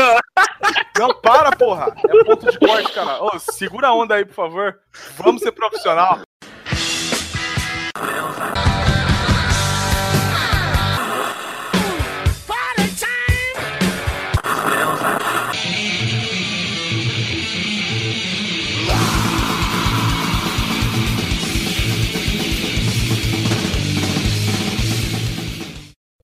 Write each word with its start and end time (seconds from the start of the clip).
Ó. 0.00 0.20
Não, 0.98 1.14
para, 1.20 1.50
porra. 1.52 1.94
É 1.96 2.24
ponto 2.24 2.50
de 2.50 2.58
corte, 2.58 2.92
cara. 2.92 3.22
Ô, 3.22 3.38
segura 3.38 3.88
a 3.88 3.94
onda 3.94 4.14
aí, 4.14 4.24
por 4.24 4.34
favor. 4.34 4.78
Vamos 5.18 5.42
ser 5.42 5.52
profissional. 5.52 6.20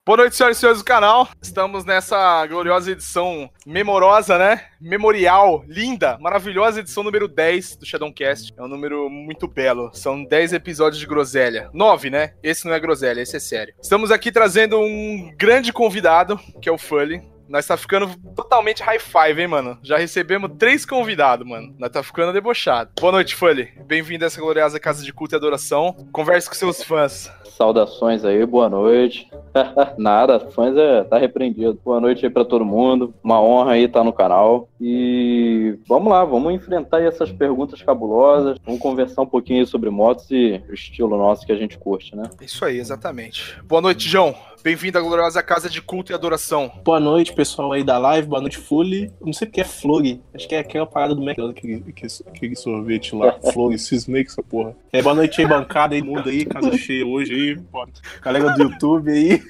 Boa 0.07 0.15
noite, 0.15 0.37
senhoras 0.37 0.55
e 0.55 0.59
senhores 0.61 0.81
do 0.81 0.85
canal. 0.85 1.27
Estamos 1.41 1.83
nessa 1.83 2.47
gloriosa 2.47 2.93
edição 2.93 3.49
memorosa, 3.65 4.37
né? 4.37 4.63
Memorial, 4.79 5.65
linda, 5.67 6.17
maravilhosa 6.21 6.79
edição 6.79 7.03
número 7.03 7.27
10 7.27 7.75
do 7.75 7.85
Shadowcast. 7.85 8.53
É 8.55 8.63
um 8.63 8.69
número 8.69 9.09
muito 9.09 9.49
belo. 9.49 9.91
São 9.93 10.23
10 10.23 10.53
episódios 10.53 11.01
de 11.01 11.05
groselha. 11.05 11.69
9, 11.73 12.09
né? 12.09 12.35
Esse 12.41 12.65
não 12.65 12.73
é 12.73 12.79
groselha, 12.79 13.19
esse 13.19 13.35
é 13.35 13.39
sério. 13.41 13.73
Estamos 13.81 14.09
aqui 14.09 14.31
trazendo 14.31 14.79
um 14.79 15.29
grande 15.35 15.73
convidado, 15.73 16.39
que 16.61 16.69
é 16.69 16.71
o 16.71 16.77
Fully. 16.77 17.21
Nós 17.47 17.65
tá 17.65 17.77
ficando 17.77 18.09
totalmente 18.35 18.83
high 18.83 18.99
five, 18.99 19.41
hein, 19.41 19.47
mano? 19.47 19.77
Já 19.81 19.97
recebemos 19.97 20.51
três 20.57 20.85
convidados, 20.85 21.47
mano. 21.47 21.73
Nós 21.79 21.89
tá 21.89 22.03
ficando 22.03 22.33
debochado. 22.33 22.91
Boa 22.99 23.13
noite, 23.13 23.35
Fully. 23.35 23.69
Bem-vindo 23.85 24.25
a 24.25 24.27
essa 24.27 24.41
gloriosa 24.41 24.79
casa 24.79 25.03
de 25.03 25.13
culto 25.13 25.33
e 25.33 25.37
adoração. 25.37 25.95
Converse 26.11 26.49
com 26.49 26.55
seus 26.55 26.83
fãs. 26.83 27.31
Saudações 27.45 28.25
aí, 28.25 28.45
boa 28.45 28.69
noite. 28.69 29.29
Nada, 29.97 30.39
fãs 30.39 30.75
é, 30.75 31.03
tá 31.05 31.17
repreendido. 31.17 31.79
Boa 31.83 32.01
noite 32.01 32.25
aí 32.25 32.29
pra 32.29 32.43
todo 32.43 32.65
mundo. 32.65 33.13
Uma 33.23 33.41
honra 33.41 33.73
aí 33.73 33.85
estar 33.85 33.99
tá 33.99 34.03
no 34.03 34.13
canal. 34.13 34.67
E 34.79 35.79
vamos 35.87 36.11
lá, 36.11 36.25
vamos 36.25 36.53
enfrentar 36.53 37.01
essas 37.01 37.31
perguntas 37.31 37.81
cabulosas. 37.81 38.57
Vamos 38.65 38.81
conversar 38.81 39.21
um 39.21 39.27
pouquinho 39.27 39.65
sobre 39.65 39.89
motos 39.89 40.29
e 40.29 40.61
o 40.69 40.73
estilo 40.73 41.17
nosso 41.17 41.45
que 41.45 41.51
a 41.51 41.57
gente 41.57 41.77
curte, 41.77 42.15
né? 42.15 42.23
Isso 42.41 42.63
aí, 42.65 42.77
exatamente. 42.77 43.57
Boa 43.63 43.81
noite, 43.81 44.07
João. 44.07 44.35
Bem-vindo 44.67 44.97
à 44.97 45.01
gloriosa 45.01 45.41
casa 45.41 45.69
de 45.69 45.81
culto 45.81 46.11
e 46.11 46.13
adoração. 46.13 46.69
Boa 46.83 46.99
noite, 46.99 47.31
pessoal 47.31 47.71
aí 47.71 47.85
da 47.85 47.97
live. 47.97 48.27
Boa 48.27 48.41
noite, 48.41 48.57
Fully. 48.57 49.09
Não 49.21 49.31
sei 49.31 49.47
porque 49.47 49.61
é 49.61 49.63
Flog. 49.63 50.21
Acho 50.33 50.45
que 50.45 50.55
é 50.55 50.59
aquela 50.59 50.85
parada 50.85 51.15
do 51.15 51.21
McDonald's, 51.23 51.57
aquele, 51.57 52.21
aquele 52.27 52.53
sorvete 52.53 53.15
lá. 53.15 53.39
Flog, 53.53 53.77
Cismake, 53.79 54.29
essa 54.29 54.43
porra. 54.43 54.75
É, 54.91 55.01
boa 55.01 55.15
noite 55.15 55.39
aí, 55.39 55.47
bancada 55.47 55.95
aí, 55.95 56.01
mundo 56.01 56.27
aí, 56.27 56.43
casa 56.43 56.77
cheia 56.77 57.07
hoje 57.07 57.33
aí. 57.33 57.55
Pô, 57.71 57.87
galera 58.21 58.49
do 58.55 58.63
YouTube 58.63 59.09
aí. 59.09 59.41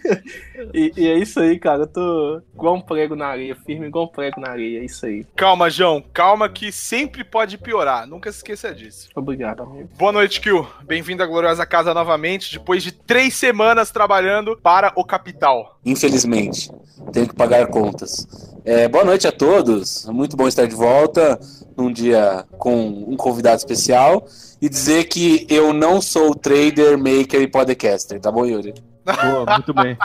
E, 0.74 0.92
e, 0.96 1.08
é 1.08 1.18
isso 1.18 1.40
aí, 1.40 1.58
cara. 1.58 1.84
Eu 1.84 1.88
tô 1.88 2.42
igual 2.54 2.76
um 2.76 2.82
prego 2.82 3.16
na 3.16 3.28
areia, 3.28 3.56
firme 3.56 3.88
igual 3.88 4.06
um 4.06 4.08
prego 4.08 4.40
na 4.40 4.50
areia. 4.50 4.82
É 4.82 4.86
isso 4.86 5.04
aí. 5.06 5.26
Calma, 5.36 5.68
João. 5.70 6.04
Calma 6.14 6.48
que 6.48 6.72
sempre 6.72 7.24
pode 7.24 7.58
piorar. 7.58 8.06
Nunca 8.06 8.32
se 8.32 8.38
esqueça 8.38 8.74
disso. 8.74 9.10
Obrigado, 9.16 9.64
amigo. 9.64 9.90
Boa 9.98 10.12
noite, 10.12 10.40
Kill. 10.42 10.68
Bem-vindo 10.84 11.24
à 11.24 11.26
gloriosa 11.26 11.66
casa 11.66 11.92
novamente, 11.92 12.52
depois 12.54 12.84
de 12.84 12.92
três 12.92 13.34
semanas 13.34 13.90
trabalhando 13.90 14.58
para 14.62 14.92
o 14.96 15.07
capital. 15.08 15.80
Infelizmente, 15.86 16.70
tenho 17.12 17.28
que 17.28 17.36
pagar 17.36 17.68
contas. 17.68 18.28
É, 18.64 18.88
boa 18.88 19.06
noite 19.06 19.26
a 19.26 19.32
todos, 19.32 20.06
muito 20.08 20.36
bom 20.36 20.48
estar 20.48 20.68
de 20.68 20.76
volta 20.76 21.40
num 21.76 21.92
dia 21.92 22.46
com 22.58 22.88
um 23.08 23.16
convidado 23.16 23.58
especial 23.58 24.28
e 24.62 24.68
dizer 24.68 25.06
que 25.06 25.48
eu 25.50 25.72
não 25.72 26.02
sou 26.02 26.36
trader, 26.36 26.98
maker 26.98 27.42
e 27.42 27.48
podcaster, 27.48 28.20
tá 28.20 28.32
bom, 28.32 28.46
Yuri? 28.46 28.74
Boa, 29.16 29.46
muito 29.56 29.74
bem. 29.74 29.98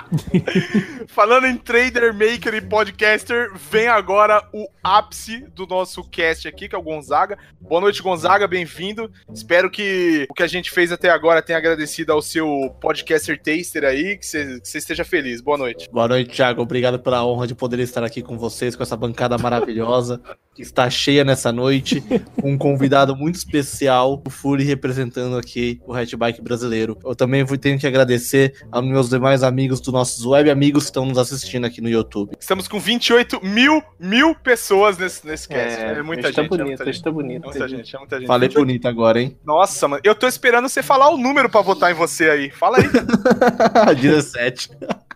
Falando 1.08 1.46
em 1.46 1.56
trader, 1.56 2.14
maker 2.14 2.54
e 2.54 2.60
podcaster, 2.60 3.50
vem 3.54 3.88
agora 3.88 4.48
o 4.52 4.68
ápice 4.82 5.44
do 5.54 5.66
nosso 5.66 6.04
cast 6.08 6.46
aqui, 6.46 6.68
que 6.68 6.74
é 6.74 6.78
o 6.78 6.82
Gonzaga. 6.82 7.36
Boa 7.60 7.80
noite, 7.80 8.00
Gonzaga, 8.00 8.46
bem-vindo. 8.46 9.10
Espero 9.32 9.68
que 9.70 10.26
o 10.30 10.34
que 10.34 10.42
a 10.42 10.46
gente 10.46 10.70
fez 10.70 10.92
até 10.92 11.10
agora 11.10 11.42
tenha 11.42 11.58
agradecido 11.58 12.12
ao 12.12 12.22
seu 12.22 12.46
podcaster 12.80 13.40
taster 13.42 13.84
aí, 13.84 14.16
que 14.16 14.26
você, 14.26 14.60
esteja 14.78 15.04
feliz. 15.04 15.40
Boa 15.40 15.58
noite. 15.58 15.90
Boa 15.90 16.06
noite, 16.06 16.30
Thiago. 16.30 16.62
Obrigado 16.62 16.98
pela 17.00 17.26
honra 17.26 17.46
de 17.46 17.54
poder 17.56 17.80
estar 17.80 18.04
aqui 18.04 18.22
com 18.22 18.38
vocês, 18.38 18.76
com 18.76 18.84
essa 18.84 18.96
bancada 18.96 19.36
maravilhosa, 19.36 20.20
que 20.54 20.62
está 20.62 20.88
cheia 20.88 21.24
nessa 21.24 21.50
noite, 21.50 22.00
com 22.40 22.52
um 22.52 22.58
convidado 22.58 23.16
muito 23.16 23.34
especial, 23.34 24.22
o 24.24 24.30
Fury 24.30 24.64
representando 24.64 25.36
aqui 25.36 25.80
o 25.86 25.92
hatchbike 25.92 26.40
brasileiro. 26.40 26.96
Eu 27.04 27.16
também 27.16 27.44
tenho 27.58 27.78
que 27.78 27.86
agradecer 27.86 28.54
ao 28.70 28.91
meus 28.92 29.08
demais 29.08 29.42
amigos, 29.42 29.80
dos 29.80 29.92
nossos 29.92 30.24
web 30.24 30.50
amigos 30.50 30.84
que 30.84 30.90
estão 30.90 31.04
nos 31.04 31.18
assistindo 31.18 31.64
aqui 31.64 31.80
no 31.80 31.88
YouTube. 31.88 32.32
Estamos 32.38 32.68
com 32.68 32.78
28 32.78 33.40
mil, 33.44 33.82
mil 33.98 34.34
pessoas 34.34 34.96
nesse, 34.98 35.26
nesse 35.26 35.48
cast. 35.48 35.80
É, 35.80 35.98
é 35.98 36.02
muita 36.02 36.28
gente. 36.28 36.36
Tá 36.36 36.42
bonito, 36.42 36.82
é 36.82 36.84
muita, 36.84 37.02
tá 37.02 37.10
bonito. 37.10 37.42
É 37.42 37.46
muita 37.46 37.68
gente, 37.68 37.96
é 37.96 37.98
muita 37.98 38.16
gente. 38.18 38.26
Falei 38.28 38.48
bonito 38.48 38.86
agora, 38.86 39.20
hein? 39.20 39.36
Nossa, 39.44 39.88
mano. 39.88 40.02
Eu 40.04 40.14
tô 40.14 40.28
esperando 40.28 40.68
você 40.68 40.82
falar 40.82 41.10
o 41.10 41.16
número 41.16 41.48
pra 41.48 41.60
votar 41.60 41.90
em 41.90 41.94
você 41.94 42.30
aí. 42.30 42.50
Fala 42.50 42.78
aí. 42.78 42.84
17. 43.96 44.70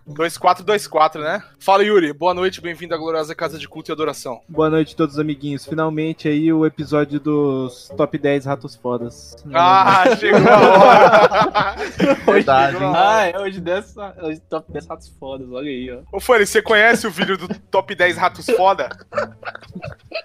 2424, 0.07 1.21
né? 1.21 1.43
Fala, 1.59 1.83
Yuri. 1.83 2.13
Boa 2.13 2.33
noite, 2.33 2.61
bem-vindo 2.61 2.95
à 2.95 2.97
gloriosa 2.97 3.35
Casa 3.35 3.59
de 3.59 3.67
Culto 3.67 3.91
e 3.91 3.93
Adoração. 3.93 4.39
Boa 4.47 4.69
noite, 4.69 4.95
todos 4.95 5.19
amiguinhos. 5.19 5.65
Finalmente 5.65 6.29
aí 6.29 6.51
o 6.53 6.65
episódio 6.65 7.19
dos 7.19 7.91
Top 7.97 8.17
10 8.17 8.45
Ratos 8.45 8.75
Fodas. 8.75 9.35
Ah, 9.53 10.05
chegou 10.15 10.39
a 10.49 10.79
hora! 10.79 11.75
Verdade, 12.25 12.77
hein? 12.77 12.93
Ah, 12.95 13.25
é 13.25 13.37
hoje, 13.37 13.59
dessa, 13.59 14.15
hoje 14.21 14.39
Top 14.49 14.71
10 14.71 14.87
Ratos 14.87 15.09
Fodas, 15.19 15.51
olha 15.51 15.69
aí, 15.69 15.91
ó. 15.91 16.17
Ô, 16.17 16.21
Fanny, 16.21 16.45
você 16.45 16.61
conhece 16.61 17.05
o 17.05 17.11
vídeo 17.11 17.37
do 17.37 17.47
Top 17.69 17.93
10 17.93 18.15
Ratos 18.15 18.45
Foda? 18.45 18.87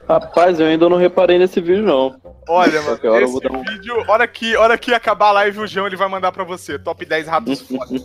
Rapaz, 0.09 0.61
eu 0.61 0.67
ainda 0.67 0.89
não 0.89 0.97
reparei 0.97 1.39
nesse 1.39 1.61
vídeo, 1.61 1.83
não. 1.83 2.15
Olha, 2.49 2.83
mano, 2.83 2.99
hora 3.11 3.25
esse 3.25 3.49
um... 3.49 3.63
vídeo, 3.63 4.05
hora 4.09 4.29
que, 4.29 4.57
hora 4.57 4.79
que 4.79 4.95
acabar 4.95 5.29
a 5.29 5.33
live, 5.33 5.61
o 5.61 5.67
João 5.67 5.87
ele 5.87 5.97
vai 5.97 6.09
mandar 6.09 6.31
pra 6.33 6.45
você. 6.45 6.79
Top 6.79 7.05
10 7.05 7.27
Ratos 7.27 7.61
Foda. 7.63 7.97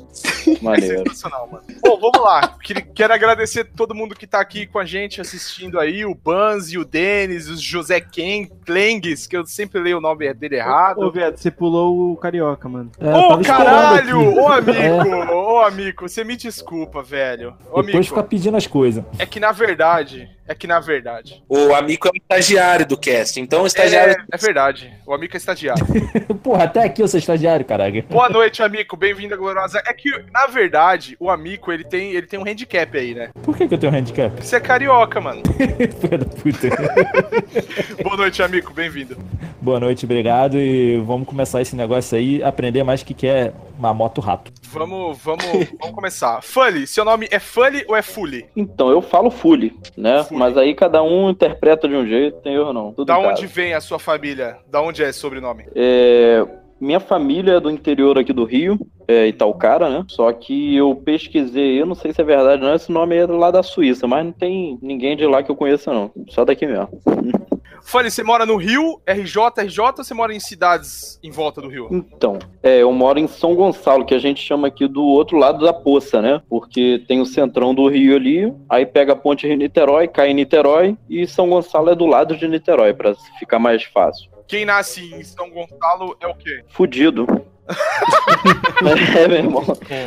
É 0.48 0.82
sensacional, 0.82 1.50
mano. 1.52 1.67
Bom, 1.82 2.00
vamos 2.00 2.22
lá. 2.22 2.58
Quero 2.94 3.14
agradecer 3.14 3.66
todo 3.66 3.96
mundo 3.96 4.16
que 4.16 4.28
tá 4.28 4.40
aqui 4.40 4.66
com 4.66 4.80
a 4.80 4.86
gente 4.86 5.22
assistindo 5.22 5.80
aí, 5.80 6.06
o 6.06 6.14
Banzi, 6.16 6.78
o 6.78 6.86
Denis, 6.86 7.48
o 7.50 7.56
José 7.56 8.02
Ken, 8.02 8.48
Klengs, 8.66 9.28
que 9.28 9.38
eu 9.38 9.46
sempre 9.46 9.80
leio 9.82 9.98
o 9.98 10.02
nome 10.02 10.34
dele 10.34 10.58
errado. 10.58 11.00
Ô, 11.00 11.12
Beto, 11.12 11.40
você 11.40 11.52
pulou 11.52 12.12
o 12.12 12.18
carioca, 12.18 12.68
mano. 12.68 12.92
É, 13.00 13.14
Ô, 13.14 13.40
caralho! 13.42 14.36
Ô, 14.36 14.48
amigo! 14.48 14.78
É. 14.78 15.32
Ô, 15.32 15.60
amigo, 15.62 16.08
você 16.08 16.24
me 16.24 16.36
desculpa, 16.36 17.02
velho. 17.02 17.56
Ô, 17.72 17.82
Depois 17.82 17.96
amigo, 17.96 18.04
fica 18.04 18.24
pedindo 18.24 18.58
as 18.58 18.68
coisas. 18.68 19.04
É 19.18 19.26
que 19.26 19.40
na 19.40 19.52
verdade, 19.52 20.30
é 20.48 20.56
que 20.56 20.66
na 20.66 20.80
verdade. 20.80 21.44
O 21.50 21.74
amigo 21.74 22.08
é 22.08 22.12
o 22.12 22.16
estagiário 22.16 22.86
do 22.86 22.98
cast, 22.98 23.40
então 23.40 23.64
o 23.64 23.68
estagiário. 23.68 24.14
É, 24.14 24.36
é 24.36 24.38
verdade, 24.38 24.94
o 25.06 25.14
amigo 25.14 25.34
é 25.34 25.38
estagiário. 25.38 25.86
Porra, 26.42 26.64
até 26.64 26.84
aqui 26.84 27.02
eu 27.02 27.08
sou 27.08 27.20
estagiário, 27.20 27.66
caralho. 27.66 28.04
Boa 28.10 28.30
noite, 28.30 28.64
amigo, 28.64 28.96
bem-vindo 28.96 29.34
à 29.34 29.38
Gloriosa. 29.38 29.82
É 29.86 29.94
que, 29.94 30.10
na 30.32 30.48
verdade, 30.48 31.18
o 31.20 31.30
amigo 31.30 31.72
ele 31.72 31.84
tem, 31.84 32.12
ele 32.12 32.28
tem 32.28 32.40
um 32.40 32.48
handicap 32.48 32.98
aí, 32.98 33.14
né? 33.14 33.30
Por 33.44 33.58
que, 33.58 33.68
que 33.68 33.74
eu 33.74 33.78
tenho 33.78 33.92
um 33.92 33.96
handicap? 33.96 34.34
Você 34.42 34.56
é 34.56 34.60
carioca, 34.60 35.20
mano. 35.20 35.42
Filha 36.00 36.18
da 36.18 36.26
puta. 36.26 36.70
Boa 38.04 38.18
noite, 38.18 38.42
amigo, 38.42 38.72
bem-vindo. 38.74 39.18
Boa 39.60 39.80
noite, 39.80 40.06
obrigado. 40.06 40.58
E 40.58 40.98
vamos 41.00 41.28
começar 41.28 41.62
esse 41.62 41.76
negócio 41.76 42.18
aí, 42.18 42.42
aprender 42.42 42.84
mais 42.84 43.02
o 43.02 43.06
que, 43.06 43.14
que 43.14 43.28
é 43.28 43.52
uma 43.78 43.94
moto 43.94 44.22
rato. 44.22 44.52
Vamos, 44.72 45.18
vamos, 45.24 45.46
vamos 45.80 45.96
começar. 45.96 46.42
Fully, 46.42 46.86
seu 46.86 47.06
nome 47.06 47.28
é 47.32 47.40
Fully 47.40 47.86
ou 47.88 47.96
é 47.96 48.02
Fully? 48.02 48.46
Então, 48.56 48.90
eu 48.90 49.02
falo 49.02 49.30
Fully, 49.30 49.74
né? 49.96 50.24
Fully. 50.24 50.40
Mas 50.40 50.58
aí 50.58 50.76
cada 50.76 51.02
um 51.02 51.30
interpreta 51.30 51.88
de 51.88 51.96
um 51.96 52.06
jeito, 52.06 52.42
tem 52.42 52.54
erro 52.54 52.74
não. 52.74 52.92
Tudo 52.92 53.06
da 53.06 53.18
onde 53.18 53.42
casa. 53.42 53.54
vem 53.54 53.74
a 53.74 53.82
sua 53.82 53.98
família? 53.98 54.58
Da 54.68 54.82
onde 54.82 55.04
é 55.04 55.10
esse 55.10 55.20
sobrenome? 55.20 55.66
É, 55.74 56.46
minha 56.80 57.00
família 57.00 57.54
é 57.54 57.60
do 57.60 57.72
interior 57.72 58.18
aqui 58.18 58.34
do 58.34 58.44
Rio, 58.44 58.78
é 59.08 59.28
Italcara, 59.28 59.90
né? 59.90 60.06
Só 60.08 60.32
que 60.32 60.76
eu 60.76 60.94
pesquisei, 60.96 61.82
eu 61.82 61.86
não 61.86 61.96
sei 61.96 62.14
se 62.14 62.22
é 62.22 62.24
verdade 62.24 62.62
não, 62.62 62.76
esse 62.76 62.92
nome 62.92 63.16
é 63.16 63.26
lá 63.26 63.50
da 63.50 63.64
Suíça, 63.64 64.06
mas 64.06 64.26
não 64.26 64.32
tem 64.32 64.78
ninguém 64.82 65.16
de 65.16 65.26
lá 65.26 65.42
que 65.42 65.50
eu 65.50 65.56
conheça 65.56 65.94
não, 65.94 66.12
só 66.30 66.44
daqui 66.44 66.68
mesmo. 66.68 66.90
Fanny, 67.88 68.12
você 68.12 68.22
mora 68.22 68.46
no 68.46 68.58
Rio, 68.58 69.02
RJ, 69.08 69.62
RJ, 69.64 69.80
ou 69.80 70.04
você 70.04 70.14
mora 70.14 70.34
em 70.34 70.42
cidades 70.42 71.18
em 71.24 71.32
volta 71.32 71.62
do 71.62 71.70
Rio? 71.70 71.88
Então, 71.90 72.38
é, 72.62 72.82
eu 72.82 72.92
moro 72.92 73.18
em 73.18 73.30
São 73.30 73.56
Gonçalo, 73.56 74.06
que 74.06 74.14
a 74.14 74.20
gente 74.20 74.42
chama 74.42 74.68
aqui 74.68 74.90
do 74.90 75.02
outro 75.02 75.38
lado 75.38 75.64
da 75.64 75.72
poça, 75.72 76.22
né? 76.22 76.42
Porque 76.50 77.02
tem 77.08 77.22
o 77.22 77.26
centrão 77.26 77.74
do 77.74 77.88
Rio 77.88 78.18
ali, 78.18 78.54
aí 78.68 78.86
pega 78.86 79.14
a 79.14 79.16
ponte 79.16 79.48
Rio-Niterói, 79.48 80.10
cai 80.10 80.32
em 80.32 80.34
Niterói, 80.34 80.98
e 81.10 81.26
São 81.26 81.48
Gonçalo 81.48 81.90
é 81.90 81.96
do 81.96 82.06
lado 82.06 82.36
de 82.36 82.46
Niterói, 82.46 82.94
para 82.94 83.16
ficar 83.40 83.58
mais 83.58 83.86
fácil. 83.86 84.30
Quem 84.50 84.66
nasce 84.66 85.14
em 85.16 85.24
São 85.24 85.50
Gonçalo 85.50 86.18
é 86.20 86.28
o 86.28 86.36
quê? 86.36 86.66
Fudido. 86.68 87.26
é, 89.18 89.28
meu 89.30 89.38
irmão. 89.38 89.64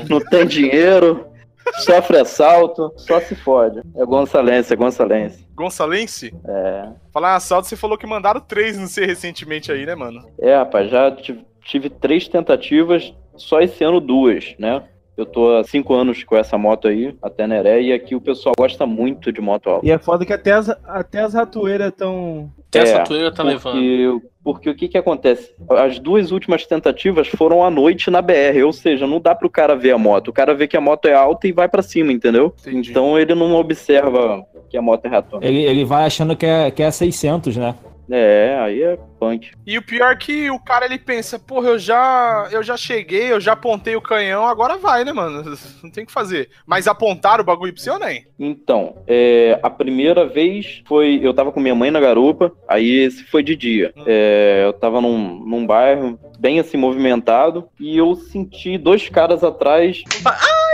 Não 0.07 0.21
tem 0.21 0.47
dinheiro, 0.47 1.30
Sofre 1.79 2.19
assalto, 2.19 2.93
só 2.97 3.21
se 3.21 3.35
fode. 3.35 3.81
É 3.97 4.05
Gonçalense, 4.05 4.73
é 4.73 4.77
Gonçalense. 4.77 5.47
Gonçalense? 5.55 6.35
É. 6.47 6.89
Falar 7.13 7.33
em 7.33 7.37
assalto, 7.37 7.69
você 7.69 7.77
falou 7.77 7.97
que 7.97 8.07
mandaram 8.07 8.41
três 8.41 8.79
no 8.79 8.87
C 8.87 9.05
recentemente 9.07 9.71
aí, 9.73 9.87
né, 9.87 9.95
mano? 9.95 10.23
É, 10.39 10.57
rapaz, 10.57 10.91
já 10.91 11.11
tive, 11.13 11.45
tive 11.65 11.89
três 11.91 12.29
tentativas, 12.29 13.15
só 13.37 13.61
esse 13.61 13.83
ano 13.85 14.01
duas, 14.01 14.55
né? 14.59 14.83
Eu 15.17 15.27
tô 15.27 15.57
há 15.59 15.65
cinco 15.65 15.93
anos 15.95 16.25
com 16.25 16.35
essa 16.35 16.57
moto 16.57 16.89
aí, 16.89 17.15
a 17.23 17.29
Teneré, 17.29 17.83
e 17.83 17.93
aqui 17.93 18.15
o 18.15 18.21
pessoal 18.21 18.55
gosta 18.57 18.87
muito 18.87 19.31
de 19.31 19.41
moto 19.41 19.69
alta. 19.69 19.87
E 19.87 19.91
é 19.91 19.99
foda 19.99 20.25
que 20.25 20.33
até 20.33 20.53
as, 20.53 20.71
até 20.87 21.21
as 21.21 21.35
ratoeiras 21.35 21.89
estão. 21.89 22.51
Até 22.69 22.79
essa 22.81 22.99
É, 22.99 23.05
toeira 23.05 23.31
tá 23.35 23.43
levando. 23.43 24.23
Porque, 24.53 24.71
o 24.71 24.75
que 24.75 24.89
que 24.89 24.99
acontece? 24.99 25.53
As 25.71 25.99
duas 25.99 26.31
últimas 26.31 26.67
tentativas 26.67 27.29
foram 27.29 27.65
à 27.65 27.71
noite 27.71 28.11
na 28.11 28.23
BR, 28.23 28.65
ou 28.65 28.73
seja, 28.73 29.07
não 29.07 29.21
dá 29.21 29.35
pro 29.35 29.51
cara 29.51 29.75
ver 29.75 29.93
a 29.93 29.99
moto. 29.99 30.29
O 30.29 30.33
cara 30.33 30.55
vê 30.55 30.67
que 30.67 30.77
a 30.77 30.81
moto 30.81 31.07
é 31.07 31.15
alta 31.15 31.47
e 31.47 31.53
vai 31.53 31.69
pra 31.69 31.83
cima, 31.83 32.13
entendeu? 32.13 32.55
Entendi. 32.61 32.91
Então 32.91 33.19
ele 33.19 33.35
não 33.35 33.55
observa 33.55 34.45
que 34.69 34.77
a 34.77 34.83
moto 34.83 35.05
é 35.07 35.09
ratona. 35.09 35.45
Ele, 35.45 35.63
ele 35.63 35.85
vai 35.85 36.05
achando 36.05 36.37
que 36.37 36.47
é, 36.47 36.71
que 36.71 36.83
é 36.83 36.91
600, 36.91 37.57
né? 37.57 37.75
É, 38.11 38.59
aí 38.61 38.83
é 38.83 38.99
punk. 39.19 39.53
E 39.67 39.79
o 39.79 39.83
pior 39.83 40.11
é 40.11 40.17
que 40.17 40.51
o 40.51 40.59
cara 40.59 40.85
ele 40.85 40.99
pensa, 40.99 41.39
porra, 41.39 41.69
eu 41.69 41.79
já, 41.79 42.49
eu 42.51 42.63
já 42.63 42.77
cheguei, 42.77 43.33
eu 43.33 43.41
já 43.41 43.53
apontei 43.53 43.95
o 43.95 44.01
canhão, 44.01 44.47
agora 44.47 44.77
vai, 44.77 45.05
né, 45.05 45.13
mano? 45.13 45.45
Não 45.83 45.91
tem 45.91 46.05
o 46.05 46.07
que 46.07 46.13
fazer. 46.13 46.51
Mas 46.67 46.89
apontaram 46.89 47.43
o 47.43 47.47
bagulho 47.47 47.73
pra 47.73 47.83
você 47.83 47.91
ou 47.91 47.99
nem? 47.99 48.27
Então, 48.39 48.97
é, 49.07 49.59
a 49.63 49.71
primeira 49.71 50.27
vez 50.27 50.83
foi. 50.87 51.21
Eu 51.23 51.35
tava 51.35 51.53
com 51.53 51.61
minha 51.61 51.75
mãe 51.75 51.91
na 51.91 52.01
garupa, 52.01 52.53
aí 52.69 52.91
esse 52.91 53.25
foi 53.25 53.43
de 53.43 53.55
dia. 53.55 53.93
É, 54.07 54.63
eu 54.65 54.73
tava 54.73 55.01
num, 55.01 55.45
num 55.45 55.67
bairro 55.67 56.19
bem 56.39 56.59
assim 56.59 56.77
movimentado 56.77 57.69
e 57.79 57.97
eu 57.97 58.15
senti 58.15 58.79
dois 58.79 59.09
caras 59.09 59.45
atrás. 59.45 60.03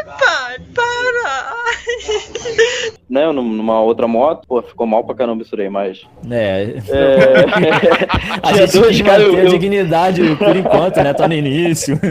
Pai, 0.04 0.58
para! 0.74 1.54
Né, 3.08 3.30
num- 3.32 3.42
numa 3.52 3.80
outra 3.80 4.06
moto. 4.08 4.46
Pô, 4.46 4.60
ficou 4.62 4.86
mal 4.86 5.04
pra 5.04 5.14
caramba 5.14 5.42
isso 5.42 5.56
daí, 5.56 5.68
mas. 5.68 6.06
É. 6.30 6.74
É, 6.88 7.44
A 8.42 8.52
gente 8.52 8.78
dois 8.78 9.00
eu- 9.00 9.38
a 9.40 9.44
dignidade 9.44 10.22
por 10.36 10.56
enquanto, 10.56 10.96
né? 11.02 11.12
Tá 11.14 11.26
no 11.28 11.34
início. 11.34 11.98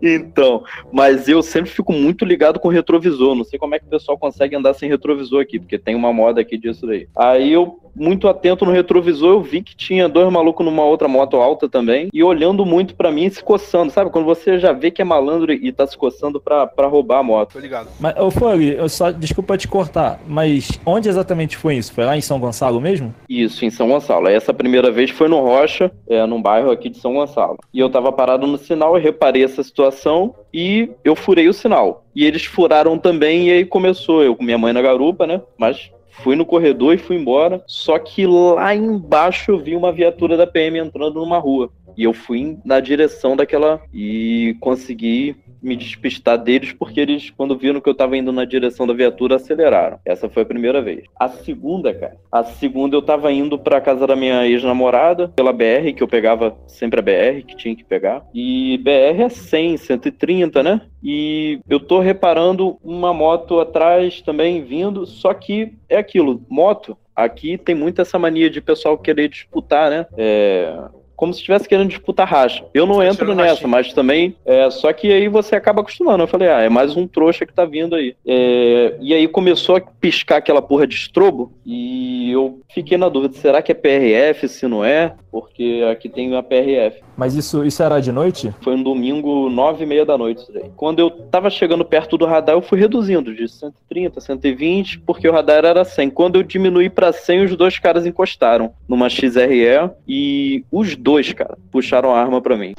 Então, 0.00 0.62
mas 0.92 1.26
eu 1.26 1.42
sempre 1.42 1.70
fico 1.72 1.92
muito 1.92 2.24
ligado 2.24 2.60
com 2.60 2.68
o 2.68 2.70
retrovisor. 2.70 3.34
Não 3.34 3.42
sei 3.42 3.58
como 3.58 3.74
é 3.74 3.80
que 3.80 3.86
o 3.86 3.88
pessoal 3.90 4.16
consegue 4.16 4.54
andar 4.54 4.72
sem 4.74 4.88
retrovisor 4.88 5.40
aqui, 5.42 5.58
porque 5.58 5.76
tem 5.76 5.96
uma 5.96 6.12
moda 6.12 6.40
aqui 6.40 6.56
disso 6.56 6.86
daí. 6.86 7.08
Aí 7.16 7.52
eu, 7.52 7.80
muito 7.98 8.28
atento 8.28 8.64
no 8.64 8.72
retrovisor, 8.72 9.30
eu 9.30 9.42
vi 9.42 9.62
que 9.62 9.76
tinha 9.76 10.08
dois 10.08 10.30
malucos 10.32 10.64
numa 10.64 10.84
outra 10.84 11.08
moto 11.08 11.36
alta 11.36 11.68
também, 11.68 12.08
e 12.12 12.22
olhando 12.22 12.64
muito 12.64 12.94
pra 12.94 13.10
mim 13.12 13.24
e 13.26 13.30
se 13.30 13.42
coçando, 13.42 13.92
sabe? 13.92 14.10
Quando 14.10 14.24
você 14.24 14.58
já 14.58 14.72
vê 14.72 14.90
que 14.90 15.02
é 15.02 15.04
malandro 15.04 15.52
e 15.52 15.72
tá 15.72 15.86
se 15.86 15.96
coçando 15.96 16.40
pra, 16.40 16.66
pra 16.66 16.86
roubar 16.86 17.18
a 17.18 17.22
moto. 17.22 17.54
Tô 17.54 17.58
ligado. 17.58 17.88
Mas, 18.00 18.16
ô 18.16 18.30
Fog, 18.30 18.62
eu 18.62 18.88
só, 18.88 19.10
desculpa 19.10 19.56
te 19.56 19.68
cortar, 19.68 20.20
mas 20.26 20.78
onde 20.84 21.08
exatamente 21.08 21.56
foi 21.56 21.76
isso? 21.76 21.92
Foi 21.92 22.04
lá 22.04 22.16
em 22.16 22.20
São 22.20 22.38
Gonçalo 22.38 22.80
mesmo? 22.80 23.14
Isso, 23.28 23.64
em 23.64 23.70
São 23.70 23.88
Gonçalo. 23.88 24.28
Essa 24.28 24.54
primeira 24.54 24.90
vez 24.90 25.10
foi 25.10 25.28
no 25.28 25.40
Rocha, 25.40 25.90
é, 26.08 26.24
num 26.26 26.40
bairro 26.40 26.70
aqui 26.70 26.88
de 26.88 26.98
São 26.98 27.14
Gonçalo. 27.14 27.58
E 27.72 27.80
eu 27.80 27.90
tava 27.90 28.12
parado 28.12 28.46
no 28.46 28.58
sinal, 28.58 28.96
eu 28.96 29.02
reparei 29.02 29.44
essa 29.44 29.62
situação 29.62 30.34
e 30.52 30.90
eu 31.04 31.14
furei 31.14 31.48
o 31.48 31.52
sinal. 31.52 32.04
E 32.14 32.24
eles 32.24 32.44
furaram 32.44 32.98
também, 32.98 33.48
e 33.48 33.52
aí 33.52 33.64
começou. 33.64 34.22
Eu 34.22 34.34
com 34.34 34.44
minha 34.44 34.58
mãe 34.58 34.72
na 34.72 34.82
garupa, 34.82 35.26
né? 35.26 35.40
Mas 35.56 35.90
fui 36.22 36.36
no 36.36 36.46
corredor 36.46 36.94
e 36.94 36.98
fui 36.98 37.16
embora. 37.16 37.62
Só 37.66 37.98
que 37.98 38.26
lá 38.26 38.74
embaixo 38.74 39.50
eu 39.50 39.58
vi 39.58 39.74
uma 39.74 39.92
viatura 39.92 40.36
da 40.36 40.46
PM 40.46 40.78
entrando 40.78 41.20
numa 41.20 41.38
rua. 41.38 41.70
E 41.96 42.04
eu 42.04 42.12
fui 42.12 42.58
na 42.64 42.80
direção 42.80 43.36
daquela. 43.36 43.80
E 43.92 44.56
consegui 44.60 45.36
me 45.62 45.76
despistar 45.76 46.38
deles 46.38 46.72
porque 46.72 47.00
eles, 47.00 47.30
quando 47.30 47.56
viram 47.56 47.80
que 47.80 47.88
eu 47.88 47.94
tava 47.94 48.16
indo 48.16 48.32
na 48.32 48.44
direção 48.44 48.86
da 48.86 48.94
viatura, 48.94 49.36
aceleraram. 49.36 49.98
Essa 50.04 50.28
foi 50.28 50.42
a 50.42 50.46
primeira 50.46 50.80
vez. 50.80 51.04
A 51.18 51.28
segunda, 51.28 51.92
cara, 51.94 52.16
a 52.30 52.44
segunda 52.44 52.96
eu 52.96 53.02
tava 53.02 53.32
indo 53.32 53.58
pra 53.58 53.80
casa 53.80 54.06
da 54.06 54.16
minha 54.16 54.46
ex-namorada 54.46 55.28
pela 55.28 55.52
BR, 55.52 55.92
que 55.96 56.02
eu 56.02 56.08
pegava 56.08 56.56
sempre 56.66 57.00
a 57.00 57.02
BR, 57.02 57.44
que 57.46 57.56
tinha 57.56 57.74
que 57.74 57.84
pegar. 57.84 58.24
E 58.34 58.78
BR 58.78 59.22
é 59.22 59.28
100, 59.28 59.76
130, 59.76 60.62
né? 60.62 60.80
E 61.02 61.60
eu 61.68 61.78
tô 61.78 62.00
reparando 62.00 62.78
uma 62.82 63.14
moto 63.14 63.60
atrás 63.60 64.20
também 64.20 64.62
vindo, 64.62 65.06
só 65.06 65.32
que 65.32 65.72
é 65.88 65.96
aquilo, 65.96 66.42
moto. 66.48 66.96
Aqui 67.14 67.58
tem 67.58 67.74
muito 67.74 68.00
essa 68.00 68.16
mania 68.16 68.48
de 68.48 68.60
pessoal 68.60 68.96
querer 68.96 69.28
disputar, 69.28 69.90
né? 69.90 70.06
É, 70.16 70.72
como 71.18 71.34
se 71.34 71.40
estivesse 71.40 71.68
querendo 71.68 71.88
disputar 71.88 72.28
racha. 72.28 72.64
Eu 72.72 72.86
não 72.86 73.02
entro 73.02 73.34
nessa, 73.34 73.66
mas 73.66 73.92
também. 73.92 74.36
É, 74.46 74.70
só 74.70 74.92
que 74.92 75.12
aí 75.12 75.26
você 75.26 75.56
acaba 75.56 75.80
acostumando. 75.80 76.22
Eu 76.22 76.28
falei, 76.28 76.48
ah, 76.48 76.60
é 76.60 76.68
mais 76.68 76.96
um 76.96 77.08
trouxa 77.08 77.44
que 77.44 77.52
tá 77.52 77.64
vindo 77.64 77.96
aí. 77.96 78.14
É, 78.24 78.94
e 79.00 79.12
aí 79.12 79.26
começou 79.26 79.74
a 79.74 79.80
piscar 79.80 80.36
aquela 80.36 80.62
porra 80.62 80.86
de 80.86 80.94
estrobo 80.94 81.52
e 81.66 82.30
eu 82.30 82.60
fiquei 82.72 82.96
na 82.96 83.08
dúvida: 83.08 83.34
será 83.34 83.60
que 83.60 83.72
é 83.72 83.74
PRF? 83.74 84.48
Se 84.48 84.68
não 84.68 84.84
é? 84.84 85.16
Porque 85.30 85.86
aqui 85.90 86.08
tem 86.08 86.34
a 86.36 86.42
PRF. 86.42 87.02
Mas 87.16 87.34
isso, 87.34 87.64
isso 87.64 87.82
era 87.82 88.00
de 88.00 88.10
noite? 88.10 88.52
Foi 88.62 88.74
um 88.74 88.82
domingo, 88.82 89.50
nove 89.50 89.84
e 89.84 89.86
meia 89.86 90.04
da 90.06 90.16
noite. 90.16 90.44
Quando 90.76 91.00
eu 91.00 91.10
tava 91.10 91.50
chegando 91.50 91.84
perto 91.84 92.16
do 92.16 92.24
radar, 92.24 92.54
eu 92.56 92.62
fui 92.62 92.78
reduzindo 92.78 93.34
de 93.34 93.46
130, 93.48 94.20
120, 94.20 95.00
porque 95.00 95.28
o 95.28 95.32
radar 95.32 95.64
era 95.64 95.84
100. 95.84 96.10
Quando 96.10 96.36
eu 96.36 96.42
diminuí 96.42 96.88
pra 96.88 97.12
100, 97.12 97.44
os 97.44 97.56
dois 97.56 97.78
caras 97.78 98.06
encostaram 98.06 98.72
numa 98.88 99.08
XRE 99.10 99.90
e 100.06 100.64
os 100.72 100.96
dois, 100.96 101.32
cara, 101.32 101.58
puxaram 101.70 102.14
a 102.14 102.20
arma 102.20 102.40
pra 102.40 102.56
mim. 102.56 102.74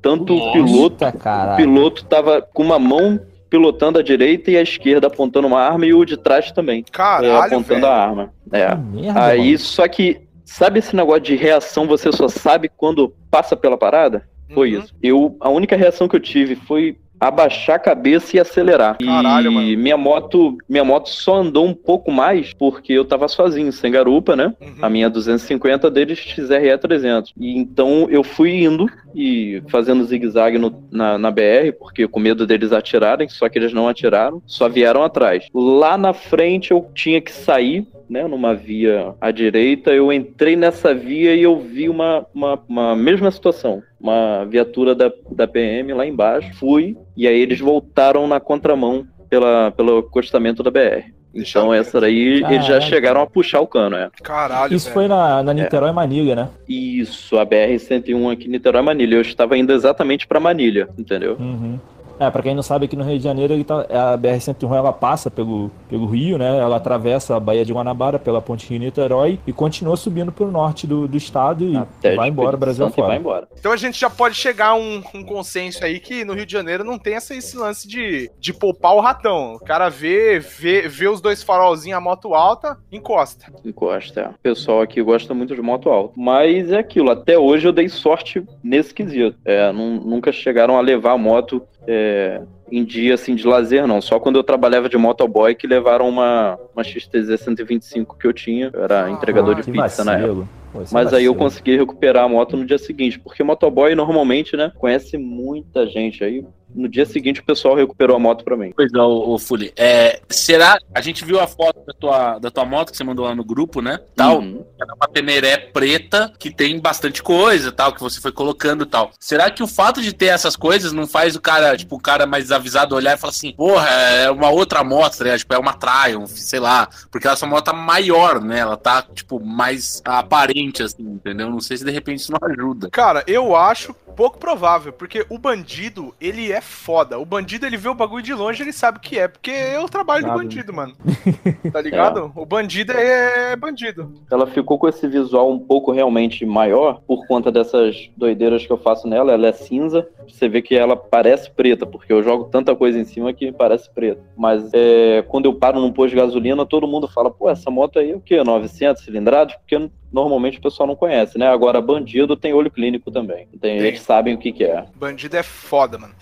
Tanto 0.00 0.34
o 0.34 0.52
piloto, 0.52 1.04
o 1.04 1.56
piloto 1.56 2.04
tava 2.06 2.40
com 2.40 2.62
uma 2.62 2.78
mão 2.78 3.20
pilotando 3.50 3.98
a 3.98 4.02
direita 4.02 4.50
e 4.50 4.56
a 4.56 4.62
esquerda 4.62 5.08
apontando 5.08 5.46
uma 5.48 5.60
arma 5.60 5.84
e 5.84 5.92
o 5.92 6.04
de 6.04 6.16
trás 6.16 6.52
também, 6.52 6.84
é, 6.86 6.90
Caralho, 6.90 7.34
apontando 7.36 7.80
velho. 7.80 7.86
a 7.86 7.96
arma. 7.96 8.32
É. 8.52 8.74
Merda, 8.76 9.24
Aí, 9.26 9.46
mano. 9.46 9.58
só 9.58 9.86
que, 9.88 10.20
sabe 10.50 10.78
esse 10.80 10.94
negócio 10.96 11.20
de 11.22 11.36
reação, 11.36 11.86
você 11.86 12.10
só 12.12 12.28
sabe 12.28 12.68
quando 12.76 13.14
passa 13.30 13.56
pela 13.56 13.76
parada? 13.78 14.28
Foi 14.52 14.74
Uhum. 14.74 14.80
isso. 14.82 14.94
Eu, 15.02 15.36
a 15.40 15.48
única 15.48 15.76
reação 15.76 16.08
que 16.08 16.16
eu 16.16 16.20
tive 16.20 16.56
foi 16.56 16.96
abaixar 17.20 17.76
a 17.76 17.78
cabeça 17.78 18.34
e 18.34 18.40
acelerar. 18.40 18.96
Caralho, 18.96 19.50
e 19.50 19.54
mano. 19.54 19.76
minha 19.78 19.96
moto, 19.96 20.56
minha 20.66 20.82
moto 20.82 21.10
só 21.10 21.36
andou 21.36 21.66
um 21.66 21.74
pouco 21.74 22.10
mais 22.10 22.54
porque 22.54 22.94
eu 22.94 23.04
tava 23.04 23.28
sozinho, 23.28 23.70
sem 23.72 23.92
garupa, 23.92 24.34
né? 24.34 24.54
Uhum. 24.58 24.74
A 24.80 24.88
minha 24.88 25.10
250 25.10 25.90
deles 25.90 26.18
XRE 26.18 26.78
300. 26.78 27.34
E 27.38 27.58
então 27.58 28.08
eu 28.10 28.24
fui 28.24 28.64
indo 28.64 28.86
e 29.14 29.62
fazendo 29.68 30.02
zigue-zague 30.04 30.56
no- 30.56 30.82
na, 30.90 31.18
na 31.18 31.30
BR, 31.30 31.72
porque 31.78 32.08
com 32.08 32.18
medo 32.18 32.46
deles 32.46 32.72
atirarem, 32.72 33.28
só 33.28 33.50
que 33.50 33.58
eles 33.58 33.74
não 33.74 33.86
atiraram, 33.86 34.42
só 34.46 34.66
vieram 34.66 35.02
atrás. 35.02 35.44
Lá 35.54 35.98
na 35.98 36.14
frente 36.14 36.70
eu 36.70 36.88
tinha 36.94 37.20
que 37.20 37.30
sair, 37.32 37.86
né, 38.10 38.26
numa 38.26 38.54
via 38.54 39.14
à 39.20 39.30
direita, 39.30 39.92
eu 39.92 40.12
entrei 40.12 40.56
nessa 40.56 40.92
via 40.92 41.34
e 41.34 41.42
eu 41.44 41.60
vi 41.60 41.88
uma, 41.88 42.26
uma, 42.34 42.60
uma 42.68 42.96
mesma 42.96 43.30
situação. 43.30 43.82
Uma 44.00 44.44
viatura 44.44 44.94
da, 44.94 45.12
da 45.30 45.46
PM 45.46 45.92
lá 45.92 46.04
embaixo. 46.04 46.52
Fui, 46.54 46.96
e 47.16 47.28
aí 47.28 47.40
eles 47.40 47.60
voltaram 47.60 48.26
na 48.26 48.40
contramão 48.40 49.06
pela, 49.28 49.70
pelo 49.70 49.98
acostamento 49.98 50.62
da 50.62 50.70
BR. 50.70 51.12
Então 51.32 51.72
essa 51.72 52.00
daí, 52.00 52.42
eles 52.42 52.66
já 52.66 52.80
chegaram 52.80 53.20
a 53.20 53.26
puxar 53.26 53.60
o 53.60 53.66
cano, 53.66 53.94
é. 53.94 54.10
Caralho, 54.20 54.74
Isso 54.74 54.86
velho. 54.86 54.94
foi 54.94 55.06
na, 55.08 55.42
na 55.44 55.54
Niterói 55.54 55.92
Manilha, 55.92 56.34
né? 56.34 56.48
Isso, 56.68 57.38
a 57.38 57.46
BR-101 57.46 58.32
aqui 58.32 58.48
Niterói 58.48 58.82
Manilha. 58.82 59.14
Eu 59.14 59.20
estava 59.20 59.56
indo 59.56 59.72
exatamente 59.72 60.26
para 60.26 60.40
Manilha, 60.40 60.88
entendeu? 60.98 61.36
Uhum. 61.38 61.78
É, 62.20 62.30
pra 62.30 62.42
quem 62.42 62.54
não 62.54 62.62
sabe, 62.62 62.84
aqui 62.84 62.94
no 62.94 63.02
Rio 63.02 63.16
de 63.18 63.24
Janeiro, 63.24 63.54
ele 63.54 63.64
tá- 63.64 63.86
a 64.12 64.16
BR-101 64.18 64.74
ela 64.76 64.92
passa 64.92 65.30
pelo, 65.30 65.70
pelo 65.88 66.06
Rio, 66.06 66.36
né? 66.36 66.58
Ela 66.58 66.76
atravessa 66.76 67.34
a 67.36 67.40
Baía 67.40 67.64
de 67.64 67.72
Guanabara 67.72 68.18
pela 68.18 68.42
Ponte 68.42 68.68
Rio-Niterói 68.68 69.40
e 69.46 69.52
continua 69.52 69.96
subindo 69.96 70.30
pro 70.30 70.50
norte 70.50 70.86
do, 70.86 71.08
do 71.08 71.16
estado 71.16 71.64
e 71.64 71.76
Até 71.76 72.14
vai 72.14 72.28
embora, 72.28 72.56
Brasil 72.56 72.88
vai 72.90 73.16
embora. 73.16 73.48
Então 73.58 73.72
a 73.72 73.76
gente 73.76 73.98
já 73.98 74.10
pode 74.10 74.34
chegar 74.34 74.68
a 74.68 74.74
um, 74.74 75.02
um 75.14 75.24
consenso 75.24 75.84
aí 75.84 75.98
que 75.98 76.24
no 76.24 76.34
Rio 76.34 76.44
de 76.44 76.52
Janeiro 76.52 76.84
não 76.84 76.98
tem 76.98 77.14
essa, 77.14 77.34
esse 77.34 77.56
lance 77.56 77.88
de, 77.88 78.30
de 78.38 78.52
poupar 78.52 78.94
o 78.94 79.00
ratão. 79.00 79.54
O 79.54 79.60
cara 79.60 79.88
vê, 79.88 80.38
vê, 80.38 80.86
vê 80.88 81.08
os 81.08 81.20
dois 81.22 81.42
farolzinhos, 81.42 81.96
a 81.96 82.00
moto 82.00 82.34
alta, 82.34 82.76
encosta. 82.92 83.46
Encosta, 83.64 84.20
é. 84.20 84.28
O 84.28 84.34
pessoal 84.42 84.82
aqui 84.82 85.02
gosta 85.02 85.32
muito 85.32 85.54
de 85.54 85.62
moto 85.62 85.88
alta. 85.88 86.12
Mas 86.16 86.70
é 86.70 86.78
aquilo, 86.78 87.10
até 87.10 87.38
hoje 87.38 87.66
eu 87.66 87.72
dei 87.72 87.88
sorte 87.88 88.44
nesse 88.62 88.92
quesito. 88.92 89.38
É, 89.44 89.72
nun- 89.72 90.00
nunca 90.04 90.30
chegaram 90.32 90.76
a 90.76 90.80
levar 90.80 91.12
a 91.12 91.18
moto 91.18 91.62
é, 91.86 92.42
em 92.70 92.84
dia 92.84 93.14
assim 93.14 93.34
de 93.34 93.46
lazer, 93.46 93.86
não. 93.86 94.00
Só 94.00 94.18
quando 94.18 94.36
eu 94.36 94.44
trabalhava 94.44 94.88
de 94.88 94.96
motoboy 94.96 95.54
que 95.54 95.66
levaram 95.66 96.08
uma, 96.08 96.58
uma 96.74 96.84
XTZ 96.84 97.40
125 97.40 98.16
que 98.18 98.26
eu 98.26 98.32
tinha. 98.32 98.70
Eu 98.72 98.84
era 98.84 99.10
entregador 99.10 99.54
de 99.54 99.62
Que 99.62 99.72
pizza 99.72 100.04
na 100.04 100.12
época. 100.14 100.26
vacilo. 100.28 100.48
Pô, 100.72 100.80
é 100.82 100.84
Mas 100.92 101.12
aí 101.12 101.24
eu 101.24 101.32
vacilo. 101.32 101.34
consegui 101.36 101.76
recuperar 101.76 102.24
a 102.24 102.28
moto 102.28 102.56
no 102.56 102.64
dia 102.64 102.78
seguinte, 102.78 103.18
porque 103.18 103.42
motoboy 103.42 103.94
normalmente, 103.94 104.56
né, 104.56 104.72
conhece 104.78 105.18
muita 105.18 105.86
gente. 105.86 106.22
Aí 106.22 106.44
no 106.72 106.88
dia 106.88 107.04
seguinte 107.04 107.40
o 107.40 107.44
pessoal 107.44 107.74
recuperou 107.74 108.14
a 108.14 108.18
moto 108.20 108.44
pra 108.44 108.56
mim. 108.56 108.72
Pois 108.76 108.92
é, 108.94 108.98
ô, 108.98 109.30
ô 109.32 109.38
Fuli. 109.38 109.72
É, 109.76 110.20
será. 110.28 110.78
A 110.94 111.00
gente 111.00 111.24
viu 111.24 111.40
a 111.40 111.46
foto 111.48 111.84
da 111.84 111.92
tua, 111.92 112.38
da 112.38 112.50
tua 112.52 112.64
moto 112.64 112.92
que 112.92 112.96
você 112.96 113.02
mandou 113.02 113.24
lá 113.24 113.34
no 113.34 113.44
grupo, 113.44 113.82
né? 113.82 113.98
Tal. 114.14 114.38
Uhum. 114.38 114.64
Era 114.80 114.94
uma 114.94 115.08
Teneré 115.08 115.56
preta 115.56 116.32
que 116.38 116.54
tem 116.54 116.78
bastante 116.78 117.22
coisa 117.22 117.72
tal, 117.72 117.92
que 117.92 118.00
você 118.00 118.20
foi 118.20 118.30
colocando 118.30 118.84
e 118.84 118.86
tal. 118.86 119.10
Será 119.18 119.50
que 119.50 119.64
o 119.64 119.66
fato 119.66 120.00
de 120.00 120.14
ter 120.14 120.26
essas 120.26 120.54
coisas 120.54 120.92
não 120.92 121.06
faz 121.08 121.34
o 121.34 121.40
cara, 121.40 121.76
tipo, 121.76 121.96
o 121.96 122.00
cara 122.00 122.26
mais 122.26 122.52
desavisado 122.60 122.94
olhar 122.94 123.16
e 123.16 123.20
falar 123.20 123.32
assim, 123.32 123.52
porra, 123.52 123.88
é 123.88 124.30
uma 124.30 124.50
outra 124.50 124.84
moto, 124.84 125.18
tá 125.18 125.24
ligado? 125.24 125.38
Tipo, 125.40 125.54
é 125.54 125.58
uma 125.58 125.72
Triumph, 125.72 126.30
sei 126.30 126.60
lá. 126.60 126.88
Porque 127.10 127.26
ela 127.26 127.36
é 127.40 127.44
uma 127.44 127.56
moto 127.56 127.74
maior, 127.74 128.40
né? 128.40 128.60
Ela 128.60 128.76
tá, 128.76 129.02
tipo, 129.02 129.40
mais 129.40 130.00
aparente, 130.04 130.82
assim, 130.82 131.02
entendeu? 131.02 131.50
Não 131.50 131.60
sei 131.60 131.76
se 131.76 131.84
de 131.84 131.90
repente 131.90 132.20
isso 132.20 132.32
não 132.32 132.48
ajuda. 132.48 132.88
Cara, 132.90 133.24
eu 133.26 133.56
acho 133.56 133.94
pouco 134.10 134.38
provável, 134.38 134.92
porque 134.92 135.24
o 135.28 135.38
bandido, 135.38 136.14
ele 136.20 136.52
é 136.52 136.60
foda. 136.60 137.18
O 137.18 137.24
bandido, 137.24 137.66
ele 137.66 137.76
vê 137.76 137.88
o 137.88 137.94
bagulho 137.94 138.22
de 138.22 138.34
longe, 138.34 138.62
ele 138.62 138.72
sabe 138.72 138.98
o 138.98 139.00
que 139.00 139.18
é, 139.18 139.28
porque 139.28 139.50
é 139.50 139.78
o 139.80 139.88
trabalho 139.88 140.24
do 140.24 140.32
bandido, 140.32 140.72
mano. 140.72 140.94
Tá 141.72 141.80
ligado? 141.80 142.32
O 142.34 142.44
bandido 142.44 142.92
é 142.92 143.54
bandido. 143.54 144.12
Ela 144.30 144.46
ficou 144.46 144.78
com 144.78 144.88
esse 144.88 145.06
visual 145.06 145.50
um 145.50 145.58
pouco 145.58 145.92
realmente 145.92 146.44
maior 146.44 147.00
por 147.06 147.26
conta 147.26 147.52
dessas 147.52 148.10
doideiras 148.16 148.66
que 148.66 148.72
eu 148.72 148.78
faço 148.78 149.06
nela. 149.06 149.32
Ela 149.32 149.48
é 149.48 149.52
cinza. 149.52 150.08
Você 150.26 150.48
vê 150.48 150.60
que 150.60 150.74
ela 150.74 150.96
parece 150.96 151.50
preta, 151.50 151.86
porque 151.86 152.12
eu 152.12 152.22
jogo 152.22 152.44
tanta 152.44 152.74
coisa 152.74 152.98
em 152.98 153.04
cima 153.04 153.32
que 153.32 153.52
parece 153.52 153.90
preta. 153.90 154.20
Mas 154.36 154.68
é, 154.72 155.22
quando 155.28 155.46
eu 155.46 155.54
paro 155.54 155.80
num 155.80 155.92
posto 155.92 156.10
de 156.10 156.20
gasolina, 156.20 156.66
todo 156.66 156.88
mundo 156.88 157.06
fala: 157.06 157.30
pô, 157.30 157.48
essa 157.48 157.70
moto 157.70 157.98
aí 157.98 158.10
é 158.10 158.16
o 158.16 158.20
quê? 158.20 158.42
900 158.42 159.02
cilindrados? 159.02 159.54
Porque 159.56 159.90
normalmente 160.12 160.58
o 160.58 160.62
pessoal 160.62 160.86
não 160.86 160.96
conhece, 160.96 161.38
né? 161.38 161.46
Agora, 161.48 161.80
bandido 161.80 162.36
tem 162.36 162.52
olho 162.52 162.70
clínico 162.70 163.10
também. 163.10 163.46
Tem, 163.60 163.78
Tem. 163.78 163.86
eles 163.86 164.00
sabem 164.02 164.34
o 164.34 164.38
que, 164.38 164.52
que 164.52 164.64
é. 164.64 164.84
Bandido 164.94 165.36
é 165.36 165.42
foda, 165.42 165.98
mano. 165.98 166.14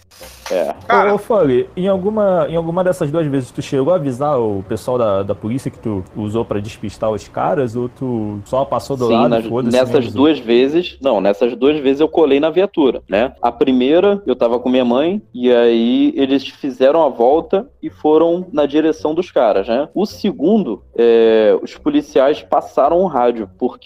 É. 0.51 0.75
Cara, 0.89 1.13
Ô, 1.13 1.15
ô 1.15 1.19
Foley, 1.19 1.69
em 1.77 1.87
alguma, 1.87 2.47
em 2.49 2.57
alguma 2.57 2.83
dessas 2.83 3.11
duas 3.11 3.27
vezes 3.27 3.51
tu 3.53 3.63
chegou 3.63 3.93
a 3.93 3.97
avisar 3.97 4.41
o 4.41 4.65
pessoal 4.69 4.99
da, 4.99 5.23
da 5.23 5.35
polícia 5.35 5.71
que 5.71 5.79
tu 5.79 6.03
usou 6.17 6.45
pra 6.45 6.59
despistar 6.59 7.11
os 7.11 7.29
caras 7.29 7.77
ou 7.77 7.89
tu 7.89 8.41
só 8.45 8.65
passou 8.65 8.97
do 8.97 9.07
Sim, 9.07 9.13
lado 9.13 9.29
nas- 9.29 9.45
nem 9.45 9.63
nessas 9.71 10.13
duas 10.13 10.39
vezes, 10.41 10.99
não, 11.01 11.21
nessas 11.21 11.55
duas 11.55 11.79
vezes 11.79 12.01
eu 12.01 12.09
colei 12.09 12.41
na 12.41 12.51
viatura, 12.51 13.03
né? 13.09 13.33
A 13.41 13.53
primeira, 13.53 14.21
eu 14.27 14.35
tava 14.35 14.59
com 14.59 14.69
minha 14.69 14.85
mãe, 14.85 15.23
e 15.33 15.53
aí 15.53 16.13
eles 16.17 16.49
fizeram 16.49 17.05
a 17.05 17.09
volta 17.09 17.69
e 17.83 17.89
foram 17.91 18.47
na 18.53 18.67
direção 18.67 19.15
dos 19.15 19.31
caras, 19.31 19.69
né? 19.69 19.89
O 19.95 20.05
segundo, 20.07 20.83
é, 20.97 21.57
os 21.63 21.77
policiais 21.77 22.43
passaram 22.43 22.99
o 23.01 23.07
rádio, 23.07 23.49
porque 23.59 23.78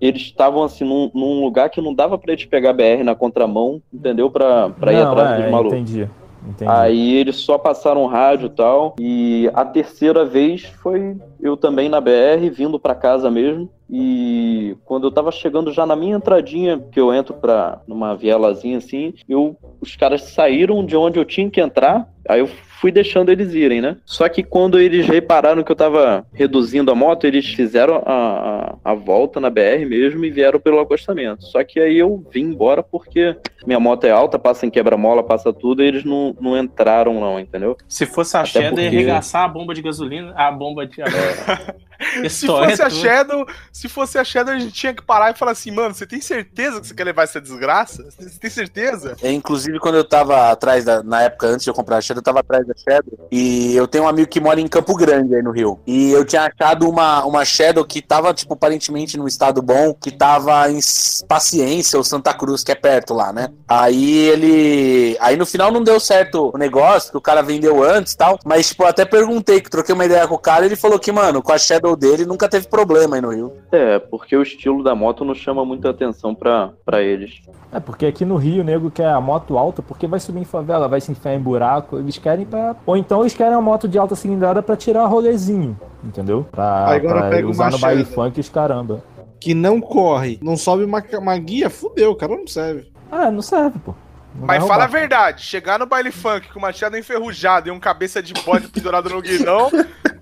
eles 0.00 0.22
estavam 0.22 0.62
assim 0.62 0.84
num, 0.84 1.10
num 1.14 1.40
lugar 1.42 1.70
que 1.70 1.80
não 1.80 1.94
dava 1.94 2.18
pra 2.18 2.32
eles 2.32 2.44
pegar 2.44 2.72
BR 2.72 3.02
na 3.04 3.14
contramão, 3.14 3.82
entendeu? 3.92 4.30
Pra, 4.30 4.70
pra 4.70 4.92
ir 4.92 5.02
atrás 5.02 5.38
é, 5.38 5.42
dos 5.42 5.50
malucos. 5.50 5.78
Entendi. 5.78 6.08
entendi. 6.46 6.70
Aí 6.70 7.14
eles 7.14 7.36
só 7.36 7.58
passaram 7.58 8.06
rádio 8.06 8.46
e 8.46 8.50
tal. 8.50 8.96
E 8.98 9.50
a 9.54 9.64
terceira 9.64 10.24
vez 10.24 10.64
foi 10.64 11.16
eu 11.40 11.56
também 11.56 11.88
na 11.88 12.00
BR, 12.00 12.50
vindo 12.52 12.78
pra 12.78 12.94
casa 12.94 13.30
mesmo. 13.30 13.68
E 13.90 14.76
quando 14.84 15.06
eu 15.06 15.10
tava 15.10 15.32
chegando 15.32 15.72
já 15.72 15.86
na 15.86 15.96
minha 15.96 16.16
entradinha, 16.16 16.78
que 16.78 17.00
eu 17.00 17.12
entro 17.12 17.34
pra 17.34 17.80
numa 17.86 18.14
vielazinha 18.14 18.78
assim, 18.78 19.14
eu, 19.26 19.56
os 19.80 19.96
caras 19.96 20.22
saíram 20.24 20.84
de 20.84 20.94
onde 20.94 21.18
eu 21.18 21.24
tinha 21.24 21.48
que 21.48 21.60
entrar. 21.60 22.06
Aí 22.28 22.40
eu 22.40 22.48
fui 22.80 22.92
deixando 22.92 23.32
eles 23.32 23.52
irem, 23.54 23.80
né? 23.80 23.96
Só 24.04 24.28
que 24.28 24.42
quando 24.42 24.78
eles 24.78 25.06
repararam 25.06 25.64
que 25.64 25.72
eu 25.72 25.76
tava 25.76 26.24
reduzindo 26.32 26.92
a 26.92 26.94
moto, 26.94 27.26
eles 27.26 27.44
fizeram 27.46 28.02
a, 28.06 28.74
a, 28.84 28.92
a 28.92 28.94
volta 28.94 29.40
na 29.40 29.50
BR 29.50 29.84
mesmo 29.88 30.24
e 30.24 30.30
vieram 30.30 30.60
pelo 30.60 30.78
acostamento. 30.78 31.44
Só 31.44 31.64
que 31.64 31.80
aí 31.80 31.98
eu 31.98 32.24
vim 32.30 32.42
embora 32.42 32.80
porque 32.82 33.36
minha 33.66 33.80
moto 33.80 34.04
é 34.04 34.10
alta, 34.10 34.38
passa 34.38 34.64
em 34.64 34.70
quebra-mola, 34.70 35.24
passa 35.24 35.52
tudo, 35.52 35.82
e 35.82 35.86
eles 35.88 36.04
não, 36.04 36.36
não 36.40 36.56
entraram, 36.56 37.18
não, 37.18 37.40
entendeu? 37.40 37.76
Se 37.88 38.06
fosse 38.06 38.36
a 38.36 38.40
Até 38.40 38.48
Shadow, 38.50 38.68
ia 38.78 38.84
porque- 38.84 38.86
arregaçar 38.96 39.42
a 39.44 39.48
bomba 39.48 39.74
de 39.74 39.82
gasolina, 39.82 40.32
a 40.36 40.52
bomba 40.52 40.86
de. 40.86 40.98
Se 42.30 42.46
fosse 42.46 42.80
a 42.80 42.88
Shadow, 42.88 43.44
se 43.72 43.88
fosse 43.88 44.18
a 44.18 44.22
Shadow, 44.24 44.54
a 44.54 44.58
gente 44.58 44.72
tinha 44.72 44.94
que 44.94 45.02
parar 45.02 45.32
e 45.32 45.34
falar 45.36 45.50
assim, 45.50 45.72
mano, 45.72 45.92
você 45.92 46.06
tem 46.06 46.20
certeza 46.20 46.80
que 46.80 46.86
você 46.86 46.94
quer 46.94 47.02
levar 47.02 47.24
essa 47.24 47.40
desgraça? 47.40 48.08
Você 48.08 48.38
tem 48.38 48.48
certeza? 48.48 49.16
É, 49.20 49.32
inclusive, 49.32 49.80
quando 49.80 49.96
eu 49.96 50.04
tava 50.04 50.48
atrás 50.52 50.84
da. 50.84 51.02
Na 51.02 51.22
época, 51.22 51.48
antes 51.48 51.64
de 51.64 51.70
eu 51.70 51.74
comprar 51.74 51.96
a 51.96 52.00
Shadow, 52.00 52.17
eu 52.18 52.22
tava 52.22 52.40
atrás 52.40 52.66
da 52.66 52.74
Shadow. 52.74 53.28
E 53.30 53.74
eu 53.74 53.86
tenho 53.86 54.04
um 54.04 54.08
amigo 54.08 54.28
que 54.28 54.40
mora 54.40 54.60
em 54.60 54.68
Campo 54.68 54.94
Grande, 54.94 55.34
aí 55.34 55.42
no 55.42 55.50
Rio. 55.50 55.78
E 55.86 56.10
eu 56.10 56.24
tinha 56.24 56.42
achado 56.46 56.88
uma, 56.88 57.24
uma 57.24 57.44
Shadow 57.44 57.84
que 57.84 58.02
tava, 58.02 58.32
tipo, 58.34 58.54
aparentemente 58.54 59.16
num 59.16 59.26
estado 59.26 59.62
bom, 59.62 59.94
que 59.94 60.10
tava 60.10 60.70
em 60.70 60.78
Paciência 61.26 61.96
ou 61.96 62.04
Santa 62.04 62.34
Cruz, 62.34 62.62
que 62.62 62.72
é 62.72 62.74
perto 62.74 63.14
lá, 63.14 63.32
né? 63.32 63.48
Aí 63.66 64.28
ele. 64.28 65.16
Aí 65.20 65.36
no 65.36 65.46
final 65.46 65.70
não 65.70 65.82
deu 65.82 65.98
certo 66.00 66.50
o 66.54 66.58
negócio, 66.58 67.10
que 67.10 67.18
o 67.18 67.20
cara 67.20 67.42
vendeu 67.42 67.82
antes 67.82 68.12
e 68.12 68.16
tal. 68.16 68.38
Mas, 68.44 68.68
tipo, 68.68 68.82
eu 68.82 68.88
até 68.88 69.04
perguntei, 69.04 69.60
que 69.60 69.70
troquei 69.70 69.94
uma 69.94 70.04
ideia 70.04 70.26
com 70.26 70.34
o 70.34 70.38
cara, 70.38 70.64
e 70.64 70.68
ele 70.68 70.76
falou 70.76 70.98
que, 70.98 71.12
mano, 71.12 71.42
com 71.42 71.52
a 71.52 71.58
Shadow 71.58 71.96
dele 71.96 72.24
nunca 72.24 72.48
teve 72.48 72.68
problema 72.68 73.16
aí 73.16 73.22
no 73.22 73.30
Rio. 73.30 73.52
É, 73.72 73.98
porque 73.98 74.36
o 74.36 74.42
estilo 74.42 74.82
da 74.82 74.94
moto 74.94 75.24
não 75.24 75.34
chama 75.34 75.64
muita 75.64 75.90
atenção 75.90 76.34
pra, 76.34 76.70
pra 76.84 77.02
eles. 77.02 77.40
É 77.70 77.78
porque 77.78 78.06
aqui 78.06 78.24
no 78.24 78.36
Rio 78.36 78.62
o 78.62 78.64
nego 78.64 78.90
quer 78.90 79.08
a 79.08 79.20
moto 79.20 79.58
alta 79.58 79.82
porque 79.82 80.06
vai 80.06 80.18
subir 80.18 80.40
em 80.40 80.44
favela, 80.44 80.88
vai 80.88 81.00
se 81.00 81.12
enfiar 81.12 81.34
em 81.34 81.40
buraco. 81.40 81.98
Eles 82.08 82.16
querem 82.16 82.46
pra. 82.46 82.74
Ou 82.86 82.96
então 82.96 83.20
eles 83.20 83.34
querem 83.34 83.52
a 83.52 83.60
moto 83.60 83.86
de 83.86 83.98
alta 83.98 84.16
cilindrada 84.16 84.62
pra 84.62 84.74
tirar 84.74 85.04
rolezinho, 85.04 85.78
entendeu? 86.02 86.46
Pra, 86.50 86.86
Agora 86.86 87.20
pra 87.20 87.28
pega 87.28 87.46
usar 87.46 87.64
uma 87.64 87.70
no 87.72 87.78
baile 87.78 88.02
funk 88.06 88.40
os 88.40 88.48
caramba. 88.48 89.04
Que 89.38 89.52
não 89.52 89.78
corre, 89.78 90.38
não 90.42 90.56
sobe 90.56 90.84
uma, 90.84 91.04
uma 91.18 91.36
guia, 91.36 91.68
fudeu, 91.68 92.12
o 92.12 92.16
cara 92.16 92.34
não 92.34 92.46
serve. 92.46 92.90
Ah, 93.12 93.30
não 93.30 93.42
serve, 93.42 93.78
pô. 93.78 93.94
Não 94.38 94.46
Mas 94.46 94.64
fala 94.64 94.84
a 94.84 94.86
verdade, 94.86 95.42
chegar 95.42 95.80
no 95.80 95.86
baile 95.86 96.12
funk 96.12 96.48
com 96.52 96.60
uma 96.60 96.72
Shadow 96.72 96.98
enferrujada 96.98 97.68
e 97.68 97.72
um 97.72 97.80
cabeça 97.80 98.22
de 98.22 98.32
bode 98.34 98.68
pendurado 98.70 99.10
no 99.10 99.20
guidão, 99.20 99.68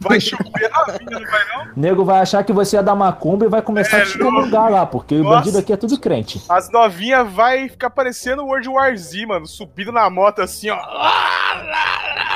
vai 0.01 0.19
chover 0.19 0.71
na 0.71 0.85
vida, 0.93 1.21
não 1.21 1.31
vai 1.31 1.49
não? 1.49 1.65
O 1.77 1.81
nego 1.81 2.03
vai 2.03 2.21
achar 2.21 2.43
que 2.43 2.53
você 2.53 2.79
é 2.79 2.83
da 2.83 2.95
macumba 2.95 3.45
e 3.45 3.49
vai 3.49 3.61
começar 3.61 3.99
É, 3.99 4.01
a 4.01 4.05
te 4.05 4.13
excomungar 4.13 4.71
lá, 4.71 4.87
porque 4.87 5.17
o 5.17 5.23
Nossa. 5.23 5.37
bandido 5.37 5.59
aqui 5.59 5.71
é 5.71 5.77
tudo 5.77 6.01
crente. 6.01 6.43
As 6.49 6.71
novinhas 6.71 7.31
vai 7.31 7.69
ficar 7.69 7.91
parecendo 7.91 8.43
o 8.43 8.47
World 8.47 8.69
War 8.71 8.97
Z, 8.97 9.27
mano, 9.27 9.47
subindo 9.47 9.93
na 9.93 10.09
moto 10.09 10.41
assim, 10.41 10.71
ó. 10.71 10.79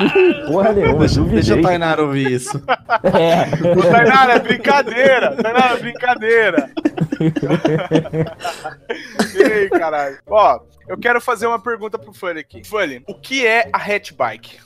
Porra 0.47 0.73
nenhuma, 0.73 0.99
Deixa, 1.01 1.15
duvidei. 1.17 1.41
deixa 1.41 1.59
a 1.59 1.63
Tainara 1.63 2.03
ouvir 2.03 2.31
isso. 2.33 2.61
É. 3.13 3.47
Tainara, 3.91 4.33
é 4.35 4.39
brincadeira! 4.39 5.37
Tainara, 5.37 5.75
é 5.75 5.81
brincadeira! 5.81 6.71
Ei, 9.35 9.69
caralho. 9.69 10.19
Ó, 10.27 10.61
eu 10.89 10.99
quero 10.99 11.21
fazer 11.21 11.47
uma 11.47 11.59
pergunta 11.63 11.97
pro 11.99 12.13
Fanny 12.13 12.41
aqui. 12.41 12.67
Fanny, 12.67 13.03
o 13.07 13.15
que 13.15 13.47
é 13.47 13.69
a 13.73 13.79
hatchbike? 13.79 14.59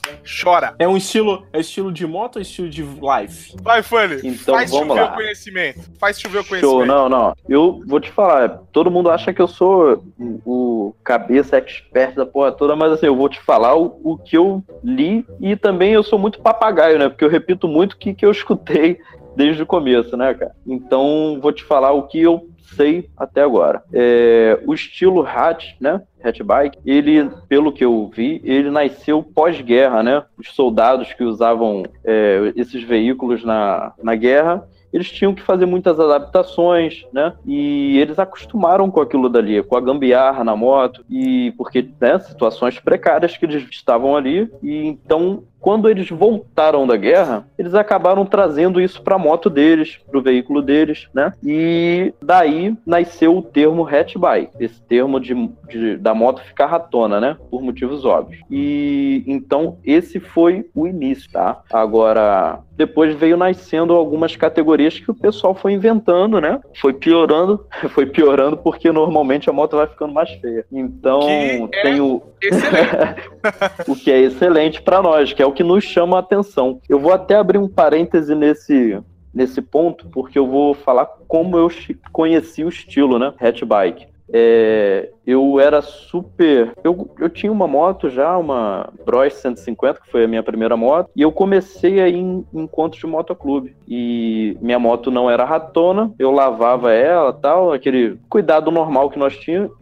Chora. 0.43 0.75
É 0.79 0.89
um 0.89 0.97
estilo. 0.97 1.47
É 1.53 1.61
estilo 1.61 1.93
de 1.93 2.07
moto 2.07 2.37
ou 2.37 2.43
estilo 2.43 2.71
de 2.71 2.83
life? 2.83 3.55
Vai, 3.61 3.83
Fanny. 3.83 4.21
Então, 4.25 4.55
Faz 4.55 4.71
vamos 4.71 4.89
chover 4.89 5.03
lá. 5.03 5.13
o 5.13 5.15
conhecimento. 5.15 5.81
Faz 5.99 6.19
chover 6.19 6.39
o 6.39 6.45
conhecimento. 6.45 6.77
Show, 6.79 6.87
não, 6.87 7.09
não. 7.11 7.35
Eu 7.47 7.83
vou 7.87 8.01
te 8.01 8.11
falar, 8.11 8.61
todo 8.73 8.91
mundo 8.91 9.11
acha 9.11 9.35
que 9.35 9.43
eu 9.43 9.49
sou 9.49 10.03
o 10.19 10.65
o 10.85 10.95
cabeça 11.03 11.57
expert 11.57 12.15
da 12.15 12.27
porra 12.27 12.53
toda, 12.53 12.77
mas 12.77 12.93
assim, 12.93 13.07
eu 13.07 13.17
vou 13.17 13.29
te 13.29 13.41
falar 13.41 13.75
o, 13.75 13.99
o 14.05 14.19
que 14.19 14.37
eu 14.37 14.63
li 14.83 15.24
e 15.41 15.57
também 15.57 15.93
eu 15.93 16.03
sou 16.03 16.19
muito 16.19 16.41
papagaio, 16.41 16.99
né? 16.99 17.09
Porque 17.09 17.25
eu 17.25 17.29
repito 17.29 17.69
muito 17.69 17.93
o 17.93 17.97
que, 17.97 18.15
que 18.15 18.25
eu 18.25 18.31
escutei 18.31 18.99
desde 19.37 19.63
o 19.63 19.67
começo, 19.67 20.17
né, 20.17 20.35
cara? 20.35 20.55
Então, 20.67 21.39
vou 21.41 21.53
te 21.53 21.65
falar 21.65 21.93
o 21.93 22.05
que 22.05 22.21
eu 22.21 22.49
sei 22.77 23.09
até 23.17 23.43
agora. 23.43 23.83
É, 23.93 24.59
o 24.67 24.75
estilo 24.75 25.27
hatch, 25.27 25.75
né? 25.81 26.03
Hatchbike, 26.23 26.79
ele, 26.87 27.31
pelo 27.49 27.73
que 27.73 27.85
eu 27.85 28.11
vi, 28.15 28.41
ele 28.45 28.71
nasceu 28.71 29.23
pós-guerra, 29.23 30.03
né? 30.03 30.23
Os 30.39 30.55
soldados 30.55 31.13
que 31.13 31.23
usavam 31.23 31.85
é, 32.05 32.53
esses 32.57 32.83
veículos 32.83 33.45
na, 33.45 33.93
na 34.03 34.15
guerra 34.15 34.67
eles 34.95 35.11
tinham 35.11 35.35
que 35.35 35.43
fazer 35.43 35.67
muitas 35.67 35.99
adaptações, 35.99 37.05
né? 37.13 37.33
E 37.45 37.99
eles 37.99 38.17
acostumaram 38.17 38.89
com 38.89 39.01
aquilo 39.01 39.29
dali, 39.29 39.61
com 39.61 39.77
a 39.77 39.81
gambiarra 39.81 40.45
na 40.45 40.55
moto, 40.55 41.05
e 41.11 41.53
porque, 41.59 41.89
né, 42.01 42.17
situações 42.21 42.79
precárias 42.79 43.37
que 43.37 43.45
eles 43.45 43.69
estavam 43.69 44.17
ali, 44.17 44.49
e 44.63 44.87
então 44.87 45.43
quando 45.65 45.89
eles 45.89 46.11
voltaram 46.11 46.87
da 46.87 46.95
guerra, 46.95 47.47
eles 47.59 47.75
acabaram 47.75 48.27
trazendo 48.27 48.79
isso 48.83 49.01
para 49.03 49.15
a 49.15 49.19
moto 49.19 49.49
deles, 49.49 49.99
para 50.11 50.19
o 50.19 50.23
veículo 50.23 50.61
deles, 50.61 51.09
né? 51.15 51.33
E 51.43 52.13
daí 52.23 52.77
nasceu 52.85 53.35
o 53.35 53.41
termo 53.41 53.87
hatchbike, 53.89 54.51
esse 54.61 54.79
termo 54.83 55.19
de, 55.19 55.33
de- 55.71 55.97
da 55.97 56.13
moto 56.15 56.43
ficar 56.43 56.67
ratona, 56.67 57.19
né? 57.19 57.39
Por 57.51 57.63
motivos 57.63 58.05
óbvios. 58.05 58.43
E 58.51 59.25
então 59.27 59.79
esse 59.83 60.21
foi 60.21 60.67
o 60.75 60.87
início, 60.87 61.31
tá? 61.33 61.63
Agora 61.73 62.59
depois 62.77 63.15
veio 63.15 63.37
nascendo 63.37 63.95
algumas 63.95 64.37
categorias 64.37 64.99
que 64.99 65.11
o 65.11 65.15
pessoal 65.15 65.55
foi 65.55 65.73
inventando, 65.73 66.43
né? 66.43 66.61
Foi 66.79 66.93
piorando, 66.93 67.65
foi 67.91 68.05
piorando 68.05 68.59
porque 68.59 68.93
normalmente 68.93 69.49
a 69.49 69.53
moto 69.53 69.77
vai 69.79 69.87
ficando 69.87 70.13
mais 70.13 70.29
feia. 70.43 70.67
Então 70.71 71.21
Que 71.21 71.79
é- 71.79 71.83
tem 71.83 72.01
o 72.03 72.21
Excelente. 72.43 73.23
o 73.89 73.97
que 73.97 74.11
é 74.11 74.19
excelente 74.21 74.83
para 74.83 75.01
nós, 75.01 75.33
que 75.33 75.43
é 75.43 75.47
o 75.47 75.53
que 75.55 75.63
nos 75.63 75.85
chama 75.85 76.17
a 76.17 76.21
atenção. 76.21 76.81
Eu 76.89 76.99
vou 76.99 77.13
até 77.13 77.37
abrir 77.37 77.59
um 77.59 77.69
parêntese 77.69 78.35
nesse, 78.35 78.99
nesse 79.33 79.63
ponto, 79.63 80.09
porque 80.09 80.39
eu 80.39 80.47
vou 80.47 80.75
falar 80.75 81.07
como 81.29 81.57
eu 81.57 81.71
conheci 82.13 82.65
o 82.65 82.69
estilo, 82.69 83.19
né? 83.19 83.33
Hatchbike. 83.41 84.15
É, 84.33 85.11
eu 85.27 85.61
era 85.61 85.83
super. 85.83 86.73
Eu, 86.83 87.11
eu 87.19 87.29
tinha 87.29 87.53
uma 87.53 87.69
moto 87.69 88.09
já, 88.09 88.37
uma 88.39 88.91
Bros 89.05 89.35
150, 89.35 90.01
que 90.01 90.11
foi 90.11 90.25
a 90.25 90.29
minha 90.29 90.43
primeira 90.43 90.77
moto, 90.77 91.11
e 91.15 91.23
eu 91.23 91.31
comecei 91.31 92.01
aí 92.01 92.17
em 92.17 92.45
encontros 92.53 93.01
de 93.01 93.07
motoclube. 93.07 93.77
E 93.87 94.57
minha 94.61 94.79
moto 94.79 95.11
não 95.11 95.31
era 95.31 95.45
ratona, 95.45 96.13
eu 96.19 96.31
lavava 96.31 96.93
ela 96.93 97.33
tal, 97.33 97.73
aquele 97.73 98.19
cuidado 98.29 98.71
normal 98.71 99.11
que 99.11 99.19
nós 99.19 99.37
tínhamos, 99.37 99.73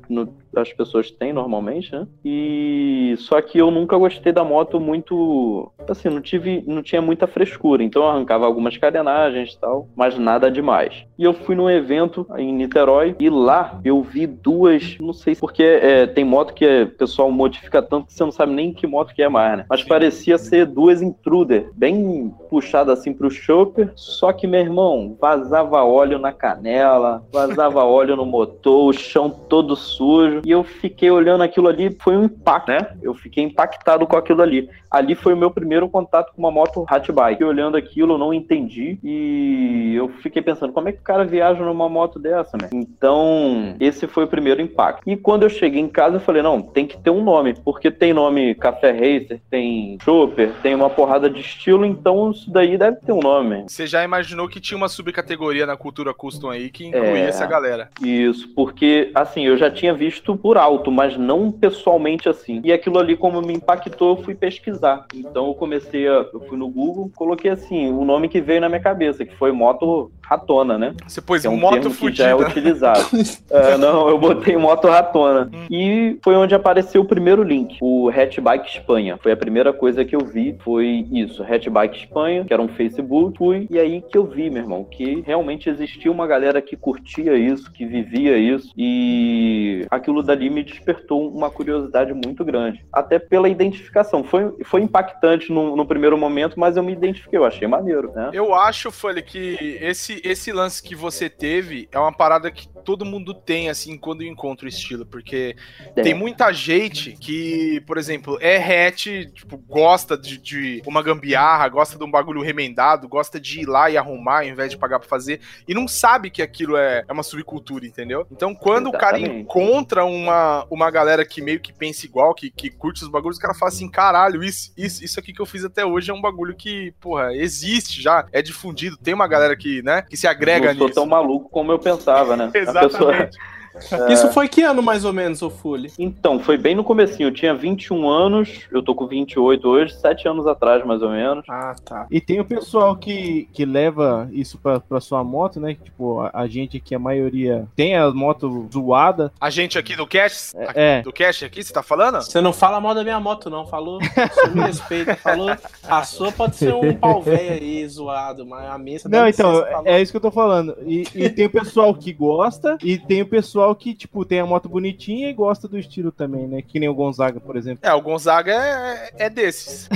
as 0.56 0.73
pessoas 0.73 1.11
têm 1.11 1.32
normalmente, 1.32 1.92
né? 1.92 2.06
E 2.25 3.14
só 3.18 3.40
que 3.40 3.59
eu 3.59 3.71
nunca 3.71 3.97
gostei 3.97 4.32
da 4.32 4.44
moto 4.44 4.80
muito, 4.80 5.71
assim, 5.88 6.09
não 6.09 6.21
tive, 6.21 6.62
não 6.66 6.82
tinha 6.82 7.02
muita 7.02 7.26
frescura, 7.26 7.82
então 7.82 8.02
eu 8.02 8.09
arrancava 8.09 8.47
algumas 8.47 8.76
carenagens 8.76 9.52
e 9.52 9.59
tal, 9.59 9.88
mas 9.97 10.18
nada 10.18 10.50
demais. 10.50 11.04
E 11.18 11.25
eu 11.25 11.32
fui 11.32 11.54
num 11.54 11.71
evento 11.71 12.26
em 12.37 12.52
Niterói 12.52 13.14
e 13.18 13.28
lá 13.28 13.80
eu 13.85 14.02
vi 14.02 14.26
duas, 14.26 14.97
não 15.00 15.12
sei 15.12 15.35
porque 15.37 15.62
é, 15.62 16.06
tem 16.06 16.25
moto 16.25 16.54
que 16.54 16.82
o 16.82 16.87
pessoal 16.88 17.30
modifica 17.30 17.82
tanto 17.82 18.06
que 18.06 18.14
você 18.14 18.23
não 18.23 18.32
sabe 18.32 18.52
nem 18.52 18.73
que 18.73 18.87
moto 18.87 19.14
que 19.14 19.23
é 19.23 19.28
mais, 19.28 19.59
né? 19.59 19.66
Mas 19.68 19.82
parecia 19.82 20.38
ser 20.38 20.66
duas 20.66 21.02
intruder, 21.02 21.71
bem 21.75 22.32
puxada 22.49 22.92
assim 22.92 23.12
pro 23.12 23.30
chopper, 23.30 23.92
só 23.97 24.32
que 24.32 24.47
meu 24.47 24.61
irmão 24.61 25.16
vazava 25.21 25.82
óleo 25.85 26.18
na 26.18 26.32
canela, 26.32 27.25
vazava 27.32 27.85
óleo 27.85 28.16
no 28.16 28.26
motor, 28.26 28.88
o 28.88 28.92
chão 28.92 29.30
todo 29.30 29.75
sujo. 29.75 30.42
E 30.45 30.51
eu 30.51 30.63
fiquei 30.65 31.11
olhando 31.11 31.43
aquilo 31.43 31.69
ali, 31.69 31.97
foi 32.01 32.17
um 32.17 32.25
impacto, 32.25 32.69
né? 32.69 32.89
Eu 33.03 33.15
fiquei 33.15 33.45
impactado 33.45 34.07
com 34.07 34.17
aquilo 34.17 34.43
ali. 34.43 34.69
Ali 34.91 35.15
foi 35.15 35.33
o 35.35 35.37
meu 35.37 35.51
primeiro 35.51 35.89
contato 35.89 36.33
com 36.35 36.43
uma 36.43 36.51
moto 36.51 36.85
hatchbike. 36.89 37.33
Fiquei 37.33 37.47
olhando 37.47 37.77
aquilo, 37.77 38.19
não 38.19 38.33
entendi 38.33 38.99
e 39.03 39.95
eu 39.95 40.09
fiquei 40.09 40.43
pensando, 40.43 40.73
como 40.73 40.89
é 40.89 40.93
que 40.93 40.99
o 40.99 41.03
cara 41.03 41.25
viaja 41.25 41.63
numa 41.65 41.89
moto 41.89 42.19
dessa, 42.19 42.57
né? 42.57 42.69
Então, 42.73 43.75
esse 43.81 44.07
foi 44.07 44.25
o 44.25 44.29
primeiro 44.29 44.61
impacto. 44.61 45.03
E 45.07 45.17
quando 45.17 45.43
eu 45.45 45.49
cheguei 45.51 45.81
em 45.81 45.89
casa, 45.89 46.17
eu 46.17 46.21
falei, 46.21 46.43
não, 46.43 46.61
tem 46.63 46.87
que 46.87 46.99
ter 46.99 47.11
um 47.11 47.23
nome, 47.23 47.55
porque 47.65 47.91
tem 47.91 48.13
nome 48.13 48.55
Café 48.55 48.91
Racer, 48.91 49.41
tem 49.51 49.99
Chopper, 50.03 50.53
tem 50.63 50.75
uma 50.75 50.91
porrada 50.91 51.29
de 51.29 51.41
estilo, 51.41 51.85
então 51.85 52.31
isso 52.31 52.51
daí 52.51 52.77
deve 52.77 52.99
ter 52.99 53.13
um 53.13 53.21
nome. 53.21 53.65
Você 53.69 53.87
já 53.87 54.05
imaginou 54.05 54.49
que 54.49 54.61
tinha 54.61 54.77
uma 54.77 54.89
subcategoria 54.89 55.67
na 55.67 55.77
cultura 55.77 56.13
custom 56.15 56.51
aí 56.51 56.71
que 56.71 56.87
incluía 56.87 57.25
É. 57.25 57.29
essa 57.29 57.47
galera. 57.47 57.91
Isso, 58.03 58.49
porque 58.55 59.11
assim, 59.15 59.47
eu 59.47 59.57
já 59.57 59.71
tinha 59.71 59.95
visto 59.95 60.32
por 60.37 60.59
alto, 60.59 60.91
mas 60.91 61.17
não 61.17 61.51
pessoalmente 61.51 62.29
assim. 62.29 62.61
E 62.65 62.73
aquilo 62.73 62.99
ali, 62.99 63.17
como 63.17 63.41
me 63.41 63.55
impactou, 63.55 64.17
eu 64.17 64.23
fui 64.23 64.35
pesquisar. 64.35 65.07
Então 65.15 65.49
eu 65.49 65.55
comecei 65.55 66.07
a. 66.09 66.27
Eu 66.33 66.41
fui 66.49 66.57
no 66.57 66.69
Google, 66.69 67.11
coloquei 67.15 67.51
assim, 67.51 67.91
o 67.91 68.05
nome 68.05 68.29
que 68.29 68.41
veio 68.41 68.61
na 68.61 68.69
minha 68.69 68.81
cabeça, 68.81 69.25
que 69.25 69.35
foi 69.37 69.53
moto 69.53 70.11
ratona, 70.23 70.79
né? 70.79 70.95
Você 71.07 71.21
pôs 71.21 71.45
é 71.45 71.49
um 71.49 71.57
moto 71.57 71.81
termo 71.81 71.95
que 71.95 72.12
já 72.12 72.29
é 72.29 72.35
utilizado. 72.35 73.03
É, 73.51 73.77
não, 73.77 74.09
eu 74.09 74.19
botei 74.19 74.57
moto 74.57 74.89
ratona. 74.89 75.51
E 75.71 76.19
foi 76.23 76.35
onde 76.37 76.55
apareceu 76.55 77.03
o 77.03 77.05
primeiro 77.05 77.43
link, 77.43 77.77
o 77.81 78.09
Hatchbike 78.09 78.69
Espanha. 78.69 79.19
Foi 79.23 79.33
a 79.33 79.37
primeira 79.37 79.73
coisa 79.73 80.05
que 80.05 80.17
eu 80.17 80.21
vi, 80.21 80.57
foi 80.61 81.07
isso, 81.12 81.43
Hatchbike 81.43 81.99
Espanha, 81.99 82.45
que 82.45 82.53
era 82.53 82.62
um 82.62 82.69
Facebook. 82.69 83.37
Fui, 83.37 83.67
e 83.71 83.79
aí 83.79 84.03
que 84.03 84.17
eu 84.17 84.25
vi, 84.25 84.49
meu 84.49 84.62
irmão, 84.62 84.85
que 84.85 85.23
realmente 85.27 85.69
existia 85.69 86.11
uma 86.11 86.27
galera 86.27 86.62
que 86.62 86.77
curtia 86.77 87.35
isso, 87.37 87.71
que 87.73 87.85
vivia 87.85 88.37
isso, 88.39 88.73
e 88.77 89.87
aquilo 89.91 90.22
dali 90.23 90.49
me 90.50 90.62
despertou 90.62 91.29
uma 91.35 91.50
curiosidade 91.50 92.12
muito 92.12 92.45
grande. 92.45 92.85
Até 92.93 93.19
pela 93.19 93.49
identificação. 93.49 94.23
Foi, 94.25 94.52
foi 94.64 94.83
impactante 94.83 95.50
no, 95.52 95.76
no 95.76 95.87
primeiro 95.87 96.17
momento, 96.17 96.59
mas 96.59 96.76
eu 96.76 96.83
me 96.83 96.93
identifiquei, 96.93 97.38
eu 97.38 97.45
achei 97.45 97.67
maneiro, 97.67 98.12
né? 98.12 98.31
Eu 98.33 98.55
acho, 98.55 98.91
Folha, 98.91 99.23
que 99.23 99.79
esse, 99.81 100.21
esse 100.25 100.52
lance 100.52 100.83
que 100.83 100.95
você 100.95 101.29
teve 101.29 101.88
é 101.93 101.99
uma 101.99 102.12
parada 102.12 102.50
que 102.50 102.69
todo 102.85 103.05
mundo 103.05 103.33
tem, 103.33 103.69
assim, 103.71 103.97
quando 103.97 104.25
encontra 104.25 104.67
o 104.67 104.69
estilo. 104.69 105.07
Porque 105.07 105.57
É. 105.97 106.02
tem 106.02 106.14
muita 106.14 106.52
gente 106.52 107.12
que, 107.12 107.81
por 107.87 107.97
exemplo, 107.99 108.38
é 108.41 108.57
hatch, 108.57 109.07
tipo, 109.33 109.57
gosta 109.57 110.17
de, 110.17 110.38
de 110.38 110.83
uma 110.87 111.02
gambiarra, 111.02 111.69
gosta 111.69 111.97
de 111.97 112.05
um 112.05 112.11
bagulho 112.11 112.43
remendado, 112.43 113.09
gosta 113.09 113.41
de 113.41 113.61
ir 113.61 113.67
lá 113.67 113.91
e 113.91 113.97
arrumar 113.97 114.38
ao 114.38 114.45
invés 114.45 114.71
de 114.71 114.76
pagar 114.76 114.99
pra 114.99 115.09
fazer, 115.09 115.41
e 115.67 115.75
não 115.75 115.87
sabe 115.87 116.31
que 116.31 116.43
aquilo 116.43 116.76
é, 116.76 117.05
é 117.09 117.12
uma 117.12 117.23
subcultura, 117.23 117.87
entendeu? 117.87 118.26
Então, 118.31 118.55
quando 118.55 118.88
o 118.88 118.93
cara 118.93 119.17
Exatamente. 119.19 119.43
encontra 119.43 120.05
uma, 120.14 120.66
uma 120.71 120.90
galera 120.90 121.25
que 121.25 121.40
meio 121.40 121.61
que 121.61 121.73
pensa 121.73 122.07
igual, 122.07 122.35
que, 122.35 122.50
que 122.50 122.71
curte 122.71 123.02
os 123.02 123.09
bagulhos, 123.09 123.38
o 123.38 123.40
cara 123.40 123.54
fala 123.54 123.71
assim: 123.71 123.90
caralho, 123.90 124.42
isso, 124.42 124.73
isso, 124.76 125.04
isso 125.04 125.19
aqui 125.19 125.33
que 125.33 125.40
eu 125.40 125.47
fiz 125.47 125.64
até 125.64 125.85
hoje 125.85 126.11
é 126.11 126.14
um 126.14 126.21
bagulho 126.21 126.54
que, 126.54 126.92
porra, 127.00 127.35
existe 127.35 128.00
já, 128.00 128.26
é 128.33 128.42
difundido, 128.42 128.97
tem 128.97 129.14
uma 129.14 129.26
galera 129.28 129.57
que, 129.57 129.83
né, 129.83 130.02
que 130.02 130.16
se 130.16 130.26
agrega 130.26 130.69
não 130.69 130.78
sou 130.78 130.87
nisso. 130.87 130.95
tão 130.95 131.07
maluco 131.07 131.49
como 131.49 131.73
eu 131.73 131.78
pensava, 131.78 132.37
né? 132.37 132.50
Exatamente. 132.54 133.38
Isso 134.09 134.31
foi 134.33 134.49
que 134.49 134.62
ano 134.62 134.83
mais 134.83 135.05
ou 135.05 135.12
menos, 135.12 135.41
ô 135.43 135.50
Fully? 135.50 135.93
Então, 135.99 136.38
foi 136.41 136.57
bem 136.59 136.75
no 136.75 136.85
comecinho. 136.85 137.29
Eu 137.29 137.33
tinha 137.35 137.55
21 137.55 138.09
anos, 138.09 138.67
eu 138.71 138.83
tô 138.83 138.95
com 138.95 139.07
28 139.07 139.69
hoje, 139.69 139.95
7 139.95 140.26
anos 140.29 140.47
atrás, 140.47 140.85
mais 140.85 141.02
ou 141.02 141.11
menos. 141.11 141.45
Ah, 141.49 141.75
tá. 141.85 142.07
E 142.11 142.21
tem 142.21 142.41
o 142.41 142.45
pessoal 142.45 142.97
que, 142.97 143.49
que 143.52 143.64
leva 143.64 144.29
isso 144.33 144.59
pra, 144.59 144.81
pra 144.81 145.00
sua 145.00 145.23
moto, 145.23 145.61
né? 145.61 145.75
Que, 145.75 145.93
Tipo, 145.93 146.21
a, 146.21 146.31
a 146.33 146.47
gente 146.47 146.79
aqui, 146.79 146.95
a 146.95 146.99
maioria 146.99 147.67
tem 147.76 147.95
a 147.97 148.11
moto 148.11 148.67
zoada. 148.73 149.30
A 149.39 149.50
gente 149.50 149.78
aqui 149.78 149.95
do 149.95 150.06
Cash, 150.06 150.52
É. 150.75 151.02
do 151.02 151.13
Cash 151.13 151.43
aqui, 151.43 151.63
você 151.63 151.71
tá 151.73 151.82
falando? 151.82 152.23
Você 152.23 152.41
não 152.41 152.52
fala 152.52 152.80
mal 152.80 152.95
da 152.95 153.02
minha 153.04 153.21
moto, 153.21 153.50
não. 153.50 153.67
Falou, 153.67 153.99
você 154.00 154.49
me 154.49 154.61
respeita. 154.63 155.15
Falou, 155.17 155.50
a 155.87 156.02
sua 156.02 156.32
pode 156.32 156.56
ser 156.56 156.73
um 156.75 156.95
pau 156.95 157.21
velho 157.21 157.52
aí, 157.52 157.87
zoado, 157.87 158.47
mas 158.47 158.65
a 158.71 158.78
minha... 158.78 158.99
Não, 159.04 159.28
então, 159.28 159.65
é 159.85 160.00
isso 160.00 160.11
que 160.13 160.17
eu 160.17 160.21
tô 160.23 160.30
falando. 160.30 160.75
E, 160.87 161.04
e 161.15 161.28
tem 161.28 161.45
o 161.47 161.50
pessoal 161.50 161.95
que 161.95 162.13
gosta, 162.13 162.78
e 162.82 162.97
tem 162.97 163.21
o 163.21 163.26
pessoal 163.26 163.62
que, 163.75 163.95
tipo, 163.95 164.25
tem 164.25 164.41
a 164.41 164.47
moto 164.47 164.69
bonitinha 164.69 165.29
e 165.29 165.33
gosta 165.33 165.67
do 165.69 165.79
estilo 165.79 166.11
também, 166.11 166.47
né? 166.47 166.63
Que 166.63 166.79
nem 166.81 166.89
o 166.89 166.95
Gonzaga, 166.95 167.41
por 167.41 167.57
exemplo. 167.57 167.79
É, 167.83 167.93
o 167.95 168.01
Gonzaga 168.01 168.53
é, 168.53 169.13
é 169.27 169.31
desses. 169.31 169.89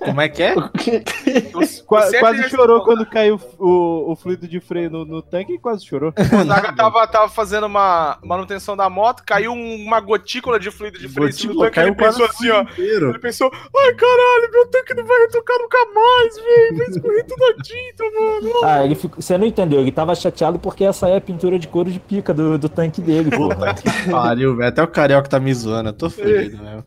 Como 0.00 0.20
é 0.20 0.28
que 0.28 0.42
é? 0.42 0.54
Quase 1.86 2.48
chorou 2.48 2.82
quando 2.84 3.06
caiu 3.06 3.40
o, 3.58 4.12
o 4.12 4.16
fluido 4.16 4.46
de 4.48 4.60
freio 4.60 4.90
no, 4.90 5.04
no 5.04 5.22
tanque, 5.22 5.58
quase 5.58 5.84
chorou. 5.86 6.12
O 6.16 6.36
Gonzaga 6.36 6.72
tava, 6.74 7.06
tava 7.06 7.28
fazendo 7.28 7.66
uma 7.66 8.18
manutenção 8.22 8.76
da 8.76 8.88
moto, 8.88 9.22
caiu 9.24 9.52
um- 9.52 9.74
uma 9.84 10.00
gotícula 10.00 10.58
de 10.58 10.70
fluido 10.70 10.98
de 10.98 11.08
freio 11.08 11.28
Gotícula, 11.30 11.66
tanque, 11.70 11.80
ele 11.80 11.94
caiu 11.94 11.96
quase 11.96 12.18
pensou 12.18 12.34
assim, 12.34 12.50
ó. 12.50 12.62
inteiro. 12.62 13.10
Ele 13.10 13.18
pensou, 13.18 13.50
ai 13.52 13.94
caralho, 13.94 14.50
meu 14.52 14.66
tanque 14.68 14.94
não 14.94 15.04
vai 15.04 15.18
retocar 15.20 15.58
nunca 15.58 15.78
mais, 15.94 16.36
velho. 16.36 16.76
Vai 16.78 16.86
escorrer 16.88 17.26
toda 17.26 17.50
a 17.50 17.62
tinta, 17.62 18.04
mano. 18.20 18.52
Ah, 18.64 18.84
ele 18.84 18.94
ficou, 18.94 19.20
você 19.22 19.36
não 19.38 19.46
entendeu, 19.46 19.80
ele 19.80 19.92
tava 19.92 20.14
chateado 20.14 20.58
porque 20.58 20.84
essa 20.84 21.08
é 21.08 21.16
a 21.16 21.20
pintura 21.20 21.58
de 21.58 21.68
couro 21.68 21.90
de 21.90 22.00
pica 22.00 22.32
do, 22.34 22.58
do 22.58 22.68
tanque 22.68 23.00
dele, 23.04 23.30
pô. 23.30 23.48
Pariu, 24.10 24.56
velho. 24.56 24.68
Até 24.68 24.82
o 24.82 24.88
Carioca 24.88 25.28
tá 25.28 25.38
me 25.38 25.52
zoando. 25.54 25.90
Eu 25.90 25.92
tô 25.92 26.10
fudido, 26.10 26.62
mesmo. 26.62 26.84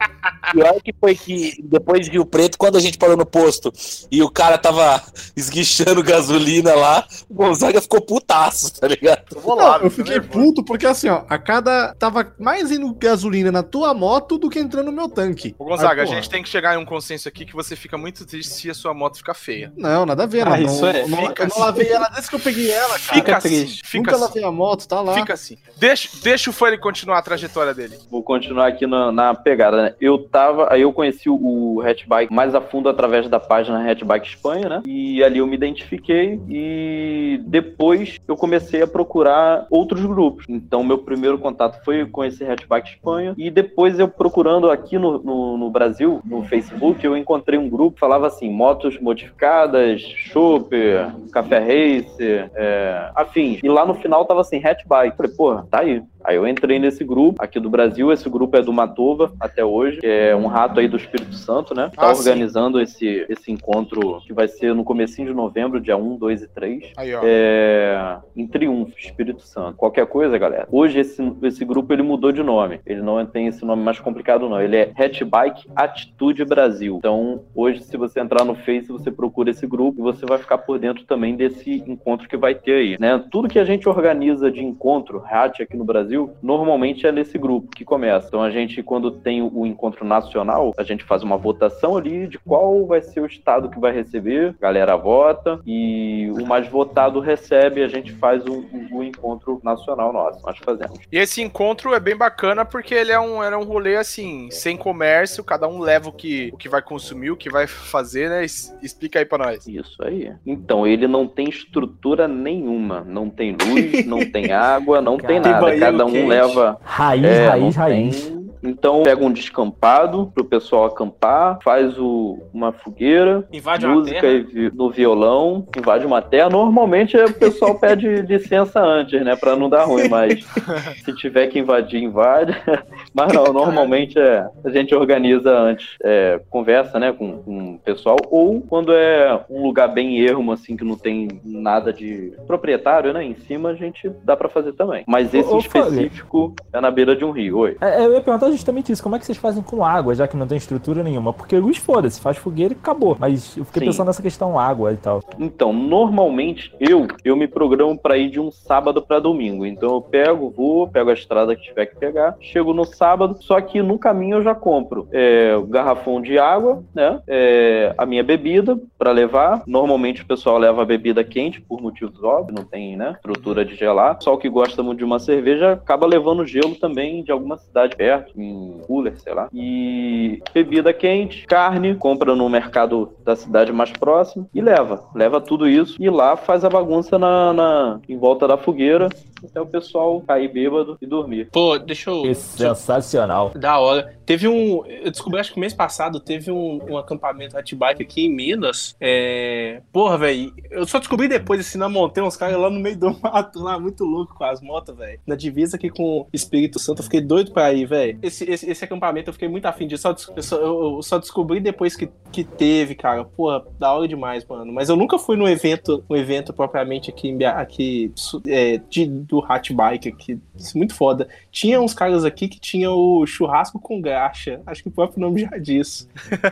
Pior 0.51 0.81
que 0.81 0.93
foi 0.99 1.15
que 1.15 1.53
depois 1.63 2.05
de 2.05 2.11
Rio 2.11 2.25
Preto, 2.25 2.57
quando 2.57 2.77
a 2.77 2.79
gente 2.79 2.97
parou 2.97 3.17
no 3.17 3.25
posto 3.25 3.71
e 4.11 4.21
o 4.23 4.29
cara 4.29 4.57
tava 4.57 5.01
esguichando 5.35 6.01
gasolina 6.01 6.73
lá, 6.73 7.05
o 7.29 7.33
Gonzaga 7.33 7.81
ficou 7.81 8.01
putaço, 8.01 8.73
tá 8.73 8.87
ligado? 8.87 9.23
Tô 9.29 9.39
bolado, 9.41 9.85
eu 9.85 9.89
tô 9.89 9.95
fiquei 9.97 10.13
nervoso. 10.19 10.45
puto 10.45 10.63
porque 10.63 10.85
assim, 10.87 11.09
ó, 11.09 11.23
a 11.29 11.37
cada. 11.37 11.93
Tava 11.95 12.33
mais 12.39 12.71
indo 12.71 12.93
gasolina 12.95 13.51
na 13.51 13.61
tua 13.63 13.93
moto 13.93 14.37
do 14.37 14.49
que 14.49 14.59
entrando 14.59 14.85
no 14.87 14.91
meu 14.91 15.09
tanque. 15.09 15.53
Ô, 15.59 15.65
Gonzaga, 15.65 16.01
Aí, 16.03 16.07
a 16.09 16.15
gente 16.15 16.29
tem 16.29 16.41
que 16.41 16.49
chegar 16.49 16.75
em 16.75 16.77
um 16.77 16.85
consenso 16.85 17.27
aqui 17.27 17.45
que 17.45 17.53
você 17.53 17.75
fica 17.75 17.97
muito 17.97 18.25
triste 18.25 18.53
se 18.53 18.69
a 18.69 18.73
sua 18.73 18.93
moto 18.93 19.17
ficar 19.17 19.33
feia. 19.33 19.71
Não, 19.75 20.05
nada 20.05 20.23
a 20.23 20.25
ver, 20.27 20.47
Ah, 20.47 20.51
não. 20.51 20.57
isso 20.65 20.81
não, 20.81 20.87
é. 20.89 21.07
não- 21.07 21.17
Fica 21.27 21.43
eu 21.43 21.47
não 21.47 21.55
assim. 21.55 21.59
lavei 21.59 21.89
ela 21.89 22.07
desde 22.09 22.29
que 22.29 22.35
eu 22.35 22.39
peguei 22.39 22.71
ela, 22.71 22.99
cara. 22.99 23.13
Fica 23.15 23.37
assim, 23.37 23.49
triste. 23.49 23.81
fica 23.85 23.97
Nunca 23.97 24.11
assim. 24.15 24.21
lavei 24.23 24.43
a 24.43 24.51
moto, 24.51 24.87
tá 24.87 25.01
lá. 25.01 25.13
Fica 25.13 25.33
assim. 25.33 25.57
Deixa, 25.77 26.06
deixa 26.23 26.49
o 26.49 26.53
Foley 26.53 26.77
continuar 26.77 27.19
a 27.19 27.21
trajetória 27.21 27.73
dele. 27.73 27.97
Vou 28.09 28.23
continuar 28.23 28.67
aqui 28.67 28.85
na, 28.85 29.11
na 29.11 29.33
pegada, 29.33 29.81
né? 29.81 29.95
Eu 29.99 30.17
tava. 30.17 30.71
Aí 30.71 30.81
eu 30.81 30.93
conheci 30.93 31.29
o, 31.29 31.81
Hatchbike 31.81 32.33
mais 32.33 32.55
a 32.55 32.61
fundo 32.61 32.89
através 32.89 33.29
da 33.29 33.39
página 33.39 33.89
Hatchbike 33.89 34.27
Espanha, 34.27 34.69
né? 34.69 34.83
E 34.85 35.23
ali 35.23 35.39
eu 35.39 35.47
me 35.47 35.55
identifiquei 35.55 36.39
e 36.49 37.39
depois 37.45 38.19
eu 38.27 38.35
comecei 38.35 38.81
a 38.81 38.87
procurar 38.87 39.65
outros 39.69 40.05
grupos. 40.05 40.45
Então, 40.49 40.83
meu 40.83 40.97
primeiro 40.97 41.37
contato 41.37 41.83
foi 41.83 42.05
com 42.05 42.23
esse 42.23 42.43
Hatchbike 42.43 42.89
Espanha. 42.89 43.33
E 43.37 43.49
depois 43.49 43.99
eu 43.99 44.07
procurando 44.07 44.69
aqui 44.69 44.97
no, 44.97 45.19
no, 45.19 45.57
no 45.57 45.69
Brasil, 45.69 46.21
no 46.25 46.43
Facebook, 46.43 47.05
eu 47.05 47.15
encontrei 47.15 47.57
um 47.57 47.69
grupo 47.69 47.95
que 47.95 47.99
falava 47.99 48.27
assim: 48.27 48.49
motos 48.49 48.99
modificadas, 48.99 50.01
Chopper, 50.01 51.11
Café 51.31 51.59
Racer, 51.59 52.51
é, 52.55 53.11
afins. 53.15 53.59
E 53.63 53.69
lá 53.69 53.85
no 53.85 53.95
final 53.95 54.25
tava 54.25 54.41
assim, 54.41 54.57
Hatchbike. 54.63 55.15
Falei, 55.15 55.31
porra, 55.31 55.67
tá 55.69 55.79
aí. 55.79 55.96
Aí 56.23 56.35
eu 56.35 56.47
entrei 56.47 56.79
nesse 56.79 57.03
grupo 57.03 57.41
aqui 57.41 57.59
do 57.59 57.69
Brasil. 57.69 58.11
Esse 58.11 58.29
grupo 58.29 58.57
é 58.57 58.61
do 58.61 58.73
Matova 58.73 59.31
até 59.39 59.63
hoje, 59.63 59.99
que 59.99 60.07
é 60.07 60.35
um 60.35 60.47
rato 60.47 60.79
aí 60.79 60.87
do 60.87 60.97
Espírito 60.97 61.35
Santo, 61.35 61.73
né? 61.73 61.91
Tá 61.95 62.09
Ah, 62.09 62.15
sim. 62.15 62.19
organizando 62.29 62.79
esse, 62.81 63.25
esse 63.29 63.51
encontro 63.51 64.19
que 64.25 64.33
vai 64.33 64.47
ser 64.47 64.73
no 64.75 64.83
comecinho 64.83 65.27
de 65.29 65.33
novembro, 65.33 65.79
dia 65.79 65.95
1, 65.97 66.17
2 66.17 66.43
e 66.43 66.47
3. 66.47 66.91
Aí, 66.97 67.13
ó. 67.15 67.21
É, 67.23 68.17
em 68.35 68.47
Triunfo, 68.47 68.93
Espírito 68.97 69.41
Santo. 69.41 69.77
Qualquer 69.77 70.05
coisa, 70.07 70.37
galera. 70.37 70.67
Hoje 70.71 70.99
esse, 70.99 71.21
esse 71.43 71.63
grupo 71.65 71.93
ele 71.93 72.03
mudou 72.03 72.31
de 72.31 72.43
nome. 72.43 72.79
Ele 72.85 73.01
não 73.01 73.23
tem 73.25 73.47
esse 73.47 73.63
nome 73.65 73.83
mais 73.83 73.99
complicado, 73.99 74.49
não. 74.49 74.61
Ele 74.61 74.75
é 74.75 74.91
Hatchbike 74.97 75.67
Atitude 75.75 76.43
Brasil. 76.45 76.97
Então, 76.97 77.43
hoje, 77.55 77.83
se 77.83 77.95
você 77.97 78.19
entrar 78.19 78.43
no 78.43 78.55
Face, 78.55 78.87
você 78.87 79.11
procura 79.11 79.49
esse 79.51 79.65
grupo 79.65 79.99
e 79.99 80.03
você 80.03 80.25
vai 80.25 80.37
ficar 80.37 80.57
por 80.59 80.77
dentro 80.79 81.03
também 81.05 81.35
desse 81.35 81.83
encontro 81.87 82.27
que 82.27 82.37
vai 82.37 82.53
ter 82.55 82.73
aí. 82.73 82.97
Né? 82.99 83.23
Tudo 83.31 83.47
que 83.47 83.59
a 83.59 83.65
gente 83.65 83.87
organiza 83.87 84.51
de 84.51 84.63
encontro, 84.63 85.23
hatch 85.29 85.61
aqui 85.61 85.77
no 85.77 85.85
Brasil, 85.87 86.31
normalmente 86.41 87.07
é 87.07 87.11
nesse 87.11 87.37
grupo 87.37 87.69
que 87.75 87.83
começa. 87.85 88.27
Então, 88.27 88.43
a 88.43 88.51
gente, 88.51 88.83
quando 88.83 89.09
tem 89.11 89.41
o 89.41 89.65
encontro 89.65 90.05
nacional, 90.05 90.73
a 90.77 90.83
gente 90.83 91.03
faz 91.03 91.23
uma 91.23 91.37
votação 91.37 91.97
ali 91.97 92.27
de 92.27 92.37
qual 92.39 92.85
vai 92.85 93.01
ser 93.01 93.21
o 93.21 93.25
estado 93.25 93.69
que 93.69 93.79
vai 93.79 93.91
receber. 93.91 94.55
A 94.59 94.61
galera 94.61 94.95
vota 94.95 95.59
e 95.65 96.29
o 96.39 96.45
mais 96.45 96.67
votado 96.67 97.19
recebe. 97.19 97.83
A 97.83 97.87
gente 97.87 98.11
faz 98.13 98.43
o, 98.45 98.65
o- 98.91 99.03
encontro 99.07 99.59
nacional 99.63 100.11
nosso. 100.11 100.45
Nós 100.45 100.57
fazemos. 100.57 100.99
E 101.11 101.17
esse 101.17 101.41
encontro 101.41 101.93
é 101.93 101.99
bem 101.99 102.15
bacana 102.15 102.65
porque 102.65 102.93
ele 102.93 103.11
é 103.11 103.19
um, 103.19 103.41
era 103.41 103.57
um 103.57 103.63
rolê 103.63 103.95
assim, 103.95 104.49
sem 104.51 104.75
comércio, 104.75 105.43
cada 105.43 105.67
um 105.67 105.79
leva 105.79 106.09
o 106.09 106.11
que, 106.11 106.49
o 106.53 106.57
que 106.57 106.67
vai 106.67 106.81
consumir, 106.81 107.31
o 107.31 107.37
que 107.37 107.49
vai 107.49 107.67
fazer, 107.67 108.29
né? 108.29 108.43
Explica 108.43 109.19
aí 109.19 109.25
pra 109.25 109.37
nós. 109.37 109.65
Isso 109.67 109.95
aí. 110.03 110.33
Então, 110.45 110.85
ele 110.85 111.07
não 111.07 111.27
tem 111.27 111.47
estrutura 111.47 112.27
nenhuma. 112.27 113.01
Não 113.07 113.29
tem 113.29 113.55
luz, 113.65 114.05
não 114.05 114.19
tem 114.29 114.51
água, 114.51 114.99
não 115.01 115.17
tem 115.17 115.27
Tem 115.37 115.51
nada. 115.51 115.76
Cada 115.79 116.05
um 116.05 116.11
quente. 116.11 116.27
leva 116.27 116.77
Raiz, 116.83 117.23
É, 117.25 117.47
raiz, 117.49 117.75
raiz. 117.75 118.36
Então 118.63 119.03
pega 119.03 119.23
um 119.23 119.31
descampado 119.31 120.31
pro 120.33 120.43
pessoal 120.45 120.85
acampar, 120.85 121.59
faz 121.63 121.97
o- 121.99 122.39
uma 122.53 122.71
fogueira, 122.71 123.47
Invade 123.51 123.85
uma 123.85 123.95
música 123.95 124.21
terra. 124.21 124.33
e 124.33 124.41
vi- 124.41 124.71
no 124.73 124.89
violão, 124.89 125.65
invade 125.77 126.05
uma 126.05 126.21
terra. 126.21 126.49
Normalmente 126.49 127.17
o 127.17 127.33
pessoal 127.33 127.75
pede 127.79 128.07
licença 128.23 128.79
antes, 128.79 129.23
né, 129.23 129.35
Pra 129.35 129.55
não 129.55 129.69
dar 129.69 129.85
ruim, 129.85 130.07
mas 130.09 130.43
se 131.05 131.13
tiver 131.13 131.47
que 131.47 131.59
invadir, 131.59 132.01
invade. 132.01 132.53
Mas 133.13 133.33
não, 133.33 133.45
normalmente 133.45 134.19
é, 134.19 134.45
a 134.63 134.69
gente 134.69 134.93
organiza 134.93 135.49
antes, 135.51 135.95
é, 136.03 136.39
conversa, 136.51 136.99
né, 136.99 137.11
com, 137.11 137.39
com 137.41 137.73
o 137.75 137.79
pessoal, 137.79 138.17
ou 138.29 138.61
quando 138.61 138.93
é 138.93 139.39
um 139.49 139.63
lugar 139.63 139.87
bem 139.87 140.19
ermo, 140.21 140.51
assim, 140.51 140.77
que 140.77 140.83
não 140.83 140.95
tem 140.95 141.27
nada 141.43 141.91
de 141.91 142.33
proprietário, 142.45 143.11
né, 143.13 143.23
em 143.23 143.33
cima, 143.33 143.69
a 143.69 143.73
gente 143.73 144.09
dá 144.23 144.35
pra 144.37 144.49
fazer 144.49 144.73
também. 144.73 145.03
Mas 145.07 145.33
esse 145.33 145.49
Ô, 145.51 145.57
ô, 145.57 145.61
Fábio. 145.61 145.87
específico 145.89 146.53
é 146.71 146.79
na 146.79 146.91
beira 146.91 147.15
de 147.15 147.25
um 147.25 147.31
rio. 147.31 147.57
Oi. 147.59 147.77
É, 147.81 148.05
eu 148.05 148.13
ia 148.13 148.21
perguntar 148.21 148.46
justamente 148.51 148.91
isso, 148.91 149.03
como 149.03 149.15
é 149.15 149.19
que 149.19 149.25
vocês 149.25 149.37
fazem 149.37 149.63
com 149.63 149.83
água, 149.83 150.15
já 150.15 150.27
que 150.27 150.37
não 150.37 150.47
tem 150.47 150.57
estrutura 150.57 151.03
nenhuma? 151.03 151.33
Porque 151.33 151.57
luz, 151.57 151.77
foda-se, 151.77 152.19
faz 152.19 152.37
fogueira 152.37 152.73
e 152.73 152.77
acabou. 152.77 153.15
Mas 153.19 153.55
eu 153.57 153.65
fiquei 153.65 153.81
Sim. 153.81 153.85
pensando 153.87 154.07
nessa 154.07 154.21
questão 154.21 154.59
água 154.59 154.93
e 154.93 154.97
tal. 154.97 155.21
Então, 155.39 155.73
normalmente 155.73 156.73
eu 156.79 157.07
eu 157.23 157.35
me 157.35 157.47
programo 157.47 157.97
para 157.97 158.17
ir 158.17 158.29
de 158.29 158.39
um 158.39 158.51
sábado 158.51 159.01
para 159.01 159.19
domingo. 159.19 159.65
Então 159.65 159.95
eu 159.95 160.01
pego, 160.01 160.49
vou, 160.49 160.87
pego 160.87 161.09
a 161.09 161.13
estrada 161.13 161.55
que 161.55 161.63
tiver 161.63 161.85
que 161.87 161.95
pegar, 161.95 162.35
chego 162.39 162.73
no 162.73 162.85
sábado. 162.85 163.37
Só 163.41 163.59
que 163.61 163.81
no 163.81 163.97
caminho 163.99 164.37
eu 164.37 164.43
já 164.43 164.55
compro 164.55 165.07
é, 165.11 165.55
o 165.55 165.65
garrafão 165.65 166.21
de 166.21 166.37
água, 166.37 166.83
né? 166.93 167.21
é, 167.27 167.93
a 167.97 168.05
minha 168.05 168.23
bebida 168.23 168.79
para 168.97 169.11
levar. 169.11 169.63
Normalmente 169.67 170.21
o 170.21 170.25
pessoal 170.25 170.57
leva 170.57 170.81
a 170.81 170.85
bebida 170.85 171.23
quente 171.23 171.61
por 171.61 171.81
motivos 171.81 172.23
óbvios, 172.23 172.57
não 172.57 172.65
tem, 172.65 172.95
né? 172.95 173.13
Estrutura 173.15 173.65
de 173.65 173.75
gelar. 173.75 174.17
Só 174.21 174.33
o 174.33 174.37
que 174.37 174.49
gosta 174.49 174.81
muito 174.81 174.99
de 174.99 175.05
uma 175.05 175.19
cerveja 175.19 175.73
acaba 175.73 176.07
levando 176.07 176.45
gelo 176.45 176.75
também 176.75 177.23
de 177.23 177.31
alguma 177.31 177.57
cidade 177.57 177.95
perto, 177.95 178.33
em 178.37 178.79
cooler, 178.85 179.19
sei 179.19 179.33
lá. 179.33 179.49
E 179.53 180.41
bebida 180.53 180.93
quente, 180.93 181.45
carne, 181.47 181.95
compra 181.95 182.35
no 182.35 182.47
mercado 182.49 183.13
da 183.23 183.35
cidade 183.35 183.71
mais 183.71 183.91
próxima 183.91 184.47
e 184.53 184.61
leva. 184.61 185.03
Leva 185.15 185.41
tudo 185.41 185.67
isso 185.67 185.95
e 185.99 186.09
lá 186.09 186.35
faz 186.37 186.63
a 186.63 186.69
bagunça 186.69 187.17
na, 187.17 187.53
na- 187.53 187.99
em 188.07 188.17
volta 188.17 188.47
da 188.47 188.57
fogueira 188.57 189.09
até 189.43 189.61
o 189.61 189.65
pessoal 189.65 190.21
cair 190.21 190.47
bêbado 190.51 190.97
e 191.01 191.05
dormir. 191.05 191.49
Pô, 191.51 191.77
deixa 191.77 192.09
eu. 192.09 192.23
Que 192.23 192.33
sensacional. 192.33 193.51
Da 193.55 193.79
hora. 193.79 194.15
Teve 194.25 194.47
um. 194.47 194.83
Eu 194.85 195.11
descobri, 195.11 195.39
acho 195.39 195.53
que 195.53 195.59
mês 195.59 195.73
passado, 195.73 196.19
teve 196.19 196.51
um, 196.51 196.79
um 196.89 196.97
acampamento 196.97 197.57
hatchbike 197.57 198.01
aqui 198.03 198.25
em 198.25 198.29
Minas. 198.33 198.95
É. 198.99 199.81
Porra, 199.91 200.17
velho. 200.17 200.51
Eu 200.71 200.85
só 200.85 200.97
descobri 200.99 201.27
depois, 201.27 201.59
assim, 201.61 201.77
na 201.77 201.87
montanha, 201.87 202.25
uns 202.27 202.35
caras 202.35 202.59
lá 202.59 202.69
no 202.69 202.79
meio 202.79 202.97
do 202.97 203.15
mato, 203.21 203.59
lá, 203.61 203.79
muito 203.79 204.03
louco 204.03 204.35
com 204.35 204.43
as 204.43 204.59
motos, 204.61 204.95
velho. 204.97 205.19
Na 205.25 205.35
divisa 205.35 205.77
aqui 205.77 205.89
com 205.89 206.21
o 206.21 206.27
Espírito 206.33 206.79
Santo, 206.79 206.99
eu 206.99 207.03
fiquei 207.03 207.21
doido 207.21 207.51
pra 207.51 207.71
ir, 207.71 207.85
velho. 207.85 208.17
Esse, 208.27 208.49
esse, 208.49 208.69
esse 208.69 208.83
acampamento 208.83 209.29
eu 209.29 209.33
fiquei 209.33 209.47
muito 209.47 209.65
afim 209.65 209.87
de. 209.87 209.95
Eu 209.95 209.99
só, 209.99 210.15
eu 210.57 211.01
só, 211.01 211.17
descobri 211.17 211.59
depois 211.59 211.95
que, 211.95 212.09
que 212.31 212.43
teve, 212.43 212.95
cara. 212.95 213.23
Porra, 213.23 213.63
da 213.79 213.93
hora 213.93 214.07
demais, 214.07 214.45
mano. 214.45 214.71
Mas 214.71 214.89
eu 214.89 214.95
nunca 214.95 215.17
fui 215.17 215.35
no 215.35 215.47
evento, 215.47 216.03
um 216.09 216.15
evento 216.15 216.53
propriamente 216.53 217.09
aqui, 217.09 217.43
aqui 217.45 218.11
é, 218.47 218.77
de, 218.89 219.05
do 219.05 219.43
hatchbike 219.43 220.09
aqui. 220.09 220.39
Isso 220.55 220.75
é 220.75 220.77
muito 220.77 220.93
foda. 220.93 221.27
Tinha 221.51 221.81
uns 221.81 221.93
caras 221.93 222.25
aqui 222.25 222.47
que 222.47 222.59
tinha 222.59 222.91
o 222.91 223.25
churrasco 223.25 223.79
com 223.79 224.01
graxa. 224.01 224.61
Acho 224.65 224.83
que 224.83 224.89
o 224.89 224.91
próprio 224.91 225.21
nome 225.21 225.41
já 225.41 225.57
diz. 225.57 226.07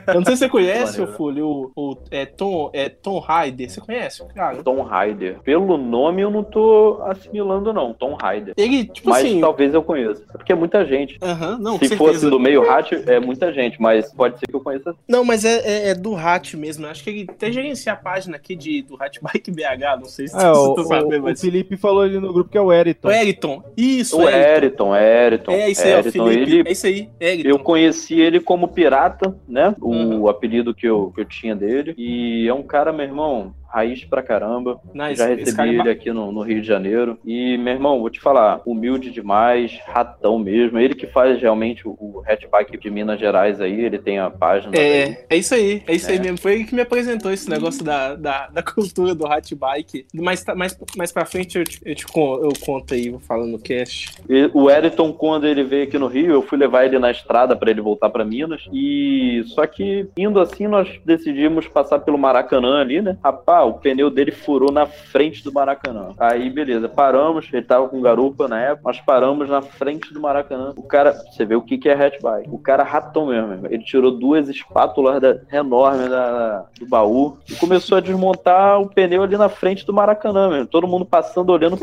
Eu 0.08 0.16
não 0.16 0.26
sei 0.26 0.36
se 0.36 0.40
você 0.40 0.50
conhece, 0.50 1.00
Maneiro. 1.00 1.18
Fulho, 1.18 1.48
o, 1.76 1.92
o 1.92 1.98
é, 2.10 2.26
Tom, 2.26 2.70
é, 2.74 2.90
Tom 2.90 3.20
Raider. 3.20 3.70
Você 3.70 3.82
conhece, 3.82 4.26
cara? 4.34 4.64
Tom 4.64 4.82
Raider. 4.82 5.40
Pelo 5.42 5.78
nome 5.78 6.22
eu 6.22 6.32
não 6.32 6.44
tô 6.44 7.02
assimilando, 7.04 7.74
não. 7.74 7.94
Tom 7.94 8.16
Raider. 8.20 8.54
Ele, 8.58 8.86
tipo 8.86 9.10
Mas 9.10 9.26
assim. 9.26 9.40
talvez 9.40 9.74
eu 9.74 9.84
conheça. 9.84 10.24
Porque 10.32 10.52
é 10.52 10.56
muita 10.56 10.86
gente. 10.86 11.18
Aham, 11.22 11.58
não, 11.65 11.73
Se 11.80 11.88
certeza. 11.88 11.97
fosse 11.97 12.30
do 12.30 12.39
meio 12.39 12.69
hat, 12.69 12.93
é 13.08 13.19
muita 13.19 13.51
gente, 13.51 13.82
mas 13.82 14.13
pode 14.13 14.39
ser 14.39 14.45
que 14.47 14.56
eu 14.56 14.62
conheça. 14.62 14.95
Não, 15.08 15.23
mas 15.25 15.43
é, 15.43 15.58
é, 15.65 15.89
é 15.89 15.95
do 15.95 16.15
Hat 16.15 16.56
mesmo. 16.56 16.86
Acho 16.88 17.04
que 17.04 17.10
ele 17.10 17.25
até 17.30 17.51
gerencia 17.51 17.93
a 17.93 17.95
página 17.95 18.36
aqui 18.38 18.56
de, 18.56 18.82
do 18.84 18.95
Hatbike 19.01 19.51
BH. 19.51 19.97
Não 19.99 20.06
sei 20.06 20.28
se 20.28 20.36
É, 20.36 20.49
o, 20.51 20.75
você 20.75 20.82
o- 20.82 20.84
sabe, 20.86 21.17
o 21.17 21.23
mas. 21.23 21.41
Felipe 21.41 21.75
falou 21.78 22.01
ali 22.04 22.19
no 22.19 22.32
grupo 22.32 22.49
que 22.51 22.58
é 22.58 22.62
o 22.62 22.71
Eriton. 22.71 23.08
O 23.08 23.12
Eriton. 23.12 23.63
Isso, 23.75 24.17
O 24.17 24.30
Eriton. 24.30 24.95
É 24.95 25.69
isso 25.69 25.82
aí, 25.84 25.91
Eriton, 25.93 26.12
Felipe. 26.30 26.51
ele 26.58 26.69
É 26.69 26.71
isso 26.71 26.86
aí, 26.88 27.10
Eriton. 27.19 27.49
Eu 27.49 27.60
conheci 27.60 28.19
ele 28.19 28.39
como 28.39 28.67
pirata, 28.67 29.36
né? 29.47 29.75
O 29.82 29.89
Uhum. 29.89 30.28
apelido 30.28 30.73
que 30.73 30.86
eu, 30.88 31.12
que 31.15 31.21
eu 31.21 31.25
tinha 31.25 31.56
dele. 31.56 31.93
E 31.97 32.47
é 32.47 32.54
um 32.54 32.63
cara, 32.63 32.91
meu 32.93 33.06
irmão, 33.06 33.54
raiz 33.76 34.06
pra 34.06 34.24
caramba. 34.24 34.80
Nice. 34.94 35.16
Já 35.16 35.32
Esse 35.32 35.42
recebi 35.52 35.62
é 35.70 35.74
ele 35.74 35.84
ba- 35.84 35.90
aqui 35.92 36.12
no, 36.12 36.32
no 36.32 36.42
Rio 36.42 36.62
de 36.62 36.68
Janeiro. 36.68 37.18
E, 37.26 37.58
meu 37.58 37.74
irmão, 37.74 38.00
vou 38.00 38.10
te 38.10 38.22
falar, 38.22 38.62
humilde 38.66 39.12
demais, 39.12 39.78
ratão 39.86 40.40
mesmo. 40.40 40.80
Ele 40.80 40.96
que 40.96 41.08
faz 41.08 41.42
realmente 41.42 41.88
o, 41.88 41.92
o 42.00 42.24
hatchback 42.26 42.78
de 42.78 42.90
Minas 42.90 43.20
Gerais 43.20 43.60
aí, 43.60 43.82
ele 43.84 43.98
tem 44.00 44.20
a 44.20 44.30
página. 44.30 44.76
É, 44.78 45.26
é 45.30 45.36
isso 45.36 45.54
aí, 45.54 45.84
é 45.88 45.94
isso 45.94 46.10
aí 46.10 46.18
É. 46.18 46.22
mesmo. 46.22 46.38
Foi 46.40 46.54
ele 46.54 46.64
que 46.64 46.74
me 46.76 46.82
apresentou 46.82 47.32
esse 47.32 47.50
negócio 47.50 47.84
da, 47.84 48.16
da, 48.16 48.48
da 48.48 48.64
cultura 48.64 49.14
do 49.14 49.26
hatbike. 49.28 50.06
Mais, 50.14 50.44
tá- 50.44 50.56
mais, 50.56 50.78
mais 50.98 51.12
pra 51.12 51.26
frente 51.26 51.58
eu, 51.58 51.64
te- 51.64 51.80
eu, 51.86 51.96
te 51.96 52.06
eu 52.16 52.54
conto 52.66 52.94
aí, 52.94 53.10
vou 53.10 53.20
falando 53.20 53.52
no 53.52 53.60
cast. 53.60 54.12
E 54.30 54.50
O 54.54 54.70
Eriton, 54.72 55.12
quando 55.12 55.46
ele 55.48 55.64
veio 55.64 55.84
aqui 55.84 55.98
no 55.98 56.08
Rio, 56.08 56.32
eu 56.32 56.42
fui 56.42 56.58
levar 56.58 56.86
ele 56.86 56.98
na 57.00 57.12
estrada 57.12 57.56
pra 57.56 57.70
ele 57.70 57.82
voltar 57.82 58.10
pra 58.10 58.24
Minas. 58.24 58.64
E 58.72 59.44
só 59.48 59.66
que 59.68 60.08
indo 60.18 60.40
assim, 60.40 60.68
nós 60.68 60.88
decidimos 61.04 61.68
passar 61.68 62.00
pelo 62.00 62.18
Maracanã 62.18 62.80
ali, 62.82 63.02
né? 63.02 63.18
Rapaz, 63.24 63.64
o 63.65 63.73
pneu 63.73 64.10
dele 64.10 64.32
furou 64.32 64.71
na 64.71 64.86
frente 64.86 65.43
do 65.43 65.51
Maracanã. 65.51 66.10
Aí, 66.19 66.49
beleza, 66.49 66.88
paramos. 66.88 67.47
Ele 67.51 67.62
tava 67.62 67.88
com 67.89 68.01
garupa 68.01 68.47
na 68.47 68.60
época. 68.62 68.82
Nós 68.89 69.01
paramos 69.01 69.49
na 69.49 69.62
frente 69.62 70.13
do 70.13 70.21
Maracanã. 70.21 70.73
O 70.75 70.84
cara, 70.84 71.13
você 71.13 71.45
vê 71.45 71.56
o 71.56 71.62
que 71.62 71.78
que 71.78 71.89
é 71.89 71.93
hatchback. 71.93 72.49
O 72.49 72.58
cara 72.58 72.84
ratão 72.84 73.28
mesmo. 73.28 73.67
Ele 73.69 73.84
tirou 73.84 74.12
duas 74.12 74.47
espátulas 74.49 75.21
da- 75.21 75.38
enormes 75.51 76.10
da- 76.10 76.65
do 76.80 76.88
baú 76.88 77.38
e 77.49 77.56
começou 77.56 77.97
a 77.97 78.01
desmontar 78.01 78.80
o 78.80 78.88
pneu 78.89 79.23
ali 79.23 79.38
na 79.38 79.49
frente 79.49 79.86
do 79.86 79.93
Maracanã, 79.93 80.49
mesmo. 80.49 80.67
Todo 80.67 80.88
mundo 80.88 81.06
passando, 81.06 81.49
olhando 81.51 81.78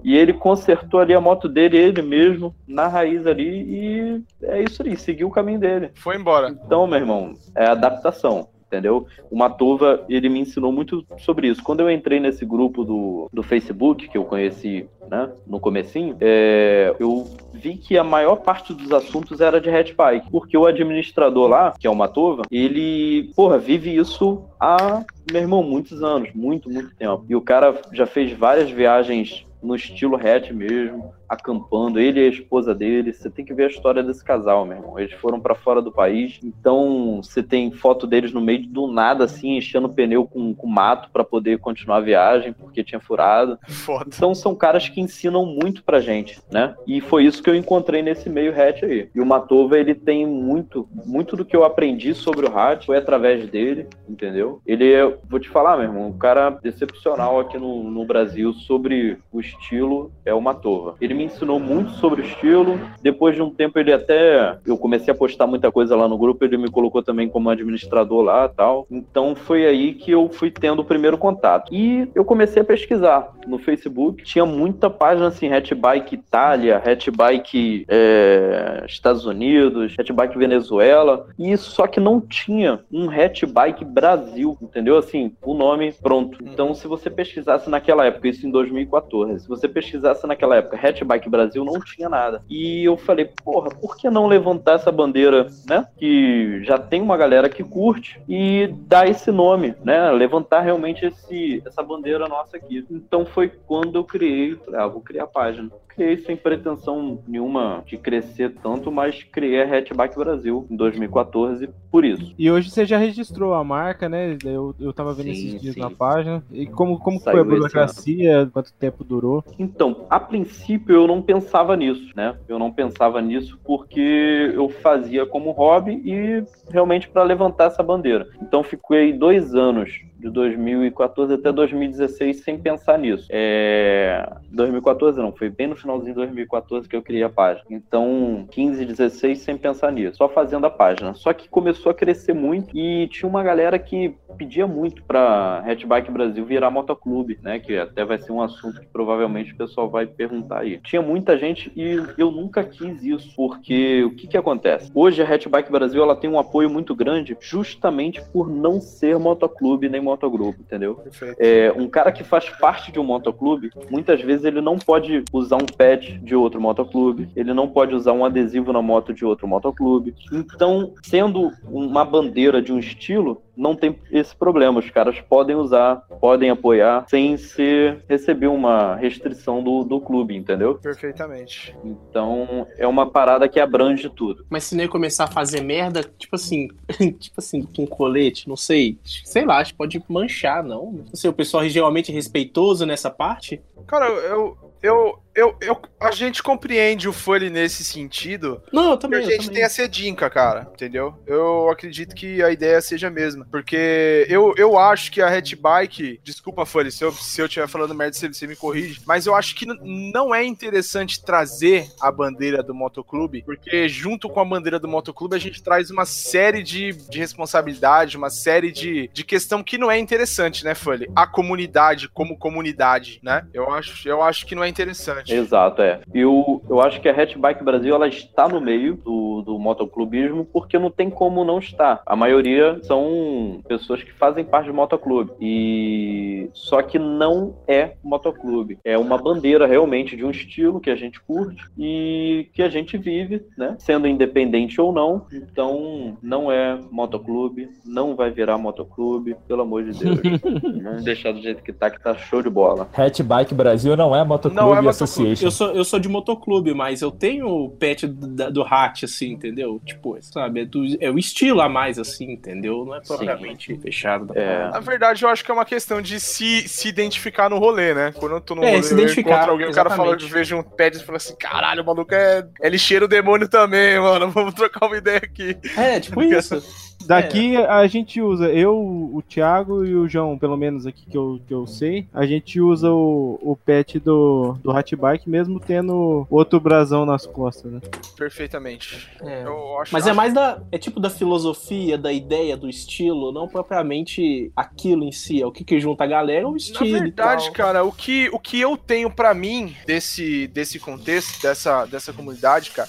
E 0.04 0.16
ele 0.16 0.32
consertou 0.32 1.00
ali 1.00 1.12
a 1.12 1.20
moto 1.20 1.48
dele, 1.48 1.76
ele 1.76 2.02
mesmo, 2.02 2.54
na 2.68 2.86
raiz 2.86 3.26
ali, 3.26 3.44
e 3.48 4.22
é 4.44 4.62
isso 4.62 4.82
aí, 4.82 4.96
seguiu 4.96 5.26
o 5.26 5.30
caminho 5.30 5.58
dele. 5.58 5.90
Foi 5.96 6.16
embora. 6.16 6.50
Então, 6.50 6.86
meu 6.86 6.98
irmão, 7.00 7.32
é 7.54 7.66
adaptação, 7.66 8.46
entendeu? 8.68 9.06
O 9.30 9.36
Matuva, 9.36 10.04
ele 10.08 10.28
me 10.28 10.40
ensinou 10.40 10.70
muito 10.70 11.04
sobre 11.18 11.48
isso. 11.48 11.62
Quando 11.62 11.80
eu 11.80 11.90
entrei 11.90 12.20
nesse 12.20 12.44
grupo 12.44 12.84
do, 12.84 13.28
do 13.32 13.42
Facebook, 13.42 14.08
que 14.08 14.16
eu 14.16 14.24
conheci, 14.24 14.88
né, 15.10 15.30
no 15.46 15.58
comecinho, 15.58 16.16
é, 16.20 16.94
eu 17.00 17.26
vi 17.52 17.76
que 17.76 17.96
a 17.98 18.04
maior 18.04 18.36
parte 18.36 18.72
dos 18.74 18.92
assuntos 18.92 19.40
era 19.40 19.60
de 19.60 19.70
hatchbike, 19.70 20.30
porque 20.30 20.56
o 20.56 20.66
administrador 20.66 21.48
lá, 21.48 21.74
que 21.78 21.86
é 21.86 21.90
o 21.90 21.96
Matuva, 21.96 22.42
ele, 22.50 23.30
porra, 23.34 23.58
vive 23.58 23.96
isso 23.96 24.44
há, 24.60 25.02
meu 25.32 25.42
irmão, 25.42 25.62
muitos 25.62 26.02
anos, 26.02 26.30
muito, 26.34 26.70
muito 26.70 26.94
tempo. 26.94 27.24
E 27.28 27.34
o 27.34 27.40
cara 27.40 27.80
já 27.92 28.06
fez 28.06 28.32
várias 28.32 28.70
viagens 28.70 29.46
no 29.62 29.74
estilo 29.74 30.16
hatch 30.16 30.50
mesmo, 30.52 31.12
acampando, 31.28 32.00
ele 32.00 32.20
e 32.20 32.26
a 32.26 32.30
esposa 32.30 32.74
dele. 32.74 33.12
Você 33.12 33.30
tem 33.30 33.44
que 33.44 33.54
ver 33.54 33.64
a 33.64 33.68
história 33.68 34.02
desse 34.02 34.24
casal, 34.24 34.64
meu 34.64 34.76
irmão. 34.76 34.98
Eles 34.98 35.12
foram 35.14 35.40
pra 35.40 35.54
fora 35.54 35.82
do 35.82 35.92
país, 35.92 36.40
então 36.42 37.20
você 37.22 37.42
tem 37.42 37.70
foto 37.70 38.06
deles 38.06 38.32
no 38.32 38.40
meio 38.40 38.66
do 38.66 38.86
nada, 38.86 39.24
assim, 39.24 39.56
enchendo 39.56 39.86
o 39.86 39.92
pneu 39.92 40.26
com, 40.26 40.54
com 40.54 40.66
mato 40.66 41.10
pra 41.12 41.24
poder 41.24 41.58
continuar 41.58 41.98
a 41.98 42.00
viagem, 42.00 42.52
porque 42.52 42.82
tinha 42.82 43.00
furado. 43.00 43.58
Foda. 43.68 44.06
Então 44.08 44.34
são 44.34 44.54
caras 44.54 44.88
que 44.88 45.00
ensinam 45.00 45.44
muito 45.44 45.82
pra 45.82 46.00
gente, 46.00 46.40
né? 46.50 46.74
E 46.86 47.00
foi 47.00 47.24
isso 47.24 47.42
que 47.42 47.50
eu 47.50 47.54
encontrei 47.54 48.02
nesse 48.02 48.28
meio 48.28 48.52
hatch 48.52 48.82
aí. 48.82 49.08
E 49.14 49.20
o 49.20 49.26
Matova, 49.26 49.78
ele 49.78 49.94
tem 49.94 50.26
muito, 50.26 50.88
muito 51.06 51.36
do 51.36 51.44
que 51.44 51.56
eu 51.56 51.64
aprendi 51.64 52.14
sobre 52.14 52.46
o 52.46 52.58
hatch 52.58 52.88
foi 52.88 52.96
através 52.96 53.46
dele, 53.50 53.86
entendeu? 54.08 54.62
Ele 54.66 54.90
é, 54.90 55.04
vou 55.28 55.38
te 55.38 55.48
falar, 55.48 55.76
meu 55.76 55.86
irmão, 55.86 56.08
um 56.08 56.16
cara 56.16 56.58
excepcional 56.64 57.38
aqui 57.38 57.58
no, 57.58 57.82
no 57.84 58.04
Brasil 58.06 58.54
sobre 58.54 59.18
o 59.30 59.40
estilo 59.40 60.10
é 60.24 60.32
o 60.32 60.40
Matova. 60.40 60.94
Ele 61.00 61.17
me 61.18 61.24
ensinou 61.24 61.58
muito 61.58 61.90
sobre 61.94 62.22
o 62.22 62.24
estilo. 62.24 62.78
Depois 63.02 63.34
de 63.34 63.42
um 63.42 63.50
tempo, 63.50 63.78
ele 63.78 63.92
até. 63.92 64.56
Eu 64.64 64.78
comecei 64.78 65.12
a 65.12 65.16
postar 65.16 65.48
muita 65.48 65.72
coisa 65.72 65.96
lá 65.96 66.06
no 66.06 66.16
grupo, 66.16 66.44
ele 66.44 66.56
me 66.56 66.70
colocou 66.70 67.02
também 67.02 67.28
como 67.28 67.50
administrador 67.50 68.22
lá 68.22 68.48
tal. 68.48 68.86
Então 68.88 69.34
foi 69.34 69.66
aí 69.66 69.94
que 69.94 70.12
eu 70.12 70.28
fui 70.28 70.50
tendo 70.50 70.80
o 70.80 70.84
primeiro 70.84 71.18
contato. 71.18 71.74
E 71.74 72.08
eu 72.14 72.24
comecei 72.24 72.62
a 72.62 72.64
pesquisar 72.64 73.34
no 73.46 73.58
Facebook. 73.58 74.22
Tinha 74.22 74.46
muita 74.46 74.88
página 74.88 75.26
assim, 75.26 75.52
Hatchbike 75.52 76.14
Itália, 76.14 76.80
Hatchbike 76.84 77.84
é, 77.88 78.84
Estados 78.86 79.26
Unidos, 79.26 79.94
Hatchbike 79.98 80.38
Venezuela. 80.38 81.26
E 81.36 81.56
só 81.56 81.86
que 81.88 81.98
não 81.98 82.20
tinha 82.20 82.80
um 82.92 83.10
Hatchbike 83.10 83.84
Brasil, 83.84 84.56
entendeu? 84.62 84.96
Assim, 84.96 85.32
o 85.42 85.54
nome 85.54 85.92
pronto. 86.00 86.38
Então, 86.42 86.74
se 86.74 86.86
você 86.86 87.10
pesquisasse 87.10 87.68
naquela 87.68 88.06
época, 88.06 88.28
isso 88.28 88.46
em 88.46 88.50
2014, 88.50 89.40
se 89.40 89.48
você 89.48 89.66
pesquisasse 89.66 90.26
naquela 90.26 90.56
época 90.56 90.76
Hatchbike 90.76 91.07
Brasil, 91.28 91.64
não 91.64 91.80
tinha 91.80 92.08
nada. 92.08 92.42
E 92.48 92.84
eu 92.84 92.96
falei, 92.96 93.24
porra, 93.44 93.70
por 93.70 93.96
que 93.96 94.10
não 94.10 94.26
levantar 94.26 94.74
essa 94.74 94.92
bandeira, 94.92 95.48
né? 95.66 95.86
Que 95.96 96.62
já 96.64 96.78
tem 96.78 97.00
uma 97.00 97.16
galera 97.16 97.48
que 97.48 97.62
curte 97.64 98.20
e 98.28 98.68
dar 98.86 99.08
esse 99.08 99.30
nome, 99.30 99.74
né? 99.84 100.10
Levantar 100.10 100.60
realmente 100.60 101.06
esse, 101.06 101.62
essa 101.64 101.82
bandeira 101.82 102.28
nossa 102.28 102.56
aqui. 102.56 102.84
Então 102.90 103.24
foi 103.24 103.48
quando 103.48 103.96
eu 103.96 104.04
criei, 104.04 104.58
ah, 104.74 104.86
vou 104.86 105.00
criar 105.00 105.24
a 105.24 105.28
página. 105.28 105.70
Criei 105.98 106.16
sem 106.18 106.36
pretensão 106.36 107.18
nenhuma 107.26 107.82
de 107.84 107.96
crescer 107.96 108.54
tanto, 108.62 108.92
mas 108.92 109.24
criei 109.24 109.60
a 109.62 109.78
Hatchback 109.78 110.16
Brasil 110.16 110.64
em 110.70 110.76
2014 110.76 111.68
por 111.90 112.04
isso. 112.04 112.32
E 112.38 112.48
hoje 112.48 112.70
você 112.70 112.86
já 112.86 112.96
registrou 112.96 113.52
a 113.52 113.64
marca, 113.64 114.08
né? 114.08 114.38
Eu, 114.44 114.72
eu 114.78 114.92
tava 114.92 115.12
vendo 115.12 115.26
Sim, 115.26 115.32
esses 115.32 115.60
dias 115.60 115.74
sim. 115.74 115.80
na 115.80 115.90
página. 115.90 116.40
E 116.52 116.66
como, 116.66 117.00
como 117.00 117.18
Saiu 117.18 117.32
foi 117.32 117.40
a 117.40 117.44
burocracia? 117.44 118.48
Quanto 118.52 118.72
tempo 118.74 119.02
durou? 119.02 119.42
Então, 119.58 120.06
a 120.08 120.20
princípio 120.20 120.94
eu 120.94 121.08
não 121.08 121.20
pensava 121.20 121.74
nisso, 121.76 122.12
né? 122.14 122.36
Eu 122.48 122.60
não 122.60 122.70
pensava 122.70 123.20
nisso 123.20 123.58
porque 123.64 124.52
eu 124.54 124.68
fazia 124.68 125.26
como 125.26 125.50
hobby 125.50 126.00
e 126.04 126.44
realmente 126.70 127.08
para 127.08 127.24
levantar 127.24 127.64
essa 127.64 127.82
bandeira. 127.82 128.28
Então, 128.40 128.62
fiquei 128.62 129.12
dois 129.12 129.52
anos 129.52 130.00
de 130.18 130.28
2014 130.30 131.34
até 131.34 131.52
2016 131.52 132.40
sem 132.40 132.58
pensar 132.58 132.98
nisso. 132.98 133.26
É... 133.30 134.28
2014 134.50 135.18
não, 135.18 135.32
foi 135.32 135.48
bem 135.48 135.68
no 135.68 135.76
finalzinho 135.76 136.12
de 136.12 136.16
2014 136.16 136.88
que 136.88 136.96
eu 136.96 137.02
criei 137.02 137.22
a 137.22 137.28
página. 137.28 137.64
Então, 137.70 138.46
15, 138.50 138.84
16 138.84 139.38
sem 139.38 139.56
pensar 139.56 139.92
nisso, 139.92 140.16
só 140.16 140.28
fazendo 140.28 140.66
a 140.66 140.70
página. 140.70 141.14
Só 141.14 141.32
que 141.32 141.48
começou 141.48 141.90
a 141.90 141.94
crescer 141.94 142.32
muito 142.32 142.76
e 142.76 143.06
tinha 143.08 143.28
uma 143.28 143.42
galera 143.42 143.78
que 143.78 144.14
pedia 144.36 144.66
muito 144.66 145.02
para 145.02 145.62
Hatchback 145.66 146.10
Brasil 146.10 146.44
virar 146.44 146.70
motoclube, 146.70 147.38
né? 147.42 147.58
Que 147.58 147.76
até 147.76 148.04
vai 148.04 148.18
ser 148.18 148.32
um 148.32 148.42
assunto 148.42 148.80
que 148.80 148.86
provavelmente 148.86 149.52
o 149.52 149.56
pessoal 149.56 149.88
vai 149.88 150.06
perguntar 150.06 150.60
aí. 150.60 150.80
Tinha 150.82 151.02
muita 151.02 151.38
gente 151.38 151.72
e 151.76 152.02
eu 152.16 152.30
nunca 152.30 152.64
quis 152.64 153.02
isso, 153.04 153.32
porque 153.36 154.04
o 154.04 154.10
que 154.10 154.26
que 154.26 154.36
acontece? 154.36 154.90
Hoje 154.94 155.22
a 155.22 155.28
Hatchback 155.28 155.70
Brasil 155.70 156.02
ela 156.02 156.16
tem 156.16 156.28
um 156.28 156.38
apoio 156.38 156.68
muito 156.68 156.94
grande 156.94 157.36
justamente 157.40 158.20
por 158.32 158.48
não 158.48 158.80
ser 158.80 159.18
motoclube 159.18 159.88
nem 159.88 160.00
motogrupo, 160.08 160.60
entendeu? 160.60 161.00
É, 161.38 161.72
um 161.76 161.88
cara 161.88 162.10
que 162.10 162.24
faz 162.24 162.48
parte 162.48 162.90
de 162.90 162.98
um 162.98 163.04
motoclube, 163.04 163.70
muitas 163.90 164.20
vezes 164.20 164.44
ele 164.44 164.60
não 164.60 164.78
pode 164.78 165.24
usar 165.32 165.56
um 165.56 165.66
pet 165.66 166.18
de 166.18 166.34
outro 166.34 166.60
motoclube, 166.60 167.28
ele 167.36 167.52
não 167.52 167.68
pode 167.68 167.94
usar 167.94 168.12
um 168.12 168.24
adesivo 168.24 168.72
na 168.72 168.82
moto 168.82 169.12
de 169.12 169.24
outro 169.24 169.46
motoclube. 169.46 170.14
Então, 170.32 170.92
sendo 171.02 171.52
uma 171.70 172.04
bandeira 172.04 172.60
de 172.60 172.72
um 172.72 172.78
estilo, 172.78 173.42
não 173.58 173.74
tem 173.74 173.98
esse 174.10 174.34
problema. 174.34 174.78
Os 174.78 174.88
caras 174.88 175.20
podem 175.20 175.56
usar, 175.56 175.96
podem 176.20 176.50
apoiar, 176.50 177.04
sem 177.08 177.36
ser 177.36 178.04
receber 178.08 178.46
uma 178.46 178.94
restrição 178.94 179.62
do, 179.62 179.84
do 179.84 180.00
clube, 180.00 180.36
entendeu? 180.36 180.76
Perfeitamente. 180.76 181.76
Então, 181.84 182.66
é 182.78 182.86
uma 182.86 183.10
parada 183.10 183.48
que 183.48 183.58
abrange 183.58 184.08
tudo. 184.08 184.46
Mas 184.48 184.64
se 184.64 184.76
nem 184.76 184.86
começar 184.86 185.24
a 185.24 185.28
fazer 185.28 185.60
merda, 185.60 186.02
tipo 186.02 186.36
assim, 186.36 186.68
tipo 187.18 187.34
assim, 187.38 187.62
com 187.62 187.86
colete, 187.86 188.48
não 188.48 188.56
sei. 188.56 188.98
Sei 189.04 189.44
lá, 189.44 189.58
acho 189.58 189.72
que 189.72 189.78
pode 189.78 190.02
manchar, 190.08 190.62
não. 190.62 190.92
Não 190.92 191.14
sei, 191.14 191.28
o 191.28 191.34
pessoal 191.34 191.64
é 191.64 191.68
geralmente 191.68 192.12
respeitoso 192.12 192.86
nessa 192.86 193.10
parte. 193.10 193.60
Cara, 193.86 194.06
eu, 194.06 194.56
eu, 194.82 195.18
eu, 195.34 195.56
eu, 195.60 195.80
a 196.00 196.10
gente 196.10 196.42
compreende 196.42 197.08
o 197.08 197.12
Foley 197.12 197.48
nesse 197.48 197.84
sentido. 197.84 198.62
Não, 198.72 198.90
eu 198.90 198.98
Porque 198.98 199.02
também. 199.02 199.18
a 199.20 199.22
eu 199.22 199.30
gente 199.30 199.40
também. 199.46 199.54
tem 199.54 199.64
a 199.64 199.68
sedinca, 199.68 200.28
cara, 200.28 200.68
entendeu? 200.72 201.14
Eu 201.26 201.68
acredito 201.70 202.14
que 202.14 202.42
a 202.42 202.50
ideia 202.50 202.80
seja 202.80 203.06
a 203.06 203.10
mesma. 203.10 203.46
Porque 203.50 204.26
eu, 204.28 204.54
eu 204.56 204.78
acho 204.78 205.12
que 205.12 205.22
a 205.22 205.28
Hatchbike. 205.28 206.20
Desculpa, 206.24 206.66
Foley, 206.66 206.90
se 206.90 207.04
eu, 207.04 207.12
se 207.12 207.40
eu 207.40 207.46
estiver 207.46 207.68
falando 207.68 207.94
merda, 207.94 208.14
você, 208.14 208.28
você 208.28 208.46
me 208.46 208.56
corrige. 208.56 209.00
Mas 209.06 209.26
eu 209.26 209.34
acho 209.34 209.54
que 209.54 209.66
não 209.66 210.34
é 210.34 210.44
interessante 210.44 211.22
trazer 211.22 211.88
a 212.00 212.10
bandeira 212.10 212.62
do 212.62 212.74
motoclube. 212.74 213.42
Porque 213.42 213.88
junto 213.88 214.28
com 214.28 214.40
a 214.40 214.44
bandeira 214.44 214.78
do 214.78 214.88
motoclube, 214.88 215.36
a 215.36 215.40
gente 215.40 215.62
traz 215.62 215.90
uma 215.90 216.04
série 216.04 216.62
de, 216.62 216.92
de 216.92 217.18
responsabilidade, 217.18 218.16
uma 218.16 218.30
série 218.30 218.72
de, 218.72 219.08
de 219.12 219.24
questão 219.24 219.62
que 219.62 219.78
não 219.78 219.90
é 219.90 219.98
interessante, 219.98 220.64
né, 220.64 220.74
Foley? 220.74 221.08
A 221.14 221.26
comunidade 221.26 222.08
como 222.08 222.36
comunidade, 222.36 223.20
né? 223.22 223.46
Eu 223.52 223.72
acho, 223.72 224.08
eu 224.08 224.22
acho 224.22 224.46
que 224.46 224.54
não 224.54 224.64
é 224.64 224.67
interessante. 224.68 225.34
Exato, 225.34 225.82
é. 225.82 226.00
Eu, 226.12 226.62
eu 226.68 226.80
acho 226.80 227.00
que 227.00 227.08
a 227.08 227.12
Hatchbike 227.12 227.64
Brasil 227.64 227.94
ela 227.94 228.08
está 228.08 228.48
no 228.48 228.60
meio 228.60 228.96
do, 228.96 229.42
do 229.42 229.58
motoclubismo 229.58 230.44
porque 230.44 230.78
não 230.78 230.90
tem 230.90 231.10
como 231.10 231.44
não 231.44 231.58
estar. 231.58 232.02
A 232.06 232.16
maioria 232.16 232.78
são 232.82 233.60
pessoas 233.66 234.02
que 234.02 234.12
fazem 234.12 234.44
parte 234.44 234.66
do 234.66 234.74
motoclube. 234.74 235.32
E 235.40 236.50
só 236.52 236.82
que 236.82 236.98
não 236.98 237.56
é 237.66 237.92
motoclube. 238.02 238.78
É 238.84 238.98
uma 238.98 239.18
bandeira 239.18 239.66
realmente 239.66 240.16
de 240.16 240.24
um 240.24 240.30
estilo 240.30 240.80
que 240.80 240.90
a 240.90 240.96
gente 240.96 241.20
curte 241.20 241.62
e 241.76 242.48
que 242.52 242.62
a 242.62 242.68
gente 242.68 242.96
vive, 242.96 243.44
né? 243.56 243.76
Sendo 243.78 244.06
independente 244.06 244.80
ou 244.80 244.92
não. 244.92 245.26
Então 245.32 246.16
não 246.22 246.50
é 246.50 246.78
motoclube, 246.90 247.68
não 247.84 248.14
vai 248.14 248.30
virar 248.30 248.58
motoclube, 248.58 249.36
pelo 249.46 249.62
amor 249.62 249.84
de 249.84 249.98
Deus. 249.98 250.20
Vamos 250.82 251.04
deixar 251.04 251.32
do 251.32 251.40
jeito 251.40 251.62
que 251.62 251.72
tá, 251.72 251.90
que 251.90 252.00
tá 252.00 252.14
show 252.16 252.42
de 252.42 252.50
bola. 252.50 252.88
Hatchbike 252.92 253.54
Brasil 253.54 253.96
não 253.96 254.14
é 254.14 254.24
Motoclube 254.24 254.57
Não 254.62 254.72
é 254.76 254.80
motoclube. 254.80 254.88
Association. 254.90 255.44
Eu 255.46 255.50
sou, 255.50 255.70
eu 255.72 255.84
sou 255.84 255.98
de 255.98 256.08
motoclube, 256.08 256.74
mas 256.74 257.02
eu 257.02 257.10
tenho 257.10 257.48
o 257.48 257.70
pet 257.70 258.06
do, 258.06 258.50
do 258.52 258.62
Hatch, 258.62 259.04
assim, 259.04 259.32
entendeu? 259.32 259.80
Tipo, 259.84 260.16
sabe, 260.20 260.60
é, 260.60 260.64
do- 260.64 260.84
é 261.00 261.10
o 261.10 261.18
estilo 261.18 261.60
a 261.60 261.68
mais, 261.68 261.98
assim, 261.98 262.32
entendeu? 262.32 262.84
Não 262.84 262.94
é 262.94 263.00
propriamente 263.00 263.76
fechado. 263.78 264.26
Da 264.26 264.34
É. 264.40 264.70
Na 264.70 264.80
verdade, 264.80 265.22
eu 265.24 265.28
acho 265.28 265.44
que 265.44 265.50
é 265.50 265.54
uma 265.54 265.64
questão 265.64 266.00
de 266.02 266.18
se, 266.20 266.68
se 266.68 266.88
identificar 266.88 267.48
no 267.50 267.58
rolê, 267.58 267.94
né? 267.94 268.12
Quando 268.16 268.36
eu 268.36 268.40
tô 268.40 268.54
no 268.54 268.62
É, 268.64 268.70
rolê, 268.70 268.82
se 268.82 268.92
eu 268.94 268.98
identificar, 268.98 269.30
encontro 269.30 269.50
alguém, 269.52 269.68
o 269.68 269.72
cara 269.72 269.90
fala, 269.90 270.10
eu 270.10 270.16
exatamente. 270.16 270.32
vejo 270.32 270.56
um 270.56 270.62
pet 270.62 270.96
e 270.96 271.04
fala 271.04 271.16
assim, 271.16 271.34
caralho, 271.36 271.82
o 271.82 271.86
maluco 271.86 272.14
é, 272.14 272.46
é 272.60 272.68
lixeiro 272.68 273.06
demônio 273.08 273.48
também, 273.48 273.98
mano, 274.00 274.30
vamos 274.30 274.54
trocar 274.54 274.86
uma 274.86 274.96
ideia 274.96 275.18
aqui. 275.18 275.56
É, 275.76 276.00
tipo 276.00 276.22
isso. 276.22 276.62
Daqui 277.06 277.56
a 277.56 277.86
gente 277.86 278.20
usa, 278.20 278.48
eu, 278.52 278.76
o 278.76 279.22
Thiago 279.26 279.84
e 279.84 279.94
o 279.94 280.08
João, 280.08 280.36
pelo 280.36 280.56
menos 280.56 280.84
aqui 280.86 281.06
que 281.06 281.16
eu, 281.16 281.40
que 281.46 281.54
eu 281.54 281.66
sei, 281.66 282.06
a 282.12 282.26
gente 282.26 282.60
usa 282.60 282.90
o, 282.90 283.38
o 283.40 283.56
pet 283.56 283.98
do, 283.98 284.47
do 284.54 284.70
Hatchbike 284.70 285.28
mesmo 285.28 285.58
tendo 285.60 286.26
outro 286.30 286.58
brasão 286.60 287.04
nas 287.04 287.26
costas, 287.26 287.70
né? 287.72 287.80
Perfeitamente. 288.16 289.08
É. 289.22 289.44
Eu 289.44 289.78
acho, 289.80 289.92
Mas 289.92 290.06
é 290.06 290.10
acho- 290.10 290.16
mais 290.16 290.34
da. 290.34 290.60
É 290.70 290.78
tipo 290.78 291.00
da 291.00 291.10
filosofia, 291.10 291.96
da 291.96 292.12
ideia, 292.12 292.56
do 292.56 292.68
estilo, 292.68 293.32
não 293.32 293.48
propriamente 293.48 294.50
aquilo 294.56 295.04
em 295.04 295.12
si. 295.12 295.40
É 295.42 295.46
o 295.46 295.52
que, 295.52 295.64
que 295.64 295.80
junta 295.80 296.04
a 296.04 296.06
galera, 296.06 296.44
é 296.44 296.46
o 296.46 296.52
Na 296.52 296.56
estilo. 296.56 296.90
verdade, 297.00 297.42
e 297.42 297.46
tal. 297.46 297.54
cara, 297.54 297.84
o 297.84 297.92
que, 297.92 298.28
o 298.32 298.38
que 298.38 298.60
eu 298.60 298.76
tenho 298.76 299.10
pra 299.10 299.32
mim 299.34 299.74
desse, 299.86 300.46
desse 300.48 300.78
contexto, 300.78 301.40
dessa, 301.42 301.86
dessa 301.86 302.12
comunidade, 302.12 302.70
cara, 302.70 302.88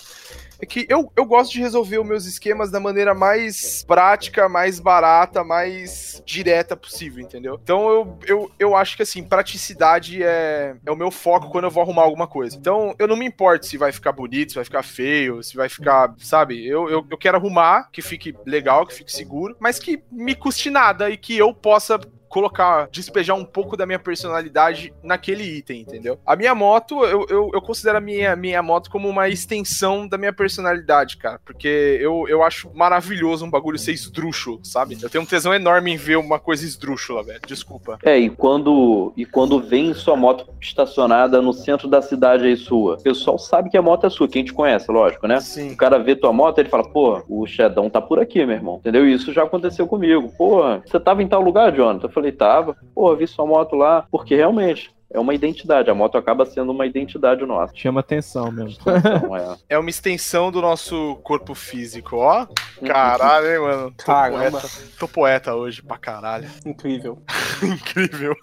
é 0.61 0.65
que 0.65 0.85
eu, 0.89 1.11
eu 1.15 1.25
gosto 1.25 1.53
de 1.53 1.59
resolver 1.59 1.99
os 1.99 2.07
meus 2.07 2.25
esquemas 2.25 2.69
da 2.69 2.79
maneira 2.79 3.13
mais 3.13 3.83
prática, 3.83 4.49
mais 4.49 4.79
barata, 4.79 5.43
mais 5.43 6.21
direta 6.25 6.75
possível, 6.75 7.23
entendeu? 7.23 7.59
Então 7.61 7.89
eu, 7.89 8.19
eu, 8.25 8.51
eu 8.59 8.75
acho 8.75 8.97
que 8.97 9.03
assim, 9.03 9.23
praticidade 9.23 10.21
é, 10.21 10.75
é 10.85 10.91
o 10.91 10.95
meu 10.95 11.09
foco 11.11 11.49
quando 11.49 11.63
eu 11.65 11.71
vou 11.71 11.81
arrumar 11.81 12.03
alguma 12.03 12.27
coisa. 12.27 12.57
Então 12.57 12.93
eu 12.99 13.07
não 13.07 13.15
me 13.15 13.25
importo 13.25 13.65
se 13.65 13.77
vai 13.77 13.91
ficar 13.91 14.11
bonito, 14.11 14.49
se 14.49 14.55
vai 14.55 14.65
ficar 14.65 14.83
feio, 14.83 15.41
se 15.41 15.55
vai 15.55 15.69
ficar, 15.69 16.13
sabe? 16.17 16.67
Eu, 16.67 16.89
eu, 16.89 17.07
eu 17.09 17.17
quero 17.17 17.37
arrumar 17.37 17.89
que 17.91 18.01
fique 18.01 18.35
legal, 18.45 18.85
que 18.85 18.93
fique 18.93 19.11
seguro, 19.11 19.55
mas 19.59 19.79
que 19.79 20.03
me 20.11 20.35
custe 20.35 20.69
nada 20.69 21.09
e 21.09 21.17
que 21.17 21.37
eu 21.37 21.53
possa 21.53 21.99
colocar, 22.29 22.87
despejar 22.91 23.35
um 23.35 23.43
pouco 23.43 23.75
da 23.75 23.85
minha 23.85 23.99
personalidade 23.99 24.93
naquele 25.03 25.43
item, 25.43 25.81
entendeu? 25.81 26.19
A 26.25 26.35
minha 26.35 26.53
moto, 26.53 27.03
eu, 27.03 27.25
eu, 27.29 27.51
eu 27.53 27.61
considero 27.61 27.97
a 27.97 28.01
minha, 28.01 28.35
minha 28.35 28.61
moto 28.61 28.89
como 28.89 29.09
uma 29.09 29.27
extensão 29.27 30.07
da 30.07 30.17
minha 30.17 30.31
personalidade, 30.31 31.17
cara. 31.17 31.39
Porque 31.43 31.97
eu, 31.99 32.25
eu 32.29 32.43
acho 32.43 32.69
maravilhoso 32.73 33.45
um 33.45 33.49
bagulho 33.49 33.79
ser 33.79 33.91
esdrúxulo, 33.93 34.59
sabe? 34.63 34.97
Eu 35.01 35.09
tenho 35.09 35.23
um 35.23 35.27
tesão 35.27 35.53
enorme 35.53 35.91
em 35.91 35.97
ver 35.97 36.17
uma 36.17 36.39
coisa 36.39 36.63
esdrúxula, 36.63 37.23
velho. 37.23 37.41
Desculpa. 37.47 37.97
É, 38.03 38.17
e 38.17 38.29
quando, 38.29 39.11
e 39.17 39.25
quando 39.25 39.59
vem 39.59 39.93
sua 39.93 40.15
moto 40.15 40.47
estacionada 40.61 41.41
no 41.41 41.51
centro 41.51 41.87
da 41.87 42.01
cidade 42.01 42.45
aí 42.45 42.55
sua, 42.55 42.95
o 42.95 43.01
pessoal 43.01 43.39
sabe 43.39 43.69
que 43.69 43.77
a 43.77 43.81
moto 43.81 44.05
é 44.05 44.09
sua, 44.09 44.27
quem 44.27 44.43
te 44.43 44.53
conhece, 44.53 44.91
lógico, 44.91 45.27
né? 45.27 45.39
Sim. 45.39 45.71
O 45.71 45.77
cara 45.77 45.97
vê 45.97 46.15
tua 46.15 46.31
moto, 46.31 46.59
ele 46.59 46.69
fala, 46.69 46.83
pô, 46.83 47.23
o 47.27 47.47
Shedão 47.47 47.89
tá 47.89 47.99
por 47.99 48.19
aqui, 48.19 48.45
meu 48.45 48.55
irmão. 48.55 48.77
Entendeu? 48.77 49.07
Isso 49.07 49.33
já 49.33 49.43
aconteceu 49.43 49.87
comigo. 49.87 50.31
Pô, 50.37 50.61
você 50.85 50.99
tava 50.99 51.23
em 51.23 51.27
tal 51.27 51.41
lugar, 51.41 51.73
Jonathan? 51.73 52.07
Eu 52.07 52.11
falei, 52.19 52.31
tava. 52.31 52.77
Pô, 52.93 53.15
vi 53.15 53.27
sua 53.27 53.45
moto 53.45 53.75
lá. 53.75 54.05
Porque 54.11 54.35
realmente, 54.35 54.91
é 55.11 55.19
uma 55.19 55.33
identidade. 55.33 55.89
A 55.89 55.95
moto 55.95 56.17
acaba 56.17 56.45
sendo 56.45 56.71
uma 56.71 56.85
identidade 56.85 57.45
nossa. 57.45 57.75
Chama 57.75 57.99
atenção 57.99 58.51
mesmo. 58.51 58.77
Então, 58.81 59.35
é. 59.35 59.57
É 59.69 59.77
uma 59.77 59.89
extensão 59.89 60.51
do 60.51 60.61
nosso 60.61 61.15
corpo 61.23 61.53
físico, 61.55 62.17
ó. 62.17 62.47
Caralho, 62.85 63.47
hein, 63.47 63.59
mano. 63.59 63.91
Tô 63.97 64.05
Caramba. 64.05 64.51
poeta, 64.51 64.69
tô 64.99 65.07
poeta 65.07 65.55
hoje 65.55 65.81
pra 65.81 65.97
caralho. 65.97 66.47
Incrível. 66.65 67.21
Incrível. 67.61 68.35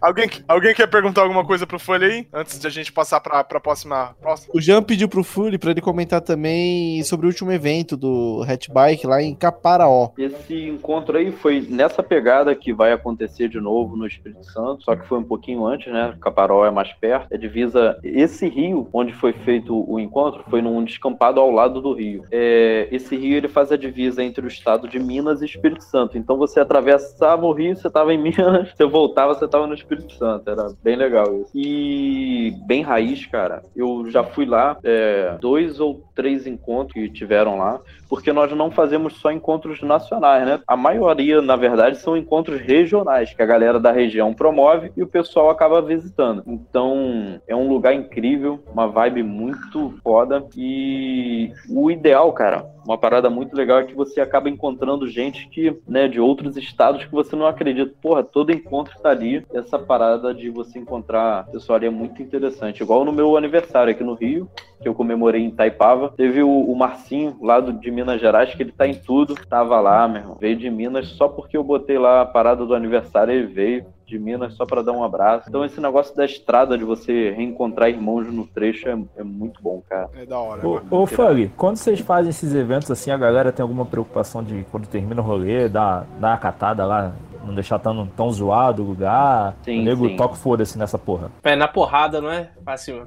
alguém, 0.00 0.28
alguém 0.46 0.74
quer 0.74 0.86
perguntar 0.86 1.22
alguma 1.22 1.44
coisa 1.44 1.66
pro 1.66 1.78
Folha 1.78 2.06
aí? 2.06 2.26
Antes 2.32 2.58
de 2.58 2.66
a 2.66 2.70
gente 2.70 2.92
passar 2.92 3.20
pra, 3.20 3.42
pra 3.44 3.60
próxima, 3.60 4.14
próxima. 4.20 4.52
O 4.54 4.60
Jean 4.60 4.82
pediu 4.82 5.08
pro 5.08 5.24
Fully 5.24 5.58
pra 5.58 5.70
ele 5.70 5.80
comentar 5.80 6.20
também 6.20 7.02
sobre 7.04 7.26
o 7.26 7.28
último 7.28 7.50
evento 7.52 7.96
do 7.96 8.44
Hatchbike 8.46 9.06
lá 9.06 9.22
em 9.22 9.34
Caparaó. 9.34 10.10
Esse 10.18 10.68
encontro 10.68 11.16
aí 11.16 11.32
foi 11.32 11.60
nessa 11.60 12.02
pegada 12.02 12.54
que 12.54 12.72
vai 12.72 12.92
acontecer 12.92 13.48
de 13.48 13.60
novo 13.60 13.96
no 13.96 14.06
Espírito 14.06 14.44
Santo, 14.44 14.84
só 14.84 14.94
que 14.96 15.06
foi 15.06 15.18
um 15.18 15.24
pouquinho 15.24 15.59
antes, 15.66 15.92
né? 15.92 16.14
Caparó 16.20 16.64
é 16.64 16.70
mais 16.70 16.92
perto. 16.92 17.26
É 17.30 17.38
divisa. 17.38 17.98
Esse 18.02 18.48
rio 18.48 18.88
onde 18.92 19.12
foi 19.12 19.32
feito 19.32 19.74
o 19.90 19.98
encontro 19.98 20.44
foi 20.48 20.62
num 20.62 20.82
descampado 20.84 21.40
ao 21.40 21.50
lado 21.50 21.80
do 21.80 21.92
rio. 21.92 22.24
É, 22.30 22.88
esse 22.90 23.16
rio 23.16 23.36
ele 23.36 23.48
faz 23.48 23.72
a 23.72 23.76
divisa 23.76 24.22
entre 24.22 24.44
o 24.44 24.48
estado 24.48 24.88
de 24.88 24.98
Minas 24.98 25.42
e 25.42 25.46
Espírito 25.46 25.84
Santo. 25.84 26.18
Então 26.18 26.36
você 26.36 26.60
atravessava 26.60 27.46
o 27.46 27.52
rio, 27.52 27.76
você 27.76 27.88
estava 27.88 28.12
em 28.12 28.18
Minas, 28.22 28.72
você 28.74 28.84
voltava, 28.84 29.34
você 29.34 29.44
estava 29.44 29.66
no 29.66 29.74
Espírito 29.74 30.12
Santo. 30.14 30.48
Era 30.50 30.68
bem 30.82 30.96
legal 30.96 31.40
isso. 31.40 31.50
E 31.54 32.54
bem 32.66 32.82
raiz, 32.82 33.26
cara. 33.26 33.62
Eu 33.74 34.10
já 34.10 34.22
fui 34.24 34.46
lá 34.46 34.76
é, 34.82 35.36
dois 35.40 35.80
ou 35.80 36.04
três 36.14 36.46
encontros 36.46 36.92
que 36.92 37.08
tiveram 37.08 37.58
lá, 37.58 37.80
porque 38.10 38.32
nós 38.32 38.50
não 38.52 38.72
fazemos 38.72 39.14
só 39.14 39.30
encontros 39.30 39.80
nacionais, 39.80 40.44
né? 40.44 40.60
A 40.66 40.76
maioria, 40.76 41.40
na 41.40 41.54
verdade, 41.54 41.98
são 41.98 42.16
encontros 42.16 42.60
regionais 42.60 43.32
que 43.32 43.40
a 43.40 43.46
galera 43.46 43.78
da 43.78 43.92
região 43.92 44.34
promove 44.34 44.90
e 44.96 45.02
o 45.02 45.06
pessoal 45.06 45.48
acaba 45.48 45.80
visitando. 45.80 46.42
Então, 46.44 47.40
é 47.46 47.54
um 47.54 47.68
lugar 47.68 47.94
incrível, 47.94 48.58
uma 48.72 48.88
vibe 48.88 49.22
muito 49.22 49.94
foda 50.02 50.44
e 50.56 51.52
o 51.68 51.88
ideal, 51.88 52.32
cara, 52.32 52.66
uma 52.84 52.98
parada 52.98 53.28
muito 53.30 53.54
legal 53.54 53.78
é 53.78 53.84
que 53.84 53.94
você 53.94 54.20
acaba 54.20 54.48
encontrando 54.48 55.08
gente 55.08 55.48
que, 55.48 55.76
né, 55.86 56.08
de 56.08 56.18
outros 56.20 56.56
estados 56.56 57.04
que 57.04 57.12
você 57.12 57.36
não 57.36 57.46
acredita. 57.46 57.94
Porra, 58.00 58.24
todo 58.24 58.52
encontro 58.52 58.98
tá 59.00 59.10
ali. 59.10 59.46
Essa 59.52 59.78
parada 59.78 60.34
de 60.34 60.50
você 60.50 60.78
encontrar 60.78 61.46
pessoal 61.46 61.76
ali 61.76 61.86
é 61.86 61.90
muito 61.90 62.22
interessante. 62.22 62.82
Igual 62.82 63.04
no 63.04 63.12
meu 63.12 63.36
aniversário 63.36 63.92
aqui 63.92 64.02
no 64.02 64.14
Rio, 64.14 64.48
que 64.80 64.88
eu 64.88 64.94
comemorei 64.94 65.42
em 65.42 65.50
Taipava, 65.50 66.12
teve 66.16 66.42
o, 66.42 66.50
o 66.50 66.74
Marcinho 66.74 67.36
lá 67.40 67.60
do, 67.60 67.72
de 67.72 67.90
Minas 68.00 68.20
Gerais, 68.20 68.54
que 68.54 68.62
ele 68.62 68.72
tá 68.72 68.86
em 68.86 68.94
tudo. 68.94 69.34
Tava 69.48 69.80
lá, 69.80 70.08
meu 70.08 70.22
irmão. 70.22 70.36
Veio 70.40 70.56
de 70.56 70.70
Minas 70.70 71.08
só 71.08 71.28
porque 71.28 71.56
eu 71.56 71.64
botei 71.64 71.98
lá 71.98 72.22
a 72.22 72.26
parada 72.26 72.64
do 72.64 72.74
aniversário, 72.74 73.32
ele 73.32 73.46
veio 73.46 73.86
de 74.06 74.18
Minas 74.18 74.54
só 74.54 74.66
para 74.66 74.82
dar 74.82 74.92
um 74.92 75.04
abraço. 75.04 75.48
Então 75.48 75.64
esse 75.64 75.80
negócio 75.80 76.16
da 76.16 76.24
estrada, 76.24 76.76
de 76.76 76.84
você 76.84 77.30
reencontrar 77.30 77.88
irmãos 77.88 78.26
no 78.26 78.46
trecho, 78.46 78.88
é, 78.88 78.98
é 79.16 79.22
muito 79.22 79.62
bom, 79.62 79.80
cara. 79.88 80.08
É 80.16 80.26
da 80.26 80.38
hora. 80.38 80.66
Ô, 80.66 80.80
ô 80.90 81.06
Fug, 81.06 81.52
quando 81.56 81.76
vocês 81.76 82.00
fazem 82.00 82.30
esses 82.30 82.54
eventos 82.54 82.90
assim, 82.90 83.10
a 83.10 83.16
galera 83.16 83.52
tem 83.52 83.62
alguma 83.62 83.86
preocupação 83.86 84.42
de 84.42 84.64
quando 84.70 84.88
termina 84.88 85.20
o 85.20 85.24
rolê, 85.24 85.68
dar, 85.68 86.06
dar 86.18 86.30
uma 86.30 86.38
catada 86.38 86.84
lá, 86.84 87.12
não 87.44 87.54
deixar 87.54 87.78
tão, 87.78 88.06
tão 88.06 88.30
zoado 88.30 88.82
o 88.82 88.86
lugar? 88.86 89.56
Sim, 89.62 89.80
o 89.80 89.84
nego 89.84 90.08
sim. 90.08 90.16
toca 90.16 90.34
foda-se 90.34 90.78
nessa 90.78 90.98
porra. 90.98 91.30
É, 91.42 91.56
na 91.56 91.68
porrada, 91.68 92.20
não 92.20 92.30
é? 92.30 92.50
Fácil. 92.64 93.06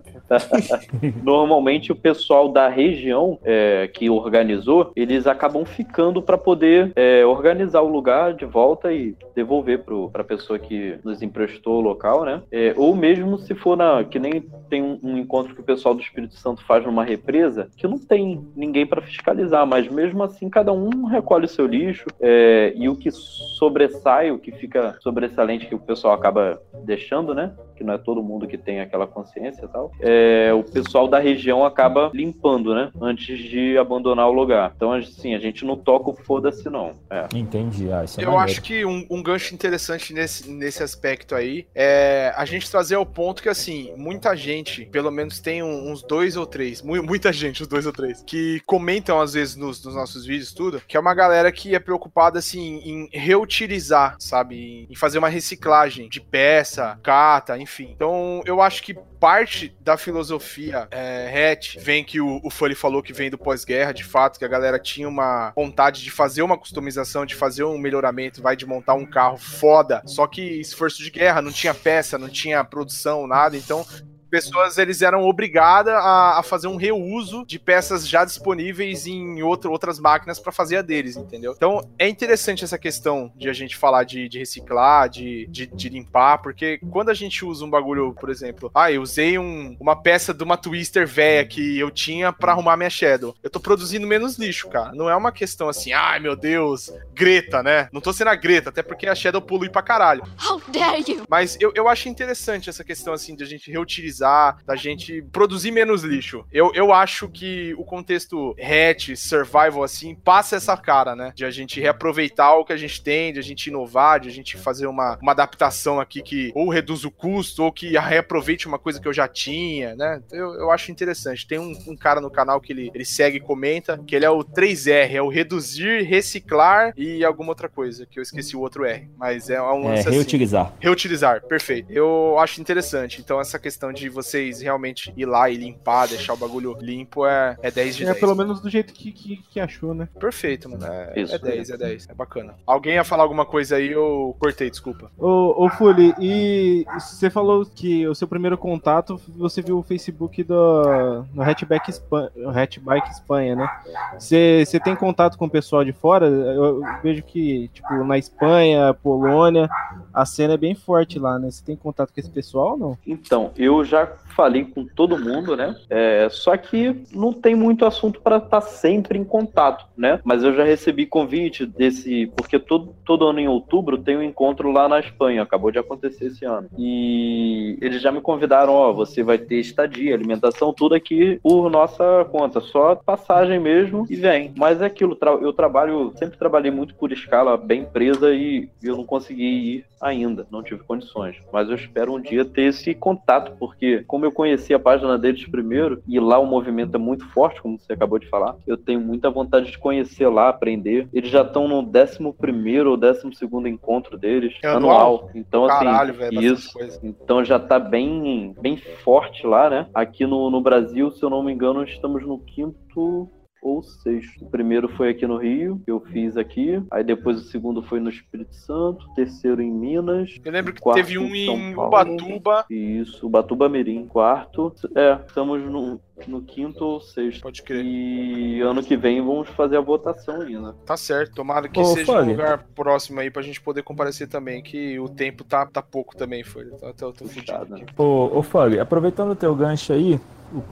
Normalmente 1.23 1.91
o 1.91 1.95
pessoal 1.95 2.49
da 2.49 2.67
região 2.67 3.39
é, 3.43 3.89
que 3.93 4.09
organizou, 4.09 4.91
eles 4.95 5.27
acabam 5.27 5.65
ficando 5.65 6.21
para 6.21 6.37
poder 6.37 6.91
é, 6.95 7.25
organizar 7.25 7.81
o 7.81 7.87
lugar 7.87 8.33
de 8.33 8.45
volta 8.45 8.91
e 8.91 9.15
devolver 9.35 9.83
para 10.11 10.21
a 10.21 10.25
pessoa 10.25 10.59
que 10.59 10.97
nos 11.03 11.21
emprestou 11.21 11.79
o 11.79 11.81
local, 11.81 12.25
né? 12.25 12.41
É, 12.51 12.73
ou 12.77 12.95
mesmo 12.95 13.37
se 13.37 13.55
for 13.55 13.77
na 13.77 14.03
que 14.03 14.19
nem 14.19 14.41
tem 14.69 14.81
um, 14.81 14.99
um 15.03 15.17
encontro 15.17 15.53
que 15.55 15.61
o 15.61 15.63
pessoal 15.63 15.95
do 15.95 16.01
Espírito 16.01 16.35
Santo 16.35 16.63
faz 16.65 16.85
numa 16.85 17.03
represa, 17.03 17.69
que 17.75 17.87
não 17.87 17.97
tem 17.97 18.45
ninguém 18.55 18.85
para 18.85 19.01
fiscalizar, 19.01 19.65
mas 19.65 19.87
mesmo 19.87 20.23
assim 20.23 20.49
cada 20.49 20.71
um 20.71 21.05
recolhe 21.05 21.45
o 21.45 21.49
seu 21.49 21.65
lixo 21.65 22.05
é, 22.19 22.73
e 22.75 22.89
o 22.89 22.95
que 22.95 23.11
sobressai, 23.11 24.22
o 24.31 24.39
que 24.39 24.51
fica 24.51 24.97
sobressalente 25.01 25.65
que 25.67 25.75
o 25.75 25.79
pessoal 25.79 26.13
acaba 26.13 26.62
deixando, 26.83 27.33
né? 27.33 27.53
Que 27.75 27.83
não 27.83 27.93
é 27.93 27.97
todo 27.97 28.21
mundo 28.23 28.47
que 28.47 28.57
tem 28.57 28.79
aquela 28.79 29.07
consciência 29.07 29.65
e 29.65 29.67
tal. 29.67 29.91
É, 29.99 30.51
o 30.53 30.63
pessoal 30.63 31.07
da 31.07 31.19
região 31.19 31.65
acaba 31.65 32.12
limpando, 32.13 32.73
né? 32.75 32.91
Antes 33.01 33.38
de 33.39 33.77
abandonar 33.77 34.27
o 34.29 34.33
lugar. 34.33 34.73
Então, 34.75 34.93
assim, 34.93 35.33
a 35.36 35.39
gente 35.39 35.65
não 35.65 35.75
toca 35.77 36.09
o 36.09 36.13
foda-se, 36.13 36.69
não. 36.69 36.93
É. 37.09 37.27
Entendi, 37.36 37.91
ah, 37.91 38.03
isso 38.03 38.19
é 38.19 38.23
Eu 38.23 38.31
maneiro. 38.31 38.51
acho 38.51 38.62
que 38.62 38.86
um, 38.86 39.05
um 39.09 39.21
gancho 39.23 39.53
interessante 39.53 40.13
nesse, 40.13 40.49
nesse 40.49 40.83
aspecto 40.83 41.36
aí 41.36 41.65
é 41.75 42.31
a 42.36 42.45
gente 42.45 42.69
trazer 42.69 42.95
ao 42.95 43.05
ponto 43.05 43.41
que, 43.41 43.49
assim, 43.49 43.93
muita 43.97 44.36
gente, 44.36 44.86
pelo 44.86 45.12
menos 45.12 45.39
tem 45.39 45.62
um- 45.63 45.91
uns 45.91 46.03
dois 46.03 46.38
ou 46.38 46.45
três, 46.45 46.81
mu- 46.81 47.01
muita 47.03 47.31
gente, 47.33 47.62
uns 47.63 47.67
dois 47.67 47.86
ou 47.86 47.91
três, 47.93 48.23
que 48.25 48.62
comentam 48.65 49.19
às 49.19 49.33
vezes 49.33 49.55
nos, 49.55 49.83
nos 49.83 49.95
nossos 49.95 50.25
vídeos 50.25 50.53
tudo, 50.53 50.81
que 50.88 50.95
é 50.95 50.99
uma 50.99 51.13
galera 51.13 51.51
que 51.51 51.73
é 51.75 51.79
preocupada, 51.79 52.39
assim, 52.39 52.79
em 52.83 53.09
reutilizar, 53.12 54.12
sabe? 54.19 54.88
Em 54.89 54.95
fazer 54.95 55.17
uma 55.17 55.30
reciclagem 55.30 56.10
de 56.10 56.21
peça, 56.21 56.99
cata, 57.04 57.58
enfim. 57.58 57.91
Então, 57.95 58.41
eu 58.45 58.62
acho 58.62 58.84
que 58.84 58.93
parte 59.19 59.73
da 59.80 59.95
filosofia 59.95 60.88
é, 60.91 61.52
hatch 61.52 61.78
vem 61.80 62.04
que 62.04 62.19
o, 62.19 62.41
o 62.43 62.49
Foley 62.49 62.76
falou 62.76 63.02
que 63.02 63.13
vem 63.13 63.30
do 63.30 63.38
pós-guerra, 63.38 63.93
de 63.93 64.04
fato, 64.04 64.38
que 64.38 64.43
a 64.43 64.49
galera 64.49 64.78
tinha 64.78 65.08
uma 65.08 65.54
vontade 65.56 66.04
de 66.04 66.12
fazer 66.12 66.41
uma 66.41 66.58
customização, 66.58 67.26
de 67.26 67.34
fazer 67.34 67.63
um 67.63 67.78
melhoramento, 67.78 68.41
vai 68.41 68.56
de 68.56 68.65
montar 68.65 68.95
um 68.95 69.06
carro 69.06 69.38
foda, 69.38 70.02
só 70.06 70.28
que 70.28 70.41
esforço 70.41 71.02
de 71.02 71.10
guerra, 71.10 71.41
não 71.41 71.52
tinha 71.52 71.73
peça, 71.73 72.17
não 72.17 72.28
tinha 72.28 72.63
produção, 72.63 73.26
nada, 73.26 73.56
então 73.56 73.86
pessoas 74.33 74.79
eles 74.79 75.03
eram 75.03 75.21
obrigadas 75.21 75.93
a, 75.93 76.39
a 76.39 76.43
fazer 76.43 76.67
um 76.67 76.75
reuso 76.75 77.45
de 77.45 77.59
peças 77.59 78.07
já 78.07 78.25
disponíveis 78.25 79.05
em 79.05 79.43
outro, 79.43 79.71
outras 79.71 79.99
máquinas 79.99 80.39
para 80.39 80.51
fazer 80.51 80.77
a 80.77 80.81
deles, 80.81 81.15
entendeu? 81.15 81.53
Então 81.55 81.87
é 81.99 82.09
interessante 82.09 82.63
essa 82.63 82.79
questão 82.79 83.31
de 83.35 83.47
a 83.47 83.53
gente 83.53 83.77
falar 83.77 84.03
de, 84.05 84.27
de 84.27 84.39
reciclar, 84.39 85.07
de, 85.07 85.45
de, 85.51 85.67
de 85.67 85.87
limpar, 85.87 86.39
porque 86.39 86.79
quando 86.89 87.09
a 87.09 87.13
gente 87.13 87.45
usa 87.45 87.63
um 87.63 87.69
bagulho, 87.69 88.11
por 88.19 88.31
exemplo, 88.31 88.71
ah, 88.73 88.91
eu 88.91 89.03
usei 89.03 89.37
um- 89.37 89.77
uma 89.79 89.95
peça 89.95 90.33
de 90.33 90.43
uma 90.43 90.57
Twister 90.57 91.05
velha 91.07 91.45
que 91.45 91.77
eu 91.77 91.91
tinha 91.91 92.33
para 92.33 92.53
arrumar 92.53 92.75
minha 92.75 92.89
Shadow, 92.89 93.35
eu 93.43 93.51
tô 93.51 93.59
produzindo 93.59 94.07
menos 94.07 94.39
lixo, 94.39 94.67
cara. 94.67 94.93
Não 94.95 95.07
é 95.07 95.15
uma 95.15 95.31
questão 95.31 95.69
assim, 95.69 95.93
ai 95.93 96.19
meu 96.19 96.35
Deus, 96.35 96.91
Greta, 97.13 97.61
né? 97.61 97.87
Não 97.93 98.01
tô 98.01 98.11
sendo 98.11 98.29
a 98.29 98.35
Greta, 98.35 98.69
até 98.69 98.81
porque 98.81 99.05
a 99.07 99.13
Shadow 99.13 99.41
polui 99.41 99.69
pra 99.69 99.83
caralho. 99.83 100.23
How 100.43 100.59
dare 100.71 101.03
you! 101.07 101.23
Mas 101.29 101.55
eu, 101.59 101.71
eu 101.75 101.87
acho 101.87 102.09
interessante 102.09 102.67
essa 102.67 102.83
questão, 102.83 103.13
assim, 103.13 103.35
de 103.35 103.43
a 103.43 103.47
gente 103.47 103.69
reutilizar, 103.71 104.22
da 104.65 104.75
gente 104.75 105.21
produzir 105.31 105.71
menos 105.71 106.03
lixo. 106.03 106.45
Eu, 106.51 106.71
eu 106.73 106.93
acho 106.93 107.27
que 107.29 107.73
o 107.77 107.83
contexto 107.83 108.55
hatch, 108.59 109.15
survival, 109.15 109.83
assim, 109.83 110.15
passa 110.15 110.55
essa 110.55 110.75
cara, 110.77 111.15
né? 111.15 111.31
De 111.36 111.45
a 111.45 111.51
gente 111.51 111.79
reaproveitar 111.79 112.55
o 112.55 112.65
que 112.65 112.73
a 112.73 112.77
gente 112.77 113.01
tem, 113.01 113.33
de 113.33 113.39
a 113.39 113.43
gente 113.43 113.67
inovar, 113.67 114.19
de 114.19 114.29
a 114.29 114.31
gente 114.31 114.57
fazer 114.57 114.88
uma, 114.88 115.17
uma 115.21 115.31
adaptação 115.31 115.99
aqui 115.99 116.21
que 116.21 116.51
ou 116.55 116.69
reduz 116.69 117.03
o 117.05 117.12
custo, 117.12 117.63
ou 117.63 117.71
que 117.71 117.97
reaproveite 117.97 118.67
uma 118.67 118.79
coisa 118.79 118.99
que 118.99 119.07
eu 119.07 119.13
já 119.13 119.27
tinha, 119.27 119.95
né? 119.95 120.21
Eu, 120.31 120.53
eu 120.55 120.71
acho 120.71 120.91
interessante. 120.91 121.47
Tem 121.47 121.59
um, 121.59 121.71
um 121.88 121.95
cara 121.95 122.19
no 122.21 122.29
canal 122.31 122.59
que 122.62 122.71
ele, 122.73 122.91
ele 122.93 123.05
segue 123.05 123.38
e 123.38 123.39
comenta, 123.39 123.97
que 124.05 124.15
ele 124.15 124.25
é 124.25 124.29
o 124.29 124.39
3R, 124.43 125.12
é 125.13 125.21
o 125.21 125.27
reduzir, 125.29 126.03
reciclar 126.03 126.93
e 126.97 127.23
alguma 127.23 127.49
outra 127.49 127.69
coisa, 127.69 128.05
que 128.05 128.19
eu 128.19 128.23
esqueci 128.23 128.55
o 128.55 128.59
outro 128.62 128.86
R. 128.86 129.09
Mas 129.17 129.49
é 129.49 129.62
um 129.62 129.86
É, 129.86 129.89
lance 129.89 130.07
assim. 130.07 130.12
reutilizar. 130.17 130.73
Reutilizar, 130.79 131.41
perfeito. 131.43 131.91
Eu 131.91 132.38
acho 132.39 132.62
interessante. 132.62 133.21
Então, 133.21 133.39
essa 133.39 133.57
questão 133.59 133.91
de 133.91 134.09
vocês 134.13 134.62
realmente 134.62 135.13
ir 135.17 135.26
lá 135.26 135.49
e 135.49 135.56
limpar, 135.56 136.08
deixar 136.08 136.34
o 136.34 136.38
bagulho 136.38 136.78
limpo 136.80 137.26
é, 137.26 137.58
é 137.62 137.71
10 137.71 137.95
de 137.95 138.04
É 138.04 138.08
10. 138.08 138.19
pelo 138.19 138.36
menos 138.36 138.62
do 138.62 138.69
jeito 138.69 138.93
que, 138.93 139.12
que, 139.12 139.38
que 139.38 139.60
achou, 139.60 139.93
né? 139.93 140.08
Perfeito, 140.19 140.69
mano. 140.69 140.86
É, 140.86 141.13
Isso. 141.19 141.36
é 141.36 141.39
10, 141.39 141.69
é 141.71 141.78
10. 141.78 142.10
É 142.10 142.13
bacana. 142.13 142.56
Alguém 142.65 142.95
ia 142.95 143.04
falar 143.04 143.23
alguma 143.23 143.45
coisa 143.45 143.76
aí, 143.78 143.91
eu 143.91 144.36
cortei, 144.39 144.69
desculpa. 144.69 145.12
Ô, 145.17 145.65
ô 145.65 145.69
Fuli, 145.69 146.13
e 146.19 146.86
você 146.99 147.30
falou 147.30 147.65
que 147.65 148.08
o 148.08 148.15
seu 148.15 148.28
primeiro 148.28 148.58
contato 148.58 149.19
você 149.36 149.62
viu 149.62 149.78
o 149.80 149.84
Facebook 149.84 150.43
do 150.43 151.26
no 151.34 151.41
Hatchback 151.41 151.89
Espanha, 151.89 152.30
Hatchbike 152.54 153.10
Espanha, 153.10 153.56
né? 153.56 153.69
Você 154.17 154.63
você 154.65 154.80
tem 154.80 154.95
contato 154.95 155.38
com 155.38 155.45
o 155.45 155.49
pessoal 155.49 155.84
de 155.84 155.91
fora? 155.93 156.28
Eu 156.28 156.82
vejo 157.02 157.23
que, 157.23 157.69
tipo, 157.73 158.04
na 158.04 158.17
Espanha, 158.17 158.93
Polônia, 158.93 159.69
a 160.13 160.26
cena 160.26 160.54
é 160.54 160.58
bem 160.58 160.76
forte 160.76 161.19
lá, 161.19 161.38
né? 161.39 161.49
Você 161.49 161.63
tem 161.63 161.76
contato 161.76 162.13
com 162.13 162.19
esse 162.19 162.30
pessoal 162.30 162.71
ou 162.71 162.78
não? 162.78 162.97
Então, 163.06 163.52
eu 163.58 163.84
já 163.84 163.92
falei 164.36 164.65
com 164.65 164.86
todo 164.86 165.17
mundo, 165.17 165.56
né? 165.56 165.75
É, 165.89 166.27
só 166.29 166.56
que 166.58 167.03
não 167.13 167.32
tem 167.32 167.56
muito 167.56 167.86
assunto 167.86 168.19
para 168.21 168.38
estar 168.38 168.49
tá 168.49 168.62
sempre 168.62 169.17
em 169.17 169.23
contato, 169.23 169.86
né? 169.95 170.19
Mas 170.23 170.43
eu 170.43 170.53
já 170.53 170.63
recebi 170.63 171.06
convite 171.06 171.65
desse, 171.65 172.27
porque 172.36 172.60
todo, 172.60 172.95
todo 173.06 173.27
ano 173.27 173.39
em 173.39 173.47
outubro 173.47 173.97
tem 173.97 174.17
um 174.17 174.23
encontro 174.23 174.71
lá 174.71 174.88
na 174.88 174.99
Espanha, 174.99 175.43
acabou 175.43 175.71
de 175.71 175.79
acontecer 175.79 176.25
esse 176.25 176.45
ano. 176.45 176.67
E 176.77 177.77
eles 177.82 178.01
já 178.01 178.12
me 178.12 178.21
convidaram, 178.21 178.73
ó, 178.73 178.91
você 178.91 179.23
vai 179.23 179.38
ter 179.38 179.60
estadia, 179.60 180.13
alimentação, 180.13 180.73
tudo 180.73 180.95
aqui 180.95 181.39
por 181.41 181.69
nossa 181.69 182.25
conta, 182.32 182.60
só 182.60 182.95
passagem 182.95 183.60
mesmo 183.60 184.06
e 184.10 184.15
vem. 184.15 184.53
Mas 184.58 184.82
é 184.82 184.86
aquilo, 184.86 185.17
eu 185.41 185.53
trabalho, 185.53 186.13
sempre 186.15 186.38
trabalhei 186.38 186.71
muito 186.71 186.95
por 186.95 187.12
escala 187.12 187.56
bem 187.58 187.86
presa 187.86 188.34
e 188.34 188.69
eu 188.82 188.97
não 188.97 189.06
consegui 189.06 189.43
ir 189.43 189.86
ainda, 190.03 190.45
não 190.51 190.62
tive 190.62 190.84
condições. 190.84 191.38
Mas 191.51 191.69
eu 191.69 191.75
espero 191.75 192.13
um 192.13 192.21
dia 192.21 192.43
ter 192.43 192.63
esse 192.63 192.93
contato, 192.93 193.53
porque 193.58 193.82
como 194.07 194.25
eu 194.25 194.31
conheci 194.31 194.73
a 194.73 194.79
página 194.79 195.17
deles 195.17 195.45
primeiro, 195.45 196.01
e 196.07 196.19
lá 196.19 196.39
o 196.39 196.45
movimento 196.45 196.95
é 196.95 196.99
muito 196.99 197.27
forte, 197.29 197.61
como 197.61 197.79
você 197.79 197.93
acabou 197.93 198.19
de 198.19 198.29
falar, 198.29 198.55
eu 198.65 198.77
tenho 198.77 198.99
muita 198.99 199.29
vontade 199.29 199.71
de 199.71 199.77
conhecer 199.77 200.27
lá, 200.27 200.49
aprender. 200.49 201.07
Eles 201.13 201.29
já 201.29 201.41
estão 201.41 201.67
no 201.67 201.79
11 201.79 202.81
ou 202.86 202.97
12 202.97 203.23
encontro 203.67 204.17
deles, 204.17 204.53
é 204.63 204.67
anual. 204.67 204.95
anual. 204.95 205.29
Então, 205.36 205.65
assim, 205.65 205.86
Caralho, 205.86 206.13
véio, 206.13 206.41
isso. 206.41 206.71
Então 207.03 207.43
já 207.43 207.59
tá 207.59 207.79
bem, 207.79 208.55
bem 208.59 208.77
forte 208.77 209.45
lá, 209.45 209.69
né? 209.69 209.88
Aqui 209.93 210.25
no, 210.25 210.49
no 210.49 210.61
Brasil, 210.61 211.11
se 211.11 211.23
eu 211.23 211.29
não 211.29 211.43
me 211.43 211.51
engano, 211.51 211.84
estamos 211.84 212.25
no 212.25 212.39
quinto 212.39 213.29
ou 213.64 213.82
sexto. 213.82 214.43
O 214.43 214.49
primeiro 214.49 214.89
foi 214.89 215.09
aqui 215.09 215.26
no 215.26 215.38
Rio, 215.38 215.82
que 215.86 215.89
eu 215.89 216.01
fiz 216.01 216.36
aqui. 216.36 216.84
Aí 216.91 217.03
depois 217.03 217.38
o 217.38 217.43
segundo 217.43 217.82
foi 217.82 218.01
no 218.01 218.09
Espírito 218.09 218.53
Santo. 218.53 219.07
Terceiro 219.16 219.61
em 219.61 219.72
Minas. 219.72 220.39
Eu 220.43 220.51
lembro 220.51 220.74
que 220.74 220.93
teve 220.93 221.18
um 221.18 221.34
em 221.34 221.74
Ubatuba. 221.74 222.66
Isso, 222.70 223.26
Ubatuba 223.26 223.70
Mirim. 223.70 224.05
Quarto. 224.05 224.74
É, 224.93 225.18
estamos 225.26 225.61
no, 225.64 225.99
no 226.28 226.41
quinto 226.41 226.84
ou 226.86 227.01
sexto. 227.01 227.41
Pode 227.41 227.61
crer. 227.64 227.84
E 227.84 228.61
ano 228.61 228.84
que 228.84 228.95
vem 228.95 229.22
vamos 229.22 229.49
fazer 229.49 229.78
a 229.78 229.82
votação 229.82 230.41
ainda. 230.41 230.74
Tá 230.86 230.95
certo. 230.95 231.36
Tomara 231.36 231.68
que 231.68 231.80
Ô, 231.80 231.86
seja 231.86 232.11
um 232.22 232.30
lugar 232.30 232.64
próximo 232.76 233.20
aí 233.20 233.30
pra 233.30 233.41
gente 233.41 233.61
poder 233.61 233.84
comparecer 233.84 234.28
também, 234.28 234.61
que 234.61 234.99
o 234.99 235.09
tempo 235.09 235.43
tá, 235.43 235.66
tá 235.66 235.82
pouco 235.82 236.16
também, 236.16 236.43
foi. 236.43 236.66
Tá, 236.66 236.88
tá, 236.93 236.93
tô 236.93 237.14
fudido 237.14 237.41
Puxado, 237.41 237.76
aqui. 237.76 237.84
né? 237.84 237.91
Ô, 237.97 238.39
ô 238.39 238.43
Fábio, 238.43 238.82
aproveitando 238.82 239.32
o 239.32 239.36
teu 239.36 239.53
gancho 239.55 239.93
aí, 239.93 240.20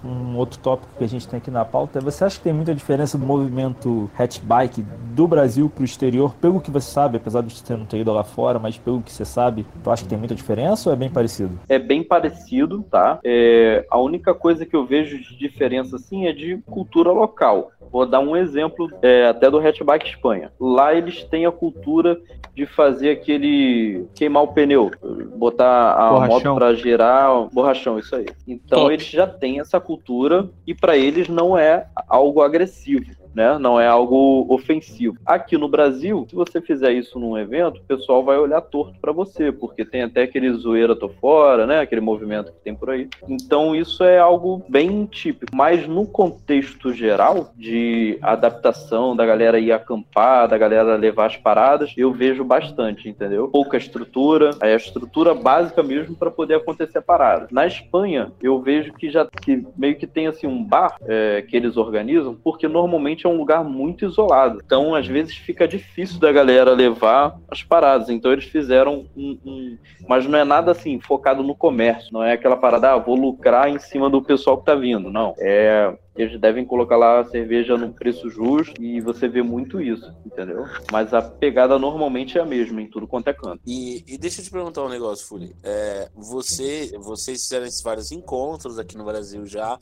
um 0.04 0.38
outro 0.38 0.60
tópico 0.60 0.92
que 0.98 1.04
a 1.04 1.08
gente 1.08 1.28
tem 1.28 1.38
aqui 1.38 1.50
na 1.50 1.66
pauta, 1.66 2.00
é 2.00 2.02
você 2.02 2.24
acha 2.24 2.38
que 2.38 2.44
tem 2.44 2.54
muita 2.54 2.74
diferença 2.74 3.18
do 3.18 3.26
movimento 3.26 4.10
hatchbike 4.18 4.84
do 5.14 5.28
Brasil 5.28 5.70
pro 5.70 5.84
exterior, 5.84 6.36
pelo 6.36 6.62
que 6.62 6.70
você 6.70 6.90
sabe, 6.92 7.18
apesar 7.18 7.42
de 7.42 7.54
você 7.54 7.76
não 7.76 7.86
ter 7.86 7.98
ido 8.00 8.12
lá 8.14 8.24
fora, 8.24 8.60
mas 8.60 8.78
pelo 8.78 9.02
que 9.02 9.12
você 9.12 9.26
sabe, 9.26 9.66
tu 9.84 9.92
acha 9.92 10.04
que 10.04 10.10
tem 10.10 10.18
muita 10.18 10.36
diferença 10.36 10.90
ou 10.90 10.94
é 10.94 10.96
bem 10.96 11.10
parecido? 11.10 11.60
É 11.68 11.80
bem 11.80 12.04
parecido, 12.04 12.86
tá? 12.90 13.20
É, 13.24 13.86
a 13.90 14.00
única 14.00 14.34
coisa 14.34 14.66
que 14.66 14.76
eu 14.76 14.86
vejo 14.86 15.18
de 15.18 15.31
diferença, 15.38 15.96
assim, 15.96 16.28
é 16.28 16.34
de 16.34 16.58
cultura 16.70 17.12
local. 17.12 17.72
Vou 17.92 18.06
dar 18.06 18.20
um 18.20 18.38
exemplo 18.38 18.90
é, 19.02 19.28
até 19.28 19.50
do 19.50 19.60
Hatchback 19.60 20.08
Espanha. 20.08 20.52
Lá 20.60 20.94
eles 20.94 21.24
têm 21.24 21.46
a 21.46 21.52
cultura 21.52 22.20
de 22.56 22.66
fazer 22.66 23.12
aquele 23.12 24.06
queimar 24.16 24.44
o 24.44 24.48
pneu, 24.48 24.92
botar 25.36 25.94
a 25.94 26.10
Borrachão. 26.12 26.54
moto 26.54 26.56
para 26.56 26.74
girar, 26.74 27.50
borrachão, 27.52 27.98
isso 27.98 28.16
aí. 28.16 28.26
Então 28.48 28.82
Top. 28.82 28.94
eles 28.94 29.06
já 29.06 29.26
têm 29.26 29.60
essa 29.60 29.80
cultura 29.80 30.50
e 30.66 30.74
para 30.74 30.98
eles 30.98 31.28
não 31.28 31.58
é 31.58 31.88
algo 32.08 32.42
agressivo. 32.42 33.21
Né? 33.34 33.58
Não 33.58 33.80
é 33.80 33.88
algo 33.88 34.46
ofensivo. 34.50 35.18
Aqui 35.26 35.58
no 35.58 35.70
Brasil, 35.70 36.26
se 36.30 36.36
você 36.36 36.62
fizer 36.62 36.92
isso 36.92 37.20
num 37.20 37.38
evento, 37.38 37.78
o 37.78 37.84
pessoal 37.84 38.24
vai 38.24 38.38
olhar 38.38 38.62
torto 38.62 39.00
para 39.00 39.12
você, 39.12 39.52
porque 39.52 39.86
tem 39.86 40.04
até 40.04 40.24
aquele 40.24 40.52
zoeira 40.54 40.96
tô 40.96 41.10
fora, 41.10 41.66
né? 41.66 41.80
Aquele 41.80 42.02
movimento 42.02 42.52
que 42.52 42.60
tem 42.64 42.76
por 42.76 42.90
aí. 42.90 43.08
Então 43.28 43.76
isso 43.76 44.04
é 44.04 44.20
algo 44.20 44.64
bem 44.68 45.06
típico. 45.06 45.56
Mas 45.56 45.88
no 45.88 46.06
contexto 46.06 46.94
geral 46.94 47.52
de 47.56 48.18
adaptação 48.22 49.16
da 49.16 49.26
galera 49.26 49.60
ir 49.60 49.72
acampar, 49.72 50.48
da 50.48 50.58
galera 50.58 50.96
levar 50.96 51.28
as 51.28 51.38
paradas, 51.38 51.94
eu 51.98 52.12
vejo 52.12 52.44
bastante, 52.44 53.08
entendeu? 53.08 53.48
Pouca 53.48 53.78
estrutura, 53.78 54.52
aí 54.62 54.74
a 54.74 54.78
estrutura 54.78 55.34
básica 55.34 55.82
mesmo 55.82 56.16
para 56.16 56.32
poder 56.32 56.56
acontecer 56.56 56.98
a 56.98 57.02
parada. 57.02 57.48
Na 57.52 57.66
Espanha, 57.66 58.32
eu 58.42 58.60
vejo 58.62 58.94
que 58.94 59.10
já 59.10 59.26
que 59.26 59.66
meio 59.78 59.96
que 59.96 60.08
tem 60.08 60.28
assim 60.28 60.48
um 60.48 60.64
bar 60.64 60.98
é, 61.08 61.42
que 61.42 61.56
eles 61.56 61.78
organizam, 61.78 62.36
porque 62.44 62.68
normalmente 62.68 63.21
é 63.26 63.30
um 63.30 63.38
lugar 63.38 63.64
muito 63.64 64.06
isolado. 64.06 64.62
Então, 64.66 64.96
às 64.96 65.08
vezes 65.08 65.36
fica 65.36 65.68
difícil 65.68 66.20
da 66.20 66.32
galera 66.32 66.72
levar 66.72 67.38
as 67.50 67.64
paradas. 67.64 68.10
Então, 68.10 68.32
eles 68.32 68.46
fizeram 68.46 69.06
um, 69.16 69.38
um- 69.46 69.78
mas 70.08 70.26
não 70.26 70.38
é 70.38 70.44
nada 70.44 70.72
assim 70.72 71.00
focado 71.00 71.44
no 71.44 71.56
comércio. 71.56 72.10
Não 72.14 72.24
é 72.24 72.34
aquela 72.34 72.58
parada, 72.58 72.92
ah, 72.94 72.98
vou 72.98 73.16
lucrar 73.16 73.70
em 73.70 73.80
cima 73.80 74.10
do 74.10 74.22
pessoal 74.22 74.58
que 74.58 74.66
tá 74.66 74.76
vindo. 74.76 75.10
Não. 75.12 75.34
É 75.40 75.94
eles 76.22 76.40
devem 76.40 76.66
colocar 76.66 76.98
lá 76.98 77.20
a 77.20 77.26
cerveja 77.26 77.78
num 77.78 77.92
preço 77.92 78.30
justo 78.30 78.82
e 78.82 79.02
você 79.02 79.28
vê 79.28 79.42
muito 79.42 79.82
isso, 79.82 80.14
entendeu? 80.26 80.66
Mas 80.92 81.14
a 81.14 81.22
pegada 81.22 81.78
normalmente 81.78 82.38
é 82.38 82.42
a 82.42 82.46
mesma 82.46 82.82
em 82.82 82.88
tudo 82.88 83.08
quanto 83.08 83.28
é 83.28 83.34
canto. 83.34 83.62
E, 83.66 84.04
e 84.08 84.18
deixa 84.18 84.42
eu 84.42 84.46
te 84.46 84.52
perguntar 84.52 84.84
um 84.84 84.90
negócio, 84.90 85.28
Fuli. 85.28 85.56
É, 85.64 86.10
você, 86.16 86.92
vocês 87.00 87.44
fizeram 87.44 87.66
esses 87.66 87.82
vários 87.82 88.12
encontros 88.12 88.80
aqui 88.80 88.98
no 88.98 89.06
Brasil 89.06 89.46
já, 89.46 89.78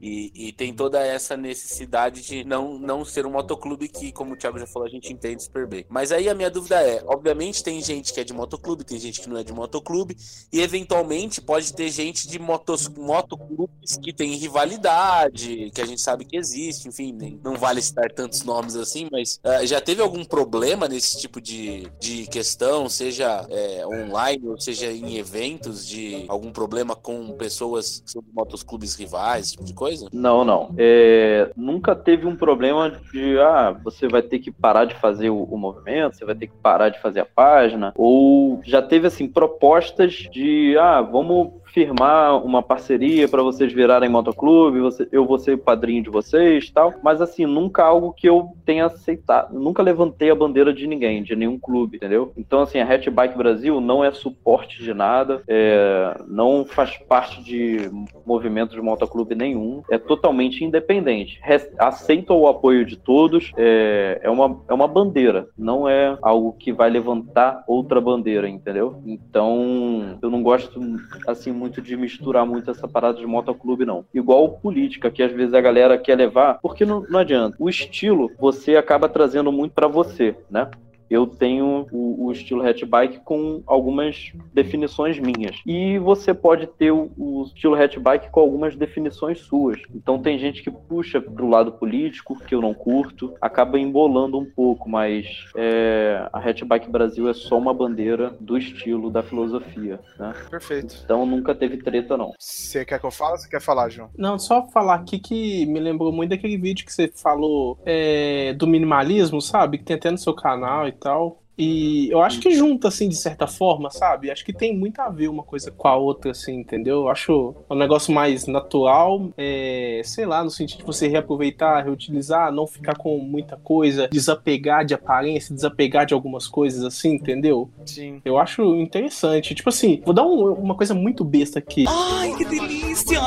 e, 0.00 0.48
e 0.48 0.52
tem 0.52 0.72
toda 0.72 0.98
essa 1.04 1.36
necessidade 1.36 2.22
de 2.22 2.42
não, 2.44 2.78
não 2.78 3.04
ser 3.04 3.26
um 3.26 3.32
motoclube 3.32 3.88
que, 3.88 4.10
como 4.12 4.32
o 4.32 4.36
Thiago 4.36 4.58
já 4.58 4.66
falou, 4.66 4.88
a 4.88 4.90
gente 4.90 5.12
entende 5.12 5.42
super 5.42 5.66
bem. 5.66 5.84
Mas 5.88 6.10
aí 6.10 6.28
a 6.28 6.34
minha 6.34 6.50
dúvida 6.50 6.80
é: 6.82 7.02
obviamente 7.06 7.62
tem 7.62 7.82
gente 7.82 8.12
que 8.12 8.20
é 8.20 8.24
de 8.24 8.32
motoclube, 8.32 8.84
tem 8.84 8.98
gente 8.98 9.20
que 9.20 9.28
não 9.28 9.36
é 9.36 9.44
de 9.44 9.52
motoclube, 9.52 10.16
e 10.52 10.60
eventualmente 10.60 11.40
pode 11.40 11.72
ter 11.74 11.90
gente 11.90 12.26
de 12.28 12.38
motos, 12.38 12.88
motoclubes 12.88 13.96
que 14.02 14.12
tem 14.12 14.34
rivalidade, 14.36 15.69
que 15.70 15.80
a 15.80 15.86
gente 15.86 16.00
sabe 16.00 16.24
que 16.24 16.36
existe, 16.36 16.88
enfim, 16.88 17.38
não 17.42 17.54
vale 17.54 17.80
citar 17.80 18.10
tantos 18.10 18.44
nomes 18.44 18.76
assim, 18.76 19.08
mas 19.10 19.38
ah, 19.44 19.64
já 19.64 19.80
teve 19.80 20.02
algum 20.02 20.24
problema 20.24 20.88
nesse 20.88 21.20
tipo 21.20 21.40
de, 21.40 21.90
de 21.98 22.26
questão, 22.26 22.88
seja 22.88 23.46
é, 23.50 23.86
online 23.86 24.48
ou 24.48 24.60
seja 24.60 24.90
em 24.90 25.16
eventos, 25.16 25.86
de 25.86 26.24
algum 26.28 26.52
problema 26.52 26.94
com 26.94 27.32
pessoas 27.32 28.00
que 28.00 28.10
são 28.10 28.22
de 28.22 28.32
motoclubes 28.32 28.94
rivais, 28.94 29.46
esse 29.46 29.52
tipo 29.52 29.64
de 29.64 29.74
coisa? 29.74 30.08
Não, 30.12 30.44
não. 30.44 30.74
É, 30.76 31.50
nunca 31.56 31.94
teve 31.94 32.26
um 32.26 32.36
problema 32.36 32.90
de, 33.12 33.38
ah, 33.38 33.76
você 33.82 34.08
vai 34.08 34.22
ter 34.22 34.38
que 34.38 34.50
parar 34.50 34.84
de 34.84 34.94
fazer 34.94 35.30
o, 35.30 35.42
o 35.44 35.58
movimento, 35.58 36.16
você 36.16 36.24
vai 36.24 36.34
ter 36.34 36.46
que 36.46 36.56
parar 36.56 36.88
de 36.88 37.00
fazer 37.00 37.20
a 37.20 37.26
página, 37.26 37.92
ou 37.96 38.60
já 38.64 38.82
teve, 38.82 39.06
assim, 39.06 39.28
propostas 39.28 40.12
de, 40.12 40.76
ah, 40.78 41.00
vamos 41.00 41.60
firmar 41.72 42.44
uma 42.44 42.62
parceria 42.62 43.28
para 43.28 43.42
vocês 43.42 43.72
virarem 43.72 44.08
motoclube, 44.08 44.80
você, 44.80 45.08
eu 45.12 45.24
vou 45.24 45.38
ser 45.38 45.58
padrinho 45.58 46.02
de 46.02 46.10
vocês 46.10 46.70
tal, 46.70 46.94
mas 47.02 47.20
assim, 47.20 47.46
nunca 47.46 47.84
algo 47.84 48.12
que 48.12 48.28
eu 48.28 48.50
tenha 48.64 48.86
aceitado, 48.86 49.58
nunca 49.58 49.82
levantei 49.82 50.30
a 50.30 50.34
bandeira 50.34 50.72
de 50.72 50.86
ninguém, 50.86 51.22
de 51.22 51.36
nenhum 51.36 51.58
clube, 51.58 51.96
entendeu? 51.96 52.32
Então 52.36 52.60
assim, 52.62 52.78
a 52.78 52.84
Hatchbike 52.84 53.36
Brasil 53.36 53.80
não 53.80 54.04
é 54.04 54.10
suporte 54.12 54.82
de 54.82 54.92
nada, 54.92 55.42
é, 55.46 56.20
não 56.26 56.64
faz 56.64 56.96
parte 56.96 57.42
de 57.42 57.90
movimento 58.26 58.74
de 58.74 58.80
motoclube 58.80 59.34
nenhum, 59.34 59.82
é 59.90 59.98
totalmente 59.98 60.64
independente, 60.64 61.40
aceita 61.78 62.32
o 62.32 62.48
apoio 62.48 62.84
de 62.84 62.96
todos, 62.96 63.52
é, 63.56 64.20
é, 64.22 64.30
uma, 64.30 64.60
é 64.68 64.74
uma 64.74 64.88
bandeira, 64.88 65.48
não 65.56 65.88
é 65.88 66.16
algo 66.22 66.52
que 66.52 66.72
vai 66.72 66.90
levantar 66.90 67.62
outra 67.66 68.00
bandeira, 68.00 68.48
entendeu? 68.48 69.00
Então, 69.06 70.18
eu 70.20 70.30
não 70.30 70.42
gosto, 70.42 70.80
assim, 71.26 71.59
muito 71.60 71.82
de 71.82 71.94
misturar 71.96 72.46
muito 72.46 72.70
essa 72.70 72.88
parada 72.88 73.18
de 73.18 73.26
motoclube, 73.26 73.84
não. 73.84 74.04
Igual 74.14 74.48
política, 74.48 75.10
que 75.10 75.22
às 75.22 75.30
vezes 75.30 75.52
a 75.52 75.60
galera 75.60 75.98
quer 75.98 76.16
levar, 76.16 76.58
porque 76.62 76.86
não, 76.86 77.04
não 77.08 77.20
adianta. 77.20 77.54
O 77.58 77.68
estilo, 77.68 78.30
você 78.40 78.76
acaba 78.76 79.08
trazendo 79.08 79.52
muito 79.52 79.72
pra 79.72 79.86
você, 79.86 80.34
né? 80.50 80.70
Eu 81.10 81.26
tenho 81.26 81.86
o, 81.90 82.26
o 82.26 82.32
estilo 82.32 82.66
hatchbike 82.66 83.20
com 83.24 83.62
algumas 83.66 84.32
definições 84.54 85.18
minhas. 85.18 85.60
E 85.66 85.98
você 85.98 86.32
pode 86.32 86.66
ter 86.66 86.92
o, 86.92 87.10
o 87.18 87.44
estilo 87.44 87.74
hatchbike 87.74 88.30
com 88.30 88.40
algumas 88.40 88.76
definições 88.76 89.40
suas. 89.40 89.80
Então 89.94 90.18
tem 90.18 90.38
gente 90.38 90.62
que 90.62 90.70
puxa 90.70 91.20
pro 91.20 91.48
lado 91.48 91.72
político, 91.72 92.38
que 92.38 92.54
eu 92.54 92.60
não 92.60 92.72
curto, 92.74 93.34
acaba 93.40 93.78
embolando 93.78 94.38
um 94.38 94.44
pouco, 94.44 94.88
mas 94.88 95.26
é, 95.56 96.28
a 96.32 96.38
Hatchbike 96.38 96.90
Brasil 96.90 97.28
é 97.28 97.34
só 97.34 97.58
uma 97.58 97.74
bandeira 97.74 98.34
do 98.40 98.56
estilo, 98.56 99.10
da 99.10 99.22
filosofia, 99.22 100.00
né? 100.18 100.34
Perfeito. 100.50 100.96
Então 101.04 101.26
nunca 101.26 101.54
teve 101.54 101.78
treta, 101.78 102.16
não. 102.16 102.32
Você 102.38 102.84
quer 102.84 102.98
que 102.98 103.06
eu 103.06 103.10
fale 103.10 103.32
ou 103.32 103.38
você 103.38 103.48
quer 103.48 103.60
falar, 103.60 103.88
João? 103.88 104.10
Não, 104.16 104.38
só 104.38 104.66
falar 104.68 104.94
aqui 104.96 105.18
que 105.18 105.66
me 105.66 105.80
lembrou 105.80 106.12
muito 106.12 106.30
daquele 106.30 106.56
vídeo 106.56 106.84
que 106.84 106.92
você 106.92 107.08
falou 107.08 107.78
é, 107.84 108.52
do 108.54 108.66
minimalismo, 108.66 109.40
sabe? 109.40 109.78
Que 109.78 109.84
tem 109.84 109.96
até 109.96 110.10
no 110.10 110.18
seu 110.18 110.34
canal 110.34 110.86
e 110.86 110.92
tal. 111.00 111.39
E 111.58 112.08
eu 112.10 112.22
acho 112.22 112.40
que 112.40 112.50
junta, 112.52 112.88
assim, 112.88 113.08
de 113.08 113.16
certa 113.16 113.46
forma, 113.46 113.90
sabe? 113.90 114.30
Acho 114.30 114.44
que 114.44 114.52
tem 114.52 114.74
muito 114.74 114.98
a 115.00 115.10
ver 115.10 115.28
uma 115.28 115.42
coisa 115.42 115.70
com 115.70 115.86
a 115.88 115.94
outra, 115.96 116.30
assim, 116.30 116.54
entendeu? 116.54 117.00
Eu 117.02 117.08
acho 117.10 117.54
um 117.68 117.74
negócio 117.74 118.14
mais 118.14 118.46
natural, 118.46 119.28
é, 119.36 120.00
sei 120.04 120.24
lá, 120.24 120.42
no 120.42 120.50
sentido 120.50 120.78
de 120.80 120.84
você 120.86 121.06
reaproveitar, 121.06 121.84
reutilizar, 121.84 122.50
não 122.50 122.66
ficar 122.66 122.96
com 122.96 123.18
muita 123.18 123.56
coisa, 123.58 124.08
desapegar 124.08 124.84
de 124.86 124.94
aparência, 124.94 125.54
desapegar 125.54 126.06
de 126.06 126.14
algumas 126.14 126.46
coisas, 126.46 126.82
assim, 126.82 127.14
entendeu? 127.14 127.68
Sim. 127.84 128.22
Eu 128.24 128.38
acho 128.38 128.62
interessante. 128.76 129.54
Tipo 129.54 129.68
assim, 129.68 130.00
vou 130.04 130.14
dar 130.14 130.24
um- 130.24 130.54
uma 130.54 130.74
coisa 130.74 130.94
muito 130.94 131.22
besta 131.24 131.58
aqui. 131.58 131.84
Ai, 131.86 132.34
que 132.36 132.44
delícia! 132.46 133.20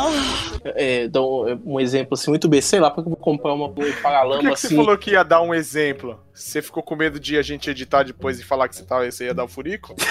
É, 0.64 1.08
dar 1.08 1.22
um, 1.22 1.60
um 1.66 1.80
exemplo 1.80 2.14
assim, 2.16 2.32
muito 2.32 2.48
besta. 2.48 2.72
Sei 2.72 2.80
lá, 2.80 2.90
porque 2.90 3.08
eu 3.08 3.14
vou 3.14 3.18
comprar 3.18 3.54
uma 3.54 3.70
Play 3.70 3.92
Por 3.94 4.02
Paralama 4.02 4.42
que, 4.42 4.50
que 4.50 4.56
você 4.60 4.68
assim. 4.68 4.76
falou 4.76 4.98
que 4.98 5.12
ia 5.12 5.24
dar 5.24 5.42
um 5.42 5.54
exemplo? 5.54 6.18
Você 6.34 6.62
ficou 6.64 6.82
com 6.82 6.96
medo 6.96 7.20
de 7.20 7.38
a 7.38 7.42
gente 7.44 7.70
editar 7.70 8.04
depois 8.14 8.40
e 8.40 8.44
falar 8.44 8.68
que 8.68 8.76
você, 8.76 8.84
tava, 8.84 9.10
você 9.10 9.26
ia 9.26 9.34
dar 9.34 9.44
o 9.44 9.48
furico? 9.48 9.94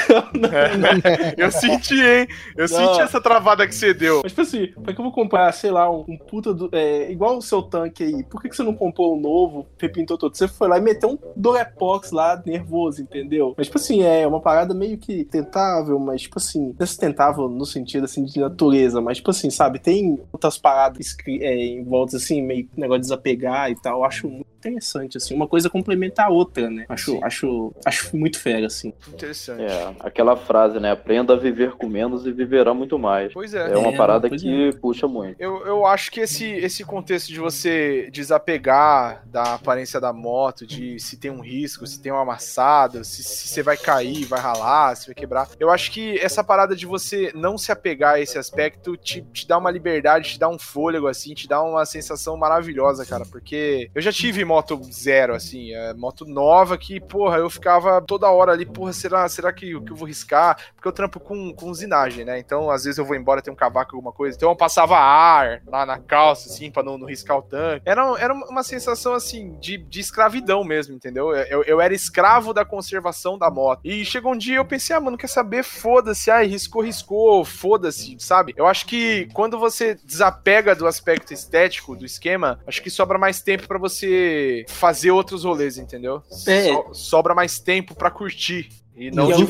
É. 0.53 1.35
Eu 1.37 1.51
senti, 1.51 1.95
hein? 1.95 2.27
Eu 2.57 2.69
Não. 2.69 2.69
senti 2.69 3.01
essa 3.01 3.21
travada 3.21 3.67
que 3.67 3.75
você 3.75 3.95
deu. 3.95 4.21
Mas, 4.23 4.33
tipo 4.33 4.43
assim, 4.43 4.67
pra 4.83 4.93
que 4.93 5.01
eu 5.01 5.05
vou 5.05 5.13
comprar, 5.13 5.51
sei 5.53 5.71
lá, 5.71 5.91
um, 5.91 6.05
um 6.09 6.17
puta 6.17 6.53
do. 6.53 6.69
É, 6.73 7.11
igual 7.11 7.37
o 7.39 7.43
seu 7.43 7.63
tanque 7.63 8.03
aí, 8.03 8.25
por 8.25 8.41
que, 8.41 8.49
que 8.49 8.57
você 8.57 8.63
não 8.63 8.75
comprou 8.75 9.17
um 9.17 9.21
novo, 9.21 9.67
repintou 9.79 10.19
todo? 10.19 10.37
Você 10.37 10.49
foi 10.49 10.69
lá 10.69 10.79
e 10.79 10.81
meteu 10.81 11.11
um 11.11 11.19
Dorepox 11.37 12.11
lá, 12.11 12.41
nervoso, 12.45 13.03
entendeu? 13.03 13.55
Mas, 13.57 13.67
tipo 13.67 13.79
assim, 13.79 14.03
é 14.03 14.27
uma 14.27 14.41
parada 14.41 14.75
meio 14.75 14.99
que 14.99 15.25
tentável, 15.25 15.99
mas, 15.99 16.23
tipo 16.23 16.39
assim, 16.39 16.69
não 16.69 16.77
é 16.81 16.87
sustentável 16.87 17.49
no 17.49 17.65
sentido, 17.65 18.05
assim, 18.05 18.25
de 18.25 18.41
natureza, 18.41 19.01
mas, 19.01 19.19
tipo 19.19 19.31
assim, 19.31 19.51
sabe, 19.51 19.79
tem 19.79 20.19
outras 20.33 20.59
paradas 20.59 21.17
é, 21.29 21.55
em 21.55 21.85
volta, 21.85 22.17
assim, 22.17 22.43
meio 22.43 22.69
negócio 22.77 23.01
de 23.01 23.07
desapegar 23.07 23.71
e 23.71 23.81
tal, 23.81 23.99
eu 23.99 24.05
acho 24.05 24.29
muito 24.29 24.47
interessante, 24.63 25.17
assim, 25.17 25.35
uma 25.35 25.49
coisa 25.49 25.69
complementa 25.69 26.23
a 26.23 26.29
outra, 26.29 26.71
né? 26.71 26.87
Acho, 26.89 27.13
Sim. 27.13 27.21
acho, 27.23 27.73
acho 27.85 27.92
muito 28.13 28.39
fera, 28.39 28.67
assim. 28.67 28.93
Interessante. 29.09 29.63
É, 29.63 29.95
aquela 30.01 30.37
frase, 30.37 30.79
né? 30.81 30.91
Aprenda 30.91 31.35
a 31.35 31.37
viver 31.37 31.73
com 31.73 31.89
menos 31.89 32.27
e 32.27 32.33
viverá 32.33 32.73
muito 32.75 32.99
mais. 32.99 33.33
Pois 33.33 33.55
é. 33.55 33.73
É 33.73 33.77
uma 33.77 33.93
É, 33.93 33.97
parada 33.97 34.29
que 34.31 34.71
puxa 34.81 35.07
muito. 35.09 35.41
Eu, 35.41 35.67
eu 35.67 35.87
acho 35.87 36.11
que 36.11 36.21
esse, 36.21 36.45
esse 36.47 36.85
contexto 36.85 37.29
de 37.29 37.39
você 37.41 38.09
desapegar 38.13 39.23
da 39.27 39.55
aparência 39.55 40.01
da 40.01 40.13
moto, 40.13 40.67
de 40.67 40.99
se 40.99 41.17
tem 41.17 41.31
um 41.31 41.41
risco, 41.41 41.87
se 41.87 42.01
tem 42.01 42.13
um 42.13 42.19
amassado, 42.19 43.05
se, 43.05 43.23
se 43.23 43.49
você 43.49 43.63
vai 43.63 43.77
cair, 43.77 44.25
vai 44.25 44.41
ralar, 44.41 44.95
se 44.97 45.07
vai 45.07 45.15
quebrar. 45.15 45.49
Eu 45.59 45.71
acho 45.71 45.91
que 45.91 46.19
essa 46.19 46.43
parada 46.43 46.75
de 46.75 46.87
você 46.87 47.31
não 47.35 47.57
se 47.57 47.71
apegar 47.73 48.15
a 48.15 48.21
esse 48.21 48.39
aspecto 48.39 48.97
te, 48.97 49.23
te 49.33 49.47
dá 49.47 49.59
uma 49.59 49.71
liberdade, 49.71 50.31
te 50.33 50.39
dá 50.39 50.49
um 50.49 50.59
fôlego, 50.59 51.07
assim, 51.07 51.35
te 51.35 51.49
dá 51.49 51.63
uma 51.63 51.85
sensação 51.85 52.37
maravilhosa, 52.37 53.07
cara. 53.07 53.25
Porque 53.31 53.91
eu 53.95 54.03
já 54.03 54.13
tive 54.13 54.45
moto 54.45 54.81
zero, 54.93 55.35
assim, 55.35 55.73
é, 55.73 55.95
moto 55.95 56.25
nova 56.25 56.77
que, 56.77 57.01
porra, 57.01 57.39
eu 57.39 57.49
ficava 57.51 57.82
toda 58.07 58.31
hora 58.31 58.53
ali, 58.53 58.65
porra, 58.67 58.93
será, 58.93 59.29
será 59.29 59.53
que, 59.53 59.67
que 59.81 59.93
eu 59.93 59.97
vou 59.97 60.07
riscar? 60.07 60.57
Porque 60.75 60.89
eu 60.89 60.93
trampo 60.93 61.19
com, 61.21 61.53
com 61.55 61.71
usinagem, 61.71 62.25
né? 62.25 62.39
Então, 62.39 62.71
às 62.71 62.85
vezes 62.85 62.99
eu 62.99 63.05
vou 63.05 63.17
embora, 63.17 63.43
tem 63.43 63.53
um 63.53 63.57
cavaco, 63.57 63.95
alguma 63.97 64.13
coisa. 64.13 64.37
Então 64.37 64.49
eu 64.51 64.57
passava 64.57 64.97
ar 64.97 65.63
lá 65.67 65.85
na 65.87 65.99
calça, 65.99 66.49
assim, 66.49 66.71
pra 66.71 66.83
não, 66.83 66.97
não 66.99 67.07
riscar 67.07 67.37
o 67.39 67.43
tanque. 67.43 67.83
Era, 67.89 68.03
era 68.19 68.33
uma 68.35 68.63
sensação, 68.63 69.15
assim, 69.15 69.57
de, 69.61 69.79
de 69.79 70.01
escravidão 70.01 70.65
mesmo, 70.65 70.95
entendeu? 70.95 71.35
Eu, 71.35 71.63
eu 71.65 71.81
era 71.81 71.95
escravo 71.95 72.53
da 72.53 72.65
conservação 72.65 73.39
da 73.39 73.51
moto. 73.51 73.81
E 73.85 74.05
chegou 74.05 74.33
um 74.33 74.39
dia 74.39 74.57
eu 74.57 74.65
pensei, 74.65 74.95
ah, 74.95 75.01
mano, 75.01 75.19
quer 75.19 75.29
saber? 75.29 75.63
Foda-se, 75.63 76.31
ai, 76.31 76.47
riscou, 76.47 76.83
riscou, 76.83 77.45
foda-se, 77.45 78.17
sabe? 78.19 78.53
Eu 78.57 78.67
acho 78.67 78.87
que 78.87 79.29
quando 79.33 79.59
você 79.59 79.97
desapega 80.05 80.75
do 80.75 80.87
aspecto 80.87 81.33
estético 81.33 81.97
do 81.97 82.05
esquema, 82.05 82.61
acho 82.67 82.83
que 82.83 82.91
sobra 82.91 83.19
mais 83.19 83.41
tempo 83.43 83.67
pra 83.67 83.79
você 83.79 84.65
fazer 84.69 85.11
outros 85.11 85.45
rolês, 85.45 85.79
entendeu? 85.79 86.23
É. 86.47 86.65
So- 86.73 86.95
sobra 86.95 87.35
mais 87.35 87.59
tempo 87.59 87.72
pra 87.95 88.11
curtir. 88.11 88.69
E 88.97 89.11
não 89.11 89.31
e, 89.31 89.35
de 89.37 89.43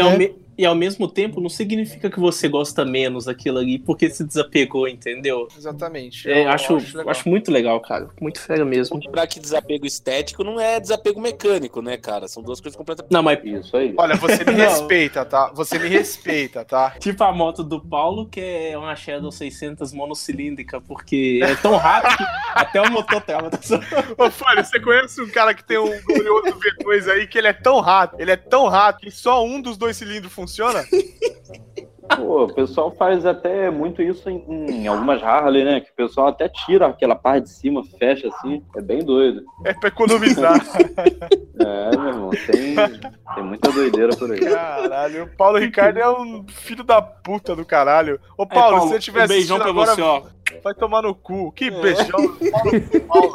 ao, 0.00 0.10
maneira- 0.10 0.18
né? 0.18 0.41
E 0.56 0.66
ao 0.66 0.74
mesmo 0.74 1.08
tempo 1.08 1.40
não 1.40 1.48
significa 1.48 2.10
que 2.10 2.20
você 2.20 2.48
gosta 2.48 2.84
menos 2.84 3.24
daquilo 3.24 3.58
ali 3.58 3.78
porque 3.78 4.10
se 4.10 4.24
desapegou, 4.24 4.86
entendeu? 4.88 5.48
Exatamente. 5.56 6.30
É, 6.30 6.44
Eu 6.44 6.50
acho, 6.50 6.74
legal. 6.76 7.10
acho 7.10 7.28
muito 7.28 7.50
legal, 7.50 7.80
cara. 7.80 8.08
Muito 8.20 8.40
fera 8.40 8.64
mesmo. 8.64 8.98
Lembrar 8.98 9.26
que 9.26 9.40
desapego 9.40 9.86
estético 9.86 10.44
não 10.44 10.60
é 10.60 10.78
desapego 10.78 11.20
mecânico, 11.20 11.80
né, 11.80 11.96
cara? 11.96 12.28
São 12.28 12.42
duas 12.42 12.60
coisas 12.60 12.76
completamente. 12.76 13.12
Não, 13.12 13.22
mas 13.22 13.38
Isso 13.44 13.76
aí. 13.76 13.94
Olha, 13.96 14.16
você 14.16 14.44
me 14.44 14.52
respeita, 14.52 15.24
tá? 15.24 15.50
Você 15.54 15.78
me 15.78 15.88
respeita, 15.88 16.64
tá? 16.64 16.90
tipo 17.00 17.22
a 17.24 17.32
moto 17.32 17.62
do 17.62 17.80
Paulo, 17.80 18.26
que 18.26 18.40
é 18.40 18.76
uma 18.76 18.94
Shadow 18.94 19.30
600 19.32 19.92
monocilíndrica, 19.92 20.80
porque 20.80 21.40
é 21.42 21.54
tão 21.56 21.76
rápido 21.76 22.16
que 22.16 22.24
até 22.54 22.80
o 22.80 22.90
motor 22.90 23.20
trava. 23.20 23.50
Ô, 24.18 24.30
Fábio, 24.30 24.64
você 24.64 24.78
conhece 24.80 25.20
um 25.22 25.28
cara 25.28 25.54
que 25.54 25.64
tem 25.64 25.78
um 25.78 26.00
glorioso 26.02 26.58
V2 26.58 27.10
aí 27.10 27.26
que 27.26 27.38
ele 27.38 27.48
é 27.48 27.52
tão 27.52 27.80
rápido, 27.80 28.20
ele 28.20 28.30
é 28.30 28.36
tão 28.36 28.68
rápido 28.68 29.02
que 29.04 29.10
só 29.10 29.44
um 29.44 29.60
dos 29.60 29.76
dois 29.76 29.96
cilindros 29.96 30.32
funciona? 30.32 30.41
Pô, 32.16 32.44
o 32.44 32.54
pessoal 32.54 32.90
faz 32.90 33.24
até 33.24 33.70
muito 33.70 34.02
isso 34.02 34.28
em, 34.28 34.44
em 34.70 34.86
algumas 34.86 35.22
Harley, 35.22 35.64
né? 35.64 35.80
Que 35.80 35.90
o 35.90 35.94
pessoal 35.94 36.28
até 36.28 36.48
tira 36.48 36.86
aquela 36.86 37.14
parte 37.14 37.44
de 37.44 37.50
cima, 37.50 37.82
fecha 37.98 38.28
assim. 38.28 38.62
É 38.76 38.82
bem 38.82 39.04
doido. 39.04 39.42
É 39.64 39.72
pra 39.72 39.88
economizar. 39.88 40.60
É, 41.64 41.96
meu 41.96 42.08
irmão, 42.08 42.30
tem, 42.30 42.74
tem 43.34 43.44
muita 43.44 43.70
doideira 43.70 44.16
por 44.16 44.32
aí. 44.32 44.40
Caralho, 44.40 45.24
o 45.24 45.36
Paulo 45.36 45.58
Ricardo 45.58 45.98
é 45.98 46.10
um 46.10 46.44
filho 46.48 46.82
da 46.82 47.00
puta 47.00 47.54
do 47.54 47.64
caralho. 47.64 48.18
Ô, 48.36 48.44
Paulo, 48.44 48.80
se 48.80 48.88
você 48.88 48.98
tivesse 48.98 49.32
um 49.32 49.36
beijão 49.36 49.58
pra 49.60 49.68
agora, 49.68 49.94
você, 49.94 50.02
ó. 50.02 50.22
Vai 50.62 50.74
tomar 50.74 51.02
no 51.02 51.14
cu. 51.14 51.52
Que 51.52 51.70
beijão. 51.70 52.06
Paulo, 52.50 52.80
Paulo. 53.08 53.34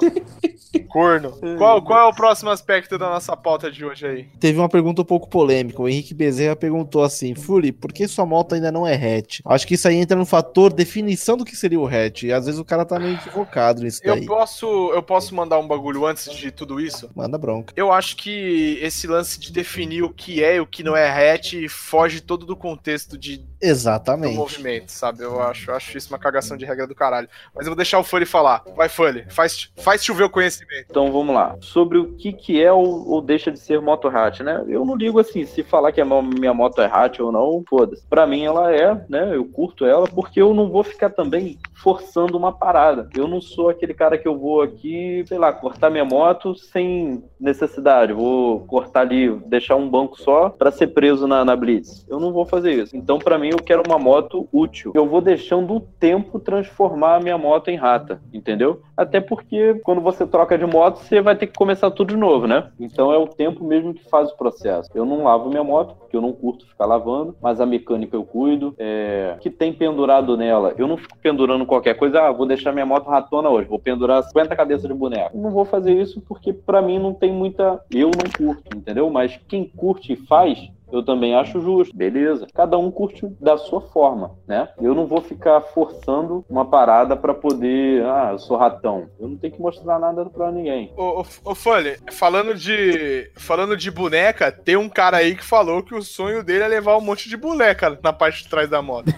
Corno. 0.90 1.32
Qual, 1.58 1.82
qual 1.82 2.00
é 2.00 2.12
o 2.12 2.14
próximo 2.16 2.50
aspecto 2.50 2.98
da 2.98 3.10
nossa 3.10 3.36
pauta 3.36 3.72
de 3.72 3.84
hoje 3.86 4.06
aí? 4.06 4.24
Teve 4.40 4.60
uma 4.60 4.70
pergunta 4.70 5.02
um 5.02 5.06
pouco 5.06 5.28
polêmica. 5.30 5.82
O 5.82 5.88
Henrique 5.88 6.14
Bezerra 6.14 6.56
perguntou 6.56 7.04
assim: 7.04 7.34
Furi, 7.36 7.72
por 7.72 7.92
que 7.94 8.08
sua 8.08 8.26
moto 8.26 8.54
ainda 8.56 8.72
não 8.72 8.86
é 8.86 8.94
hatch? 8.96 9.40
Acho 9.46 9.66
que 9.68 9.76
isso 9.76 9.88
aí 9.88 9.96
entra 9.96 10.18
no 10.18 10.26
fator 10.26 10.72
definição 10.74 11.38
do 11.38 11.46
que 11.46 11.56
seria 11.56 11.80
o 11.80 11.88
hatch. 11.88 12.24
E 12.24 12.34
às 12.34 12.46
vezes 12.46 12.60
o 12.60 12.66
cara 12.66 12.86
tá 12.86 13.00
meio 13.00 13.16
equivocado 13.16 13.82
nisso 13.82 14.02
Eu 14.04 14.16
daí. 14.16 14.26
posso, 14.26 14.66
eu 14.94 15.02
posso 15.02 15.34
mandar 15.34 15.58
um 15.60 15.68
bagulho 15.68 16.06
antes 16.06 16.32
de 16.34 16.52
tudo 16.52 16.80
isso? 16.80 17.10
Manda 17.16 17.38
bronca. 17.38 17.74
Eu 17.76 17.92
acho 17.92 18.16
que 18.18 18.78
esse 18.82 19.08
lance 19.08 19.40
de 19.40 19.52
definir 19.52 20.04
o 20.04 20.10
que 20.10 20.44
é 20.44 20.58
e 20.58 20.60
o 20.60 20.68
que 20.68 20.84
não 20.84 20.96
é 20.96 21.34
hatch 21.34 21.54
foge 21.70 22.22
todo 22.22 22.46
do 22.46 22.56
contexto 22.56 23.18
de, 23.18 23.38
do 23.60 23.66
Exatamente. 23.66 24.36
movimento, 24.36 24.92
sabe? 24.92 25.24
Eu 25.24 25.42
acho, 25.42 25.72
eu 25.72 25.76
acho 25.76 25.98
isso 25.98 26.10
uma 26.10 26.20
cagação 26.20 26.58
de 26.58 26.66
regra 26.66 26.88
do 26.88 26.96
caralho. 26.96 27.28
Mas 27.56 27.66
eu 27.66 27.72
vou 27.72 27.76
deixar 27.76 28.00
o 28.00 28.04
Foley 28.04 28.26
falar. 28.26 28.64
Vai, 28.76 28.90
Foley, 28.90 29.26
faz, 29.30 29.72
faz 29.78 30.04
chover 30.04 30.24
o 30.24 30.30
conhecimento. 30.30 30.86
Então 30.90 31.12
vamos 31.12 31.34
lá. 31.34 31.56
Sobre 31.62 31.98
o 31.98 32.14
que, 32.14 32.32
que 32.34 32.62
é 32.62 32.72
ou, 32.72 33.10
ou 33.10 33.22
deixa 33.22 33.52
de 33.52 33.60
ser 33.60 33.82
moto 33.82 34.08
hatch, 34.08 34.42
né? 34.42 34.64
Eu 34.68 34.86
não 34.86 34.96
ligo 34.96 35.20
assim, 35.20 35.46
se 35.46 35.64
falar 35.64 35.92
que 35.92 36.02
a 36.02 36.06
minha 36.06 36.54
moto 36.54 36.82
é 36.82 36.86
hatch 36.86 37.20
ou 37.20 37.32
não, 37.32 37.64
foda-se. 37.68 38.06
Pra 38.08 38.28
mim 38.28 38.44
ela 38.44 38.74
é, 38.74 38.94
né? 39.10 39.36
Eu 39.36 39.46
curto 39.46 39.86
ela 39.86 40.08
porque 40.08 40.42
eu 40.42 40.54
não 40.54 40.70
vou 40.70 40.84
ficar 40.84 41.10
também 41.10 41.58
forçando 41.74 42.38
uma 42.38 42.52
parada. 42.52 43.10
Eu 43.16 43.28
não 43.28 43.42
sou 43.42 43.70
aquele 43.70 43.94
cara 43.94 44.18
que 44.18 44.28
eu 44.28 44.38
vou 44.38 44.62
aqui, 44.62 45.24
sei 45.28 45.38
lá, 45.38 45.52
cortar 45.54 45.90
minha 45.90 46.06
moto 46.06 46.56
sem 46.56 47.24
necessidade. 47.40 48.14
Vou 48.14 48.62
cortar 48.62 49.02
ali, 49.02 49.30
deixar 49.46 49.76
um 49.76 49.90
banco 49.90 50.20
só 50.20 50.50
pra 50.50 50.72
ser 50.72 50.88
preso 50.88 51.28
na, 51.28 51.44
na 51.46 51.56
Blitz. 51.56 52.06
Eu 52.10 52.20
não 52.20 52.32
vou 52.32 52.46
fazer 52.46 52.74
isso. 52.74 52.96
Então, 52.96 53.20
pra 53.20 53.38
mim, 53.38 53.47
eu 53.50 53.58
quero 53.58 53.84
uma 53.88 54.00
moto 54.00 54.48
útil. 54.52 54.92
Eu 54.96 55.08
vou 55.08 55.22
deixando 55.22 55.76
o 55.76 55.80
tempo 55.80 56.40
transformar 56.40 57.16
a 57.16 57.20
minha 57.20 57.38
moto 57.38 57.70
em 57.70 57.76
rata, 57.76 58.22
entendeu? 58.34 58.82
Até 58.96 59.20
porque 59.20 59.76
quando 59.84 60.02
você 60.02 60.26
troca 60.26 60.58
de 60.58 60.66
moto, 60.66 60.98
você 60.98 61.22
vai 61.22 61.36
ter 61.36 61.48
que 61.48 61.54
começar 61.54 61.92
tudo 61.92 62.10
de 62.10 62.18
novo, 62.18 62.48
né? 62.48 62.70
Então 62.80 63.12
é 63.12 63.18
o 63.18 63.28
tempo 63.28 63.64
mesmo 63.64 63.94
que 63.94 64.04
faz 64.10 64.32
o 64.32 64.38
processo. 64.38 64.90
Eu 64.96 65.06
não 65.06 65.24
lavo 65.24 65.50
minha 65.50 65.64
moto, 65.64 65.96
porque 65.96 66.16
eu 66.16 66.22
não 66.22 66.34
curto 66.34 66.68
ficar 66.68 66.86
lavando, 66.86 67.36
mas 67.42 67.62
a 67.62 67.66
mecânica 67.66 68.16
eu 68.16 68.24
cuido. 68.24 68.74
É... 68.78 69.36
Que 69.40 69.50
tem 69.50 69.74
pendurado 69.74 70.36
nela? 70.36 70.74
Eu 70.78 70.88
não 70.88 70.98
fico 70.98 71.18
pendurando 71.20 71.66
qualquer 71.66 71.96
coisa, 71.96 72.22
ah, 72.22 72.32
vou 72.32 72.46
deixar 72.46 72.72
minha 72.72 72.86
moto 72.86 73.08
ratona 73.08 73.50
hoje, 73.50 73.68
vou 73.68 73.80
pendurar 73.80 74.24
50 74.24 74.56
cabeças 74.56 74.88
de 74.88 74.94
boneco. 74.94 75.38
Não 75.38 75.52
vou 75.52 75.66
fazer 75.66 75.94
isso 75.94 76.22
porque 76.22 76.52
pra 76.54 76.82
mim 76.82 77.00
não 77.00 77.14
tem 77.14 77.32
muita. 77.32 77.82
Eu 77.92 78.12
não 78.12 78.32
curto, 78.36 78.76
entendeu? 78.76 79.10
Mas 79.10 79.40
quem 79.48 79.66
curte 79.66 80.14
e 80.14 80.16
faz, 80.16 80.72
eu 80.92 81.04
também 81.04 81.36
acho 81.36 81.60
justo, 81.60 81.96
beleza. 81.96 82.48
Cada 82.54 82.78
um 82.78 82.90
curte 82.92 83.26
da 83.40 83.58
sua 83.58 83.82
forma, 83.82 84.32
né? 84.48 84.70
Eu 84.82 84.96
não 84.96 85.06
vou 85.06 85.22
ficar 85.22 85.62
forçando 85.62 86.46
uma 86.50 86.66
parada 86.66 87.16
pra 87.16 87.34
poder, 87.34 88.04
ah, 88.06 88.30
eu 88.34 88.40
sou 88.40 88.58
ratão. 88.58 89.10
Eu 89.20 89.28
não 89.28 89.38
tenho 89.38 89.54
que 89.54 89.62
mostrar 89.62 90.00
nada 90.00 90.26
pra 90.26 90.52
ninguém. 90.52 90.92
Ô, 90.96 91.22
ô, 91.22 91.26
ô 91.52 91.56
Foley, 91.56 91.98
falando 92.12 92.54
de, 92.56 93.30
falando 93.36 93.76
de 93.76 93.92
boneca, 93.92 94.52
tem 94.52 94.76
um 94.76 94.90
cara 94.90 95.18
aí 95.18 95.36
que 95.36 95.44
falou 95.44 95.84
que 95.84 95.96
o 95.96 96.02
sonho 96.02 96.44
dele 96.44 96.64
é 96.64 96.68
levar 96.68 96.98
um 96.98 97.02
monte 97.02 97.30
de 97.30 97.38
boneca 97.38 97.98
na 98.04 98.14
parte 98.14 98.44
de 98.44 98.50
trás 98.50 98.70
da 98.70 98.82
moto. 98.82 99.08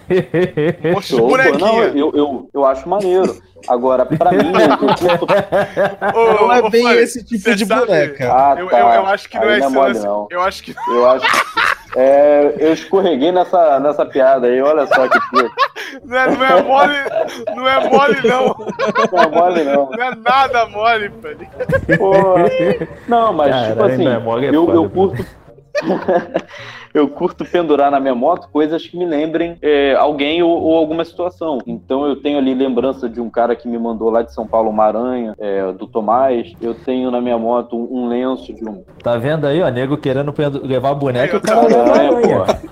Um 0.84 0.92
monte 0.92 1.08
de 1.08 1.16
pô. 1.16 1.22
Não, 1.22 1.28
bonequinha. 1.28 1.82
eu, 1.94 2.12
eu, 2.14 2.50
eu 2.52 2.64
acho 2.64 2.88
maneiro. 2.88 3.40
Agora, 3.68 4.04
pra 4.06 4.30
mim, 4.32 4.38
eu 4.52 4.78
curto. 4.78 5.26
Ô, 6.14 6.32
Não 6.46 6.52
é 6.52 6.60
ô, 6.60 6.70
bem 6.70 6.88
esse 6.98 7.24
tipo 7.24 7.54
de 7.54 7.64
sabe- 7.66 7.86
boneca. 7.86 8.32
Ah, 8.32 8.54
Eu, 8.58 8.68
tá. 8.68 8.78
eu, 8.80 8.86
eu 8.88 9.06
acho 9.06 9.28
que 9.28 9.36
não 9.38 9.44
Aí 9.44 9.48
é 9.54 9.58
não 9.58 9.64
é 9.64 9.66
esse 9.66 9.74
mole, 9.74 9.92
lance. 9.94 10.06
não. 10.06 10.28
Eu 10.30 10.42
acho 10.42 10.62
que 10.62 10.74
Eu 10.88 11.10
acho. 11.10 11.26
É, 11.96 12.54
eu 12.58 12.72
escorreguei 12.72 13.32
nessa, 13.32 13.80
nessa 13.80 14.06
piada 14.06 14.46
aí, 14.46 14.62
olha 14.62 14.86
só 14.86 15.08
que 15.08 15.18
não 16.04 16.16
é, 16.18 16.30
não 16.36 16.44
é 16.46 16.62
mole, 16.62 16.94
não 17.56 17.68
é 17.68 17.88
mole 17.88 18.28
não. 18.28 18.56
Não 19.12 19.22
é 19.22 19.26
mole, 19.28 19.64
não. 19.64 19.90
Não 19.90 20.04
é 20.04 20.14
nada 20.14 20.66
mole, 20.66 21.08
velho. 21.08 21.48
Pô, 21.98 22.12
não, 23.08 23.32
mas 23.32 23.54
tipo 23.56 23.74
Caralho, 23.76 23.92
assim, 23.94 24.06
é 24.08 24.18
mole, 24.18 24.46
é 24.46 24.50
eu, 24.54 24.66
foda, 24.66 24.76
eu 24.78 24.90
curto. 24.90 25.26
eu 26.92 27.08
curto 27.08 27.44
pendurar 27.44 27.90
na 27.90 28.00
minha 28.00 28.14
moto 28.14 28.48
coisas 28.50 28.86
que 28.86 28.96
me 28.96 29.06
lembrem 29.06 29.56
é, 29.62 29.94
alguém 29.94 30.42
ou, 30.42 30.50
ou 30.50 30.76
alguma 30.76 31.04
situação. 31.04 31.58
Então 31.66 32.06
eu 32.06 32.16
tenho 32.16 32.38
ali 32.38 32.54
lembrança 32.54 33.08
de 33.08 33.20
um 33.20 33.30
cara 33.30 33.54
que 33.54 33.68
me 33.68 33.78
mandou 33.78 34.10
lá 34.10 34.22
de 34.22 34.32
São 34.32 34.46
Paulo 34.46 34.70
uma 34.70 34.84
aranha, 34.84 35.34
é, 35.38 35.72
do 35.72 35.86
Tomás. 35.86 36.52
Eu 36.60 36.74
tenho 36.74 37.10
na 37.10 37.20
minha 37.20 37.38
moto 37.38 37.76
um, 37.76 38.04
um 38.04 38.08
lenço 38.08 38.52
de 38.52 38.68
um. 38.68 38.82
Tá 39.02 39.16
vendo 39.16 39.46
aí, 39.46 39.62
ó, 39.62 39.68
nego 39.68 39.96
querendo 39.96 40.34
levar 40.62 40.90
a 40.90 40.94
boneca 40.94 41.36
e 41.36 41.38
o 41.38 41.40
cara 41.40 41.60
aranha. 41.60 42.10
pô. 42.10 42.70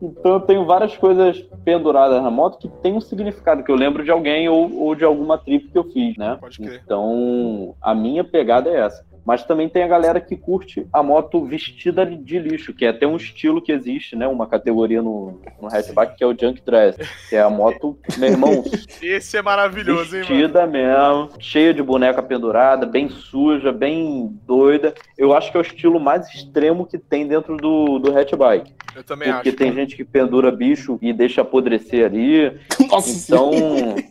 então 0.06 0.32
eu 0.32 0.40
tenho 0.40 0.64
várias 0.64 0.96
coisas 0.96 1.38
penduradas 1.64 2.22
na 2.22 2.30
moto 2.30 2.58
que 2.58 2.68
tem 2.82 2.94
um 2.94 3.00
significado, 3.00 3.62
que 3.62 3.70
eu 3.70 3.76
lembro 3.76 4.04
de 4.04 4.10
alguém 4.10 4.48
ou, 4.48 4.82
ou 4.82 4.94
de 4.94 5.04
alguma 5.04 5.38
trip 5.38 5.68
que 5.68 5.78
eu 5.78 5.84
fiz, 5.84 6.16
né? 6.16 6.36
Pode 6.40 6.58
crer. 6.58 6.80
Então 6.84 7.74
a 7.80 7.94
minha 7.94 8.24
pegada 8.24 8.70
é 8.70 8.80
essa. 8.80 9.04
Mas 9.26 9.42
também 9.44 9.68
tem 9.68 9.82
a 9.82 9.88
galera 9.88 10.20
que 10.20 10.36
curte 10.36 10.86
a 10.92 11.02
moto 11.02 11.44
vestida 11.44 12.06
de 12.06 12.38
lixo, 12.38 12.72
que 12.72 12.84
é 12.84 12.90
até 12.90 13.06
um 13.06 13.16
estilo 13.16 13.60
que 13.60 13.72
existe, 13.72 14.14
né? 14.14 14.26
Uma 14.28 14.46
categoria 14.46 15.02
no, 15.02 15.40
no 15.60 15.66
hatchback 15.68 16.16
que 16.16 16.22
é 16.22 16.26
o 16.26 16.30
junk 16.38 16.62
dress, 16.64 16.96
que 17.28 17.34
é 17.34 17.42
a 17.42 17.50
moto, 17.50 17.98
meu 18.16 18.28
irmão, 18.30 18.64
Esse 19.02 19.36
é 19.36 19.42
maravilhoso, 19.42 20.16
hein, 20.16 20.22
mano? 20.22 20.34
vestida 20.36 20.66
mesmo, 20.66 21.28
cheia 21.40 21.74
de 21.74 21.82
boneca 21.82 22.22
pendurada, 22.22 22.86
bem 22.86 23.08
suja, 23.08 23.72
bem 23.72 24.30
doida. 24.46 24.94
Eu 25.18 25.34
acho 25.34 25.50
que 25.50 25.56
é 25.56 25.60
o 25.60 25.62
estilo 25.62 25.98
mais 25.98 26.28
extremo 26.32 26.86
que 26.86 26.96
tem 26.96 27.26
dentro 27.26 27.56
do, 27.56 27.98
do 27.98 28.16
hatchbike. 28.16 28.72
Eu 28.94 29.02
também 29.04 29.30
Porque 29.30 29.48
acho. 29.50 29.58
tem 29.58 29.72
gente 29.74 29.94
que 29.96 30.04
pendura 30.04 30.50
bicho 30.50 30.98
e 31.02 31.12
deixa 31.12 31.42
apodrecer 31.42 32.06
ali. 32.06 32.56
Nossa 32.88 33.10
Então, 33.10 33.50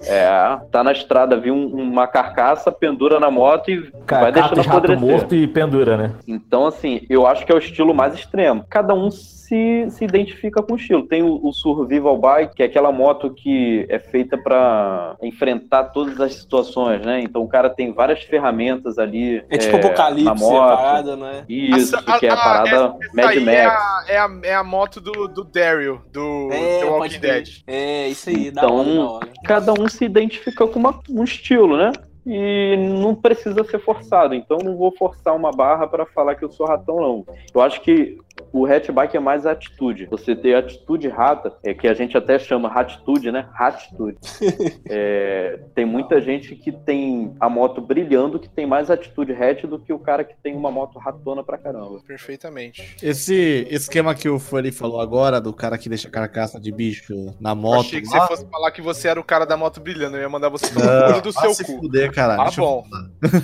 é, 0.05 0.27
tá 0.71 0.83
na 0.83 0.91
estrada, 0.91 1.37
viu 1.37 1.55
um- 1.55 1.73
uma 1.75 2.05
carcaça, 2.05 2.71
pendura 2.71 3.19
na 3.19 3.31
moto 3.31 3.71
e 3.71 3.79
vai 3.79 4.31
Cata 4.31 4.31
deixando 4.31 4.59
apodrecer. 4.69 5.04
Morto 5.05 5.35
e 5.35 5.47
pendura, 5.47 5.97
né? 5.97 6.11
Então, 6.27 6.65
assim, 6.65 7.01
eu 7.09 7.25
acho 7.27 7.45
que 7.45 7.51
é 7.51 7.55
o 7.55 7.59
estilo 7.59 7.93
mais 7.93 8.13
extremo. 8.13 8.65
Cada 8.69 8.93
um 8.93 9.09
se, 9.11 9.85
se 9.89 10.03
identifica 10.03 10.61
com 10.63 10.73
o 10.73 10.75
estilo. 10.75 11.03
Tem 11.07 11.21
o, 11.21 11.39
o 11.45 11.53
Survival 11.53 12.17
Bike, 12.17 12.55
que 12.55 12.63
é 12.63 12.65
aquela 12.65 12.91
moto 12.91 13.29
que 13.29 13.85
é 13.89 13.99
feita 13.99 14.37
para 14.37 15.15
enfrentar 15.21 15.85
todas 15.85 16.19
as 16.19 16.33
situações, 16.35 17.05
né? 17.05 17.21
Então 17.21 17.43
o 17.43 17.47
cara 17.47 17.69
tem 17.69 17.93
várias 17.93 18.23
ferramentas 18.23 18.97
ali. 18.97 19.43
É 19.49 19.57
tipo 19.57 19.75
é, 19.77 19.79
na 19.81 19.87
apocalipse, 19.87 20.29
a 20.29 20.35
moto. 20.35 20.75
parada, 20.77 21.15
né? 21.15 21.43
Isso, 21.47 21.95
Essa- 21.95 22.19
que 22.19 22.25
é 22.25 22.29
a 22.31 22.35
parada 22.35 22.69
essa 22.69 22.97
Mad 23.13 23.25
aí 23.27 23.39
Max. 23.39 23.57
É 23.57 23.65
a, 23.65 24.03
é, 24.07 24.17
a, 24.17 24.29
é 24.43 24.55
a 24.55 24.63
moto 24.63 24.99
do, 24.99 25.27
do 25.27 25.43
Daryl, 25.43 26.01
do 26.11 26.49
É, 26.51 26.79
The 26.79 26.85
Walking. 26.85 27.19
Dead. 27.19 27.47
É, 27.67 28.07
isso 28.09 28.29
aí, 28.29 28.47
Então, 28.47 28.75
hora, 28.77 29.09
hora. 29.11 29.27
cada 29.45 29.73
um 29.73 29.87
se 29.87 30.03
identifica 30.05 30.65
com 30.67 30.79
uma- 30.79 30.99
um 31.09 31.23
estilo, 31.23 31.77
né? 31.77 31.91
E 32.25 32.75
não 32.77 33.13
precisa 33.13 33.63
ser 33.63 33.79
forçado. 33.79 34.33
Então 34.33 34.57
não 34.63 34.75
vou 34.75 34.91
forçar 34.91 35.35
uma 35.35 35.51
barra 35.51 35.87
para 35.87 36.05
falar 36.05 36.35
que 36.35 36.43
eu 36.43 36.51
sou 36.51 36.65
ratão, 36.65 36.97
não. 36.97 37.25
Eu 37.53 37.61
acho 37.61 37.81
que 37.81 38.17
o 38.57 38.65
hatchback 38.65 39.15
é 39.15 39.19
mais 39.19 39.45
a 39.45 39.51
atitude. 39.51 40.07
Você 40.09 40.35
ter 40.35 40.55
atitude 40.55 41.07
rata, 41.09 41.53
é 41.63 41.73
que 41.73 41.87
a 41.87 41.93
gente 41.93 42.15
até 42.17 42.39
chama 42.39 42.69
ratitude, 42.69 43.31
né? 43.31 43.47
Ratitude. 43.53 44.17
É, 44.87 45.59
tem 45.73 45.85
muita 45.85 46.21
gente 46.21 46.55
que 46.55 46.71
tem 46.71 47.35
a 47.39 47.49
moto 47.49 47.81
brilhando 47.81 48.39
que 48.39 48.47
tem 48.47 48.65
mais 48.65 48.89
atitude 48.91 49.31
hatch 49.33 49.63
do 49.65 49.79
que 49.79 49.91
o 49.91 49.99
cara 49.99 50.23
que 50.23 50.35
tem 50.41 50.55
uma 50.55 50.71
moto 50.71 50.97
ratona 50.99 51.43
pra 51.43 51.57
caramba. 51.57 51.99
Perfeitamente. 52.07 52.95
Esse 53.01 53.67
esquema 53.69 54.13
que 54.13 54.29
o 54.29 54.37
Foley 54.39 54.71
falou 54.71 55.01
agora, 55.01 55.41
do 55.41 55.51
cara 55.53 55.77
que 55.77 55.89
deixa 55.89 56.09
carcaça 56.09 56.59
de 56.59 56.71
bicho 56.71 57.33
na 57.39 57.51
Eu 57.51 57.55
moto. 57.55 57.87
achei 57.87 58.01
que 58.01 58.07
lá, 58.09 58.21
você 58.21 58.27
fosse 58.27 58.45
falar 58.49 58.71
que 58.71 58.81
você 58.81 59.07
era 59.07 59.19
o 59.19 59.23
cara 59.23 59.45
da 59.45 59.57
moto 59.57 59.79
brilhando. 59.81 60.17
Eu 60.17 60.21
ia 60.21 60.29
mandar 60.29 60.49
você 60.49 60.67
tomar 60.71 61.19
do 61.19 61.31
seu 61.31 61.53
se 61.53 61.63
cu. 61.65 61.81
fuder, 61.81 62.11
cara. 62.13 62.35
Tá 62.37 62.43
Deixa 62.43 62.61
eu- 62.61 62.65
bom. 62.65 62.83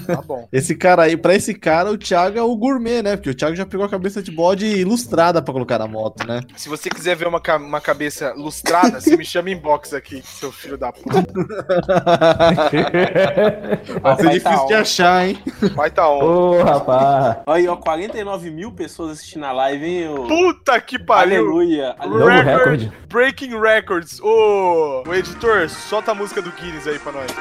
Tá 0.05 0.21
bom. 0.21 0.47
Esse 0.53 0.75
cara 0.75 1.03
aí, 1.03 1.17
pra 1.17 1.33
esse 1.35 1.53
cara, 1.53 1.91
o 1.91 1.97
Thiago 1.97 2.37
é 2.37 2.41
o 2.43 2.55
gourmet, 2.55 3.01
né? 3.01 3.15
Porque 3.15 3.29
o 3.29 3.35
Thiago 3.35 3.55
já 3.55 3.65
pegou 3.65 3.85
a 3.85 3.89
cabeça 3.89 4.21
de 4.21 4.31
bode 4.31 4.65
ilustrada 5.01 5.41
pra 5.41 5.53
colocar 5.53 5.79
na 5.79 5.87
moto, 5.87 6.25
né? 6.25 6.41
Se 6.55 6.69
você 6.69 6.89
quiser 6.89 7.15
ver 7.15 7.27
uma, 7.27 7.39
ca- 7.41 7.57
uma 7.57 7.81
cabeça 7.81 8.33
lustrada, 8.35 8.99
você 9.01 9.15
me 9.17 9.25
chama 9.25 9.49
inbox 9.49 9.93
aqui, 9.93 10.21
seu 10.25 10.51
filho 10.51 10.77
da 10.77 10.91
puta. 10.91 11.23
Vai 14.01 14.15
ser 14.15 14.23
Vai 14.23 14.33
difícil 14.33 14.41
tá 14.59 14.65
de 14.65 14.73
on. 14.73 14.77
achar, 14.79 15.27
hein? 15.27 15.39
Vai 15.75 15.91
tá 15.91 16.09
on. 16.09 16.23
Ô, 16.23 16.63
rapaz. 16.63 17.37
Olha 17.45 17.57
aí, 17.59 17.67
ó, 17.67 17.75
49 17.75 18.51
mil 18.51 18.71
pessoas 18.71 19.11
assistindo 19.11 19.45
a 19.45 19.51
live, 19.51 19.85
hein? 19.85 20.07
ô? 20.09 20.27
Puta 20.27 20.79
que 20.79 20.97
pariu! 20.99 21.41
Aleluia. 21.41 21.95
Aleluia. 21.99 22.41
Record. 22.43 22.57
recorde. 22.81 22.91
Breaking 23.07 23.59
Records. 23.59 24.19
Ô, 24.21 25.03
o 25.07 25.13
editor, 25.13 25.69
solta 25.69 26.11
a 26.11 26.15
música 26.15 26.41
do 26.41 26.51
Guinness 26.51 26.87
aí 26.87 26.99
pra 26.99 27.11
nós. 27.11 27.31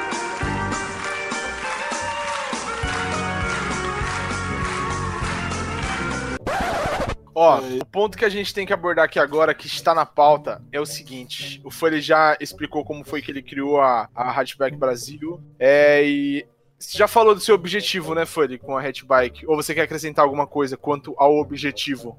Ó, 7.33 7.59
o 7.59 7.85
ponto 7.85 8.17
que 8.17 8.25
a 8.25 8.29
gente 8.29 8.53
tem 8.53 8.65
que 8.65 8.73
abordar 8.73 9.05
aqui 9.05 9.19
agora, 9.19 9.53
que 9.53 9.67
está 9.67 9.93
na 9.93 10.05
pauta, 10.05 10.61
é 10.71 10.79
o 10.79 10.85
seguinte. 10.85 11.61
O 11.63 11.71
Foley 11.71 12.01
já 12.01 12.35
explicou 12.39 12.83
como 12.83 13.03
foi 13.05 13.21
que 13.21 13.31
ele 13.31 13.41
criou 13.41 13.79
a, 13.79 14.09
a 14.13 14.31
Hatchback 14.31 14.75
Brasil. 14.75 15.39
É, 15.57 16.03
e 16.05 16.45
você 16.77 16.97
já 16.97 17.07
falou 17.07 17.33
do 17.33 17.39
seu 17.39 17.55
objetivo, 17.55 18.13
né, 18.15 18.25
Foley, 18.25 18.57
com 18.57 18.75
a 18.75 18.81
Hatchbike? 18.81 19.45
Ou 19.47 19.55
você 19.55 19.73
quer 19.73 19.83
acrescentar 19.83 20.25
alguma 20.25 20.45
coisa 20.47 20.75
quanto 20.75 21.13
ao 21.17 21.37
objetivo? 21.37 22.17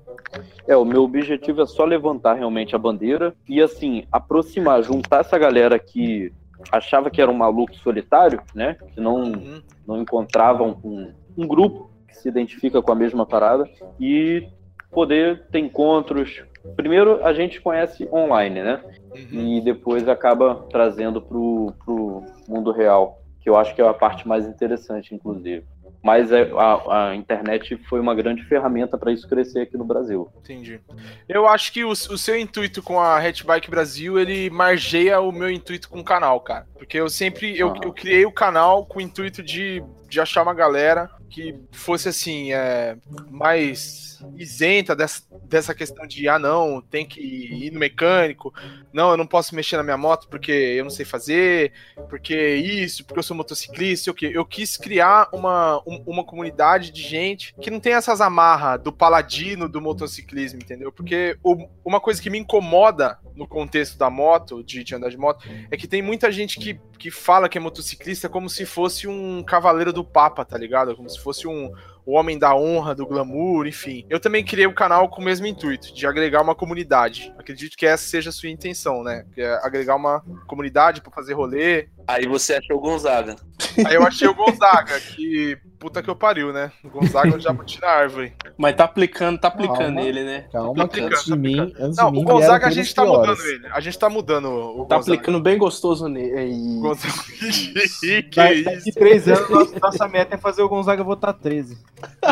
É, 0.66 0.76
o 0.76 0.84
meu 0.84 1.02
objetivo 1.02 1.62
é 1.62 1.66
só 1.66 1.84
levantar 1.84 2.34
realmente 2.34 2.74
a 2.74 2.78
bandeira 2.78 3.34
e, 3.48 3.60
assim, 3.60 4.04
aproximar, 4.10 4.82
juntar 4.82 5.20
essa 5.20 5.36
galera 5.36 5.78
que 5.78 6.32
achava 6.70 7.10
que 7.10 7.20
era 7.20 7.30
um 7.30 7.34
maluco 7.34 7.74
solitário, 7.74 8.40
né? 8.54 8.76
Que 8.94 9.00
não, 9.00 9.16
Uhum. 9.24 9.62
não 9.86 10.00
encontravam 10.00 10.78
um, 10.84 11.12
um 11.36 11.46
grupo 11.46 11.90
que 12.06 12.14
se 12.16 12.28
identifica 12.28 12.80
com 12.80 12.92
a 12.92 12.94
mesma 12.94 13.26
parada 13.26 13.68
e 13.98 14.48
poder 14.92 15.46
ter 15.50 15.58
encontros. 15.58 16.42
Primeiro 16.76 17.24
a 17.24 17.32
gente 17.32 17.60
conhece 17.60 18.08
online, 18.12 18.62
né? 18.62 18.80
Uhum. 19.14 19.56
E 19.56 19.60
depois 19.60 20.06
acaba 20.08 20.66
trazendo 20.70 21.20
pro, 21.20 21.72
pro 21.84 22.24
mundo 22.46 22.70
real, 22.70 23.20
que 23.40 23.50
eu 23.50 23.56
acho 23.56 23.74
que 23.74 23.82
é 23.82 23.88
a 23.88 23.94
parte 23.94 24.28
mais 24.28 24.46
interessante, 24.46 25.14
inclusive. 25.14 25.64
Mas 26.02 26.32
é- 26.32 26.50
a, 26.56 27.10
a 27.10 27.14
internet 27.14 27.76
foi 27.88 28.00
uma 28.00 28.14
grande 28.14 28.42
ferramenta 28.44 28.98
para 28.98 29.12
isso 29.12 29.28
crescer 29.28 29.60
aqui 29.60 29.76
no 29.76 29.84
Brasil. 29.84 30.28
Entendi. 30.40 30.80
Eu 31.28 31.46
acho 31.48 31.72
que 31.72 31.84
o, 31.84 31.90
o 31.90 32.18
seu 32.18 32.36
intuito 32.36 32.82
com 32.82 32.98
a 32.98 33.18
Hatchbike 33.18 33.70
Brasil, 33.70 34.18
ele 34.18 34.50
margeia 34.50 35.20
o 35.20 35.30
meu 35.30 35.48
intuito 35.50 35.88
com 35.88 36.00
o 36.00 36.04
canal, 36.04 36.40
cara. 36.40 36.66
Porque 36.76 36.98
eu 36.98 37.08
sempre, 37.08 37.56
eu, 37.56 37.68
Aham. 37.68 37.80
eu 37.84 37.92
criei 37.92 38.26
o 38.26 38.32
canal 38.32 38.84
com 38.84 38.98
o 38.98 39.02
intuito 39.02 39.42
de, 39.42 39.82
de 40.08 40.20
achar 40.20 40.42
uma 40.42 40.54
galera 40.54 41.08
que 41.30 41.54
fosse, 41.70 42.08
assim, 42.08 42.52
é, 42.52 42.96
mais 43.30 44.11
isenta 44.36 44.94
dessa, 44.94 45.22
dessa 45.44 45.74
questão 45.74 46.06
de, 46.06 46.28
ah, 46.28 46.38
não, 46.38 46.80
tem 46.80 47.06
que 47.06 47.20
ir 47.20 47.70
no 47.72 47.78
mecânico, 47.78 48.52
não, 48.92 49.10
eu 49.12 49.16
não 49.16 49.26
posso 49.26 49.54
mexer 49.54 49.76
na 49.76 49.82
minha 49.82 49.96
moto 49.96 50.28
porque 50.28 50.52
eu 50.52 50.84
não 50.84 50.90
sei 50.90 51.04
fazer, 51.04 51.72
porque 52.08 52.54
isso, 52.56 53.04
porque 53.04 53.18
eu 53.18 53.22
sou 53.22 53.36
motociclista, 53.36 54.10
o 54.10 54.14
quê? 54.14 54.30
Eu 54.32 54.44
quis 54.44 54.76
criar 54.76 55.28
uma, 55.32 55.78
um- 55.86 56.02
uma 56.06 56.24
comunidade 56.24 56.90
de 56.90 57.02
gente 57.02 57.54
que 57.60 57.70
não 57.70 57.80
tem 57.80 57.94
essas 57.94 58.20
amarras 58.20 58.80
do 58.82 58.92
paladino 58.92 59.68
do 59.68 59.80
motociclismo, 59.80 60.58
entendeu? 60.62 60.92
Porque 60.92 61.36
o- 61.42 61.68
uma 61.84 62.00
coisa 62.00 62.20
que 62.20 62.30
me 62.30 62.38
incomoda 62.38 63.18
no 63.34 63.46
contexto 63.46 63.96
da 63.96 64.10
moto, 64.10 64.62
de, 64.62 64.84
de 64.84 64.94
andar 64.94 65.08
de 65.08 65.16
moto, 65.16 65.46
é 65.70 65.76
que 65.76 65.88
tem 65.88 66.02
muita 66.02 66.30
gente 66.30 66.58
que, 66.58 66.78
que 66.98 67.10
fala 67.10 67.48
que 67.48 67.56
é 67.56 67.60
motociclista 67.60 68.28
como 68.28 68.48
se 68.48 68.66
fosse 68.66 69.06
um 69.08 69.42
cavaleiro 69.42 69.92
do 69.92 70.04
Papa, 70.04 70.44
tá 70.44 70.58
ligado? 70.58 70.94
Como 70.94 71.08
se 71.08 71.18
fosse 71.18 71.48
um 71.48 71.72
o 72.04 72.12
homem 72.14 72.38
da 72.38 72.54
honra, 72.54 72.94
do 72.94 73.06
glamour, 73.06 73.66
enfim. 73.66 74.04
Eu 74.10 74.18
também 74.18 74.44
criei 74.44 74.66
o 74.66 74.74
canal 74.74 75.08
com 75.08 75.20
o 75.20 75.24
mesmo 75.24 75.46
intuito, 75.46 75.94
de 75.94 76.06
agregar 76.06 76.42
uma 76.42 76.54
comunidade. 76.54 77.32
Acredito 77.38 77.76
que 77.76 77.86
essa 77.86 78.04
seja 78.04 78.30
a 78.30 78.32
sua 78.32 78.48
intenção, 78.48 79.02
né? 79.04 79.24
Que 79.34 79.40
é 79.40 79.54
agregar 79.64 79.96
uma 79.96 80.22
comunidade 80.46 81.00
pra 81.00 81.12
fazer 81.12 81.34
rolê. 81.34 81.88
Aí 82.06 82.26
você 82.26 82.54
achou 82.54 82.76
o 82.78 82.80
Gonzaga. 82.80 83.36
Aí 83.86 83.94
eu 83.94 84.02
achei 84.04 84.26
o 84.28 84.34
Gonzaga, 84.34 84.98
que 85.00 85.56
puta 85.78 86.02
que 86.02 86.10
eu 86.10 86.16
pariu, 86.16 86.52
né? 86.52 86.70
O 86.84 86.88
Gonzaga 86.90 87.30
é 87.30 87.36
um 87.36 87.40
jabuti 87.40 87.80
na 87.80 87.88
árvore. 87.88 88.32
Mas 88.58 88.74
tá 88.76 88.84
aplicando, 88.84 89.38
tá 89.38 89.48
aplicando 89.48 89.78
Calma. 89.78 90.02
ele, 90.02 90.24
né? 90.24 90.46
Calma, 90.52 90.74
Tô 90.74 90.88
que 90.88 91.00
antes 91.00 91.24
de 91.24 91.32
aplicando, 91.32 91.40
mim. 91.40 91.74
Antes 91.78 91.96
Não, 91.96 92.06
de 92.10 92.12
mim 92.18 92.22
o 92.22 92.24
Gonzaga 92.26 92.66
a 92.66 92.70
gente 92.70 92.94
tá 92.94 93.02
coisas 93.02 93.18
mudando 93.20 93.36
piores. 93.36 93.52
ele. 93.64 93.66
A 93.72 93.80
gente 93.80 93.98
tá 93.98 94.10
mudando 94.10 94.46
o 94.48 94.84
Tá 94.86 94.96
Gonzaga. 94.96 95.14
aplicando 95.14 95.40
bem 95.40 95.56
gostoso 95.58 96.08
nele. 96.08 96.36
Aí. 96.38 96.78
Gonzaga. 96.80 97.14
que 98.00 98.22
Da- 98.36 98.52
isso? 98.52 98.64
Daqui 98.64 98.92
três 98.92 99.28
anos, 99.28 99.48
nossa, 99.48 99.78
nossa 99.80 100.08
meta 100.08 100.34
é 100.34 100.38
fazer 100.38 100.62
o 100.62 100.68
Gonzaga 100.68 101.02
votar 101.04 101.32
13. 101.34 101.78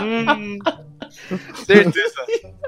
Hum, 0.02 0.58
certeza. 1.64 2.24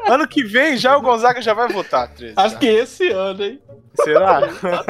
Ano 0.09 0.27
que 0.27 0.43
vem 0.45 0.77
já 0.77 0.97
o 0.97 1.03
Gonzaga 1.03 1.41
já 1.41 1.55
vai 1.55 1.69
votar, 1.69 2.13
13. 2.15 2.35
Acho 2.37 2.59
que 2.59 2.67
esse 2.67 3.09
ano, 3.11 3.43
hein? 3.43 3.63
Será? 3.95 4.41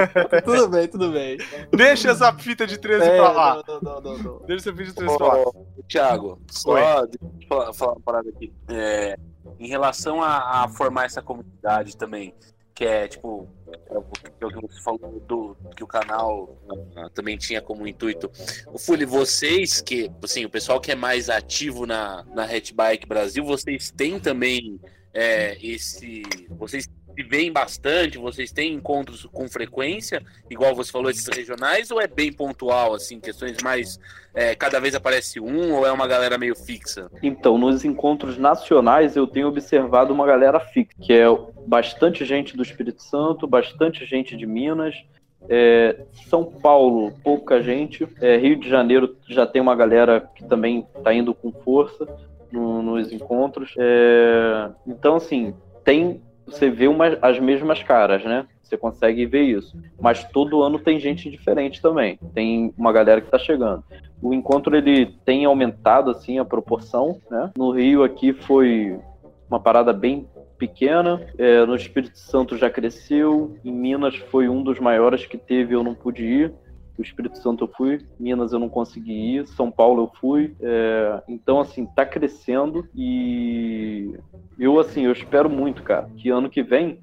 tudo 0.44 0.68
bem, 0.68 0.88
tudo 0.88 1.11
bem. 1.11 1.38
Deixa 1.72 2.11
essa 2.11 2.32
fita 2.32 2.66
de 2.66 2.78
13 2.78 3.05
É, 3.05 3.16
pra 3.16 3.32
lá. 3.32 3.62
não, 3.66 3.80
não, 3.80 3.80
não, 3.80 4.00
não, 4.00 4.18
não. 4.18 4.38
Deixa 4.46 4.70
essa 4.70 4.76
fita 4.76 4.90
de 4.90 4.94
13 4.94 5.16
pra 5.18 5.26
lá. 5.26 5.44
Thiago, 5.88 6.40
só 6.50 6.74
deixa 7.07 7.18
eu 7.22 7.48
falar, 7.48 7.72
falar 7.74 7.92
uma 7.92 8.00
parada 8.00 8.28
aqui. 8.28 8.53
É, 8.68 9.16
em 9.59 9.68
relação 9.68 10.22
a, 10.22 10.64
a 10.64 10.68
formar 10.68 11.05
essa 11.07 11.20
comunidade 11.20 11.96
também, 11.96 12.34
que 12.74 12.84
é 12.84 13.06
tipo, 13.06 13.48
é 13.90 13.98
o 13.98 14.02
que 14.02 14.66
você 14.66 14.82
falou 14.82 15.20
do 15.20 15.56
que 15.76 15.84
o 15.84 15.86
canal 15.86 16.56
ah, 16.96 17.10
também 17.10 17.36
tinha 17.36 17.60
como 17.60 17.86
intuito. 17.86 18.30
O 18.72 18.78
Fuli, 18.78 19.04
vocês 19.04 19.80
que, 19.80 20.10
assim, 20.22 20.44
o 20.44 20.50
pessoal 20.50 20.80
que 20.80 20.90
é 20.90 20.94
mais 20.94 21.28
ativo 21.28 21.86
na, 21.86 22.24
na 22.34 22.44
Hatchbike 22.44 23.06
Brasil, 23.06 23.44
vocês 23.44 23.90
têm 23.90 24.18
também 24.18 24.80
é, 25.12 25.58
esse. 25.64 26.22
Vocês 26.50 26.88
se 27.14 27.22
veem 27.22 27.52
bastante? 27.52 28.18
Vocês 28.18 28.50
têm 28.52 28.74
encontros 28.74 29.26
com 29.32 29.48
frequência, 29.48 30.22
igual 30.50 30.74
você 30.74 30.90
falou, 30.90 31.10
esses 31.10 31.26
regionais, 31.26 31.90
ou 31.90 32.00
é 32.00 32.06
bem 32.06 32.32
pontual, 32.32 32.94
assim, 32.94 33.20
questões 33.20 33.56
mais. 33.62 33.98
é, 34.34 34.54
cada 34.54 34.80
vez 34.80 34.94
aparece 34.94 35.38
um, 35.40 35.74
ou 35.74 35.86
é 35.86 35.92
uma 35.92 36.06
galera 36.06 36.38
meio 36.38 36.56
fixa? 36.56 37.10
Então, 37.22 37.58
nos 37.58 37.84
encontros 37.84 38.38
nacionais, 38.38 39.14
eu 39.14 39.26
tenho 39.26 39.48
observado 39.48 40.12
uma 40.12 40.26
galera 40.26 40.58
fixa, 40.58 40.96
que 41.02 41.12
é 41.12 41.26
bastante 41.66 42.24
gente 42.24 42.56
do 42.56 42.62
Espírito 42.62 43.02
Santo, 43.02 43.46
bastante 43.46 44.06
gente 44.06 44.36
de 44.36 44.46
Minas. 44.46 44.94
é, 45.48 46.04
São 46.28 46.44
Paulo, 46.44 47.12
pouca 47.24 47.60
gente. 47.62 48.06
é, 48.20 48.36
Rio 48.36 48.56
de 48.60 48.68
Janeiro 48.68 49.16
já 49.28 49.44
tem 49.46 49.60
uma 49.60 49.74
galera 49.74 50.30
que 50.36 50.44
também 50.44 50.86
está 50.96 51.12
indo 51.12 51.34
com 51.34 51.50
força 51.52 52.06
no- 52.52 52.80
nos 52.82 53.12
encontros. 53.12 53.74
É, 53.76 54.70
então, 54.86 55.16
assim, 55.16 55.52
tem. 55.84 56.22
Você 56.47 56.70
vê 56.70 56.88
uma- 56.88 57.18
as 57.22 57.38
mesmas 57.38 57.82
caras, 57.82 58.24
né? 58.24 58.47
Você 58.62 58.76
consegue 58.76 59.26
ver 59.26 59.43
isso. 59.43 59.76
Mas 60.01 60.24
todo 60.24 60.62
ano 60.62 60.78
tem 60.78 60.99
gente 60.99 61.30
diferente 61.30 61.80
também. 61.80 62.18
Tem 62.34 62.72
uma 62.76 62.93
galera 62.93 63.20
que 63.20 63.26
está 63.26 63.38
chegando. 63.38 63.84
O 64.20 64.32
encontro 64.32 64.74
ele 64.76 65.07
tem 65.24 65.45
aumentado 65.45 66.11
assim 66.11 66.38
a 66.38 66.45
proporção, 66.45 67.18
né? 67.30 67.51
No 67.57 67.70
Rio 67.70 68.03
aqui 68.03 68.32
foi 68.32 68.99
uma 69.49 69.61
parada 69.61 69.93
bem 69.93 70.26
pequena. 70.57 71.20
É, 71.36 71.66
no 71.66 71.74
Espírito 71.74 72.18
Santo 72.18 72.57
já 72.57 72.70
cresceu. 72.70 73.57
Em 73.64 73.72
Minas 73.72 74.16
foi 74.16 74.49
um 74.49 74.62
dos 74.62 74.78
maiores 74.78 75.26
que 75.26 75.36
teve, 75.36 75.74
eu 75.74 75.82
não 75.82 75.95
pude 75.95 76.24
ir. 76.24 76.53
O 76.99 77.03
Espírito 77.03 77.38
Santo 77.38 77.64
eu 77.64 77.68
fui, 77.68 78.01
Minas 78.18 78.53
eu 78.53 78.59
não 78.59 78.68
consegui 78.68 79.36
ir, 79.36 79.47
São 79.49 79.70
Paulo 79.70 80.05
eu 80.05 80.11
fui. 80.20 80.55
É, 80.61 81.22
então, 81.28 81.61
assim, 81.61 81.86
tá 81.86 82.05
crescendo 82.05 82.86
e 82.95 84.14
eu, 84.59 84.78
assim, 84.78 85.07
eu 85.07 85.12
espero 85.12 85.49
muito, 85.49 85.82
cara, 85.82 86.09
que 86.16 86.28
ano 86.28 86.51
que 86.51 86.62
vem 86.62 86.99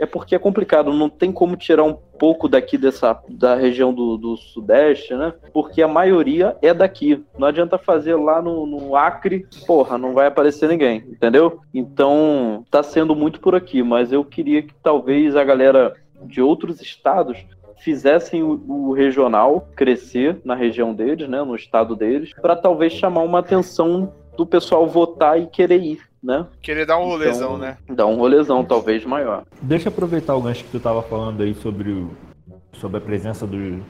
é 0.00 0.06
porque 0.06 0.34
é 0.34 0.38
complicado, 0.38 0.94
não 0.94 1.10
tem 1.10 1.30
como 1.30 1.56
tirar 1.56 1.84
um 1.84 1.92
pouco 1.92 2.48
daqui 2.48 2.78
dessa 2.78 3.22
da 3.28 3.54
região 3.54 3.92
do, 3.92 4.16
do 4.16 4.34
Sudeste, 4.34 5.14
né? 5.14 5.34
Porque 5.52 5.82
a 5.82 5.88
maioria 5.88 6.56
é 6.62 6.72
daqui. 6.72 7.22
Não 7.38 7.46
adianta 7.46 7.76
fazer 7.76 8.14
lá 8.14 8.40
no, 8.40 8.64
no 8.64 8.96
Acre, 8.96 9.46
porra, 9.66 9.98
não 9.98 10.14
vai 10.14 10.26
aparecer 10.26 10.70
ninguém, 10.70 11.04
entendeu? 11.06 11.60
Então 11.74 12.64
tá 12.70 12.82
sendo 12.82 13.14
muito 13.14 13.40
por 13.40 13.54
aqui, 13.54 13.82
mas 13.82 14.10
eu 14.10 14.24
queria 14.24 14.62
que 14.62 14.72
talvez 14.82 15.36
a 15.36 15.44
galera 15.44 15.94
de 16.22 16.40
outros 16.40 16.80
estados 16.80 17.44
fizessem 17.80 18.42
o, 18.42 18.60
o 18.68 18.92
regional 18.92 19.68
crescer 19.74 20.38
na 20.44 20.54
região 20.54 20.94
deles, 20.94 21.28
né, 21.28 21.42
no 21.42 21.54
estado 21.56 21.96
deles, 21.96 22.32
para 22.40 22.54
talvez 22.56 22.92
chamar 22.92 23.22
uma 23.22 23.38
atenção 23.40 24.12
do 24.36 24.46
pessoal 24.46 24.86
votar 24.86 25.40
e 25.40 25.46
querer 25.46 25.80
ir, 25.82 26.00
né? 26.22 26.46
Querer 26.62 26.86
dar 26.86 26.98
um 26.98 27.04
rolezão, 27.04 27.48
Então, 27.56 27.58
né? 27.58 27.76
Dar 27.88 28.06
um 28.06 28.16
rolezão 28.16 28.64
talvez 28.64 29.04
maior. 29.04 29.44
Deixa 29.60 29.88
eu 29.88 29.92
aproveitar 29.92 30.34
o 30.34 30.40
gancho 30.42 30.64
que 30.64 30.70
tu 30.70 30.80
tava 30.80 31.02
falando 31.02 31.42
aí 31.42 31.54
sobre, 31.54 31.90
o, 31.90 32.10
sobre 32.72 32.98
a 32.98 33.00
presença 33.00 33.46
do- 33.46 33.82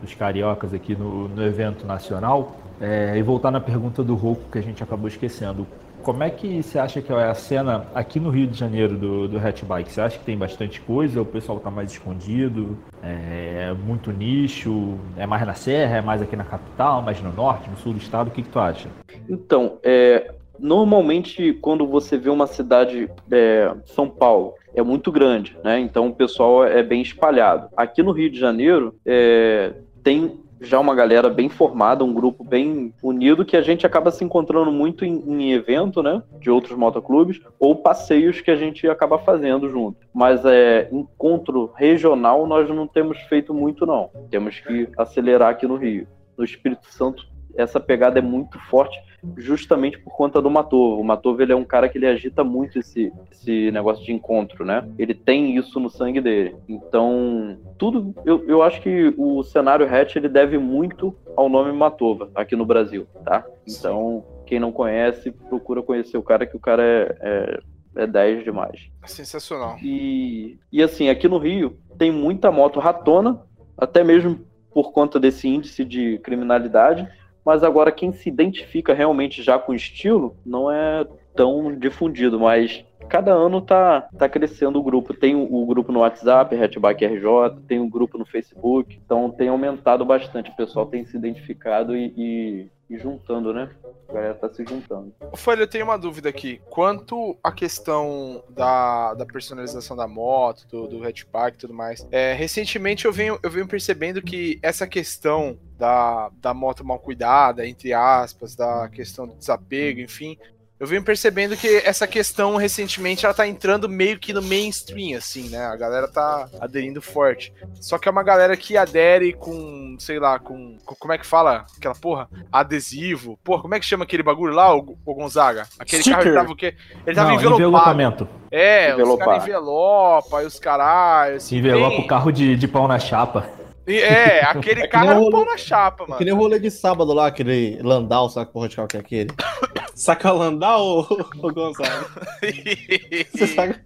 dos 0.00 0.14
cariocas 0.14 0.72
aqui 0.72 0.94
no, 0.94 1.28
no 1.28 1.44
evento 1.44 1.86
nacional 1.86 2.56
é, 2.80 3.16
e 3.16 3.22
voltar 3.22 3.50
na 3.50 3.60
pergunta 3.60 4.02
do 4.02 4.14
Rouco 4.14 4.50
que 4.50 4.58
a 4.58 4.62
gente 4.62 4.82
acabou 4.82 5.08
esquecendo. 5.08 5.66
Como 6.06 6.22
é 6.22 6.30
que 6.30 6.62
você 6.62 6.78
acha 6.78 7.02
que 7.02 7.12
é 7.12 7.24
a 7.24 7.34
cena 7.34 7.88
aqui 7.92 8.20
no 8.20 8.30
Rio 8.30 8.46
de 8.46 8.56
Janeiro 8.56 8.96
do, 8.96 9.26
do 9.26 9.38
hatchbike? 9.38 9.90
Você 9.90 10.00
acha 10.00 10.16
que 10.16 10.24
tem 10.24 10.38
bastante 10.38 10.80
coisa? 10.80 11.20
O 11.20 11.24
pessoal 11.24 11.58
tá 11.58 11.68
mais 11.68 11.90
escondido? 11.90 12.78
É 13.02 13.74
muito 13.84 14.12
nicho? 14.12 15.00
É 15.16 15.26
mais 15.26 15.44
na 15.44 15.54
Serra? 15.54 15.96
É 15.96 16.00
mais 16.00 16.22
aqui 16.22 16.36
na 16.36 16.44
capital? 16.44 17.02
Mais 17.02 17.20
no 17.20 17.32
norte? 17.32 17.68
No 17.68 17.76
sul 17.76 17.92
do 17.92 17.98
estado? 17.98 18.28
O 18.28 18.30
que, 18.30 18.44
que 18.44 18.48
tu 18.48 18.60
acha? 18.60 18.88
Então, 19.28 19.78
é, 19.82 20.32
normalmente 20.60 21.52
quando 21.54 21.84
você 21.84 22.16
vê 22.16 22.30
uma 22.30 22.46
cidade, 22.46 23.10
é, 23.28 23.74
São 23.86 24.08
Paulo, 24.08 24.54
é 24.76 24.84
muito 24.84 25.10
grande, 25.10 25.58
né? 25.64 25.80
Então 25.80 26.06
o 26.06 26.14
pessoal 26.14 26.64
é 26.64 26.84
bem 26.84 27.02
espalhado. 27.02 27.68
Aqui 27.76 28.00
no 28.00 28.12
Rio 28.12 28.30
de 28.30 28.38
Janeiro, 28.38 28.94
é, 29.04 29.72
tem 30.04 30.38
já 30.60 30.78
uma 30.80 30.94
galera 30.94 31.28
bem 31.28 31.48
formada, 31.48 32.04
um 32.04 32.12
grupo 32.12 32.42
bem 32.42 32.92
unido, 33.02 33.44
que 33.44 33.56
a 33.56 33.62
gente 33.62 33.86
acaba 33.86 34.10
se 34.10 34.24
encontrando 34.24 34.72
muito 34.72 35.04
em, 35.04 35.22
em 35.26 35.52
evento, 35.52 36.02
né? 36.02 36.22
De 36.40 36.50
outros 36.50 36.76
motoclubes, 36.76 37.40
ou 37.58 37.76
passeios 37.76 38.40
que 38.40 38.50
a 38.50 38.56
gente 38.56 38.88
acaba 38.88 39.18
fazendo 39.18 39.70
junto. 39.70 39.98
Mas 40.14 40.44
é, 40.44 40.88
encontro 40.90 41.72
regional 41.76 42.46
nós 42.46 42.68
não 42.68 42.86
temos 42.86 43.18
feito 43.22 43.52
muito, 43.52 43.84
não. 43.84 44.10
Temos 44.30 44.60
que 44.60 44.88
acelerar 44.96 45.50
aqui 45.50 45.66
no 45.66 45.76
Rio. 45.76 46.06
No 46.36 46.44
Espírito 46.44 46.86
Santo, 46.92 47.26
essa 47.56 47.80
pegada 47.80 48.18
é 48.18 48.22
muito 48.22 48.58
forte 48.70 48.98
justamente 49.36 49.98
por 49.98 50.14
conta 50.14 50.40
do 50.40 50.50
Matovo. 50.50 51.00
O 51.00 51.04
Matovo 51.04 51.42
ele 51.42 51.52
é 51.52 51.56
um 51.56 51.64
cara 51.64 51.88
que 51.88 51.98
ele 51.98 52.06
agita 52.06 52.44
muito 52.44 52.78
esse, 52.78 53.12
esse 53.30 53.70
negócio 53.70 54.04
de 54.04 54.12
encontro, 54.12 54.64
né? 54.64 54.88
Ele 54.98 55.14
tem 55.14 55.56
isso 55.56 55.78
no 55.80 55.90
sangue 55.90 56.20
dele. 56.20 56.56
Então, 56.68 57.58
tudo. 57.78 58.14
Eu, 58.24 58.44
eu 58.46 58.62
acho 58.62 58.80
que 58.80 59.14
o 59.16 59.42
cenário 59.42 59.86
hatch 59.86 60.16
ele 60.16 60.28
deve 60.28 60.58
muito 60.58 61.16
ao 61.36 61.48
nome 61.48 61.72
Matova 61.72 62.30
aqui 62.34 62.56
no 62.56 62.64
Brasil, 62.66 63.06
tá? 63.24 63.44
Então, 63.66 64.24
quem 64.46 64.60
não 64.60 64.72
conhece, 64.72 65.30
procura 65.30 65.82
conhecer 65.82 66.16
o 66.16 66.22
cara, 66.22 66.46
que 66.46 66.56
o 66.56 66.60
cara 66.60 66.82
é, 66.82 67.16
é, 67.20 68.02
é 68.04 68.06
10 68.06 68.44
demais. 68.44 68.88
Sensacional. 69.04 69.76
E, 69.82 70.58
e 70.72 70.82
assim, 70.82 71.08
aqui 71.08 71.28
no 71.28 71.38
Rio 71.38 71.78
tem 71.98 72.10
muita 72.10 72.50
moto 72.50 72.78
ratona, 72.78 73.42
até 73.76 74.04
mesmo 74.04 74.40
por 74.72 74.92
conta 74.92 75.18
desse 75.18 75.48
índice 75.48 75.84
de 75.84 76.18
criminalidade, 76.18 77.08
mas 77.46 77.62
agora 77.62 77.92
quem 77.92 78.12
se 78.12 78.28
identifica 78.28 78.92
realmente 78.92 79.40
já 79.40 79.56
com 79.56 79.70
o 79.70 79.76
estilo 79.76 80.36
não 80.44 80.68
é 80.68 81.06
tão 81.32 81.78
difundido, 81.78 82.40
mas 82.40 82.84
cada 83.08 83.32
ano 83.32 83.60
tá, 83.60 84.08
tá 84.18 84.28
crescendo 84.28 84.78
o 84.78 84.82
grupo. 84.82 85.14
Tem 85.14 85.34
o, 85.34 85.62
o 85.62 85.66
grupo 85.66 85.92
no 85.92 86.00
WhatsApp, 86.00 86.54
Hatchback 86.54 87.04
RJ, 87.04 87.62
tem 87.66 87.78
o 87.78 87.88
grupo 87.88 88.18
no 88.18 88.26
Facebook, 88.26 88.98
então 89.04 89.30
tem 89.30 89.48
aumentado 89.48 90.04
bastante. 90.04 90.50
O 90.50 90.56
pessoal 90.56 90.86
tem 90.86 91.04
se 91.04 91.16
identificado 91.16 91.96
e, 91.96 92.12
e, 92.16 92.66
e 92.90 92.98
juntando, 92.98 93.52
né? 93.52 93.70
A 94.08 94.12
galera 94.12 94.34
tá 94.34 94.48
se 94.48 94.64
juntando. 94.64 95.12
Folha, 95.34 95.62
eu 95.62 95.66
tenho 95.66 95.84
uma 95.84 95.98
dúvida 95.98 96.28
aqui. 96.28 96.60
Quanto 96.70 97.36
à 97.42 97.50
questão 97.50 98.42
da, 98.48 99.14
da 99.14 99.26
personalização 99.26 99.96
da 99.96 100.06
moto, 100.06 100.66
do, 100.68 100.86
do 100.86 101.04
hatchback 101.04 101.56
e 101.56 101.60
tudo 101.60 101.74
mais, 101.74 102.06
é, 102.10 102.32
recentemente 102.32 103.04
eu 103.04 103.12
venho, 103.12 103.38
eu 103.42 103.50
venho 103.50 103.66
percebendo 103.66 104.22
que 104.22 104.58
essa 104.62 104.86
questão 104.86 105.58
da, 105.76 106.30
da 106.40 106.54
moto 106.54 106.84
mal 106.84 106.98
cuidada, 106.98 107.66
entre 107.66 107.92
aspas, 107.92 108.54
da 108.54 108.88
questão 108.88 109.26
do 109.26 109.34
desapego, 109.34 110.00
enfim, 110.00 110.38
eu 110.78 110.86
venho 110.86 111.02
percebendo 111.02 111.56
que 111.56 111.66
essa 111.84 112.06
questão 112.06 112.56
recentemente 112.56 113.24
ela 113.24 113.34
tá 113.34 113.46
entrando 113.48 113.88
meio 113.88 114.18
que 114.18 114.32
no 114.32 114.42
mainstream, 114.42 115.16
assim, 115.16 115.48
né? 115.48 115.64
A 115.66 115.76
galera 115.76 116.06
tá 116.06 116.48
aderindo 116.60 117.00
forte. 117.00 117.52
Só 117.80 117.98
que 117.98 118.08
é 118.08 118.10
uma 118.10 118.22
galera 118.22 118.56
que 118.56 118.76
adere 118.76 119.32
com, 119.32 119.96
sei 119.98 120.18
lá, 120.18 120.38
com. 120.38 120.76
com- 120.84 120.94
como 120.96 121.12
é 121.12 121.18
que 121.18 121.26
fala? 121.26 121.64
Aquela 121.76 121.94
porra? 121.94 122.28
Adesivo. 122.52 123.38
Porra, 123.42 123.62
como 123.62 123.74
é 123.74 123.80
que 123.80 123.86
chama 123.86 124.04
aquele 124.04 124.22
bagulho 124.22 124.52
lá, 124.52 124.74
o, 124.76 124.96
o 125.04 125.14
Gonzaga? 125.14 125.66
Aquele 125.78 126.02
carro 126.04 126.16
ele 126.16 126.20
Sticker. 126.22 126.34
tava 126.40 126.52
o 126.52 126.56
quê? 126.56 126.74
Ele 127.06 127.16
tava 127.16 127.28
Não, 127.28 127.34
envelopado. 127.36 127.62
envelopamento. 127.62 128.28
É, 128.50 128.88
os 128.88 128.92
Envelopar. 129.00 129.26
caras 129.28 129.42
envelopa 129.44 130.42
e 130.42 130.46
os 130.46 130.58
caralho. 130.58 131.36
assim, 131.36 131.56
Envelopa 131.58 131.96
tem- 131.96 132.04
o 132.04 132.06
carro 132.06 132.30
de, 132.32 132.56
de 132.56 132.68
pau 132.68 132.86
na 132.86 132.98
chapa. 132.98 133.48
E- 133.86 133.98
É, 134.00 134.44
aquele 134.44 134.80
É 134.82 134.84
que 134.84 134.88
carro 134.88 135.10
era 135.10 135.18
um 135.20 135.30
pau 135.30 135.40
rolo- 135.40 135.50
na 135.52 135.56
chapa, 135.56 136.04
Que 136.04 136.10
mano. 136.10 136.24
nem 136.24 136.32
o 136.34 136.36
rolê 136.36 136.58
de 136.58 136.70
sábado 136.70 137.12
lá, 137.12 137.26
aquele 137.28 137.78
Landau, 137.82 138.28
sabe 138.28 138.46
que 138.46 138.52
porra 138.52 138.68
de 138.68 138.76
carro 138.76 138.88
que 138.88 138.96
é 138.96 139.00
aquele? 139.00 139.30
Sacalandá 139.94 140.76
ou, 140.76 141.06
ou 141.42 141.52
Gonzaga? 141.54 142.06
Você 143.32 143.46
sabe? 143.46 143.76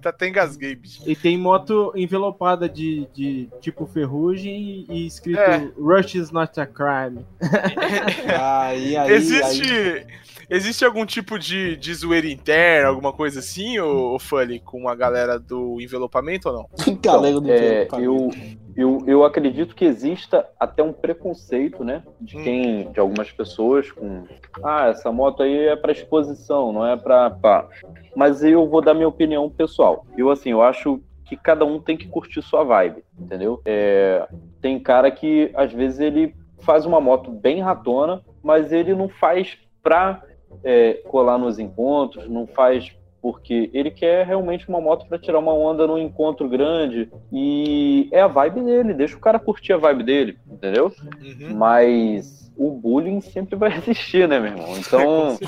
tá 0.00 0.08
até 0.10 0.28
engasguei, 0.28 0.74
bicho. 0.74 1.02
E 1.06 1.14
tem 1.14 1.36
moto 1.36 1.92
envelopada 1.94 2.66
de, 2.68 3.06
de 3.12 3.48
tipo 3.60 3.86
ferrugem 3.86 4.86
e 4.88 5.06
escrito 5.06 5.38
É. 5.38 5.68
Rush 5.78 6.14
is 6.14 6.30
not 6.30 6.58
a 6.58 6.66
crime. 6.66 7.26
Aí, 8.40 8.96
aí, 8.96 9.12
Existe. 9.12 9.70
aí. 9.70 10.06
Existe 10.54 10.84
algum 10.84 11.04
tipo 11.04 11.36
de, 11.36 11.76
de 11.76 11.92
zoeira 11.92 12.28
interna, 12.28 12.88
alguma 12.88 13.12
coisa 13.12 13.40
assim, 13.40 13.80
ô, 13.80 14.14
ô 14.14 14.18
Fanny, 14.20 14.60
com 14.60 14.88
a 14.88 14.94
galera 14.94 15.36
do 15.36 15.80
envelopamento 15.80 16.48
ou 16.48 16.54
não? 16.54 16.94
Galego 17.02 17.40
do 17.40 17.50
É, 17.50 17.88
eu, 17.98 18.30
eu, 18.76 19.02
eu 19.04 19.24
acredito 19.24 19.74
que 19.74 19.84
exista 19.84 20.46
até 20.58 20.80
um 20.80 20.92
preconceito, 20.92 21.82
né? 21.82 22.04
De 22.20 22.38
Hum. 22.38 22.42
quem, 22.44 22.92
de 22.92 23.00
algumas 23.00 23.32
pessoas 23.32 23.90
com, 23.90 24.22
ah, 24.62 24.86
essa 24.90 25.10
moto 25.10 25.42
aí 25.42 25.66
é 25.66 25.74
para 25.74 25.90
exposição, 25.90 26.72
não 26.72 26.86
é 26.86 26.96
para, 26.96 27.30
pá. 27.30 27.66
Mas 28.14 28.44
eu 28.44 28.68
vou 28.68 28.80
dar 28.80 28.94
minha 28.94 29.08
opinião 29.08 29.50
pessoal. 29.50 30.06
Eu 30.16 30.30
assim, 30.30 30.50
eu 30.50 30.62
acho 30.62 31.00
que 31.24 31.36
cada 31.36 31.64
um 31.64 31.80
tem 31.80 31.96
que 31.96 32.06
curtir 32.06 32.42
sua 32.42 32.62
vibe, 32.62 33.02
entendeu? 33.18 33.60
É, 33.64 34.28
tem 34.60 34.78
cara 34.78 35.10
que 35.10 35.50
às 35.56 35.72
vezes 35.72 35.98
ele 35.98 36.32
faz 36.60 36.86
uma 36.86 37.00
moto 37.00 37.28
bem 37.28 37.60
ratona, 37.60 38.22
mas 38.40 38.70
ele 38.70 38.94
não 38.94 39.08
faz 39.08 39.58
pra 39.82 40.22
é, 40.62 40.94
colar 41.08 41.38
nos 41.38 41.58
encontros, 41.58 42.28
não 42.28 42.46
faz 42.46 42.92
porque 43.24 43.70
ele 43.72 43.90
quer 43.90 44.26
realmente 44.26 44.68
uma 44.68 44.82
moto 44.82 45.06
para 45.06 45.18
tirar 45.18 45.38
uma 45.38 45.54
onda 45.54 45.86
num 45.86 45.96
encontro 45.96 46.46
grande 46.46 47.08
e 47.32 48.06
é 48.12 48.20
a 48.20 48.26
vibe 48.26 48.60
dele, 48.60 48.92
deixa 48.92 49.16
o 49.16 49.20
cara 49.20 49.38
curtir 49.38 49.72
a 49.72 49.78
vibe 49.78 50.04
dele, 50.04 50.38
entendeu? 50.46 50.92
Uhum. 51.22 51.54
Mas 51.56 52.52
o 52.54 52.70
bullying 52.70 53.22
sempre 53.22 53.56
vai 53.56 53.74
existir, 53.78 54.28
né, 54.28 54.38
meu 54.38 54.52
irmão? 54.52 54.74
Então, 54.78 55.38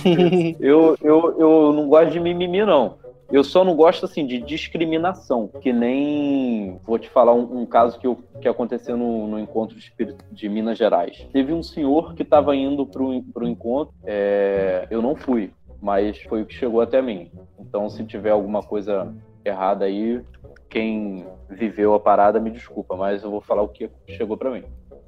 eu, 0.59 0.96
eu, 1.02 1.36
eu 1.38 1.72
não 1.74 1.86
gosto 1.86 2.12
de 2.12 2.18
mimimi, 2.18 2.64
não. 2.64 2.94
Eu 3.31 3.43
só 3.43 3.64
não 3.64 3.74
gosto, 3.74 4.05
assim, 4.05 4.24
de 4.24 4.39
discriminação, 4.39 5.49
que 5.61 5.72
nem... 5.72 6.79
Vou 6.85 6.99
te 6.99 7.09
falar 7.09 7.35
um, 7.35 7.62
um 7.62 7.66
caso 7.66 7.99
que, 7.99 8.07
eu, 8.07 8.18
que 8.41 8.49
aconteceu 8.49 8.97
no, 8.97 9.27
no 9.27 9.39
encontro 9.39 9.77
de, 9.77 9.93
de 10.31 10.49
Minas 10.49 10.79
Gerais. 10.79 11.27
Teve 11.33 11.53
um 11.53 11.62
senhor 11.62 12.14
que 12.14 12.22
estava 12.22 12.55
indo 12.55 12.87
pro, 12.87 13.22
pro 13.24 13.49
encontro, 13.49 13.93
é, 14.05 14.87
eu 14.91 15.03
não 15.03 15.16
fui, 15.16 15.51
mas 15.81 16.20
foi 16.22 16.43
o 16.43 16.47
que 16.47 16.55
chegou 16.55 16.81
até 16.81 17.03
mim. 17.03 17.31
Então, 17.59 17.91
se 17.91 18.05
tiver 18.05 18.31
alguma 18.31 18.62
coisa 18.62 19.12
errada 19.45 19.85
aí, 19.85 20.22
quem 20.68 21.24
viveu 21.49 21.95
a 21.95 22.01
parada 22.01 22.41
me 22.41 22.51
desculpa, 22.51 22.97
mas 22.97 23.22
eu 23.22 23.31
vou 23.31 23.41
falar 23.41 23.62
o 23.62 23.68
que 23.68 23.91
chegou 24.09 24.37
para 24.37 24.51
mim. 24.51 24.64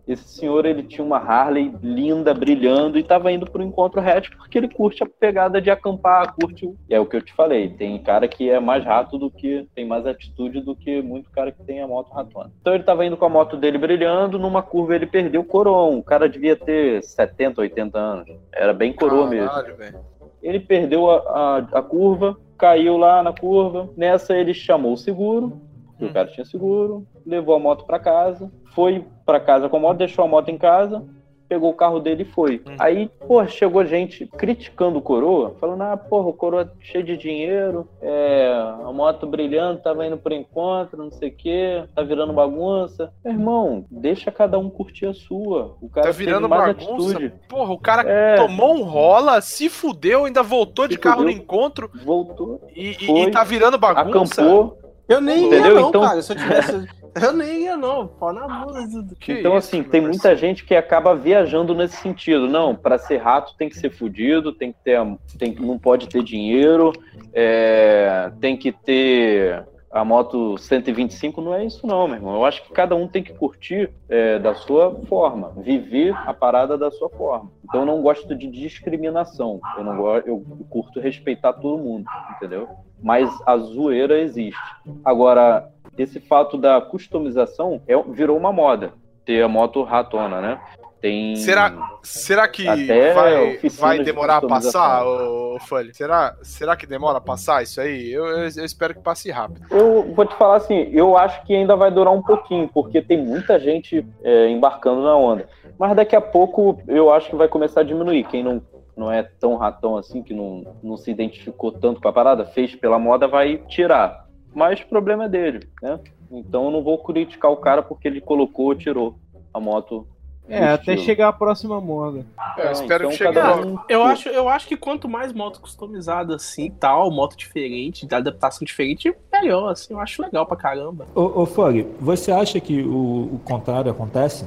Esse 0.08 0.26
senhor, 0.26 0.64
ele 0.64 0.82
tinha 0.82 1.04
uma 1.04 1.18
Harley 1.18 1.70
linda, 1.82 2.32
brilhando, 2.32 2.96
e 2.96 3.02
estava 3.02 3.30
indo 3.30 3.44
para 3.50 3.60
o 3.60 3.64
encontro 3.64 4.00
hatch 4.00 4.30
porque 4.36 4.56
ele 4.56 4.68
curte 4.68 5.02
a 5.02 5.06
pegada 5.06 5.60
de 5.60 5.70
acampar, 5.70 6.34
curte. 6.34 6.64
o- 6.66 6.74
E 6.88 6.94
é 6.94 6.98
o 7.00 7.04
que 7.04 7.16
eu 7.16 7.20
te 7.22 7.32
falei, 7.34 7.68
tem 7.68 7.98
cara 8.02 8.26
que 8.26 8.48
é 8.48 8.58
mais 8.58 8.82
rato 8.84 9.18
do 9.18 9.30
que. 9.30 9.68
tem 9.74 9.84
mais 9.86 10.06
atitude 10.06 10.60
do 10.62 10.74
que 10.74 11.02
muito 11.02 11.30
cara 11.30 11.52
que 11.52 11.62
tem 11.62 11.82
a 11.82 11.86
moto 11.86 12.10
ratona. 12.12 12.50
Então 12.60 12.72
ele 12.72 12.82
estava 12.82 13.04
indo 13.04 13.16
com 13.18 13.26
a 13.26 13.28
moto 13.28 13.56
dele 13.56 13.76
brilhando, 13.76 14.38
numa 14.38 14.62
curva 14.62 14.94
ele 14.94 15.06
perdeu 15.06 15.42
o 15.42 15.44
coroão. 15.44 15.98
O 15.98 16.02
cara 16.02 16.28
devia 16.28 16.56
ter 16.56 17.02
70, 17.02 17.60
80 17.60 17.98
anos. 17.98 18.26
Era 18.52 18.72
bem 18.72 18.92
coroa 18.94 19.26
mesmo. 19.28 19.48
Caralho, 19.50 19.76
velho. 19.76 19.98
Ele 20.42 20.60
perdeu 20.60 21.10
a, 21.10 21.16
a, 21.18 21.78
a 21.78 21.82
curva, 21.82 22.36
caiu 22.56 22.96
lá 22.96 23.22
na 23.22 23.32
curva. 23.32 23.90
Nessa 23.96 24.34
ele 24.36 24.54
chamou 24.54 24.92
o 24.92 24.96
seguro, 24.96 25.60
que 25.98 26.04
Hum. 26.04 26.08
o 26.08 26.12
cara 26.12 26.28
tinha 26.28 26.44
seguro, 26.44 27.06
levou 27.26 27.54
a 27.54 27.58
moto 27.58 27.84
pra 27.84 27.98
casa, 27.98 28.50
foi 28.74 29.04
pra 29.26 29.40
casa 29.40 29.68
com 29.68 29.76
a 29.76 29.80
moto, 29.80 29.98
deixou 29.98 30.24
a 30.24 30.28
moto 30.28 30.48
em 30.50 30.58
casa, 30.58 31.04
pegou 31.48 31.70
o 31.70 31.74
carro 31.74 31.98
dele 31.98 32.24
e 32.24 32.26
foi. 32.26 32.56
Hum. 32.68 32.76
Aí, 32.78 33.10
pô, 33.26 33.42
chegou 33.46 33.82
gente 33.86 34.26
criticando 34.26 34.98
o 34.98 35.02
Coroa, 35.02 35.54
falando, 35.58 35.80
ah, 35.82 35.96
porra, 35.96 36.28
o 36.28 36.32
Coroa 36.34 36.70
cheio 36.78 37.02
de 37.02 37.16
dinheiro, 37.16 37.88
é, 38.02 38.52
a 38.84 38.92
moto 38.92 39.26
brilhando, 39.26 39.80
tava 39.80 40.06
indo 40.06 40.18
pro 40.18 40.34
encontro, 40.34 41.02
não 41.02 41.10
sei 41.10 41.30
o 41.30 41.34
quê, 41.34 41.84
tá 41.94 42.02
virando 42.02 42.34
bagunça. 42.34 43.10
Meu 43.24 43.32
irmão, 43.32 43.86
deixa 43.90 44.30
cada 44.30 44.58
um 44.58 44.68
curtir 44.68 45.06
a 45.06 45.14
sua. 45.14 45.74
O 45.80 45.88
cara 45.88 46.08
Tá 46.08 46.12
virando 46.12 46.50
mais 46.50 46.76
bagunça. 46.76 47.16
atitude. 47.16 47.32
Porra, 47.48 47.72
o 47.72 47.78
cara 47.78 48.02
É, 48.06 48.36
tomou 48.36 48.74
um 48.74 48.82
rola, 48.82 49.40
se 49.40 49.70
fudeu, 49.70 50.26
ainda 50.26 50.42
voltou 50.42 50.86
de 50.86 50.94
Se 50.96 51.00
carro 51.00 51.20
fudeu. 51.22 51.34
no 51.34 51.42
encontro 51.42 51.90
voltou, 52.04 52.60
e, 52.76 52.90
e- 52.90 53.06
Foi. 53.06 53.20
e 53.22 53.30
tá 53.30 53.42
virando 53.42 53.78
bagunça. 53.78 54.42
acampou, 54.42 54.77
Eu 55.08 55.20
nem 55.20 55.46
Entendeu? 55.46 55.74
ia 55.76 55.80
não, 55.80 55.88
Então- 55.88 56.02
cara. 56.02 56.22
Se 56.22 56.32
eu 56.32 56.36
tivesse... 56.36 56.88
Eu 57.20 57.32
nem 57.32 57.62
ia 57.64 57.76
não. 57.76 58.06
Pau 58.06 58.32
na 58.32 58.46
bunda. 58.46 59.16
Então, 59.26 59.56
isso, 59.56 59.68
assim, 59.68 59.82
tem 59.82 60.00
muita 60.00 60.36
gente 60.36 60.64
que 60.64 60.74
acaba 60.76 61.16
viajando 61.16 61.74
nesse 61.74 61.96
sentido. 61.96 62.46
Não, 62.46 62.76
para 62.76 62.98
ser 62.98 63.16
rato 63.16 63.54
tem 63.56 63.68
que 63.68 63.76
ser 63.76 63.90
fudido, 63.90 64.52
tem 64.52 64.72
que 64.72 64.78
ter, 64.84 65.00
tem, 65.38 65.54
não 65.54 65.78
pode 65.78 66.06
ter 66.08 66.22
dinheiro, 66.22 66.92
é, 67.32 68.30
tem 68.40 68.56
que 68.56 68.70
ter 68.70 69.64
a 69.90 70.04
moto 70.04 70.58
125. 70.58 71.40
Não 71.40 71.54
é 71.54 71.64
isso, 71.64 71.86
não, 71.86 72.06
meu 72.06 72.16
irmão. 72.16 72.34
Eu 72.34 72.44
acho 72.44 72.62
que 72.62 72.72
cada 72.72 72.94
um 72.94 73.08
tem 73.08 73.22
que 73.22 73.32
curtir 73.32 73.90
é, 74.08 74.38
da 74.38 74.54
sua 74.54 74.94
forma, 75.06 75.52
viver 75.56 76.14
a 76.26 76.34
parada 76.34 76.76
da 76.76 76.90
sua 76.90 77.08
forma. 77.10 77.50
Então, 77.64 77.80
eu 77.80 77.86
não 77.86 78.02
gosto 78.02 78.34
de 78.34 78.46
discriminação. 78.46 79.60
Eu 79.76 79.84
não 79.84 79.96
gosto, 79.96 80.28
eu 80.28 80.44
curto 80.68 81.00
respeitar 81.00 81.52
todo 81.54 81.82
mundo, 81.82 82.06
entendeu? 82.36 82.68
Mas 83.02 83.30
a 83.46 83.56
zoeira 83.56 84.18
existe. 84.20 84.58
Agora, 85.04 85.68
esse 85.96 86.20
fato 86.20 86.56
da 86.56 86.80
customização 86.80 87.80
é, 87.86 88.00
virou 88.02 88.36
uma 88.36 88.52
moda. 88.52 88.92
Ter 89.24 89.42
a 89.42 89.48
moto 89.48 89.82
ratona, 89.82 90.40
né? 90.40 90.60
Tem. 91.00 91.36
Será, 91.36 91.98
será 92.02 92.48
que 92.48 92.64
vai, 92.64 93.58
vai 93.70 93.98
de 93.98 94.04
demorar 94.04 94.38
a 94.38 94.40
customização. 94.40 94.80
passar, 94.80 95.06
ô 95.06 95.58
Folha? 95.60 95.94
Será, 95.94 96.36
será 96.42 96.76
que 96.76 96.86
demora 96.86 97.18
a 97.18 97.20
passar 97.20 97.62
isso 97.62 97.80
aí? 97.80 98.10
Eu, 98.10 98.26
eu, 98.26 98.38
eu 98.38 98.64
espero 98.64 98.94
que 98.94 99.00
passe 99.00 99.30
rápido. 99.30 99.66
Eu 99.70 100.12
vou 100.12 100.26
te 100.26 100.34
falar 100.34 100.56
assim, 100.56 100.88
eu 100.92 101.16
acho 101.16 101.44
que 101.44 101.54
ainda 101.54 101.76
vai 101.76 101.90
durar 101.90 102.12
um 102.12 102.22
pouquinho, 102.22 102.68
porque 102.68 103.00
tem 103.00 103.16
muita 103.16 103.60
gente 103.60 104.04
é, 104.24 104.48
embarcando 104.48 105.02
na 105.02 105.16
onda. 105.16 105.48
Mas 105.78 105.94
daqui 105.94 106.16
a 106.16 106.20
pouco 106.20 106.82
eu 106.88 107.12
acho 107.12 107.30
que 107.30 107.36
vai 107.36 107.46
começar 107.46 107.80
a 107.80 107.84
diminuir. 107.84 108.24
Quem 108.24 108.42
não, 108.42 108.60
não 108.96 109.12
é 109.12 109.22
tão 109.22 109.56
ratão 109.56 109.96
assim, 109.96 110.22
que 110.22 110.34
não, 110.34 110.76
não 110.82 110.96
se 110.96 111.10
identificou 111.10 111.70
tanto 111.70 112.00
com 112.00 112.08
a 112.08 112.12
parada, 112.12 112.44
fez 112.44 112.74
pela 112.74 112.98
moda, 112.98 113.28
vai 113.28 113.58
tirar. 113.68 114.26
Mas 114.52 114.80
o 114.80 114.86
problema 114.88 115.26
é 115.26 115.28
dele, 115.28 115.60
né? 115.80 116.00
Então 116.30 116.64
eu 116.64 116.70
não 116.70 116.82
vou 116.82 116.98
criticar 116.98 117.50
o 117.50 117.56
cara 117.56 117.82
porque 117.82 118.08
ele 118.08 118.20
colocou 118.20 118.66
ou 118.66 118.74
tirou 118.74 119.18
a 119.54 119.60
moto. 119.60 120.06
É, 120.48 120.64
até 120.64 120.92
estilo. 120.92 120.98
chegar 121.06 121.28
a 121.28 121.32
próxima 121.32 121.80
moda. 121.80 122.24
Eu 122.56 122.64
É, 122.64 122.72
espero 122.72 123.04
então 123.04 123.10
que 123.10 123.16
chegue 123.16 123.38
um- 123.38 123.78
Eu 123.88 124.02
acho, 124.04 124.28
eu 124.30 124.48
acho 124.48 124.66
que 124.66 124.76
quanto 124.76 125.08
mais 125.08 125.32
moto 125.32 125.60
customizada 125.60 126.34
assim 126.36 126.66
e 126.66 126.70
tal, 126.70 127.10
moto 127.10 127.36
diferente, 127.36 128.06
de 128.06 128.14
adaptação 128.14 128.64
diferente, 128.64 129.14
melhor, 129.32 129.70
assim, 129.70 129.92
eu 129.92 130.00
acho 130.00 130.22
legal 130.22 130.46
pra 130.46 130.56
caramba. 130.56 131.06
Ô, 131.14 131.42
ô 131.42 131.46
Fog, 131.46 131.86
você 132.00 132.32
acha 132.32 132.58
que 132.60 132.80
o, 132.82 133.34
o 133.34 133.40
contrário 133.44 133.90
acontece? 133.90 134.46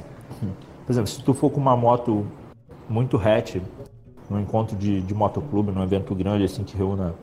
Por 0.84 0.90
exemplo, 0.92 1.08
se 1.08 1.22
tu 1.22 1.32
for 1.32 1.50
com 1.50 1.60
uma 1.60 1.76
moto 1.76 2.26
muito 2.88 3.16
hatch, 3.16 3.56
num 4.28 4.40
encontro 4.40 4.76
de, 4.76 5.00
de 5.00 5.14
motoclube, 5.14 5.70
num 5.70 5.82
evento 5.82 6.14
grande 6.14 6.44
assim 6.44 6.64
que 6.64 6.76
reúna 6.76 7.14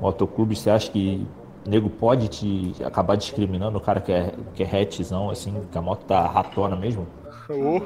motoclubes, 0.00 0.58
você 0.58 0.70
acha 0.70 0.90
que 0.90 1.24
o 1.66 1.70
nego 1.70 1.88
pode 1.88 2.28
te 2.28 2.74
acabar 2.84 3.16
discriminando 3.16 3.78
o 3.78 3.80
cara 3.80 4.00
que 4.00 4.12
é, 4.12 4.34
que 4.54 4.62
é 4.62 4.66
hatchzão, 4.66 5.30
assim, 5.30 5.54
que 5.70 5.78
a 5.78 5.80
moto 5.82 6.04
tá 6.04 6.26
ratona 6.26 6.74
mesmo? 6.76 7.06
Ô, 7.48 7.80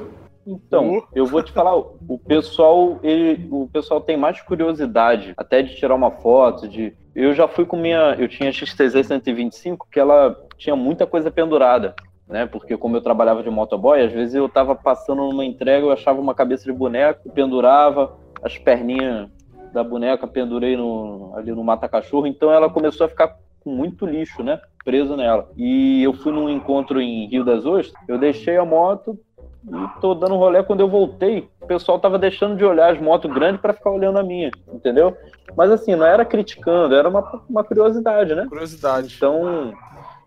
Então, 0.49 0.97
Uh. 0.97 1.03
eu 1.13 1.25
vou 1.25 1.43
te 1.43 1.51
falar, 1.51 1.77
o 1.77 2.19
pessoal, 2.25 2.99
ele, 3.03 3.47
o 3.51 3.69
pessoal 3.71 4.01
tem 4.01 4.17
mais 4.17 4.41
curiosidade, 4.41 5.33
até 5.37 5.61
de 5.61 5.75
tirar 5.75 5.93
uma 5.93 6.11
foto, 6.11 6.67
de. 6.67 6.93
Eu 7.13 7.33
já 7.33 7.47
fui 7.47 7.65
com 7.65 7.77
minha. 7.77 8.15
Eu 8.17 8.27
tinha 8.27 8.51
XTZ 8.51 9.05
125, 9.05 9.87
que 9.91 9.99
ela 9.99 10.35
tinha 10.57 10.75
muita 10.75 11.05
coisa 11.05 11.29
pendurada, 11.29 11.95
né? 12.27 12.45
Porque 12.45 12.75
como 12.77 12.97
eu 12.97 13.01
trabalhava 13.01 13.43
de 13.43 13.49
motoboy, 13.49 14.01
às 14.01 14.11
vezes 14.11 14.35
eu 14.35 14.49
tava 14.49 14.73
passando 14.75 15.23
numa 15.23 15.45
entrega, 15.45 15.85
eu 15.85 15.91
achava 15.91 16.19
uma 16.19 16.33
cabeça 16.33 16.65
de 16.65 16.71
boneco, 16.71 17.29
pendurava 17.31 18.17
as 18.43 18.57
perninhas 18.57 19.29
da 19.73 19.83
boneca, 19.83 20.25
pendurei 20.25 20.75
no, 20.75 21.33
ali 21.35 21.51
no 21.51 21.63
mata-cachorro, 21.63 22.25
então 22.25 22.51
ela 22.51 22.69
começou 22.69 23.05
a 23.05 23.09
ficar 23.09 23.37
com 23.59 23.69
muito 23.69 24.05
lixo, 24.05 24.43
né? 24.43 24.59
Preso 24.83 25.15
nela. 25.15 25.49
E 25.57 26.01
eu 26.01 26.13
fui 26.13 26.31
num 26.31 26.49
encontro 26.49 27.01
em 27.01 27.27
Rio 27.27 27.43
das 27.43 27.65
Ostras, 27.65 27.93
eu 28.07 28.17
deixei 28.17 28.57
a 28.57 28.65
moto, 28.65 29.19
e 29.67 30.01
tô 30.01 30.13
dando 30.13 30.35
rolê 30.35 30.63
quando 30.63 30.79
eu 30.81 30.87
voltei, 30.89 31.49
o 31.61 31.65
pessoal 31.67 31.99
tava 31.99 32.17
deixando 32.17 32.55
de 32.57 32.63
olhar 32.65 32.93
as 32.93 32.99
motos 33.01 33.31
grandes 33.31 33.61
para 33.61 33.73
ficar 33.73 33.91
olhando 33.91 34.19
a 34.19 34.23
minha, 34.23 34.51
entendeu? 34.71 35.15
Mas 35.55 35.71
assim, 35.71 35.95
não 35.95 36.05
era 36.05 36.23
criticando, 36.25 36.95
era 36.95 37.09
uma, 37.09 37.41
uma 37.49 37.63
curiosidade, 37.63 38.33
né? 38.35 38.45
curiosidade. 38.47 39.13
Então, 39.15 39.73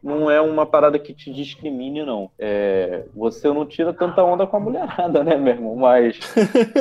não 0.03 0.29
é 0.31 0.41
uma 0.41 0.67
parada 0.67 0.99
que 0.99 1.15
te 1.15 1.33
discrimine, 1.33 2.05
não. 2.05 2.29
É, 2.39 3.05
você 3.15 3.49
não 3.49 3.65
tira 3.65 3.93
tanta 3.93 4.23
onda 4.25 4.47
com 4.47 4.57
a 4.57 4.61
mulherada, 4.61 5.23
né, 5.23 5.37
meu 5.37 5.55
irmão? 5.55 5.77
Mas. 5.77 6.19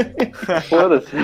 Foda-se. 0.67 1.15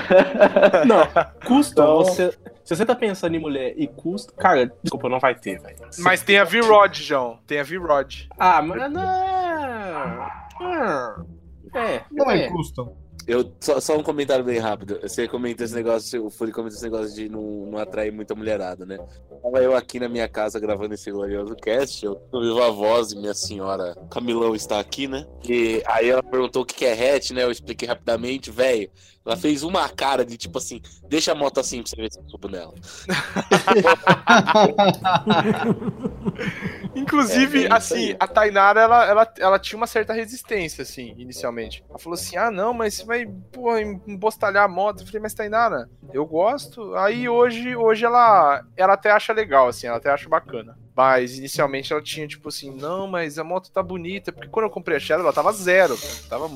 Não, 0.85 1.07
custa 1.45 1.81
Então- 1.81 1.97
você. 1.97 2.31
Se 2.63 2.75
você 2.75 2.85
tá 2.85 2.93
pensando 2.93 3.33
em 3.33 3.39
mulher 3.39 3.73
e 3.77 3.87
custa. 3.87 4.33
Cara, 4.35 4.69
desculpa, 4.83 5.07
não 5.07 5.21
vai 5.21 5.33
ter, 5.33 5.57
velho. 5.57 5.77
Mas 5.99 6.21
tem 6.21 6.37
a 6.37 6.43
V-Rod, 6.43 6.97
João. 6.97 7.39
Tem 7.47 7.61
a 7.61 7.63
V-Rod. 7.63 8.25
Ah, 8.37 8.61
mas 8.61 8.91
não. 8.91 10.27
Ah, 10.61 11.21
É, 11.73 12.03
Não 12.11 12.31
é 12.31 12.45
é. 12.45 12.49
custom. 12.49 12.95
Eu, 13.27 13.51
só, 13.59 13.81
só 13.81 13.97
um 13.97 14.03
comentário 14.03 14.45
bem 14.45 14.57
rápido. 14.57 14.99
Você 15.01 15.27
comenta 15.27 15.65
esse 15.65 15.75
negócio, 15.75 16.25
o 16.25 16.29
Furi 16.29 16.53
comenta 16.53 16.75
esse 16.75 16.83
negócio 16.85 17.13
de 17.13 17.27
não, 17.27 17.65
não 17.65 17.77
atrair 17.77 18.09
muita 18.09 18.33
mulherada, 18.33 18.85
né? 18.85 18.97
Tava 19.43 19.61
eu 19.61 19.75
aqui 19.75 19.99
na 19.99 20.07
minha 20.07 20.29
casa 20.29 20.57
gravando 20.61 20.93
esse 20.93 21.11
glorioso 21.11 21.53
cast, 21.57 22.05
eu 22.05 22.21
ouvi 22.31 22.61
a 22.61 22.69
voz 22.69 23.11
e 23.11 23.17
minha 23.17 23.33
senhora 23.33 23.97
Camilão 24.09 24.55
está 24.55 24.79
aqui, 24.79 25.09
né? 25.09 25.25
E 25.43 25.83
aí 25.87 26.07
ela 26.09 26.23
perguntou 26.23 26.61
o 26.61 26.65
que 26.65 26.73
que 26.75 26.85
é 26.85 26.93
hatch, 27.15 27.31
né? 27.31 27.43
Eu 27.43 27.51
expliquei 27.51 27.85
rapidamente, 27.85 28.49
velho. 28.49 28.89
Ela 29.25 29.35
fez 29.35 29.61
uma 29.61 29.89
cara 29.89 30.25
de 30.25 30.37
tipo 30.37 30.57
assim, 30.57 30.81
deixa 31.09 31.33
a 31.33 31.35
moto 31.35 31.59
assim 31.59 31.81
pra 31.83 31.89
você 31.89 31.97
ver 31.97 32.09
se 32.09 32.19
eu 32.19 32.29
subo 32.29 32.47
nela. 32.47 32.73
Inclusive, 36.97 37.59
É, 37.59 37.65
isso 37.65 37.73
assim, 37.73 38.15
a 38.19 38.27
Tainara, 38.27 38.81
ela, 38.81 39.05
ela, 39.05 39.33
ela 39.39 39.59
tinha 39.59 39.77
uma 39.77 39.87
certa 39.87 40.13
resistência, 40.13 40.81
assim, 40.81 41.13
inicialmente. 41.17 41.83
Ela 41.89 41.99
falou 41.99 42.15
assim: 42.15 42.37
ah, 42.37 42.51
não, 42.51 42.73
mas 42.73 42.95
você 42.95 43.05
vai, 43.05 43.25
porra, 43.25 43.81
embostalhar 43.81 44.65
a 44.65 44.67
moto. 44.67 45.01
Eu 45.01 45.05
falei, 45.05 45.21
mas 45.21 45.33
Tainara, 45.33 45.89
eu 46.13 46.25
gosto. 46.25 46.95
Aí 46.95 47.27
hoje, 47.29 47.75
hoje 47.75 48.05
ela, 48.05 48.63
ela 48.75 48.93
até 48.93 49.11
acha 49.11 49.33
legal, 49.33 49.67
assim, 49.67 49.87
ela 49.87 49.97
até 49.97 50.09
acha 50.09 50.27
bacana. 50.27 50.77
Mas 50.95 51.37
inicialmente 51.37 51.93
ela 51.93 52.01
tinha, 52.01 52.27
tipo 52.27 52.49
assim, 52.49 52.71
não, 52.75 53.05
mas 53.05 53.37
a 53.37 53.43
moto 53.43 53.71
tá 53.71 53.83
bonita. 53.83 54.31
Porque 54.31 54.49
quando 54.49 54.65
eu 54.65 54.71
comprei 54.71 54.97
a 54.97 54.99
Shadow, 54.99 55.23
ela 55.23 55.31
tava 55.33 55.53
zero. 55.53 55.95
Tava 56.27 56.49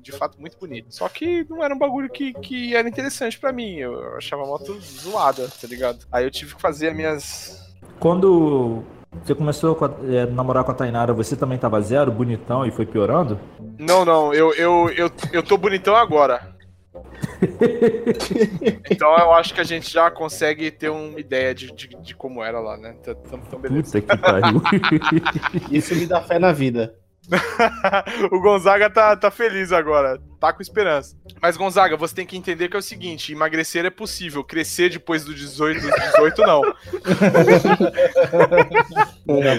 de 0.00 0.10
fato 0.10 0.40
muito 0.40 0.58
bonita. 0.58 0.88
Só 0.90 1.08
que 1.08 1.46
não 1.48 1.62
era 1.62 1.72
um 1.72 1.78
bagulho 1.78 2.10
que, 2.10 2.32
que 2.34 2.74
era 2.74 2.88
interessante 2.88 3.38
pra 3.38 3.52
mim. 3.52 3.76
Eu 3.76 4.16
achava 4.16 4.42
a 4.42 4.46
moto 4.46 4.76
zoada, 4.80 5.48
tá 5.48 5.68
ligado? 5.68 6.04
Aí 6.10 6.24
eu 6.24 6.30
tive 6.30 6.56
que 6.56 6.60
fazer 6.60 6.88
as 6.88 6.96
minhas. 6.96 7.72
Quando 8.00 8.82
Você 9.22 9.34
começou 9.34 9.78
a 9.80 10.12
é, 10.12 10.26
namorar 10.26 10.64
com 10.64 10.70
a 10.70 10.74
Tainara, 10.74 11.12
você 11.12 11.36
também 11.36 11.58
tava 11.58 11.80
zero, 11.80 12.10
bonitão, 12.10 12.66
e 12.66 12.70
foi 12.70 12.86
piorando? 12.86 13.38
Não, 13.78 14.04
não, 14.04 14.32
eu, 14.32 14.52
eu, 14.54 14.90
eu, 14.90 15.10
eu 15.32 15.42
tô 15.42 15.56
bonitão 15.56 15.94
agora. 15.96 16.54
então 18.90 19.16
eu 19.18 19.32
acho 19.32 19.54
que 19.54 19.60
a 19.60 19.64
gente 19.64 19.90
já 19.90 20.10
consegue 20.10 20.70
ter 20.70 20.88
uma 20.88 21.18
ideia 21.18 21.54
de, 21.54 21.72
de, 21.72 21.88
de 21.88 22.14
como 22.14 22.42
era 22.42 22.60
lá, 22.60 22.76
né? 22.76 22.94
Então, 23.00 23.16
então 23.24 23.58
beleza. 23.58 24.00
Puta 24.00 24.16
que 24.16 24.22
pariu. 24.22 24.62
Isso 25.70 25.94
me 25.94 26.06
dá 26.06 26.20
fé 26.20 26.38
na 26.38 26.52
vida. 26.52 26.94
o 28.30 28.40
Gonzaga 28.40 28.90
tá, 28.90 29.16
tá 29.16 29.30
feliz 29.30 29.72
agora, 29.72 30.20
tá 30.46 30.52
com 30.52 30.62
esperança. 30.62 31.16
Mas, 31.40 31.56
Gonzaga, 31.56 31.96
você 31.96 32.14
tem 32.14 32.26
que 32.26 32.36
entender 32.36 32.68
que 32.68 32.76
é 32.76 32.78
o 32.78 32.82
seguinte: 32.82 33.32
emagrecer 33.32 33.84
é 33.84 33.90
possível, 33.90 34.44
crescer 34.44 34.90
depois 34.90 35.24
do 35.24 35.34
18, 35.34 35.80
do 35.80 35.90
18 35.90 36.42
não. 36.42 36.62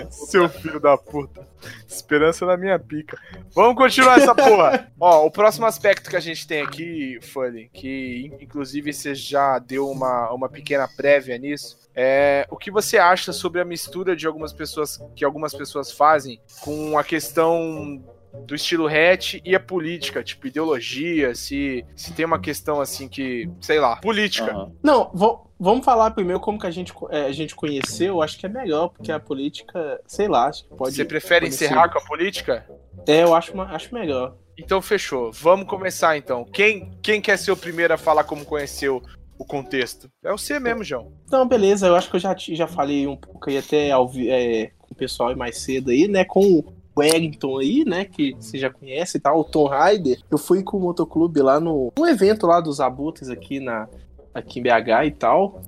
Seu 0.11 0.47
filho 0.49 0.79
da 0.79 0.97
puta. 0.97 1.45
Esperança 1.87 2.45
na 2.45 2.57
minha 2.57 2.77
pica. 2.77 3.17
Vamos 3.53 3.75
continuar 3.75 4.19
essa 4.19 4.35
porra. 4.35 4.91
Ó, 4.99 5.25
o 5.25 5.31
próximo 5.31 5.65
aspecto 5.65 6.09
que 6.09 6.15
a 6.15 6.19
gente 6.19 6.45
tem 6.47 6.61
aqui, 6.61 7.17
Fanny, 7.21 7.69
que 7.73 8.31
inclusive 8.39 8.93
você 8.93 9.15
já 9.15 9.57
deu 9.59 9.89
uma, 9.89 10.31
uma 10.31 10.49
pequena 10.49 10.87
prévia 10.87 11.37
nisso, 11.37 11.77
é, 11.95 12.45
o 12.51 12.57
que 12.57 12.69
você 12.69 12.97
acha 12.97 13.31
sobre 13.31 13.61
a 13.61 13.65
mistura 13.65 14.15
de 14.15 14.27
algumas 14.27 14.51
pessoas 14.51 14.99
que 15.15 15.23
algumas 15.23 15.53
pessoas 15.53 15.91
fazem 15.91 16.39
com 16.61 16.97
a 16.97 17.03
questão 17.03 18.03
do 18.45 18.55
estilo 18.55 18.87
hatch 18.87 19.35
e 19.43 19.55
a 19.55 19.59
política, 19.59 20.23
tipo 20.23 20.47
ideologia, 20.47 21.33
se, 21.33 21.85
se 21.95 22.13
tem 22.13 22.25
uma 22.25 22.39
questão 22.39 22.79
assim 22.81 23.07
que, 23.07 23.49
sei 23.61 23.79
lá, 23.79 23.95
política. 23.97 24.51
Aham. 24.51 24.71
Não, 24.83 25.09
vo- 25.13 25.49
vamos 25.59 25.83
falar 25.85 26.11
primeiro 26.11 26.39
como 26.39 26.59
que 26.59 26.67
a 26.67 26.71
gente, 26.71 26.93
é, 27.09 27.25
a 27.25 27.31
gente 27.31 27.55
conheceu. 27.55 28.21
Acho 28.21 28.37
que 28.37 28.45
é 28.45 28.49
melhor, 28.49 28.89
porque 28.89 29.11
a 29.11 29.19
política, 29.19 29.99
sei 30.05 30.27
lá, 30.27 30.47
acho 30.47 30.63
que 30.63 30.75
pode. 30.75 30.95
Você 30.95 31.05
prefere 31.05 31.45
pode 31.45 31.55
encerrar 31.55 31.89
com 31.89 31.97
a 31.99 32.01
política? 32.01 32.65
É, 33.07 33.23
eu 33.23 33.33
acho, 33.33 33.55
ma- 33.55 33.71
acho 33.71 33.93
melhor. 33.93 34.35
Então 34.57 34.81
fechou. 34.81 35.31
Vamos 35.31 35.67
começar 35.67 36.15
então. 36.17 36.45
Quem, 36.45 36.91
quem 37.01 37.19
quer 37.21 37.37
ser 37.37 37.51
o 37.51 37.57
primeiro 37.57 37.93
a 37.93 37.97
falar 37.97 38.23
como 38.23 38.45
conheceu 38.45 39.01
o 39.37 39.43
contexto? 39.43 40.09
É 40.23 40.31
você 40.31 40.59
mesmo, 40.59 40.83
João. 40.83 41.11
Então, 41.25 41.45
beleza, 41.47 41.87
eu 41.87 41.95
acho 41.95 42.09
que 42.09 42.15
eu 42.15 42.19
já, 42.21 42.33
já 42.37 42.65
falei 42.67 43.05
um 43.05 43.17
pouco 43.17 43.49
aí 43.49 43.57
até 43.57 43.91
ao 43.91 44.07
vi- 44.07 44.29
é, 44.29 44.67
com 44.79 44.93
o 44.93 44.95
pessoal 44.95 45.29
aí 45.29 45.35
mais 45.35 45.57
cedo 45.57 45.91
aí, 45.91 46.07
né? 46.07 46.23
Com 46.23 46.39
o 46.59 46.63
Wellington 46.97 47.59
aí, 47.59 47.83
né? 47.85 48.05
Que 48.05 48.35
você 48.39 48.57
já 48.57 48.69
conhece 48.69 49.17
e 49.17 49.19
tal, 49.19 49.39
o 49.39 49.43
Tom 49.43 49.67
Ryder. 49.67 50.19
Eu 50.29 50.37
fui 50.37 50.63
com 50.63 50.77
o 50.77 50.81
motoclube 50.81 51.41
lá 51.41 51.59
no 51.59 51.91
um 51.97 52.05
evento 52.05 52.47
lá 52.47 52.59
dos 52.59 52.79
Abutres 52.79 53.29
aqui, 53.29 53.59
na, 53.59 53.87
aqui 54.33 54.59
em 54.59 54.63
BH 54.63 55.05
e 55.05 55.11
tal. 55.11 55.61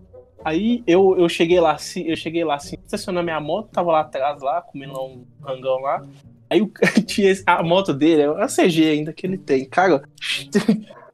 Aí 0.44 0.84
eu, 0.88 1.16
eu 1.18 1.28
cheguei 1.28 1.60
lá, 1.60 1.74
assim, 1.74 2.04
eu 2.04 2.16
cheguei 2.16 2.44
lá 2.44 2.56
assim, 2.56 2.78
estacionando 2.86 3.26
minha 3.26 3.40
moto, 3.40 3.70
tava 3.70 3.92
lá 3.92 4.02
atrás, 4.02 4.42
lá, 4.42 4.62
comendo 4.62 4.94
um 5.02 5.26
rangão 5.44 5.80
lá. 5.82 6.06
Aí 6.50 6.62
o, 6.62 6.72
tinha 7.06 7.34
a 7.46 7.62
moto 7.64 7.94
dele, 7.94 8.22
é 8.22 8.30
uma 8.30 8.48
CG 8.48 8.90
ainda 8.90 9.12
que 9.12 9.28
ele 9.28 9.38
tem. 9.38 9.66
Cara, 9.66 10.04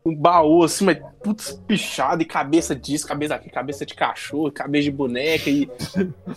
um 0.05 0.13
baú 0.13 0.63
assim, 0.63 0.85
mas 0.85 0.99
putz, 1.23 1.53
pichado 1.65 2.21
e 2.21 2.25
cabeça 2.25 2.75
disso, 2.75 3.07
cabeça 3.07 3.35
aqui, 3.35 3.49
cabeça 3.49 3.85
de 3.85 3.93
cachorro, 3.93 4.51
cabeça 4.51 4.83
de 4.83 4.91
boneca 4.91 5.49
e 5.49 5.65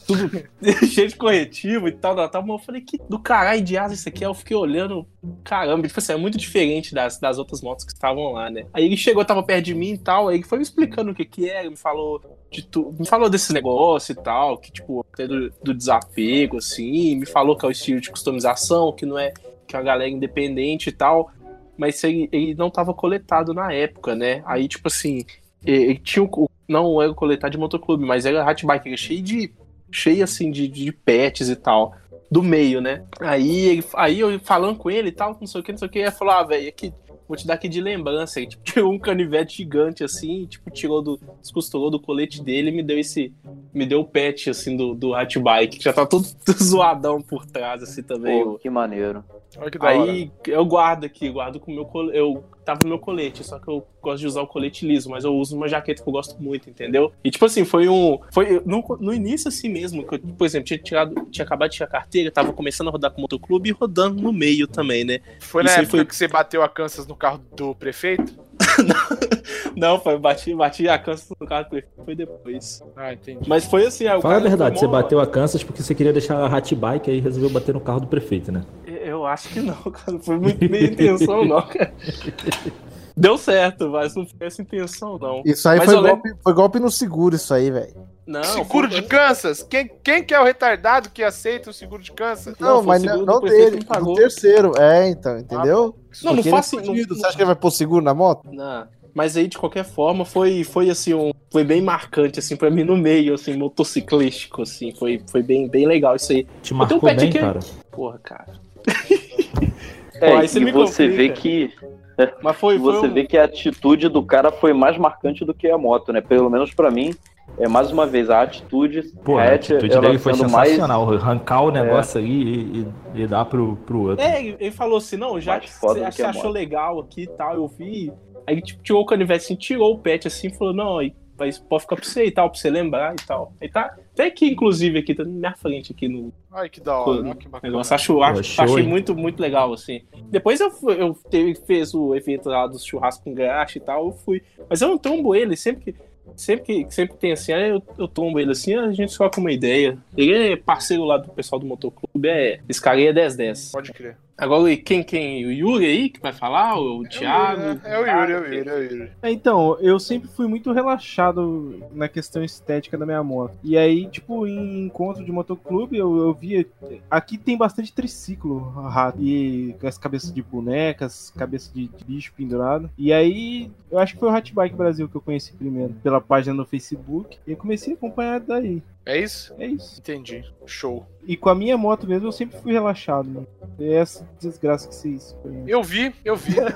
tudo 0.06 0.30
cheio 0.86 1.08
de 1.08 1.16
corretivo 1.16 1.88
e 1.88 1.92
tal, 1.92 2.14
tal, 2.14 2.28
tal. 2.28 2.42
Mas 2.42 2.60
eu 2.60 2.64
falei, 2.64 2.80
que 2.80 2.98
do 3.08 3.18
caralho 3.18 3.60
de 3.60 3.76
asa 3.76 3.94
isso 3.94 4.08
aqui? 4.08 4.24
Aí 4.24 4.30
eu 4.30 4.34
fiquei 4.34 4.56
olhando, 4.56 5.04
caramba, 5.42 5.86
tipo 5.88 5.98
assim, 5.98 6.12
é 6.12 6.16
muito 6.16 6.38
diferente 6.38 6.94
das, 6.94 7.18
das 7.18 7.38
outras 7.38 7.60
motos 7.60 7.84
que 7.84 7.92
estavam 7.92 8.32
lá, 8.32 8.48
né? 8.48 8.66
Aí 8.72 8.84
ele 8.84 8.96
chegou, 8.96 9.24
tava 9.24 9.42
perto 9.42 9.64
de 9.64 9.74
mim 9.74 9.94
e 9.94 9.98
tal, 9.98 10.28
aí 10.28 10.36
ele 10.36 10.44
foi 10.44 10.58
me 10.58 10.64
explicando 10.64 11.10
o 11.10 11.14
que 11.14 11.24
que 11.24 11.50
era, 11.50 11.68
me 11.68 11.76
falou 11.76 12.22
de 12.50 12.62
tu, 12.62 12.94
me 12.96 13.06
falou 13.06 13.28
desse 13.28 13.52
negócio 13.52 14.12
e 14.12 14.14
tal, 14.14 14.58
que 14.58 14.70
tipo, 14.70 15.04
até 15.12 15.26
do, 15.26 15.50
do 15.62 15.74
desapego, 15.74 16.58
assim, 16.58 17.16
me 17.16 17.26
falou 17.26 17.56
que 17.56 17.64
é 17.64 17.68
o 17.68 17.72
estilo 17.72 18.00
de 18.00 18.10
customização, 18.10 18.92
que 18.92 19.04
não 19.04 19.18
é 19.18 19.32
que 19.66 19.74
é 19.74 19.78
uma 19.80 19.84
galera 19.84 20.08
independente 20.08 20.90
e 20.90 20.92
tal 20.92 21.32
mas 21.76 22.02
ele, 22.04 22.28
ele 22.32 22.54
não 22.54 22.70
tava 22.70 22.94
coletado 22.94 23.52
na 23.52 23.72
época, 23.72 24.14
né? 24.14 24.42
Aí, 24.46 24.68
tipo 24.68 24.88
assim, 24.88 25.24
ele, 25.64 25.98
tinha 25.98 26.24
o, 26.24 26.50
não 26.68 27.00
era 27.00 27.12
coletado 27.14 27.52
de 27.52 27.58
motoclube, 27.58 28.04
mas 28.04 28.26
era 28.26 28.44
hatchbike, 28.44 28.88
era 28.88 28.96
cheio 28.96 29.22
de, 29.22 29.52
cheio 29.90 30.24
assim, 30.24 30.50
de, 30.50 30.68
de 30.68 30.92
pets 30.92 31.48
e 31.48 31.56
tal, 31.56 31.94
do 32.30 32.42
meio, 32.42 32.80
né? 32.80 33.04
Aí, 33.20 33.66
ele, 33.66 33.84
aí 33.94 34.20
eu 34.20 34.38
falando 34.40 34.76
com 34.76 34.90
ele 34.90 35.08
e 35.08 35.12
tal, 35.12 35.36
não 35.40 35.46
sei 35.46 35.60
o 35.60 35.64
que, 35.64 35.72
não 35.72 35.78
sei 35.78 35.88
o 35.88 35.90
que, 35.90 35.98
ele 35.98 36.10
falou, 36.10 36.34
ah, 36.34 36.42
velho, 36.42 36.68
aqui, 36.68 36.92
vou 37.28 37.36
te 37.36 37.46
dar 37.46 37.54
aqui 37.54 37.68
de 37.68 37.80
lembrança, 37.80 38.38
aí, 38.38 38.46
tipo, 38.48 38.62
tirou 38.64 38.92
um 38.92 38.98
canivete 38.98 39.58
gigante, 39.58 40.04
assim, 40.04 40.46
tipo, 40.46 40.70
tirou 40.70 41.02
do, 41.02 41.20
descosturou 41.40 41.90
do 41.90 42.00
colete 42.00 42.42
dele 42.42 42.70
e 42.70 42.72
me 42.72 42.82
deu 42.82 42.98
esse, 42.98 43.32
me 43.72 43.86
deu 43.86 44.00
o 44.00 44.04
pet, 44.04 44.50
assim, 44.50 44.76
do, 44.76 44.94
do 44.94 45.14
hatchbike, 45.14 45.78
que 45.78 45.84
já 45.84 45.92
tá 45.92 46.06
todo 46.06 46.26
zoadão 46.62 47.20
por 47.20 47.46
trás, 47.46 47.82
assim, 47.82 48.02
também, 48.02 48.44
Pô, 48.44 48.58
que 48.58 48.70
maneiro. 48.70 49.24
Olha 49.58 49.70
que 49.70 49.78
da 49.78 49.86
hora. 49.86 50.12
Aí 50.12 50.30
eu 50.46 50.64
guardo 50.64 51.04
aqui, 51.04 51.30
guardo 51.30 51.58
com 51.58 51.72
o 51.72 51.74
meu 51.74 51.84
colete. 51.84 52.18
Eu 52.18 52.44
tava 52.66 52.80
no 52.82 52.88
meu 52.90 52.98
colete, 52.98 53.42
só 53.44 53.58
que 53.60 53.68
eu 53.68 53.86
gosto 54.02 54.18
de 54.20 54.26
usar 54.26 54.42
o 54.42 54.46
colete 54.46 54.84
liso, 54.86 55.08
mas 55.08 55.24
eu 55.24 55.32
uso 55.34 55.56
uma 55.56 55.68
jaqueta 55.68 56.02
que 56.02 56.08
eu 56.08 56.12
gosto 56.12 56.36
muito, 56.42 56.68
entendeu? 56.68 57.12
E 57.24 57.30
tipo 57.30 57.44
assim, 57.46 57.64
foi 57.64 57.88
um. 57.88 58.18
Foi 58.32 58.60
no, 58.66 58.84
no 59.00 59.14
início 59.14 59.48
assim 59.48 59.68
mesmo, 59.68 60.04
que 60.06 60.16
eu, 60.16 60.18
por 60.18 60.44
exemplo, 60.44 60.66
tinha 60.66 60.78
tirado, 60.78 61.14
tinha 61.30 61.44
acabado 61.44 61.70
de 61.70 61.76
tirar 61.76 61.86
a 61.86 61.90
carteira, 61.90 62.30
tava 62.30 62.52
começando 62.52 62.88
a 62.88 62.90
rodar 62.90 63.12
com 63.12 63.18
o 63.18 63.22
motoclube 63.22 63.68
e 63.70 63.72
rodando 63.72 64.20
no 64.20 64.32
meio 64.32 64.66
também, 64.66 65.04
né? 65.04 65.20
Foi 65.40 65.62
na 65.62 65.70
Isso 65.70 65.78
aí 65.78 65.84
época 65.84 65.96
foi- 65.98 66.06
que 66.06 66.16
você 66.16 66.26
bateu 66.28 66.62
a 66.62 66.68
Kansas 66.68 67.06
no 67.06 67.14
carro 67.14 67.40
do 67.56 67.74
prefeito? 67.74 68.34
Não, 69.76 70.00
foi, 70.00 70.18
bati, 70.18 70.54
bati 70.54 70.88
a 70.88 70.98
cansa 70.98 71.34
no 71.38 71.46
carro 71.46 71.64
do 71.64 71.70
prefeito, 71.70 72.04
foi 72.04 72.14
depois. 72.14 72.82
Ah, 72.96 73.12
entendi. 73.12 73.40
Mas 73.46 73.64
foi 73.66 73.86
assim, 73.86 74.06
aí 74.06 74.16
o 74.16 74.22
Fala 74.22 74.36
a 74.36 74.40
verdade, 74.40 74.76
você 74.78 74.86
foi 74.86 74.88
mó- 74.88 75.02
bateu 75.02 75.20
a 75.20 75.26
Kansas 75.26 75.62
porque 75.62 75.82
você 75.82 75.94
queria 75.94 76.12
deixar 76.12 76.38
a 76.38 76.46
Hatbike 76.56 77.10
aí 77.10 77.20
resolveu 77.20 77.50
bater 77.50 77.74
no 77.74 77.80
carro 77.80 78.00
do 78.00 78.06
prefeito, 78.06 78.50
né? 78.50 78.64
Eu 78.86 79.26
acho 79.26 79.48
que 79.50 79.60
não, 79.60 79.74
cara. 79.92 80.12
Não 80.12 80.20
foi 80.20 80.38
muito 80.38 80.58
minha 80.70 80.84
intenção, 80.84 81.44
não, 81.44 81.60
cara. 81.62 81.92
Deu 83.16 83.38
certo, 83.38 83.88
mas 83.88 84.14
não 84.14 84.26
foi 84.26 84.46
essa 84.46 84.60
intenção, 84.60 85.18
não. 85.18 85.42
Isso 85.44 85.66
aí 85.68 85.78
Mas 85.78 85.86
foi 85.86 85.94
eu 85.94 86.00
lembro- 86.00 86.22
golpe, 86.22 86.42
foi 86.42 86.52
golpe 86.52 86.78
no 86.78 86.90
seguro, 86.90 87.34
isso 87.34 87.54
aí, 87.54 87.70
velho. 87.70 87.94
Não, 88.26 88.42
seguro 88.44 88.90
foi- 88.90 89.00
de 89.00 89.06
Kansas? 89.06 89.62
Quem, 89.62 89.90
quem 90.04 90.22
que 90.22 90.34
é 90.34 90.40
o 90.40 90.44
retardado 90.44 91.08
que 91.10 91.22
aceita 91.22 91.70
o 91.70 91.72
seguro 91.72 92.02
de 92.02 92.12
Kansas? 92.12 92.54
Não, 92.58 92.74
foi 92.76 92.82
o 92.82 92.86
mas 92.86 93.02
não, 93.04 93.24
não 93.24 93.40
dele, 93.40 93.78
do 93.78 94.14
terceiro. 94.14 94.72
É, 94.78 95.08
então, 95.08 95.38
entendeu? 95.38 95.94
Não, 96.22 96.32
não 96.32 96.40
ele 96.40 96.48
é 96.48 96.50
faço. 96.50 96.76
fudido. 96.76 97.14
não- 97.14 97.20
Você 97.20 97.26
acha 97.26 97.36
que 97.36 97.42
ele 97.42 97.46
vai 97.46 97.54
pôr 97.56 97.70
seguro 97.70 98.04
na 98.04 98.12
moto? 98.12 98.42
Não, 98.52 98.86
mas 99.14 99.34
aí 99.36 99.46
de 99.48 99.56
qualquer 99.56 99.84
forma 99.84 100.24
foi, 100.26 100.62
foi 100.64 100.90
assim 100.90 101.14
um, 101.14 101.30
foi 101.50 101.64
bem 101.64 101.80
marcante 101.80 102.38
assim 102.38 102.54
para 102.54 102.68
mim 102.70 102.84
no 102.84 102.96
meio 102.98 103.32
assim 103.32 103.56
motociclístico 103.56 104.60
assim, 104.62 104.92
foi, 104.94 105.22
foi 105.30 105.42
bem, 105.42 105.68
bem 105.68 105.86
legal 105.86 106.16
isso 106.16 106.32
aí. 106.32 106.46
Te 106.62 106.74
marcou 106.74 106.98
um 106.98 107.00
pet 107.00 107.16
bem, 107.20 107.28
aqui. 107.30 107.38
cara. 107.38 107.60
Porra, 107.90 108.18
cara. 108.22 108.52
É, 110.18 110.30
Pô, 110.30 110.36
aí 110.38 110.48
você 110.48 110.58
e 110.60 110.72
você 110.72 111.08
vê 111.08 111.28
que 111.28 111.70
Mas 112.42 112.56
foi, 112.56 112.78
foi 112.78 112.92
você 112.92 113.06
um- 113.06 113.12
vê 113.12 113.24
que 113.24 113.36
a 113.36 113.44
atitude 113.44 114.08
do 114.08 114.22
cara 114.22 114.50
foi 114.50 114.72
mais 114.72 114.96
marcante 114.96 115.44
do 115.44 115.52
que 115.54 115.68
a 115.68 115.78
moto, 115.78 116.12
né? 116.12 116.20
Pelo 116.20 116.48
menos 116.50 116.72
pra 116.72 116.90
mim, 116.90 117.14
é 117.58 117.68
mais 117.68 117.90
uma 117.90 118.06
vez 118.06 118.28
a 118.30 118.42
atitude, 118.42 119.02
Pô, 119.24 119.38
a 119.38 119.52
atitude 119.52 119.92
ela 119.92 120.00
dele 120.02 120.18
foi 120.18 120.34
sendo 120.34 120.50
mais 120.50 120.68
sensacional. 120.70 121.12
Arrancar 121.12 121.62
o 121.62 121.70
negócio 121.70 122.20
aí 122.20 122.26
e, 122.30 122.80
e- 123.16 123.22
e 123.22 123.26
dar 123.26 123.44
pro, 123.44 123.76
pro 123.76 124.00
outro. 124.10 124.24
É, 124.24 124.42
ele 124.42 124.70
falou 124.70 124.98
assim, 124.98 125.16
não, 125.16 125.40
já 125.40 125.58
que 125.58 125.68
você 125.70 126.10
que 126.10 126.22
achou 126.22 126.44
moto. 126.44 126.52
legal 126.52 127.00
aqui 127.00 127.22
e 127.22 127.26
tal, 127.28 127.54
eu 127.54 127.68
vi. 127.68 128.12
Aí 128.46 128.60
tipo, 128.62 128.82
tirou 128.82 129.02
o 129.02 129.06
canivete 129.06 129.44
assim, 129.44 129.56
tirou 129.56 129.92
o 129.94 129.98
pet 129.98 130.26
assim, 130.28 130.50
falou, 130.50 130.72
não, 130.74 130.98
aí 130.98 131.12
vai, 131.36 131.50
pode 131.68 131.82
ficar 131.82 131.96
pra 131.96 132.04
você 132.04 132.26
e 132.26 132.30
tal, 132.30 132.48
pra 132.50 132.58
você 132.58 132.70
lembrar 132.70 133.12
e 133.14 133.26
tal. 133.26 133.52
Aí 133.60 133.68
tá, 133.68 133.90
até 134.16 134.28
aqui, 134.28 134.46
inclusive, 134.46 134.98
aqui, 134.98 135.14
tá 135.14 135.24
na 135.24 135.30
minha 135.30 135.54
frente 135.54 135.92
aqui 135.92 136.08
no, 136.08 136.32
Ai, 136.50 136.70
que 136.70 136.80
da 136.80 136.98
hora. 136.98 137.20
Olha 137.20 137.34
que 137.34 137.46
bacana. 137.46 137.70
negócio. 137.70 137.94
Acho, 137.94 138.22
acho, 138.22 138.44
show, 138.44 138.64
achei 138.64 138.82
hein? 138.82 138.88
muito, 138.88 139.14
muito 139.14 139.38
legal, 139.38 139.74
assim. 139.74 140.00
Depois 140.30 140.58
eu, 140.58 140.72
eu 140.88 141.12
teve, 141.28 141.54
fez 141.54 141.92
o 141.92 142.14
evento 142.14 142.48
lá 142.48 142.66
do 142.66 142.78
churrasco 142.78 143.24
com 143.24 143.34
graxa 143.34 143.76
e 143.76 143.80
tal, 143.80 144.06
eu 144.06 144.12
fui. 144.12 144.42
Mas 144.70 144.80
eu 144.80 144.88
não 144.88 144.96
tombo 144.96 145.34
ele, 145.34 145.54
sempre 145.54 145.92
que. 145.92 146.00
Sempre 146.34 146.84
que 146.84 146.94
sempre 146.94 147.16
tem 147.16 147.32
assim, 147.32 147.52
aí 147.52 147.70
eu, 147.70 147.82
eu 147.98 148.08
tombo 148.08 148.38
ele 148.40 148.52
assim, 148.52 148.74
a 148.74 148.92
gente 148.92 149.16
troca 149.16 149.40
uma 149.40 149.52
ideia. 149.52 149.98
Ele 150.16 150.52
é 150.52 150.56
parceiro 150.56 151.04
lá 151.04 151.18
do 151.18 151.28
pessoal 151.28 151.58
do 151.58 151.66
motoclube, 151.66 152.28
é. 152.28 152.60
Esse 152.68 152.80
cara 152.80 152.96
aí 152.96 153.06
é 153.06 153.12
10-10. 153.12 153.72
Pode 153.72 153.92
crer. 153.92 154.16
Agora, 154.38 154.76
quem, 154.76 155.02
quem? 155.02 155.46
O 155.46 155.50
Yuri 155.50 155.86
aí 155.86 156.10
que 156.10 156.20
vai 156.20 156.32
falar? 156.32 156.78
O, 156.78 157.00
o 157.00 157.08
Thiago? 157.08 157.80
É, 157.82 157.94
é 157.94 157.98
o 157.98 158.06
Yuri, 158.06 158.32
é 158.32 158.38
o 158.38 158.44
Yuri, 158.44 158.68
é 158.68 158.74
o 158.74 158.82
Yuri. 158.82 159.12
É, 159.22 159.30
Então, 159.30 159.78
eu 159.80 159.98
sempre 159.98 160.28
fui 160.28 160.46
muito 160.46 160.72
relaxado 160.72 161.82
na 161.92 162.06
questão 162.06 162.44
estética 162.44 162.98
da 162.98 163.06
minha 163.06 163.22
moto. 163.22 163.54
E 163.64 163.78
aí, 163.78 164.06
tipo, 164.08 164.46
em 164.46 164.84
encontro 164.84 165.24
de 165.24 165.32
motoclube, 165.32 165.96
eu, 165.96 166.18
eu 166.18 166.34
via. 166.34 166.66
Aqui 167.10 167.38
tem 167.38 167.56
bastante 167.56 167.92
triciclo 167.92 168.58
rato. 168.58 169.18
E 169.22 169.74
com 169.80 169.86
as 169.86 169.96
cabeças 169.96 170.30
de 170.30 170.42
bonecas, 170.42 171.32
cabeça 171.34 171.72
de, 171.72 171.88
de 171.88 172.04
bicho 172.04 172.34
pendurado. 172.36 172.90
E 172.98 173.14
aí, 173.14 173.70
eu 173.90 173.98
acho 173.98 174.14
que 174.14 174.20
foi 174.20 174.28
o 174.28 174.32
Hatbike 174.32 174.76
Brasil 174.76 175.08
que 175.08 175.16
eu 175.16 175.20
conheci 175.22 175.54
primeiro, 175.54 175.94
pela 176.02 176.15
página 176.20 176.54
no 176.54 176.64
Facebook. 176.66 177.38
E 177.46 177.50
eu 177.52 177.56
comecei 177.56 177.92
a 177.92 177.96
acompanhar 177.96 178.40
daí. 178.40 178.82
É 179.04 179.18
isso? 179.20 179.54
É 179.58 179.66
isso. 179.66 179.98
Entendi. 180.00 180.44
Show. 180.66 181.06
E 181.26 181.36
com 181.36 181.48
a 181.48 181.54
minha 181.54 181.76
moto 181.78 182.06
mesmo, 182.08 182.26
eu 182.28 182.32
sempre 182.32 182.58
fui 182.60 182.72
relaxado. 182.72 183.28
Né? 183.28 183.46
É 183.78 183.94
essa 183.94 184.28
desgraça 184.40 184.88
que 184.88 184.94
vocês 184.94 185.36
conhecem. 185.42 185.68
Eu 185.70 185.82
vi, 185.82 186.14
eu 186.24 186.36
vi. 186.36 186.54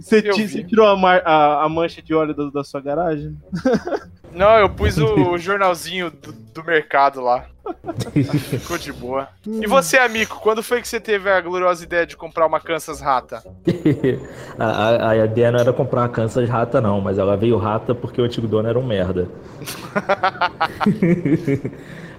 Você, 0.00 0.18
Eu 0.28 0.36
vi. 0.36 0.48
você 0.48 0.62
tirou 0.64 0.86
a, 0.86 0.92
a- 1.18 1.64
a 1.64 1.68
mancha 1.68 2.00
de 2.00 2.14
óleo 2.14 2.34
da, 2.34 2.48
da 2.50 2.62
sua 2.64 2.80
garagem? 2.80 3.36
Não, 4.32 4.58
eu 4.58 4.68
pus 4.68 4.96
o 4.98 5.36
jornalzinho 5.38 6.10
do, 6.10 6.32
do 6.32 6.64
mercado 6.64 7.20
lá. 7.20 7.46
Ficou 8.50 8.78
de 8.78 8.92
boa. 8.92 9.28
E 9.44 9.66
você, 9.66 9.98
amigo, 9.98 10.36
quando 10.36 10.62
foi 10.62 10.80
que 10.80 10.86
você 10.86 11.00
teve 11.00 11.28
a 11.28 11.40
gloriosa 11.40 11.82
ideia 11.82 12.06
de 12.06 12.16
comprar 12.16 12.46
uma 12.46 12.60
Kansas 12.60 13.00
Rata? 13.00 13.42
a, 14.58 14.64
a, 14.66 15.10
a 15.10 15.16
ideia 15.24 15.50
não 15.50 15.58
era 15.58 15.72
comprar 15.72 16.02
uma 16.02 16.08
Kansas 16.08 16.48
rata, 16.48 16.80
não, 16.80 17.00
mas 17.00 17.18
ela 17.18 17.36
veio 17.36 17.56
rata 17.56 17.94
porque 17.94 18.20
o 18.20 18.24
antigo 18.24 18.46
dono 18.46 18.68
era 18.68 18.78
um 18.78 18.86
merda. 18.86 19.28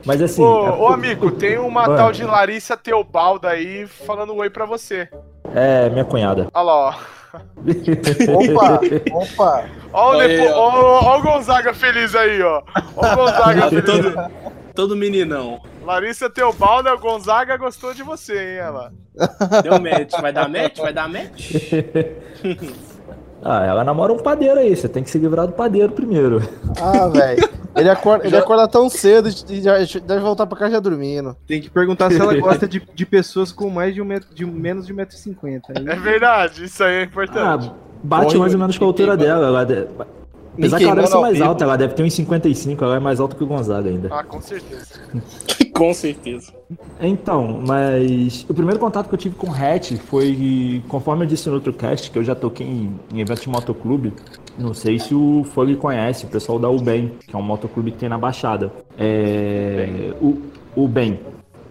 mas 0.06 0.22
assim. 0.22 0.44
Ô, 0.44 0.68
é- 0.68 0.72
ô, 0.72 0.88
amigo, 0.88 1.32
tem 1.32 1.58
uma 1.58 1.84
Ah. 1.84 1.96
tal 1.98 2.12
de 2.12 2.24
Larissa 2.24 2.76
Teobalda 2.76 3.50
aí 3.50 3.88
falando 3.88 4.36
oi 4.36 4.50
pra 4.50 4.66
você. 4.66 5.08
É, 5.56 5.90
minha 5.90 6.04
cunhada. 6.06 6.48
Olha 6.54 6.64
lá, 6.66 6.74
ó. 6.90 7.17
Opa, 8.36 8.80
opa. 9.14 9.66
Ó 9.94 10.12
o, 10.16 10.20
Aí, 10.20 10.38
Nepo- 10.38 10.54
ó. 10.54 10.70
ó, 10.70 11.04
ó 11.06 11.18
o 11.20 11.22
Gonzaga 11.22 11.74
feliz 11.74 12.14
aí, 12.16 12.42
ó. 12.42 12.62
Ó 12.96 13.14
o 13.14 13.16
Gonzaga 13.16 13.70
feliz. 13.70 13.86
todo, 13.86 14.32
todo 14.76 14.96
meninão. 14.96 15.62
Larissa 15.84 16.30
Teobalda, 16.30 16.94
o 16.94 17.00
Gonzaga 17.00 17.56
gostou 17.58 17.94
de 17.94 18.04
você, 18.04 18.34
hein, 18.38 18.58
ela. 18.58 18.94
Deu 19.64 19.80
match. 19.82 20.12
Vai 20.22 20.34
dar 20.34 20.50
match? 20.50 20.78
Vai 20.78 20.94
dar 20.94 21.08
match? 21.08 21.52
Ah, 23.50 23.66
ela 23.66 23.82
namora 23.82 24.12
um 24.12 24.18
padeiro 24.18 24.60
aí, 24.60 24.76
você 24.76 24.90
tem 24.90 25.02
que 25.02 25.10
se 25.10 25.18
livrar 25.18 25.48
do 25.48 25.54
padeiro 25.54 25.94
primeiro. 25.94 26.42
Ah, 26.82 27.08
velho. 27.08 27.50
Ele 27.74 27.90
acorda, 27.90 28.28
ele 28.28 28.36
acorda 28.36 28.68
tão 28.68 28.90
cedo 28.90 29.30
e 29.50 29.62
já 29.62 29.78
deve 30.02 30.20
voltar 30.20 30.46
pra 30.46 30.58
casa 30.58 30.74
já 30.74 30.80
dormindo. 30.82 31.34
Tem 31.48 31.62
que 31.62 31.70
perguntar 31.70 32.12
se 32.12 32.20
ela 32.20 32.36
gosta 32.38 32.68
de, 32.68 32.86
de 32.94 33.06
pessoas 33.06 33.54
com 33.54 33.70
mais 33.70 33.94
de, 33.94 34.02
um 34.02 34.06
metro, 34.06 34.36
de 34.36 34.46
menos 34.46 34.86
de 34.86 34.94
1,50m. 34.94 35.62
É 35.88 35.96
verdade, 35.96 36.66
isso 36.66 36.84
aí 36.84 36.96
é 36.96 37.04
importante. 37.04 37.70
Ah, 37.70 37.74
bate 38.04 38.26
Corre, 38.26 38.40
mais 38.40 38.54
ou 38.54 38.60
menos 38.60 38.78
com 38.78 38.84
a 38.84 38.88
altura 38.88 39.16
dela. 39.16 39.48
Ela 39.48 39.66
Apesar 40.58 40.78
que 40.80 40.84
ela 40.86 40.96
deve 40.96 41.08
ser 41.08 41.20
mais 41.20 41.42
alta, 41.42 41.64
ela 41.64 41.78
deve 41.78 41.94
ter 41.94 42.04
uns 42.04 42.14
55, 42.14 42.84
ela 42.84 42.96
é 42.96 43.00
mais 43.00 43.20
alta 43.20 43.36
que 43.36 43.44
o 43.44 43.48
Gonzaga 43.48 43.90
ainda. 43.90 44.10
Ah, 44.12 44.24
com 44.24 44.42
certeza. 44.42 44.88
Com 45.78 45.94
certeza. 45.94 46.52
Então, 47.00 47.62
mas 47.64 48.44
o 48.50 48.54
primeiro 48.54 48.80
contato 48.80 49.08
que 49.08 49.14
eu 49.14 49.18
tive 49.20 49.36
com 49.36 49.46
o 49.48 49.54
Hatch 49.54 49.92
foi, 50.08 50.82
conforme 50.88 51.24
eu 51.24 51.28
disse 51.28 51.48
no 51.50 51.54
outro 51.54 51.72
cast, 51.72 52.10
que 52.10 52.18
eu 52.18 52.24
já 52.24 52.34
toquei 52.34 52.66
em, 52.66 52.92
em 53.14 53.20
eventos 53.22 53.44
de 53.44 53.50
motoclube. 53.50 54.12
Não 54.58 54.74
sei 54.74 54.98
se 54.98 55.14
o 55.14 55.44
Fog 55.54 55.76
conhece, 55.76 56.26
o 56.26 56.30
pessoal 56.30 56.58
da 56.58 56.68
UBEM, 56.68 57.12
que 57.28 57.36
é 57.36 57.38
um 57.38 57.44
motoclube 57.44 57.92
que 57.92 57.98
tem 58.00 58.10
na 58.10 58.18
Baixada. 58.18 58.72
É, 58.98 60.14
o, 60.20 60.42
o 60.76 60.88
BEM. 60.88 61.20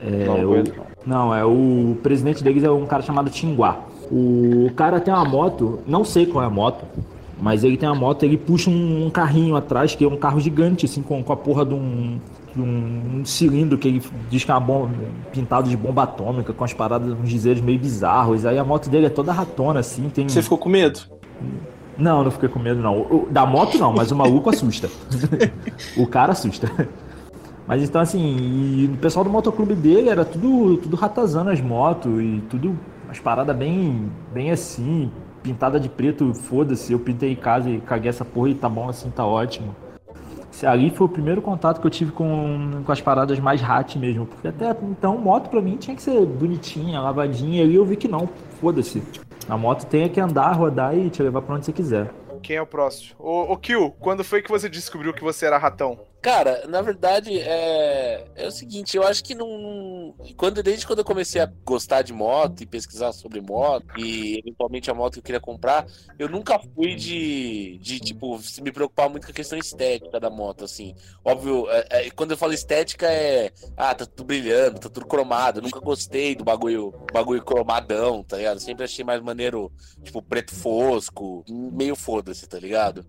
É, 0.00 0.24
Não, 0.24 0.52
o- 0.52 0.64
não, 1.04 1.34
é 1.34 1.44
o 1.44 1.96
presidente 2.00 2.44
deles 2.44 2.62
é 2.62 2.70
um 2.70 2.86
cara 2.86 3.02
chamado 3.02 3.28
Tinguá. 3.28 3.80
O 4.08 4.70
cara 4.76 5.00
tem 5.00 5.12
uma 5.12 5.24
moto, 5.24 5.80
não 5.84 6.04
sei 6.04 6.26
qual 6.26 6.44
é 6.44 6.46
a 6.46 6.50
moto, 6.50 6.84
mas 7.40 7.62
ele 7.64 7.76
tem 7.76 7.88
uma 7.88 7.94
moto, 7.94 8.22
ele 8.22 8.36
puxa 8.36 8.70
um, 8.70 9.06
um 9.06 9.10
carrinho 9.10 9.56
atrás, 9.56 9.94
que 9.94 10.04
é 10.04 10.08
um 10.08 10.16
carro 10.16 10.40
gigante, 10.40 10.86
assim, 10.86 11.02
com, 11.02 11.22
com 11.22 11.32
a 11.32 11.36
porra 11.36 11.66
de 11.66 11.74
um, 11.74 12.18
de 12.54 12.60
um, 12.62 13.18
um 13.20 13.24
cilindro 13.24 13.76
que 13.76 13.88
ele 13.88 14.02
diz 14.30 14.42
que 14.44 14.50
é 14.50 14.54
uma 14.54 14.60
bomba, 14.60 14.90
pintado 15.32 15.68
de 15.68 15.76
bomba 15.76 16.04
atômica, 16.04 16.52
com 16.52 16.64
as 16.64 16.72
paradas, 16.72 17.12
uns 17.12 17.28
dizeres 17.28 17.60
meio 17.62 17.78
bizarros. 17.78 18.46
Aí 18.46 18.58
a 18.58 18.64
moto 18.64 18.88
dele 18.88 19.06
é 19.06 19.10
toda 19.10 19.32
ratona, 19.32 19.80
assim, 19.80 20.08
tem. 20.08 20.28
Você 20.28 20.42
ficou 20.42 20.56
com 20.56 20.68
medo? 20.68 21.00
Não, 21.98 22.24
não 22.24 22.30
fiquei 22.30 22.48
com 22.48 22.58
medo, 22.58 22.80
não. 22.80 23.00
O- 23.00 23.28
da 23.30 23.44
moto 23.46 23.78
não, 23.78 23.92
mas 23.92 24.10
o 24.10 24.16
maluco 24.16 24.50
assusta. 24.50 24.88
o 25.96 26.06
cara 26.06 26.32
assusta. 26.32 26.70
Mas 27.66 27.82
então, 27.82 28.00
assim, 28.00 28.36
e 28.36 28.90
o 28.94 28.96
pessoal 28.98 29.24
do 29.24 29.30
motoclube 29.30 29.74
dele 29.74 30.08
era 30.08 30.24
tudo, 30.24 30.76
tudo 30.78 30.96
ratazando 30.96 31.50
as 31.50 31.60
motos 31.60 32.22
e 32.22 32.42
tudo, 32.48 32.78
as 33.10 33.18
paradas 33.18 33.56
bem, 33.56 34.08
bem 34.32 34.52
assim, 34.52 35.10
pintada 35.46 35.78
de 35.78 35.88
preto, 35.88 36.34
foda-se, 36.34 36.92
eu 36.92 36.98
pintei 36.98 37.30
em 37.32 37.36
casa 37.36 37.70
e 37.70 37.80
caguei 37.80 38.08
essa 38.08 38.24
porra 38.24 38.48
e 38.48 38.54
tá 38.54 38.68
bom 38.68 38.88
assim, 38.88 39.10
tá 39.10 39.24
ótimo. 39.24 39.74
Ali 40.64 40.90
foi 40.90 41.06
o 41.06 41.10
primeiro 41.10 41.40
contato 41.40 41.80
que 41.80 41.86
eu 41.86 41.90
tive 41.90 42.10
com, 42.10 42.82
com 42.84 42.90
as 42.90 43.00
paradas 43.00 43.38
mais 43.38 43.62
hat 43.62 43.96
mesmo, 43.98 44.26
porque 44.26 44.48
até 44.48 44.70
então 44.82 45.18
moto 45.18 45.50
pra 45.50 45.60
mim 45.60 45.76
tinha 45.76 45.94
que 45.94 46.02
ser 46.02 46.24
bonitinha, 46.24 47.00
lavadinha, 47.00 47.62
e 47.62 47.74
eu 47.74 47.84
vi 47.84 47.94
que 47.94 48.08
não, 48.08 48.28
foda-se. 48.60 49.02
A 49.48 49.56
moto 49.56 49.86
tem 49.86 50.08
que 50.08 50.20
andar, 50.20 50.52
rodar 50.52 50.96
e 50.96 51.10
te 51.10 51.22
levar 51.22 51.42
pra 51.42 51.54
onde 51.54 51.66
você 51.66 51.72
quiser. 51.72 52.10
Quem 52.42 52.56
é 52.56 52.62
o 52.62 52.66
próximo? 52.66 53.14
Ô, 53.18 53.52
ô 53.52 53.56
Kill, 53.56 53.92
quando 54.00 54.24
foi 54.24 54.40
que 54.40 54.50
você 54.50 54.68
descobriu 54.68 55.12
que 55.12 55.22
você 55.22 55.46
era 55.46 55.58
ratão? 55.58 55.98
Cara, 56.26 56.66
na 56.66 56.82
verdade, 56.82 57.38
é, 57.38 58.26
é 58.34 58.48
o 58.48 58.50
seguinte, 58.50 58.96
eu 58.96 59.06
acho 59.06 59.22
que 59.22 59.32
não. 59.32 60.12
Quando, 60.36 60.60
desde 60.60 60.84
quando 60.84 60.98
eu 60.98 61.04
comecei 61.04 61.40
a 61.40 61.46
gostar 61.64 62.02
de 62.02 62.12
moto 62.12 62.62
e 62.62 62.66
pesquisar 62.66 63.12
sobre 63.12 63.40
moto, 63.40 63.86
e 63.96 64.40
eventualmente 64.40 64.90
a 64.90 64.94
moto 64.94 65.12
que 65.12 65.18
eu 65.20 65.22
queria 65.22 65.40
comprar, 65.40 65.86
eu 66.18 66.28
nunca 66.28 66.58
fui 66.74 66.96
de, 66.96 67.78
de 67.78 68.00
tipo, 68.00 68.40
me 68.60 68.72
preocupar 68.72 69.08
muito 69.08 69.24
com 69.24 69.30
a 69.30 69.34
questão 69.34 69.56
estética 69.56 70.18
da 70.18 70.28
moto, 70.28 70.64
assim. 70.64 70.96
Óbvio, 71.24 71.70
é- 71.70 72.08
é- 72.08 72.10
quando 72.10 72.32
eu 72.32 72.36
falo 72.36 72.52
estética 72.52 73.06
é. 73.08 73.52
Ah, 73.76 73.94
tá 73.94 74.04
tudo 74.04 74.24
brilhando, 74.24 74.80
tá 74.80 74.88
tudo 74.88 75.06
cromado. 75.06 75.60
Eu 75.60 75.62
nunca 75.62 75.78
gostei 75.78 76.34
do 76.34 76.42
bagulho, 76.42 76.92
bagulho 77.12 77.44
cromadão, 77.44 78.24
tá 78.24 78.36
ligado? 78.36 78.58
Sempre 78.58 78.82
achei 78.82 79.04
mais 79.04 79.22
maneiro, 79.22 79.70
tipo, 80.02 80.20
preto 80.20 80.52
fosco, 80.56 81.44
meio 81.48 81.94
foda-se, 81.94 82.48
tá 82.48 82.58
ligado? 82.58 83.06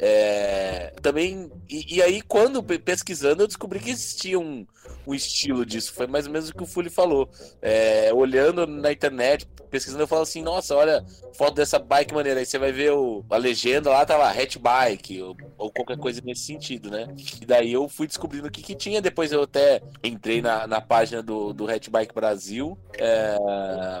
É, 0.00 0.92
também. 1.00 1.48
E, 1.68 1.96
e 1.96 2.02
aí, 2.02 2.20
quando 2.22 2.55
pe- 2.62 2.78
pesquisando, 2.78 3.42
eu 3.42 3.46
descobri 3.46 3.80
que 3.80 3.90
existia 3.90 4.38
um, 4.38 4.66
um 5.06 5.14
estilo 5.14 5.64
disso. 5.64 5.92
Foi 5.92 6.06
mais 6.06 6.26
ou 6.26 6.32
menos 6.32 6.48
o 6.48 6.54
que 6.54 6.62
o 6.62 6.66
Fully 6.66 6.90
falou. 6.90 7.28
É, 7.60 8.12
olhando 8.12 8.66
na 8.66 8.92
internet, 8.92 9.46
pesquisando, 9.70 10.02
eu 10.02 10.06
falo 10.08 10.22
assim: 10.22 10.42
nossa, 10.42 10.74
olha, 10.74 11.04
foto 11.36 11.54
dessa 11.54 11.78
bike 11.78 12.14
maneira. 12.14 12.40
Aí 12.40 12.46
você 12.46 12.58
vai 12.58 12.72
ver 12.72 12.92
o, 12.92 13.24
a 13.30 13.36
legenda 13.36 13.90
lá, 13.90 14.04
tá 14.04 14.16
lá, 14.16 14.30
hatch 14.30 14.56
bike, 14.58 15.22
ou, 15.22 15.36
ou 15.58 15.70
qualquer 15.70 15.96
coisa 15.96 16.20
nesse 16.24 16.42
sentido, 16.42 16.90
né? 16.90 17.06
E 17.40 17.44
daí 17.46 17.72
eu 17.72 17.88
fui 17.88 18.06
descobrindo 18.06 18.48
o 18.48 18.50
que, 18.50 18.62
que 18.62 18.74
tinha. 18.74 19.00
Depois 19.00 19.32
eu 19.32 19.42
até 19.42 19.80
entrei 20.02 20.40
na, 20.40 20.66
na 20.66 20.80
página 20.80 21.22
do, 21.22 21.52
do 21.52 21.68
Hatch 21.70 21.88
Bike 21.88 22.14
Brasil. 22.14 22.78
É, 22.98 23.36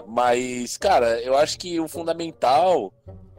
mas, 0.06 0.76
cara, 0.76 1.20
eu 1.22 1.36
acho 1.36 1.58
que 1.58 1.78
o 1.80 1.88
fundamental 1.88 2.92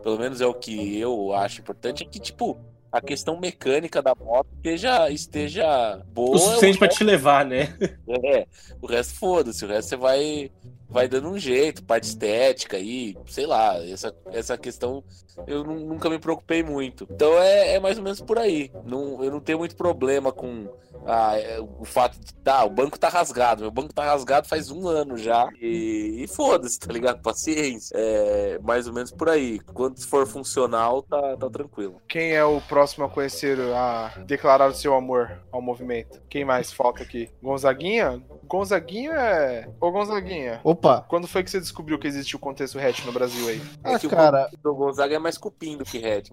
pelo 0.03 0.19
menos 0.19 0.39
é 0.39 0.45
o 0.45 0.53
que 0.53 0.97
eu 0.97 1.33
acho 1.33 1.59
importante, 1.59 2.03
é 2.03 2.05
que, 2.05 2.19
tipo, 2.19 2.57
a 2.91 3.01
questão 3.01 3.39
mecânica 3.39 4.01
da 4.01 4.13
moto 4.15 4.47
esteja, 4.55 5.09
esteja 5.09 6.01
boa. 6.13 6.35
O 6.35 6.39
suficiente 6.39 6.79
pra 6.79 6.87
te 6.87 7.03
levar, 7.03 7.45
né? 7.45 7.75
É, 8.23 8.47
o 8.81 8.87
resto 8.87 9.15
foda-se, 9.15 9.63
o 9.65 9.67
resto 9.67 9.89
você 9.89 9.95
vai, 9.95 10.51
vai 10.89 11.07
dando 11.07 11.29
um 11.29 11.37
jeito, 11.37 11.83
parte 11.83 12.05
estética 12.05 12.77
aí, 12.77 13.15
sei 13.27 13.45
lá, 13.45 13.77
essa, 13.85 14.15
essa 14.27 14.57
questão 14.57 15.03
eu 15.45 15.63
nu- 15.63 15.79
nunca 15.79 16.09
me 16.09 16.19
preocupei 16.19 16.63
muito. 16.63 17.07
Então 17.09 17.33
é, 17.39 17.75
é 17.75 17.79
mais 17.79 17.97
ou 17.97 18.03
menos 18.03 18.21
por 18.21 18.37
aí. 18.37 18.71
Não, 18.85 19.23
eu 19.23 19.31
não 19.31 19.39
tenho 19.39 19.59
muito 19.59 19.75
problema 19.75 20.31
com 20.31 20.67
ah, 21.05 21.37
é, 21.39 21.59
o 21.59 21.85
fato 21.85 22.19
de, 22.19 22.33
tá, 22.35 22.63
o 22.65 22.69
banco 22.69 22.97
tá 22.99 23.07
rasgado, 23.07 23.61
meu 23.61 23.71
banco 23.71 23.93
tá 23.93 24.03
rasgado 24.03 24.47
faz 24.47 24.69
um 24.71 24.87
ano 24.87 25.17
já, 25.17 25.47
e, 25.61 26.23
e 26.23 26.27
foda-se, 26.27 26.79
tá 26.79 26.91
ligado? 26.91 27.21
Paciência. 27.23 27.95
É 27.97 28.59
mais 28.59 28.87
ou 28.87 28.93
menos 28.93 29.11
por 29.11 29.29
aí. 29.29 29.59
Quando 29.73 30.01
for 30.05 30.25
funcional, 30.27 31.01
tá, 31.03 31.37
tá 31.37 31.49
tranquilo. 31.49 32.01
Quem 32.07 32.33
é 32.33 32.43
o 32.43 32.59
próximo 32.61 33.05
a 33.05 33.09
conhecer, 33.09 33.57
a 33.73 34.13
declarar 34.25 34.69
o 34.69 34.73
seu 34.75 34.93
amor 34.95 35.41
ao 35.51 35.61
movimento? 35.61 36.21
Quem 36.29 36.43
mais 36.43 36.71
falta 36.71 37.03
aqui? 37.03 37.29
Gonzaguinha? 37.41 38.21
Gonzaguinha 38.45 39.11
é. 39.11 39.69
Ô 39.79 39.91
Gonzaguinha, 39.91 40.61
Opa. 40.63 41.05
quando 41.07 41.27
foi 41.27 41.43
que 41.43 41.51
você 41.51 41.59
descobriu 41.59 41.99
que 41.99 42.07
existe 42.07 42.35
o 42.35 42.39
contexto 42.39 42.79
hatch 42.79 43.05
no 43.05 43.11
Brasil 43.11 43.47
aí? 43.47 43.61
Ah, 43.83 43.99
que 43.99 44.07
o 44.07 44.09
cara. 44.09 44.49
O 44.63 44.73
Gonzaga 44.73 45.15
é 45.15 45.19
mais 45.27 45.37
cupim 45.37 45.77
do 45.77 45.83
que 45.83 45.97
Red. 45.97 46.23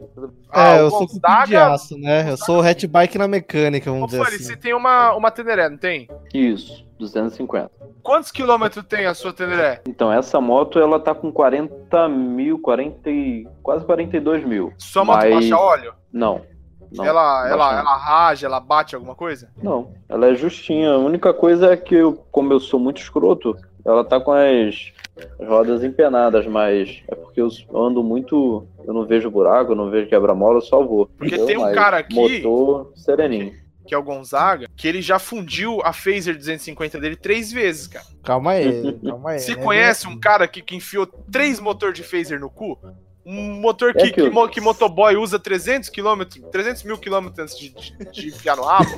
Ah, 0.51 0.71
é, 0.71 0.83
o 0.83 0.85
eu 0.85 0.91
sou 0.91 1.09
cupim 1.09 1.21
de 1.47 1.57
aço, 1.57 1.99
né? 1.99 2.31
Eu 2.31 2.37
sou 2.37 2.61
hatchbike 2.61 3.19
na 3.19 3.27
mecânica, 3.27 3.91
Ô, 3.91 3.95
vamos 3.95 4.11
dizer 4.11 4.23
Fari, 4.23 4.37
assim. 4.37 4.45
você 4.45 4.57
tem 4.57 4.73
uma, 4.73 5.15
uma 5.15 5.33
Teneré, 5.33 5.69
não 5.69 5.77
tem? 5.77 6.09
Isso, 6.33 6.87
250. 6.99 7.71
Quantos 8.03 8.31
quilômetros 8.31 8.85
tem 8.87 9.07
a 9.07 9.15
sua 9.15 9.33
Teneré? 9.33 9.83
Então, 9.89 10.13
essa 10.13 10.41
moto, 10.41 10.79
ela 10.79 11.01
tá 11.01 11.13
com 11.13 11.33
40 11.33 12.09
mil, 12.09 12.61
40 12.61 13.11
e... 13.11 13.49
quase 13.63 13.85
42 13.85 14.45
mil. 14.45 14.73
Sua 14.79 15.05
moto 15.05 15.23
Mas- 15.23 15.35
baixa 15.35 15.59
óleo? 15.59 15.95
Não. 16.13 16.43
não 16.93 17.05
ela, 17.05 17.49
ela, 17.49 17.73
não. 17.73 17.79
ela 17.81 17.97
raja, 17.97 18.47
ela 18.47 18.61
bate 18.61 18.95
alguma 18.95 19.17
coisa? 19.17 19.51
Não, 19.61 19.93
ela 20.09 20.29
é 20.29 20.35
justinha. 20.37 20.93
A 20.93 20.99
única 20.99 21.35
coisa 21.35 21.73
é 21.73 21.77
que, 21.77 21.97
eu, 21.97 22.15
como 22.31 22.53
eu 22.53 22.61
sou 22.61 22.79
muito 22.79 23.01
escroto, 23.03 23.57
ela 23.85 24.05
tá 24.05 24.21
com 24.21 24.33
as 24.33 24.93
as 25.41 25.47
rodas 25.49 25.85
empenadas, 25.85 26.45
mas 26.47 27.03
é 27.07 27.15
porque 27.15 27.41
eu 27.41 27.49
ando 27.73 28.03
muito. 28.03 28.67
Eu 28.85 28.93
não 28.93 29.07
vejo 29.07 29.31
buraco, 29.31 29.73
eu 29.73 29.77
não 29.77 29.89
vejo 29.91 30.09
quebra-mola, 30.09 30.57
eu 30.59 30.63
só 30.63 30.83
vou. 30.85 31.07
Porque 31.07 31.37
entendeu? 31.37 31.47
tem 31.47 31.57
um 31.57 31.63
Mas 31.63 31.75
cara 31.75 31.99
aqui- 31.99 32.43
Motor 32.43 32.93
sereninho. 32.97 33.55
Que 33.87 33.95
é 33.95 33.99
o 33.99 34.03
Gonzaga, 34.03 34.67
que 34.75 34.89
ele 34.89 35.03
já 35.03 35.19
fundiu 35.19 35.81
a 35.85 35.93
Phaser 35.93 36.35
250 36.37 36.99
dele 36.99 37.17
três 37.17 37.53
vezes, 37.53 37.87
cara. 37.87 38.05
Calma 38.25 38.53
aí, 38.53 38.93
calma 39.05 39.31
aí. 39.33 39.39
Você 39.39 39.55
né? 39.55 39.63
conhece 39.63 40.09
um 40.09 40.19
cara 40.19 40.49
que, 40.49 40.63
que 40.63 40.75
enfiou 40.75 41.07
três 41.07 41.61
motor 41.61 41.93
de 41.93 42.03
phaser 42.03 42.41
no 42.41 42.49
cu? 42.49 42.79
Um 43.27 43.55
motor 43.61 43.93
que, 43.95 44.01
É 44.03 44.05
que 44.07 44.13
que, 44.13 44.21
eu- 44.21 44.49
que 44.49 44.61
motoboy 44.61 45.17
usa 45.17 45.39
300 45.39 45.89
km, 45.89 46.23
300 46.53 46.83
mil 46.83 46.99
quilômetros 46.99 47.39
antes 47.39 47.59
de, 47.59 47.71
de, 47.71 48.11
de 48.13 48.29
enfiar 48.29 48.55
no 48.57 48.63
rabo. 48.65 48.91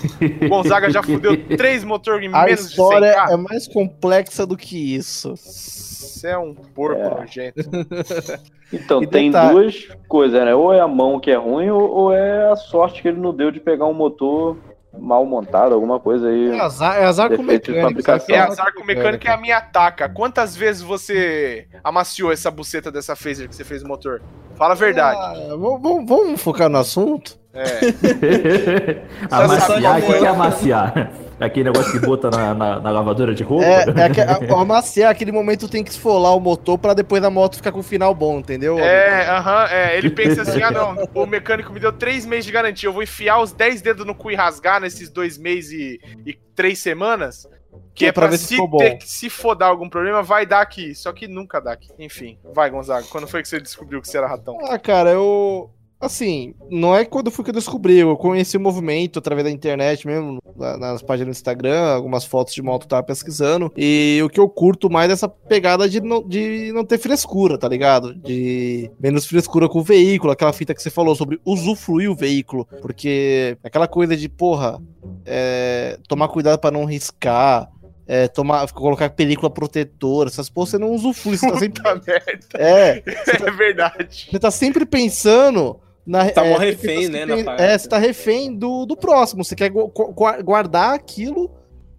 O 0.44 0.48
Gonzaga 0.48 0.90
já 0.90 1.02
fudeu 1.02 1.36
três 1.56 1.84
motor 1.84 2.20
em 2.22 2.28
A 2.34 2.44
menos 2.44 2.62
de 2.62 2.66
história 2.70 3.14
100k. 3.14 3.32
é 3.32 3.36
mais 3.36 3.68
complexa 3.68 4.44
do 4.44 4.56
que 4.56 4.96
isso. 4.96 5.36
Você 5.36 6.28
é 6.28 6.38
um 6.38 6.54
porco 6.54 7.00
É. 7.00 7.08
nojento. 7.20 7.60
Então, 8.72 9.00
E 9.00 9.06
tem 9.06 9.30
detalhe- 9.30 9.52
duas 9.60 9.88
coisas, 10.08 10.44
né? 10.44 10.52
Ou 10.52 10.72
é 10.72 10.80
a 10.80 10.88
mão 10.88 11.20
que 11.20 11.30
é 11.30 11.36
ruim, 11.36 11.70
ou, 11.70 11.88
ou 11.88 12.12
é 12.12 12.50
a 12.50 12.56
sorte 12.56 13.00
que 13.00 13.06
ele 13.06 13.20
não 13.20 13.32
deu 13.32 13.52
de 13.52 13.60
pegar 13.60 13.86
um 13.86 13.92
motor 13.94 14.56
mal 14.98 15.24
montado, 15.24 15.74
alguma 15.74 15.98
coisa 16.00 16.28
aí. 16.28 16.50
É 16.50 16.60
azar, 16.60 16.96
é 16.96 17.04
azar 17.04 17.34
com 17.36 17.42
mecânico. 17.42 18.10
É 18.28 18.38
azar 18.38 18.74
com 18.74 18.84
mecânica 18.84 19.28
é 19.30 19.32
a 19.32 19.36
minha 19.36 19.60
taca. 19.60 20.08
Quantas 20.08 20.56
vezes 20.56 20.82
você 20.82 21.66
amaciou 21.82 22.32
essa 22.32 22.50
buceta 22.50 22.90
dessa 22.90 23.14
phaser 23.16 23.48
que 23.48 23.54
você 23.54 23.64
fez 23.64 23.82
no 23.82 23.88
motor? 23.88 24.22
Fala 24.54 24.72
a 24.72 24.76
verdade. 24.76 25.18
Ah, 25.20 25.56
vamos- 25.56 26.06
vamos, 26.08 26.40
focar 26.42 26.68
no 26.68 26.78
assunto? 26.78 27.38
É. 27.52 29.02
amaciar, 29.30 29.98
o 29.98 30.06
que 30.06 30.12
é 30.12 30.22
é. 30.24 30.26
amaciar? 30.26 31.12
Aquele 31.38 31.64
negócio 31.70 31.92
que 31.92 32.06
bota 32.06 32.30
na, 32.30 32.54
na- 32.54 32.80
na 32.80 32.90
lavadora 32.90 33.34
de 33.34 33.42
roupa? 33.42 33.64
É, 33.66 33.80
é 33.82 34.08
que, 34.10 34.20
a- 34.20 34.38
o 34.54 34.56
amaciar, 34.58 35.10
aquele 35.10 35.30
momento 35.32 35.68
tem 35.68 35.84
que 35.84 35.90
esfolar 35.90 36.34
o 36.34 36.40
motor 36.40 36.78
pra 36.78 36.94
depois 36.94 37.22
a 37.22 37.28
moto 37.30 37.56
ficar 37.56 37.72
com 37.72 37.80
o 37.80 37.82
final 37.82 38.14
bom, 38.14 38.38
entendeu? 38.38 38.78
É, 38.78 39.28
aham, 39.28 39.66
é. 39.70 39.98
Ele 39.98 40.10
pensa 40.10 40.42
assim: 40.42 40.62
ah, 40.62 40.70
não, 40.70 40.96
o 41.14 41.26
mecânico 41.26 41.72
me 41.72 41.80
deu 41.80 41.92
três 41.92 42.24
meses 42.24 42.46
de 42.46 42.52
garantia. 42.52 42.88
Eu 42.88 42.92
vou 42.92 43.02
enfiar 43.02 43.38
os 43.40 43.52
10 43.52 43.82
dedos 43.82 44.06
no 44.06 44.14
cu 44.14 44.30
e 44.30 44.34
rasgar 44.34 44.80
nesses 44.80 45.10
dois 45.10 45.36
meses 45.36 45.72
e, 45.72 46.00
e 46.24 46.34
três 46.54 46.78
semanas. 46.78 47.46
Que 47.94 48.06
é 48.06 48.12
pra, 48.12 48.26
ver 48.26 48.38
se 48.38 48.44
se, 48.46 48.54
ficou 48.54 48.68
bom. 48.68 48.78
ter, 48.78 48.98
se 49.02 49.28
for 49.30 49.54
dar 49.54 49.66
algum 49.66 49.88
problema, 49.88 50.22
vai 50.22 50.46
dar 50.46 50.60
aqui. 50.62 50.94
Só 50.94 51.12
que 51.12 51.28
nunca 51.28 51.60
dá 51.60 51.72
aqui. 51.72 51.88
Enfim, 51.98 52.38
vai, 52.54 52.70
Gonzaga. 52.70 53.06
Quando 53.10 53.26
foi 53.26 53.42
que 53.42 53.48
você 53.48 53.60
descobriu 53.60 54.00
que 54.00 54.08
você 54.08 54.16
era 54.18 54.26
ratão? 54.26 54.56
Ah, 54.68 54.78
cara, 54.78 55.10
eu. 55.10 55.70
Assim, 55.98 56.54
não 56.70 56.94
é 56.94 57.06
quando 57.06 57.30
foi 57.30 57.42
que 57.42 57.50
eu 57.50 57.54
descobri, 57.54 57.98
eu 57.98 58.16
conheci 58.18 58.56
o 58.56 58.60
movimento 58.60 59.18
através 59.18 59.44
da 59.44 59.50
internet 59.50 60.06
mesmo, 60.06 60.38
na- 60.54 60.76
nas 60.76 61.02
páginas 61.02 61.34
do 61.34 61.38
Instagram, 61.38 61.94
algumas 61.94 62.24
fotos 62.24 62.52
de 62.54 62.60
moto 62.60 62.82
eu 62.82 62.88
tava 62.88 63.02
pesquisando. 63.02 63.72
E 63.76 64.20
o 64.22 64.28
que 64.28 64.38
eu 64.38 64.46
curto 64.48 64.90
mais 64.90 65.08
é 65.08 65.14
essa 65.14 65.26
pegada 65.28 65.88
de 65.88 66.00
não, 66.02 66.22
de 66.22 66.70
não 66.72 66.84
ter 66.84 66.98
frescura, 66.98 67.56
tá 67.56 67.66
ligado? 67.66 68.14
De 68.14 68.90
menos 69.00 69.24
frescura 69.26 69.68
com 69.70 69.78
o 69.78 69.82
veículo, 69.82 70.32
aquela 70.32 70.52
fita 70.52 70.74
que 70.74 70.82
você 70.82 70.90
falou 70.90 71.16
sobre 71.16 71.40
usufruir 71.46 72.10
o 72.10 72.14
veículo. 72.14 72.68
Porque 72.82 73.56
aquela 73.64 73.88
coisa 73.88 74.14
de, 74.14 74.28
porra, 74.28 74.78
é, 75.24 75.98
tomar 76.06 76.28
cuidado 76.28 76.58
pra 76.58 76.70
não 76.70 76.84
riscar. 76.84 77.70
É, 78.08 78.28
tomar, 78.28 78.70
colocar 78.70 79.10
película 79.10 79.50
protetora, 79.50 80.28
essas 80.28 80.48
porra 80.48 80.70
você 80.70 80.78
não 80.78 80.92
usufrui, 80.92 81.36
você 81.36 81.50
tá 81.50 81.58
sempre. 81.58 81.82
Puta 81.82 82.02
merda. 82.06 82.38
É, 82.54 83.02
É 83.44 83.50
verdade. 83.50 84.28
você 84.30 84.38
tá 84.38 84.48
sempre 84.48 84.86
pensando 84.86 85.80
na 86.06 86.30
Tá 86.30 86.44
mó 86.44 86.58
tem 86.58 86.70
refém, 86.70 87.08
né, 87.08 87.26
parada. 87.42 87.62
É, 87.64 87.76
você 87.76 87.88
tá 87.88 87.98
refém 87.98 88.54
do, 88.56 88.86
do 88.86 88.96
próximo. 88.96 89.44
Você 89.44 89.54
quer 89.56 89.70
gu- 89.70 89.88
gu- 89.88 90.42
guardar 90.44 90.94
aquilo 90.94 91.50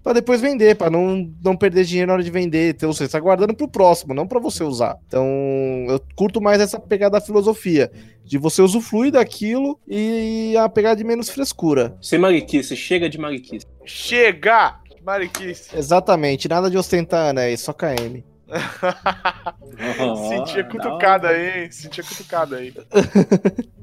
pra 0.02 0.14
depois 0.14 0.40
vender, 0.40 0.76
pra 0.76 0.90
não, 0.90 1.30
não 1.44 1.58
perder 1.58 1.84
dinheiro 1.84 2.08
na 2.08 2.14
hora 2.14 2.24
de 2.24 2.32
vender. 2.32 2.70
Então 2.74 2.94
você 2.94 3.08
tá 3.08 3.20
guardando 3.20 3.54
pro 3.54 3.68
próximo, 3.68 4.14
não 4.14 4.26
pra 4.26 4.40
você 4.40 4.64
usar. 4.64 4.98
Então 5.08 5.26
eu 5.90 6.02
curto 6.16 6.40
mais 6.42 6.62
essa 6.62 6.80
pegada 6.80 7.20
da 7.20 7.26
filosofia. 7.26 7.92
De 8.24 8.38
você 8.38 8.62
usufruir 8.62 9.12
daquilo 9.12 9.80
e 9.88 10.56
a 10.58 10.68
pegada 10.70 10.96
de 10.96 11.04
menos 11.04 11.30
frescura. 11.30 11.98
Sem 12.02 12.20
mariquice, 12.20 12.76
chega 12.76 13.10
de 13.10 13.18
mariquice. 13.18 13.66
Chega! 13.86 14.76
Mariquice. 15.06 15.70
Exatamente, 15.74 16.50
nada 16.50 16.70
de 16.70 16.78
ostentar 16.78 17.30
anéis, 17.30 17.62
só 17.62 17.72
KM. 17.72 18.26
Sentia 20.30 20.62
Ah, 20.62 20.70
cutucada 20.70 21.30
aí, 21.30 21.64
hein? 21.64 21.72
Sentia 21.72 22.04
cutucada 22.04 22.58
aí. 22.58 22.74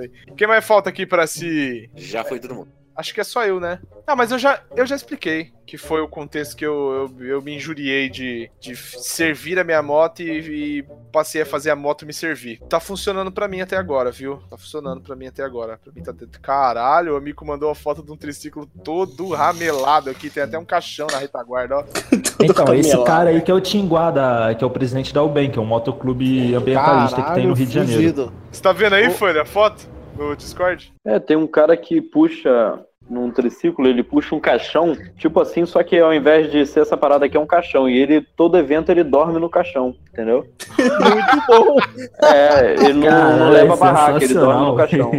aí. 0.00 0.10
Quem 0.36 0.46
mais 0.46 0.64
falta 0.64 0.88
aqui 0.90 1.06
pra 1.06 1.26
se. 1.26 1.90
Já 1.94 2.24
foi 2.24 2.38
todo 2.38 2.54
mundo. 2.54 2.77
Acho 2.98 3.14
que 3.14 3.20
é 3.20 3.24
só 3.24 3.44
eu, 3.46 3.60
né? 3.60 3.78
Ah, 4.04 4.16
mas 4.16 4.32
eu 4.32 4.38
já, 4.40 4.60
eu 4.74 4.84
já 4.84 4.96
expliquei 4.96 5.52
que 5.64 5.78
foi 5.78 6.00
o 6.00 6.08
contexto 6.08 6.56
que 6.56 6.66
eu, 6.66 7.12
eu, 7.20 7.26
eu 7.26 7.42
me 7.42 7.54
injuriei 7.54 8.08
de, 8.08 8.50
de 8.58 8.74
servir 8.74 9.56
a 9.56 9.62
minha 9.62 9.80
moto 9.80 10.20
e, 10.20 10.78
e 10.78 10.82
passei 11.12 11.42
a 11.42 11.46
fazer 11.46 11.70
a 11.70 11.76
moto 11.76 12.04
me 12.04 12.12
servir. 12.12 12.58
Tá 12.68 12.80
funcionando 12.80 13.30
pra 13.30 13.46
mim 13.46 13.60
até 13.60 13.76
agora, 13.76 14.10
viu? 14.10 14.40
Tá 14.50 14.56
funcionando 14.56 15.00
pra 15.00 15.14
mim 15.14 15.28
até 15.28 15.44
agora. 15.44 15.78
Pra 15.78 15.92
mim 15.92 16.02
tá 16.02 16.10
dentro. 16.10 16.40
Caralho, 16.40 17.14
o 17.14 17.16
amigo 17.16 17.46
mandou 17.46 17.68
uma 17.68 17.74
foto 17.74 18.02
de 18.02 18.10
um 18.10 18.16
triciclo 18.16 18.66
todo 18.82 19.28
ramelado 19.28 20.10
aqui. 20.10 20.28
Tem 20.28 20.42
até 20.42 20.58
um 20.58 20.64
caixão 20.64 21.06
na 21.12 21.18
retaguarda, 21.18 21.76
ó. 21.76 21.84
Então, 22.40 22.72
esse 22.72 22.96
cara 23.04 23.30
aí 23.30 23.42
que 23.42 23.50
é 23.50 23.54
o 23.54 23.60
Tinguá, 23.60 24.12
da, 24.12 24.54
que 24.54 24.62
é 24.62 24.66
o 24.66 24.70
presidente 24.70 25.12
da 25.12 25.22
UBEM, 25.22 25.50
que 25.50 25.58
é 25.58 25.62
um 25.62 25.66
motoclube 25.66 26.54
ambientalista 26.54 27.20
que 27.20 27.34
tem 27.34 27.46
no 27.48 27.52
Rio 27.52 27.66
de 27.66 27.74
Janeiro. 27.74 28.00
fugido. 28.00 28.32
Você 28.50 28.62
tá 28.62 28.72
vendo 28.72 28.94
aí, 28.94 29.10
Folha, 29.10 29.42
a 29.42 29.44
foto? 29.44 29.88
No 30.16 30.36
Discord? 30.36 30.92
É, 31.04 31.18
tem 31.18 31.36
um 31.36 31.48
cara 31.48 31.76
que 31.76 32.00
puxa 32.00 32.78
num 33.08 33.30
triciclo, 33.30 33.86
ele 33.86 34.02
puxa 34.02 34.34
um 34.34 34.40
caixão, 34.40 34.96
tipo 35.16 35.40
assim, 35.40 35.64
só 35.64 35.82
que 35.82 35.98
ao 35.98 36.12
invés 36.12 36.50
de 36.50 36.66
ser 36.66 36.80
essa 36.80 36.96
parada 36.96 37.26
aqui 37.26 37.36
é 37.36 37.40
um 37.40 37.46
caixão, 37.46 37.88
e 37.88 37.96
ele, 37.96 38.20
todo 38.36 38.58
evento, 38.58 38.90
ele 38.90 39.02
dorme 39.02 39.38
no 39.38 39.48
caixão, 39.48 39.94
entendeu? 40.12 40.46
Muito 40.78 41.46
bom. 41.46 41.76
É, 42.22 42.74
ele 42.84 42.94
não, 42.94 43.08
Cara, 43.08 43.36
não 43.36 43.48
é 43.48 43.50
leva 43.50 43.76
barraca, 43.76 44.24
ele 44.24 44.34
dorme 44.34 44.66
no 44.66 44.76
caixão. 44.76 45.10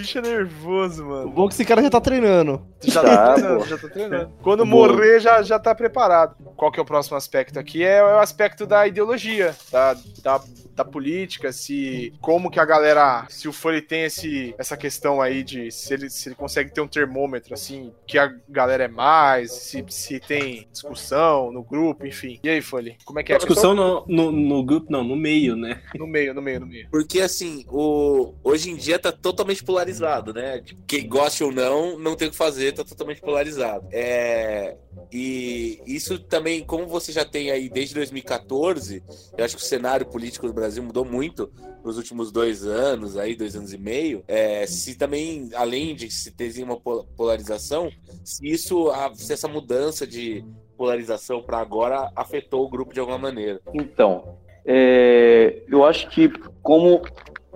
O 0.00 0.02
bicho 0.02 0.18
é 0.18 0.22
nervoso, 0.22 1.04
O 1.04 1.08
mano. 1.08 1.30
bom 1.30 1.44
é 1.44 1.48
que 1.48 1.54
esse 1.54 1.64
cara 1.64 1.82
já 1.82 1.90
tá 1.90 2.00
treinando. 2.00 2.62
Já 2.82 3.02
Tá, 3.02 3.08
tá 3.08 3.34
treinando, 3.34 3.66
já 3.66 3.78
tá 3.78 3.88
treinando. 3.88 4.32
Quando 4.42 4.64
Boa. 4.64 4.88
morrer, 4.88 5.20
já, 5.20 5.42
já 5.42 5.58
tá 5.58 5.74
preparado. 5.74 6.34
Qual 6.56 6.72
que 6.72 6.78
é 6.80 6.82
o 6.82 6.86
próximo 6.86 7.16
aspecto 7.16 7.58
aqui? 7.58 7.82
É 7.84 8.02
o 8.02 8.18
aspecto 8.18 8.66
da 8.66 8.86
ideologia, 8.86 9.54
da, 9.70 9.94
da, 10.22 10.40
da 10.74 10.84
política, 10.84 11.52
se 11.52 12.12
como 12.20 12.50
que 12.50 12.58
a 12.60 12.64
galera, 12.64 13.26
se 13.28 13.48
o 13.48 13.52
Foley 13.52 13.82
tem 13.82 14.04
esse, 14.04 14.54
essa 14.58 14.76
questão 14.76 15.20
aí 15.20 15.42
de 15.42 15.70
se 15.70 15.92
ele, 15.92 16.08
se 16.10 16.28
ele 16.28 16.34
consegue 16.36 16.72
ter 16.72 16.80
um 16.80 16.88
termômetro, 16.88 17.52
assim, 17.54 17.92
que 18.06 18.18
a 18.18 18.32
galera 18.48 18.84
é 18.84 18.88
mais, 18.88 19.52
se, 19.52 19.84
se 19.88 20.18
tem 20.20 20.66
discussão 20.72 21.50
no 21.52 21.62
grupo, 21.62 22.06
enfim. 22.06 22.38
E 22.42 22.48
aí, 22.48 22.60
Foley, 22.62 22.96
como 23.04 23.18
é 23.20 23.22
que 23.22 23.32
é? 23.32 23.36
Discussão 23.36 23.74
no, 23.74 24.04
no, 24.06 24.30
no 24.32 24.64
grupo, 24.64 24.90
não, 24.90 25.04
no 25.04 25.16
meio, 25.16 25.56
né? 25.56 25.80
No 25.94 26.06
meio, 26.06 26.32
no 26.34 26.40
meio, 26.42 26.60
no 26.60 26.66
meio. 26.66 26.88
Porque 26.90 27.20
assim, 27.20 27.64
o... 27.68 28.34
hoje 28.44 28.70
em 28.70 28.76
dia 28.76 28.98
tá 28.98 29.10
totalmente 29.12 29.62
polarizado, 29.64 29.89
né? 30.32 30.60
Tipo, 30.60 30.82
Quem 30.86 31.08
gosta 31.08 31.44
ou 31.44 31.52
não, 31.52 31.98
não 31.98 32.14
tem 32.14 32.28
o 32.28 32.30
que 32.30 32.36
fazer, 32.36 32.72
tá 32.72 32.84
totalmente 32.84 33.20
polarizado. 33.20 33.86
É... 33.90 34.76
E 35.12 35.80
isso 35.86 36.18
também, 36.18 36.62
como 36.62 36.86
você 36.86 37.10
já 37.10 37.24
tem 37.24 37.50
aí 37.50 37.68
desde 37.68 37.94
2014, 37.94 39.02
eu 39.36 39.44
acho 39.44 39.56
que 39.56 39.62
o 39.62 39.66
cenário 39.66 40.06
político 40.06 40.46
do 40.46 40.52
Brasil 40.52 40.82
mudou 40.82 41.04
muito 41.04 41.50
nos 41.84 41.96
últimos 41.96 42.30
dois 42.30 42.64
anos, 42.64 43.16
aí, 43.16 43.34
dois 43.34 43.56
anos 43.56 43.72
e 43.72 43.78
meio. 43.78 44.22
É, 44.28 44.66
se 44.66 44.94
também, 44.94 45.50
além 45.54 45.96
de 45.96 46.10
se 46.10 46.30
ter 46.30 46.50
uma 46.62 46.78
pol- 46.78 47.04
polarização, 47.16 47.90
se 48.24 48.46
isso, 48.46 48.90
se 49.14 49.32
essa 49.32 49.48
mudança 49.48 50.06
de 50.06 50.44
polarização 50.76 51.42
para 51.42 51.58
agora 51.58 52.10
afetou 52.14 52.64
o 52.64 52.68
grupo 52.68 52.92
de 52.92 53.00
alguma 53.00 53.18
maneira. 53.18 53.60
Então, 53.74 54.36
é, 54.64 55.62
eu 55.68 55.84
acho 55.84 56.08
que 56.10 56.28
como 56.62 57.02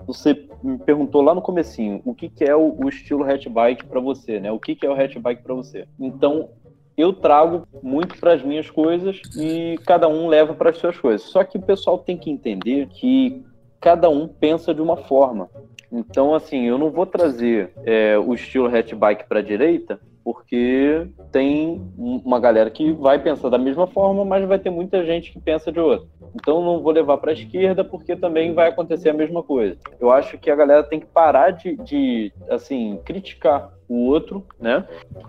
você 0.06 0.35
me 0.65 0.78
perguntou 0.78 1.20
lá 1.20 1.35
no 1.35 1.43
comecinho, 1.43 2.01
o 2.05 2.15
que, 2.15 2.28
que 2.28 2.45
é 2.45 2.57
o, 2.57 2.74
o 2.82 2.89
estilo 2.89 3.23
hatchbike 3.23 3.85
para 3.85 4.01
você, 4.01 4.41
né? 4.41 4.51
O 4.51 4.59
que, 4.59 4.74
que 4.74 4.86
é 4.86 4.91
o 4.91 4.95
hatchbike 4.95 5.43
para 5.43 5.55
você? 5.55 5.86
Então, 6.01 6.49
eu 6.97 7.12
trago 7.12 7.66
muito 7.82 8.19
para 8.19 8.32
as 8.32 8.43
minhas 8.43 8.70
coisas 8.70 9.20
e 9.36 9.78
cada 9.85 10.09
um 10.09 10.27
leva 10.27 10.55
para 10.55 10.70
as 10.70 10.78
suas 10.78 10.99
coisas. 10.99 11.28
Só 11.28 11.45
que 11.45 11.59
o 11.59 11.62
pessoal 11.62 11.99
tem 11.99 12.16
que 12.16 12.31
entender 12.31 12.86
que 12.89 13.45
cada 13.81 14.09
um 14.09 14.27
pensa 14.27 14.73
de 14.73 14.81
uma 14.81 14.97
forma. 14.97 15.51
Então, 15.93 16.35
assim, 16.35 16.65
eu 16.65 16.78
não 16.78 16.91
vou 16.91 17.05
trazer 17.05 17.73
é, 17.85 18.19
o 18.19 18.32
estilo 18.32 18.74
hatchbike 18.74 19.28
para 19.28 19.41
a 19.41 19.43
direita, 19.43 20.01
porque 20.24 21.06
tem 21.30 21.82
um- 21.98 22.22
uma 22.24 22.40
galera 22.40 22.70
que 22.70 22.90
vai 22.92 23.22
pensar 23.22 23.51
da 23.51 23.59
mesma 23.59 23.86
forma, 23.86 24.24
mas 24.24 24.48
vai 24.48 24.59
ter 24.59 24.70
muita 24.70 25.05
gente 25.05 25.30
que 25.30 25.38
pensa 25.38 25.70
de 25.70 25.78
outra. 25.78 26.06
Então, 26.34 26.64
não 26.64 26.82
vou 26.82 26.92
levar 26.92 27.18
para 27.18 27.30
a 27.30 27.34
esquerda, 27.34 27.84
porque 27.84 28.16
também 28.16 28.55
vai 28.55 28.68
acontecer 28.70 29.10
a 29.10 29.14
mesma 29.14 29.42
coisa. 29.42 29.76
Eu 30.01 30.10
acho 30.10 30.38
que 30.38 30.51
a 30.51 30.56
galera 30.56 30.82
tem 30.82 30.98
que 30.98 31.06
parar 31.06 31.51
de, 31.51 31.76
de 31.76 32.32
assim, 32.48 32.98
criticar 33.05 33.70
o 33.86 34.06
outro, 34.06 34.46
né? 34.59 34.86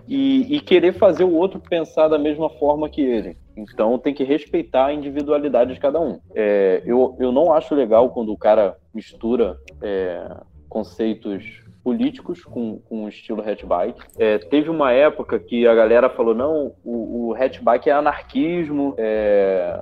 E, 0.07 0.55
e 0.55 0.59
querer 0.61 0.93
fazer 0.93 1.25
o 1.25 1.33
outro 1.35 1.59
pensar 1.59 2.07
da 2.07 2.17
mesma 2.17 2.49
forma 2.49 2.89
que 2.89 3.01
ele. 3.01 3.37
Então 3.57 3.97
tem 3.97 4.13
que 4.13 4.23
respeitar 4.23 4.85
a 4.87 4.93
individualidade 4.93 5.73
de 5.73 5.79
cada 5.79 5.99
um. 5.99 6.19
É, 6.33 6.81
eu, 6.85 7.15
eu 7.19 7.31
não 7.31 7.53
acho 7.53 7.75
legal 7.75 8.09
quando 8.09 8.31
o 8.31 8.37
cara 8.37 8.75
mistura 8.93 9.57
é, 9.81 10.25
conceitos 10.69 11.64
políticos 11.85 12.43
com, 12.43 12.79
com 12.79 13.05
o 13.05 13.07
estilo 13.07 13.47
hatchbike. 13.47 14.01
É, 14.17 14.39
teve 14.39 14.71
uma 14.71 14.91
época 14.91 15.37
que 15.37 15.67
a 15.67 15.75
galera 15.75 16.09
falou, 16.09 16.33
não, 16.33 16.73
o, 16.83 17.27
o 17.27 17.33
hatchbike 17.35 17.91
é 17.91 17.93
anarquismo. 17.93 18.95
É, 18.97 19.79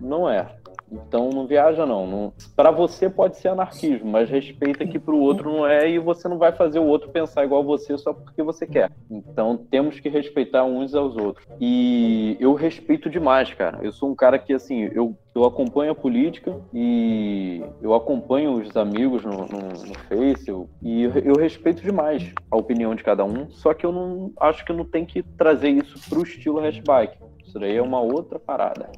não 0.00 0.28
é. 0.28 0.48
Então 0.90 1.30
não 1.30 1.46
viaja 1.46 1.84
não. 1.84 2.06
não 2.06 2.32
para 2.54 2.70
você 2.70 3.08
pode 3.08 3.36
ser 3.36 3.48
anarquismo, 3.48 4.10
mas 4.10 4.30
respeita 4.30 4.86
que 4.86 4.98
para 4.98 5.14
o 5.14 5.20
outro 5.20 5.50
não 5.50 5.66
é 5.66 5.88
e 5.88 5.98
você 5.98 6.28
não 6.28 6.38
vai 6.38 6.52
fazer 6.52 6.78
o 6.78 6.86
outro 6.86 7.10
pensar 7.10 7.44
igual 7.44 7.64
você 7.64 7.96
só 7.98 8.12
porque 8.12 8.42
você 8.42 8.66
quer. 8.66 8.90
Então 9.10 9.56
temos 9.56 10.00
que 10.00 10.08
respeitar 10.08 10.64
uns 10.64 10.94
aos 10.94 11.16
outros. 11.16 11.46
E 11.60 12.36
eu 12.40 12.54
respeito 12.54 13.10
demais, 13.10 13.52
cara. 13.52 13.80
Eu 13.82 13.92
sou 13.92 14.10
um 14.10 14.14
cara 14.14 14.38
que 14.38 14.52
assim, 14.52 14.90
eu, 14.92 15.16
eu 15.34 15.44
acompanho 15.44 15.92
a 15.92 15.94
política 15.94 16.56
e 16.72 17.62
eu 17.82 17.94
acompanho 17.94 18.54
os 18.54 18.76
amigos 18.76 19.24
no, 19.24 19.46
no, 19.46 19.68
no 19.68 19.94
Face 20.08 20.50
e 20.82 21.02
eu, 21.02 21.12
eu 21.18 21.34
respeito 21.34 21.82
demais 21.82 22.32
a 22.50 22.56
opinião 22.56 22.94
de 22.94 23.02
cada 23.02 23.24
um. 23.24 23.50
Só 23.50 23.74
que 23.74 23.84
eu 23.84 23.92
não 23.92 24.32
acho 24.40 24.64
que 24.64 24.72
não 24.72 24.84
tem 24.84 25.04
que 25.04 25.22
trazer 25.22 25.70
isso 25.70 25.98
pro 26.08 26.22
estilo 26.22 26.60
hatchbike. 26.60 27.18
Isso 27.44 27.58
daí 27.58 27.76
é 27.76 27.82
uma 27.82 28.00
outra 28.00 28.38
parada 28.38 28.90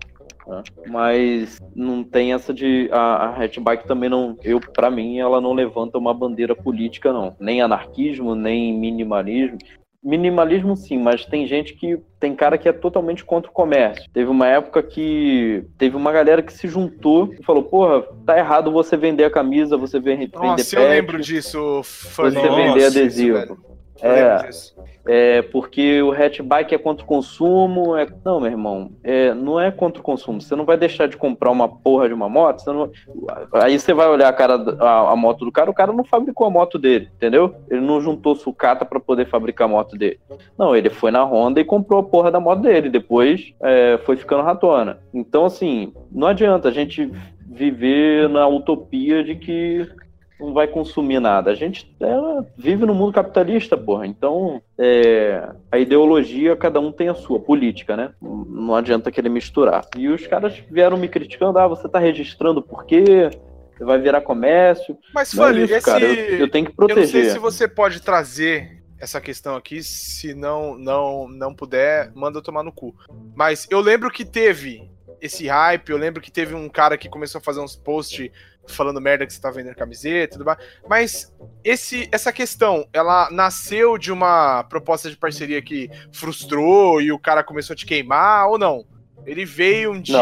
né? 0.49 0.63
Mas 0.87 1.57
não 1.77 2.03
tem 2.03 2.33
essa 2.33 2.53
de 2.53 2.89
a, 2.91 2.99
a 2.99 3.37
hatchbike 3.37 3.87
também 3.87 4.09
não, 4.09 4.37
eu 4.43 4.59
para 4.59 4.91
mim 4.91 5.19
ela 5.19 5.41
não 5.41 5.53
levanta 5.53 5.99
uma 5.99 6.15
bandeira 6.15 6.55
política 6.57 7.13
não, 7.13 7.37
nem 7.39 7.61
anarquismo, 7.61 8.35
nem 8.35 8.73
minimalismo. 8.77 9.59
minimalismo 10.03 10.75
sim, 10.77 10.99
mas 10.99 11.25
tem 11.27 11.47
gente 11.47 11.75
que 11.75 11.99
tem 12.19 12.35
cara 12.35 12.57
que 12.57 12.69
é 12.69 12.73
totalmente 12.73 13.25
contra 13.25 13.51
o 13.51 13.55
comércio. 13.55 14.09
Teve 14.13 14.31
uma 14.31 14.47
época 14.47 14.83
que 14.83 15.65
teve 15.77 15.97
uma 15.97 16.11
galera 16.13 16.43
que 16.43 16.53
se 16.53 16.67
juntou 16.67 17.33
e 17.39 17.45
falou: 17.45 17.63
"Porra, 17.63 18.03
tá 18.25 18.39
errado 18.39 18.73
você 18.73 18.97
vender 18.97 19.25
a 19.25 19.31
camisa, 19.31 19.77
você 19.77 20.01
vender 20.01 20.31
Nossa, 20.35 20.75
eu 20.75 20.83
patch, 20.83 20.91
lembro 20.91 21.21
disso, 21.21 21.83
Fanny. 21.85 22.35
você 22.35 22.49
vender 22.49 22.67
Nossa, 22.67 22.87
isso, 22.87 22.99
adesivo". 22.99 23.39
velho. 23.39 23.59
É, 24.01 24.39
é, 25.07 25.43
porque 25.43 26.03
o 26.03 26.11
hatchback 26.13 26.75
é 26.75 26.79
contra 26.79 27.05
o 27.05 27.07
consumo. 27.09 27.97
É... 27.97 28.07
Não, 28.25 28.41
meu 28.41 28.51
irmão, 28.51 28.91
é, 29.03 29.33
não 29.35 29.59
é 29.59 29.71
contra 29.71 30.01
o 30.01 30.05
consumo. 30.05 30.41
Você 30.41 30.55
não 30.55 30.65
vai 30.65 30.77
deixar 30.77 31.09
de 31.09 31.17
comprar 31.17 31.51
uma 31.51 31.69
porra 31.69 32.09
de 32.09 32.15
uma 32.15 32.29
moto. 32.29 32.61
você 32.61 32.71
não- 32.73 32.91
Aí 33.55 33.79
você 33.79 33.93
vai 33.93 34.09
olhar 34.09 34.29
a, 34.29 34.33
cara, 34.33 34.55
a, 34.79 35.13
a 35.13 35.17
moto 35.17 35.45
do 35.45 35.53
cara, 35.53 35.71
o 35.71 35.75
cara 35.75 35.93
não 35.93 36.05
fabricou 36.05 36.47
a 36.47 36.51
moto 36.51 36.79
dele, 36.79 37.09
entendeu? 37.17 37.55
Ele 37.71 37.81
não 37.81 38.01
juntou 38.01 38.37
sucata 38.37 38.85
para 38.85 39.01
poder 39.01 39.27
fabricar 39.27 39.67
a 39.67 39.71
moto 39.71 39.97
dele. 39.97 40.21
Não, 40.59 40.77
ele 40.77 40.91
foi 40.91 41.11
na 41.11 41.25
Honda 41.25 41.61
e 41.61 41.65
comprou 41.65 42.01
a 42.01 42.05
porra 42.05 42.31
da 42.31 42.39
moto 42.41 42.61
dele. 42.61 42.91
Depois 42.91 43.53
é, 43.63 43.99
foi 44.05 44.17
ficando 44.17 44.43
ratona. 44.43 44.99
Então, 45.13 45.45
assim, 45.45 45.93
não 46.13 46.29
adianta 46.29 46.69
a 46.69 46.73
gente 46.73 47.11
viver 47.51 48.29
na 48.29 48.47
utopia 48.47 49.25
de 49.25 49.35
que 49.35 49.89
não 50.41 50.53
vai 50.53 50.67
consumir 50.69 51.21
nada. 51.21 51.51
A 51.51 51.55
gente 51.55 51.91
vive 52.57 52.87
no 52.87 52.95
mundo 52.95 53.13
capitalista, 53.13 53.77
porra. 53.77 54.07
Então, 54.07 54.63
é, 54.79 55.49
a 55.71 55.79
ideologia, 55.79 56.57
cada 56.57 56.81
um 56.81 56.93
tem 56.93 57.09
a 57.09 57.15
sua, 57.15 57.41
política, 57.41 57.97
né? 57.97 58.13
Não 58.21 58.75
adianta 58.75 59.11
querer 59.11 59.29
misturar. 59.29 59.85
E 59.97 60.09
os 60.09 60.27
caras 60.27 60.63
vieram 60.71 60.97
me 60.97 61.09
criticando, 61.09 61.59
ah, 61.59 61.67
você 61.67 61.89
tá 61.89 61.99
registrando 61.99 62.63
por 62.63 62.85
quê? 62.85 63.31
Você 63.77 63.85
vai 63.85 63.99
virar 63.99 64.21
comércio. 64.21 64.99
Mas, 65.15 65.33
Não 65.33 65.45
é 65.45 65.49
Fanny, 65.49 65.65
isso, 65.65 65.75
esse... 65.75 65.87
cara. 65.87 66.05
Eu, 66.05 66.39
eu 66.39 66.51
tenho 66.51 66.67
que 66.67 66.73
Eu 66.77 66.89
não 66.89 66.95
sei 66.95 67.05
proteger. 67.05 67.33
se 67.33 67.39
você 67.39 67.69
pode 67.69 68.03
trazer 68.03 68.83
essa 68.99 69.21
questão 69.21 69.55
aqui, 69.55 69.83
se 69.83 70.35
não, 70.35 70.77
não, 70.77 71.29
não 71.29 71.55
puder, 71.55 72.11
manda 72.15 72.39
eu 72.39 72.43
tomar 72.43 72.63
no 72.63 72.73
cu. 72.73 72.95
Mas 73.35 73.67
eu 73.71 73.81
lembro 73.81 74.11
que 74.11 74.25
teve 74.25 74.91
esse 75.21 75.47
hype, 75.47 75.91
eu 75.91 75.97
lembro 75.97 76.21
que 76.21 76.31
teve 76.31 76.55
um 76.55 76.69
cara 76.69 76.97
que 76.97 77.09
começou 77.09 77.39
a 77.39 77.43
fazer 77.43 77.61
uns 77.61 77.77
posts 77.77 78.31
falando 78.69 79.01
merda 79.01 79.27
que 79.27 79.33
você 79.33 79.41
tá 79.41 79.51
vendendo 79.51 79.75
camiseta 79.75 80.33
tudo 80.39 80.45
mais. 80.45 80.59
Mas 80.89 81.35
esse, 81.65 82.09
essa 82.13 82.33
questão, 82.33 82.89
ela 82.93 83.31
nasceu 83.31 83.99
de 83.99 84.13
uma 84.13 84.65
proposta 84.65 85.11
de 85.11 85.17
parceria 85.17 85.61
que 85.63 85.91
frustrou 86.13 87.01
e 87.01 87.13
o 87.13 87.19
cara 87.19 87.45
começou 87.45 87.75
a 87.75 87.77
te 87.77 87.87
queimar 87.87 88.49
ou 88.49 88.59
não? 88.59 88.85
Ele 89.29 89.45
veio 89.45 89.93
um 89.93 90.01
dia, 90.01 90.17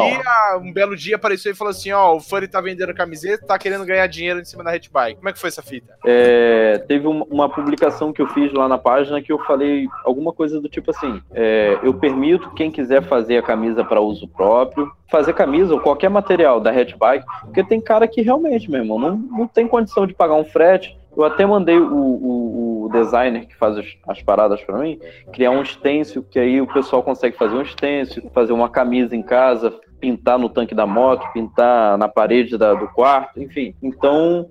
um 0.61 0.73
belo 0.73 0.97
dia, 0.97 1.17
apareceu 1.17 1.53
e 1.53 1.55
falou 1.55 1.71
assim: 1.71 1.93
Ó, 1.93 2.17
o 2.17 2.21
Fanny 2.21 2.49
tá 2.49 2.61
vendendo 2.61 2.93
camiseta, 2.93 3.47
tá 3.47 3.59
querendo 3.59 3.85
ganhar 3.85 4.07
dinheiro 4.07 4.41
em 4.41 4.45
cima 4.45 4.65
da 4.65 4.75
Hitbike. 4.75 5.17
Como 5.17 5.29
é 5.29 5.33
que 5.33 5.39
foi 5.39 5.49
essa 5.49 5.63
fita? 5.63 5.95
É, 6.05 6.79
teve 6.89 7.07
um- 7.07 7.23
uma 7.25 7.49
publicação 7.49 8.13
que 8.13 8.21
eu 8.21 8.27
fiz 8.29 8.53
lá 8.53 8.69
na 8.69 8.79
página 8.79 9.23
que 9.23 9.31
eu 9.33 9.39
falei 9.45 9.87
alguma 10.05 10.33
coisa 10.33 10.61
do 10.61 10.69
tipo 10.69 10.91
assim: 10.91 11.21
é, 11.33 11.79
eu 11.83 11.95
permito 11.95 12.51
quem 12.55 12.71
quiser 12.71 13.03
fazer 13.03 13.37
a 13.39 13.43
camisa 13.43 13.85
para 13.85 14.01
uso 14.01 14.27
próprio, 14.27 14.91
fazer 15.11 15.33
camisa 15.35 15.73
ou 15.75 15.81
qualquer 15.81 16.09
material 16.11 16.61
da 16.61 16.71
hatchbike, 16.71 17.25
porque 17.43 17.63
tem 17.65 17.81
cara 17.81 18.09
que 18.09 18.23
realmente, 18.23 18.71
meu 18.71 18.81
irmão, 18.81 18.99
não, 18.99 19.17
não 19.17 19.47
tem 19.47 19.69
condição 19.69 20.07
de 20.07 20.15
pagar 20.15 20.35
um 20.35 20.45
frete. 20.45 20.97
Eu 21.17 21.25
até 21.25 21.47
mandei 21.47 21.79
o, 21.79 21.87
o- 21.95 22.66
o 22.87 22.89
designer 22.89 23.47
que 23.47 23.57
faz 23.57 23.77
as, 23.77 23.87
as 24.07 24.23
paradas 24.23 24.63
para 24.63 24.79
mim 24.79 24.99
criar 25.33 25.51
um 25.51 25.65
stencil, 25.65 26.23
que 26.23 26.39
aí 26.39 26.61
o 26.61 26.67
pessoal 26.67 27.03
consegue 27.03 27.37
fazer 27.37 27.57
um 27.57 27.65
stencil, 27.65 28.31
fazer 28.33 28.53
uma 28.53 28.69
camisa 28.69 29.15
em 29.17 29.23
casa, 29.23 29.75
pintar 30.01 30.39
no 30.39 30.49
tanque 30.49 30.75
da 30.75 30.87
moto, 30.87 31.27
pintar 31.33 31.99
na 31.99 32.09
parede 32.09 32.57
da- 32.57 32.75
do 32.75 32.87
quarto, 32.89 33.43
enfim. 33.43 33.75
Então, 33.83 34.47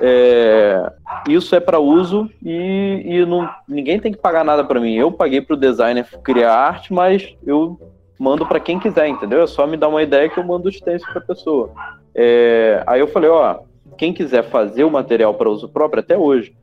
é, 0.00 0.90
isso 1.28 1.54
é 1.54 1.60
para 1.60 1.78
uso 1.78 2.30
e, 2.42 3.02
e 3.04 3.26
não, 3.26 3.48
ninguém 3.68 3.98
tem 4.00 4.12
que 4.12 4.18
pagar 4.18 4.44
nada 4.44 4.64
para 4.64 4.80
mim. 4.80 4.94
Eu 4.94 5.12
paguei 5.12 5.40
para 5.40 5.54
o 5.54 5.58
designer 5.58 6.06
criar 6.22 6.54
arte, 6.54 6.92
mas 6.92 7.34
eu 7.46 7.78
mando 8.18 8.46
para 8.46 8.60
quem 8.60 8.78
quiser, 8.78 9.06
entendeu? 9.08 9.42
É 9.42 9.46
só 9.46 9.66
me 9.66 9.76
dar 9.76 9.88
uma 9.88 10.02
ideia 10.02 10.28
que 10.28 10.38
eu 10.38 10.44
mando 10.44 10.68
o 10.68 10.72
stencil 10.72 11.06
para 11.12 11.20
pessoa. 11.20 11.70
É, 12.14 12.82
aí 12.86 13.00
eu 13.00 13.08
falei, 13.08 13.28
ó, 13.28 13.58
quem 13.98 14.12
quiser 14.12 14.44
fazer 14.44 14.84
o 14.84 14.90
material 14.90 15.34
para 15.34 15.50
uso 15.50 15.68
próprio 15.68 16.00
até 16.00 16.16
hoje 16.16 16.54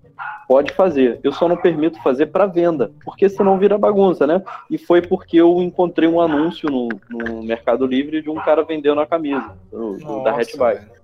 pode 0.47 0.71
fazer. 0.73 1.19
Eu 1.23 1.31
só 1.31 1.47
não 1.47 1.57
permito 1.57 2.01
fazer 2.03 2.27
para 2.27 2.45
venda, 2.45 2.91
porque 3.05 3.27
senão 3.29 3.57
vira 3.57 3.77
bagunça, 3.77 4.25
né? 4.27 4.41
E 4.69 4.77
foi 4.77 5.01
porque 5.01 5.37
eu 5.37 5.61
encontrei 5.61 6.07
um 6.07 6.19
anúncio 6.21 6.69
no, 6.69 6.89
no 7.09 7.43
Mercado 7.43 7.85
Livre 7.85 8.21
de 8.21 8.29
um 8.29 8.35
cara 8.35 8.63
vendendo 8.63 9.01
a 9.01 9.05
camisa 9.07 9.51
do- 9.71 9.97
da 9.99 10.05
Nossa, 10.05 10.29
Hatchbike. 10.41 10.79
velho. 10.79 11.03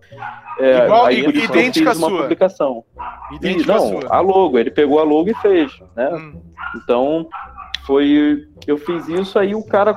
É, 0.59 0.85
Igual- 0.85 1.05
aí 1.05 1.23
eu 1.23 1.29
idêntica 1.29 1.89
uma 1.93 2.09
sua. 2.09 2.21
publicação. 2.21 2.83
E, 3.31 3.35
Idêntica 3.35 3.73
à 3.73 3.75
não, 3.77 3.87
sua. 4.01 4.09
a 4.15 4.19
logo, 4.19 4.57
ele 4.57 4.71
pegou 4.71 4.99
a 4.99 5.03
logo 5.03 5.29
e 5.29 5.35
fez, 5.35 5.79
né? 5.95 6.09
Hum. 6.13 6.41
Então, 6.77 7.27
foi. 7.85 8.47
Eu 8.67 8.77
fiz 8.77 9.07
isso, 9.07 9.37
aí 9.39 9.53
o 9.55 9.63
cara 9.63 9.95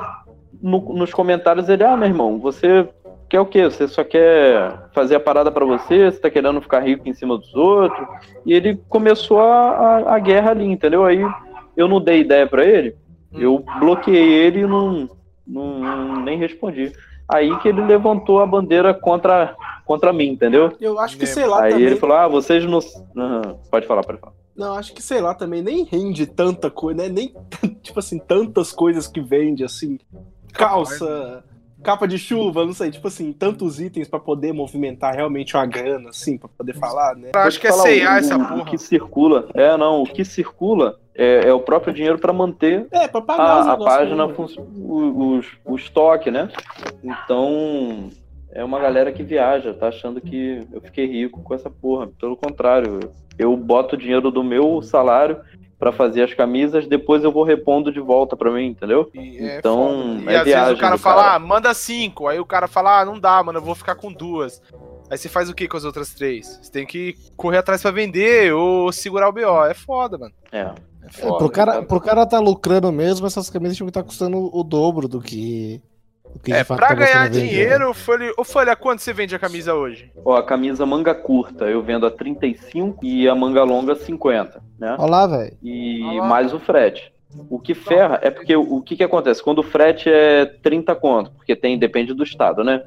no- 0.62 0.94
nos 0.94 1.12
comentários 1.12 1.68
ele, 1.68 1.82
ah, 1.82 1.96
meu 1.96 2.08
irmão, 2.08 2.38
você 2.38 2.88
quer 3.32 3.40
o 3.40 3.46
quê? 3.46 3.64
Você 3.64 3.88
só 3.88 4.04
quer 4.04 4.90
fazer 4.92 5.16
a 5.16 5.20
parada 5.20 5.50
pra 5.50 5.64
você? 5.64 6.10
Você 6.10 6.20
tá 6.20 6.28
querendo 6.28 6.60
ficar 6.60 6.80
rico 6.80 7.08
em 7.08 7.14
cima 7.14 7.38
dos 7.38 7.54
outros? 7.54 8.06
E 8.44 8.52
ele 8.52 8.78
começou 8.90 9.40
a, 9.40 9.70
a, 9.70 10.16
a 10.16 10.18
guerra 10.18 10.50
ali, 10.50 10.66
entendeu? 10.66 11.02
Aí 11.02 11.18
eu 11.74 11.88
não 11.88 11.98
dei 11.98 12.20
ideia 12.20 12.46
pra 12.46 12.62
ele, 12.62 12.94
eu 13.32 13.64
bloqueei 13.80 14.34
ele 14.34 14.60
e 14.60 14.66
não, 14.66 15.08
não, 15.46 16.20
nem 16.22 16.36
respondi. 16.36 16.92
Aí 17.26 17.56
que 17.60 17.68
ele 17.68 17.80
levantou 17.80 18.38
a 18.40 18.46
bandeira 18.46 18.92
contra, 18.92 19.56
contra 19.86 20.12
mim, 20.12 20.28
entendeu? 20.28 20.76
Eu 20.78 21.00
acho 21.00 21.16
que, 21.16 21.26
sei 21.26 21.46
lá, 21.46 21.62
Aí 21.62 21.70
também. 21.70 21.86
ele 21.86 21.96
falou, 21.96 22.16
ah, 22.18 22.28
vocês 22.28 22.62
não. 22.66 22.80
Aham, 23.16 23.56
Pode 23.70 23.86
falar, 23.86 24.02
pode 24.02 24.18
falar. 24.18 24.34
Não, 24.54 24.74
acho 24.74 24.92
que, 24.92 25.02
sei 25.02 25.22
lá, 25.22 25.34
também 25.34 25.62
nem 25.62 25.84
rende 25.84 26.26
tanta 26.26 26.70
coisa, 26.70 27.04
né? 27.04 27.08
Nem, 27.08 27.34
tipo 27.82 27.98
assim, 27.98 28.18
tantas 28.18 28.72
coisas 28.72 29.06
que 29.06 29.22
vende, 29.22 29.64
assim. 29.64 29.98
Calça, 30.52 31.42
capa 31.82 32.06
de 32.06 32.18
chuva, 32.18 32.64
não 32.64 32.72
sei, 32.72 32.90
tipo 32.90 33.06
assim, 33.08 33.32
tantos 33.32 33.80
itens 33.80 34.08
pra 34.08 34.18
poder 34.18 34.52
movimentar 34.52 35.14
realmente 35.14 35.56
uma 35.56 35.66
grana, 35.66 36.10
assim, 36.10 36.38
pra 36.38 36.48
poder 36.48 36.74
falar, 36.74 37.16
né? 37.16 37.30
Eu 37.34 37.40
acho 37.40 37.60
que 37.60 37.66
é 37.66 37.72
C&A 37.72 38.18
essa 38.18 38.36
o, 38.36 38.38
porra. 38.38 38.62
O 38.62 38.64
que 38.64 38.78
circula. 38.78 39.48
É, 39.54 39.76
não, 39.76 40.02
o 40.02 40.06
que 40.06 40.24
circula 40.24 40.98
é, 41.14 41.48
é 41.48 41.52
o 41.52 41.60
próprio 41.60 41.92
dinheiro 41.92 42.18
para 42.18 42.32
manter 42.32 42.86
É, 42.90 43.06
pra 43.08 43.20
pagar 43.20 43.60
os 43.60 43.66
a, 43.66 43.72
a 43.72 43.76
página, 43.76 44.26
o, 44.26 45.36
o, 45.36 45.40
o 45.64 45.76
estoque, 45.76 46.30
né? 46.30 46.48
Então, 47.02 48.10
é 48.52 48.62
uma 48.62 48.78
galera 48.78 49.12
que 49.12 49.22
viaja, 49.22 49.74
tá 49.74 49.88
achando 49.88 50.20
que 50.20 50.66
eu 50.72 50.80
fiquei 50.80 51.06
rico 51.06 51.42
com 51.42 51.54
essa 51.54 51.70
porra. 51.70 52.08
Pelo 52.20 52.36
contrário, 52.36 53.00
eu 53.38 53.56
boto 53.56 53.96
o 53.96 53.98
dinheiro 53.98 54.30
do 54.30 54.44
meu 54.44 54.82
salário 54.82 55.40
para 55.82 55.90
fazer 55.90 56.22
as 56.22 56.32
camisas, 56.32 56.86
depois 56.86 57.24
eu 57.24 57.32
vou 57.32 57.42
repondo 57.42 57.90
de 57.90 57.98
volta 57.98 58.36
para 58.36 58.52
mim, 58.52 58.66
entendeu? 58.66 59.10
E 59.12 59.36
é 59.38 59.58
Então, 59.58 60.16
foda. 60.20 60.30
é 60.30 60.34
e 60.34 60.36
às 60.36 60.44
vezes 60.44 60.72
o 60.74 60.76
cara 60.80 60.96
fala, 60.96 61.22
cara. 61.24 61.34
ah, 61.34 61.38
manda 61.40 61.74
cinco. 61.74 62.28
Aí 62.28 62.38
o 62.38 62.46
cara 62.46 62.68
fala, 62.68 63.00
ah, 63.00 63.04
não 63.04 63.18
dá, 63.18 63.42
mano, 63.42 63.58
eu 63.58 63.62
vou 63.64 63.74
ficar 63.74 63.96
com 63.96 64.12
duas. 64.12 64.62
Aí 65.10 65.18
você 65.18 65.28
faz 65.28 65.50
o 65.50 65.54
que 65.54 65.66
com 65.66 65.76
as 65.76 65.82
outras 65.84 66.14
três? 66.14 66.60
Você 66.62 66.70
tem 66.70 66.86
que 66.86 67.16
correr 67.36 67.58
atrás 67.58 67.82
pra 67.82 67.90
vender 67.90 68.54
ou 68.54 68.92
segurar 68.92 69.28
o 69.28 69.32
BO. 69.32 69.64
É 69.66 69.74
foda, 69.74 70.16
mano. 70.16 70.32
É. 70.52 70.60
É 70.60 70.72
É, 71.08 71.10
foda. 71.10 71.38
pro, 71.38 71.50
cara, 71.50 71.82
pro 71.82 72.00
cara 72.00 72.24
tá 72.26 72.38
lucrando 72.38 72.92
mesmo, 72.92 73.26
essas 73.26 73.50
camisas 73.50 73.76
tinham 73.76 73.88
que 73.88 73.90
estar 73.90 74.04
custando 74.04 74.56
o 74.56 74.62
dobro 74.62 75.08
do 75.08 75.20
que. 75.20 75.82
Do 76.32 76.38
que 76.38 76.52
de 76.52 76.58
É, 76.58 76.62
pra 76.62 76.76
tá 76.76 76.94
ganhar 76.94 77.28
dinheiro, 77.28 77.92
Folha, 77.92 78.32
ô 78.38 78.44
Folha, 78.44 78.76
quanto 78.76 79.02
você 79.02 79.12
vende 79.12 79.34
a 79.34 79.38
camisa 79.40 79.74
hoje? 79.74 80.12
Ó, 80.24 80.36
a 80.36 80.44
camisa 80.44 80.86
manga 80.86 81.12
curta 81.12 81.64
eu 81.64 81.82
vendo 81.82 82.06
a 82.06 82.10
35 82.10 83.04
e 83.04 83.28
a 83.28 83.34
manga 83.34 83.64
longa 83.64 83.96
50, 83.96 84.61
né? 84.82 84.96
Olha 84.98 85.10
lá, 85.10 85.26
velho. 85.28 85.56
e 85.62 86.02
Ah 86.02 86.22
lá. 86.22 86.28
mais 86.28 86.52
o 86.52 86.58
frete. 86.58 87.12
O 87.48 87.58
que 87.58 87.72
ferra 87.72 88.18
é 88.20 88.30
porque 88.30 88.54
o, 88.54 88.74
o 88.74 88.82
que 88.82 88.96
que 88.96 89.04
acontece? 89.04 89.42
Quando 89.42 89.60
o 89.60 89.62
frete 89.62 90.10
é 90.10 90.44
30 90.44 90.94
conto, 90.96 91.30
porque 91.30 91.56
tem 91.56 91.78
depende 91.78 92.12
do 92.12 92.24
estado, 92.24 92.62
né? 92.64 92.82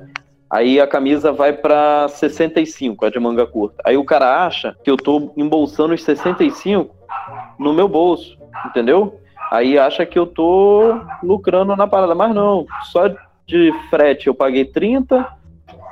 Aí 0.50 0.80
a 0.80 0.86
camisa 0.86 1.32
vai 1.32 1.54
pra 1.54 2.08
65, 2.08 3.06
a 3.06 3.10
de 3.10 3.20
manga 3.20 3.48
curta. 3.48 3.82
Aí 3.84 3.98
o 3.98 4.04
cara 4.04 4.46
acha 4.46 4.76
que 4.84 4.92
eu 4.92 4.98
tô 4.98 5.34
embolsando 5.36 5.94
os 5.94 6.04
65 6.04 6.94
no 7.58 7.74
meu 7.74 7.88
bolso, 7.88 8.38
entendeu? 8.66 9.20
Aí 9.50 9.80
acha 9.80 10.06
que 10.06 10.20
eu 10.20 10.28
tô 10.28 11.00
lucrando 11.24 11.76
na 11.76 11.88
parada, 11.88 12.14
mas 12.14 12.36
não, 12.36 12.68
só 12.92 13.10
de 13.48 13.72
frete 13.90 14.28
eu 14.28 14.36
paguei 14.36 14.66
30, 14.66 15.28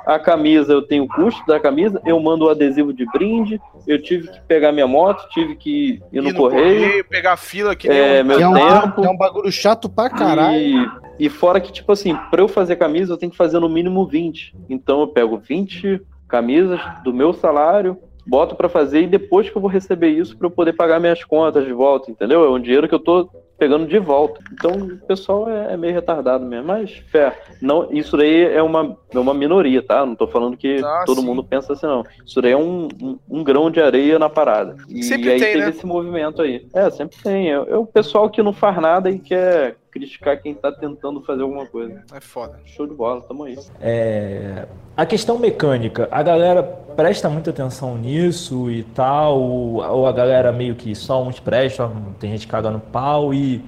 a 0.06 0.18
camisa 0.18 0.72
eu 0.72 0.82
tenho 0.82 1.04
o 1.04 1.08
custo 1.08 1.44
da 1.46 1.58
camisa, 1.58 2.00
eu 2.04 2.18
mando 2.20 2.44
o 2.44 2.48
adesivo 2.48 2.92
de 2.92 3.04
brinde, 3.06 3.60
eu 3.86 4.00
tive 4.00 4.28
que 4.28 4.40
pegar 4.42 4.72
minha 4.72 4.86
moto, 4.86 5.26
tive 5.30 5.56
que 5.56 6.00
ir 6.12 6.20
no, 6.20 6.28
Ir 6.30 6.34
correio, 6.34 7.04
pegar 7.06 7.36
fila 7.36 7.74
que 7.74 7.88
É, 7.88 8.22
nem 8.22 8.22
um... 8.22 8.26
meu 8.26 8.36
Que 8.36 8.42
é, 8.42 8.48
um, 8.48 8.80
tempo. 8.80 9.04
é 9.04 9.10
um 9.10 9.16
bagulho 9.16 9.50
chato 9.50 9.88
pra 9.88 10.10
caralho. 10.10 10.58
E, 10.58 10.88
e 11.18 11.28
fora 11.28 11.60
que, 11.60 11.72
tipo 11.72 11.90
assim, 11.92 12.14
pra 12.30 12.40
eu 12.42 12.48
fazer 12.48 12.76
camisa, 12.76 13.12
eu 13.12 13.16
tenho 13.16 13.30
que 13.32 13.38
fazer 13.38 13.58
no 13.58 13.68
mínimo 13.68 14.06
20. 14.06 14.54
Então 14.68 15.00
eu 15.00 15.08
pego 15.08 15.38
20 15.38 16.00
camisas 16.28 16.80
do 17.02 17.12
meu 17.12 17.32
salário, 17.32 17.96
boto 18.26 18.54
pra 18.56 18.68
fazer 18.68 19.02
e 19.02 19.06
depois 19.06 19.48
que 19.50 19.56
eu 19.56 19.60
vou 19.62 19.70
receber 19.70 20.08
isso 20.08 20.36
pra 20.36 20.46
eu 20.46 20.50
poder 20.50 20.72
pagar 20.72 20.98
minhas 21.00 21.22
contas 21.22 21.64
de 21.64 21.72
volta, 21.72 22.10
entendeu? 22.10 22.44
É 22.44 22.50
um 22.50 22.58
dinheiro 22.60 22.88
que 22.88 22.94
eu 22.94 22.98
tô 22.98 23.28
pegando 23.64 23.86
de 23.86 23.98
volta. 23.98 24.40
Então 24.52 24.72
o 24.72 24.98
pessoal 25.06 25.48
é, 25.48 25.72
é 25.72 25.76
meio 25.76 25.94
retardado 25.94 26.44
mesmo. 26.44 26.66
Mas, 26.66 26.90
fé, 27.10 27.36
não, 27.62 27.90
isso 27.90 28.14
daí 28.14 28.44
é 28.44 28.62
uma, 28.62 28.96
é 29.10 29.18
uma 29.18 29.32
minoria, 29.32 29.82
tá? 29.82 30.04
Não 30.04 30.14
tô 30.14 30.26
falando 30.26 30.54
que 30.56 30.76
Ah, 30.84 31.04
todo 31.06 31.20
sim. 31.20 31.26
mundo 31.26 31.42
pensa 31.42 31.72
assim, 31.72 31.86
não. 31.86 32.04
Isso 32.26 32.42
daí 32.42 32.52
é 32.52 32.56
um, 32.56 32.88
um, 33.02 33.18
um 33.30 33.42
grão 33.42 33.70
de 33.70 33.80
areia 33.80 34.18
na 34.18 34.28
parada. 34.28 34.76
E 34.88 35.02
Sempre 35.02 35.32
aí 35.32 35.40
tem, 35.40 35.52
teve 35.52 35.64
né? 35.64 35.70
esse 35.70 35.86
movimento 35.86 36.42
aí. 36.42 36.66
É, 36.74 36.90
sempre 36.90 37.16
tem. 37.22 37.50
É, 37.50 37.54
é 37.54 37.76
o 37.76 37.86
pessoal 37.86 38.28
que 38.28 38.42
não 38.42 38.52
faz 38.52 38.76
nada 38.80 39.10
e 39.10 39.18
quer 39.18 39.76
criticar 39.94 40.42
quem 40.42 40.52
tá 40.52 40.72
tentando 40.72 41.22
fazer 41.22 41.42
alguma 41.42 41.64
coisa. 41.66 42.02
É 42.12 42.20
foda. 42.20 42.58
Show 42.66 42.84
de 42.84 42.94
bola, 42.94 43.22
tamo 43.22 43.44
aí. 43.44 43.56
É, 43.80 44.66
a 44.96 45.06
questão 45.06 45.38
mecânica, 45.38 46.08
a 46.10 46.20
galera 46.20 46.64
presta 46.64 47.28
muita 47.28 47.50
atenção 47.50 47.96
nisso 47.96 48.68
e 48.68 48.82
tal, 48.82 49.40
ou, 49.40 50.06
a 50.06 50.12
galera 50.12 50.50
meio 50.50 50.74
que 50.74 50.96
só 50.96 51.22
uns 51.22 51.38
prestam, 51.38 52.12
tem 52.18 52.32
gente 52.32 52.48
cagando 52.48 52.80
pau 52.80 53.32
e, 53.32 53.64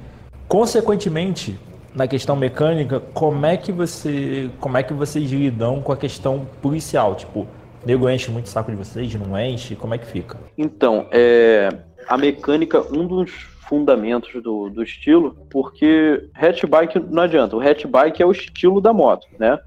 consequentemente, 0.48 1.56
na 1.94 2.08
questão 2.08 2.34
mecânica, 2.34 3.00
como 3.14 3.46
é 3.46 3.56
que 3.56 3.70
você, 3.70 4.50
como 4.58 4.76
é 4.76 4.82
que 4.82 4.92
vocês 4.92 5.30
lidam 5.30 5.80
com 5.80 5.92
a 5.92 5.96
questão 5.96 6.44
policial? 6.60 7.14
Tipo, 7.14 7.46
nego 7.84 8.10
enche 8.10 8.32
muito 8.32 8.46
o 8.46 8.48
saco 8.48 8.72
de 8.72 8.76
vocês, 8.76 9.14
não 9.14 9.38
enche? 9.38 9.76
Como 9.76 9.94
é 9.94 9.98
que 9.98 10.06
fica? 10.06 10.36
Então, 10.58 11.06
é, 11.12 11.68
a 12.08 12.18
mecânica, 12.18 12.80
um 12.92 13.06
dos 13.06 13.55
fundamentos 13.68 14.42
do, 14.42 14.70
do 14.70 14.82
estilo, 14.82 15.36
porque 15.50 16.28
hatchbike 16.34 16.98
não 16.98 17.24
adianta, 17.24 17.56
o 17.56 17.60
hatchbike 17.60 18.22
é 18.22 18.26
o 18.26 18.32
estilo 18.32 18.80
da 18.80 18.92
moto, 18.92 19.26
né? 19.38 19.58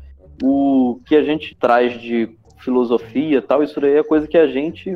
O 0.41 0.99
que 1.05 1.15
a 1.15 1.23
gente 1.23 1.55
traz 1.55 1.99
de 1.99 2.29
filosofia 2.59 3.41
tal, 3.41 3.63
isso 3.63 3.79
daí 3.79 3.97
é 3.97 4.03
coisa 4.03 4.27
que 4.27 4.37
a 4.37 4.47
gente 4.47 4.95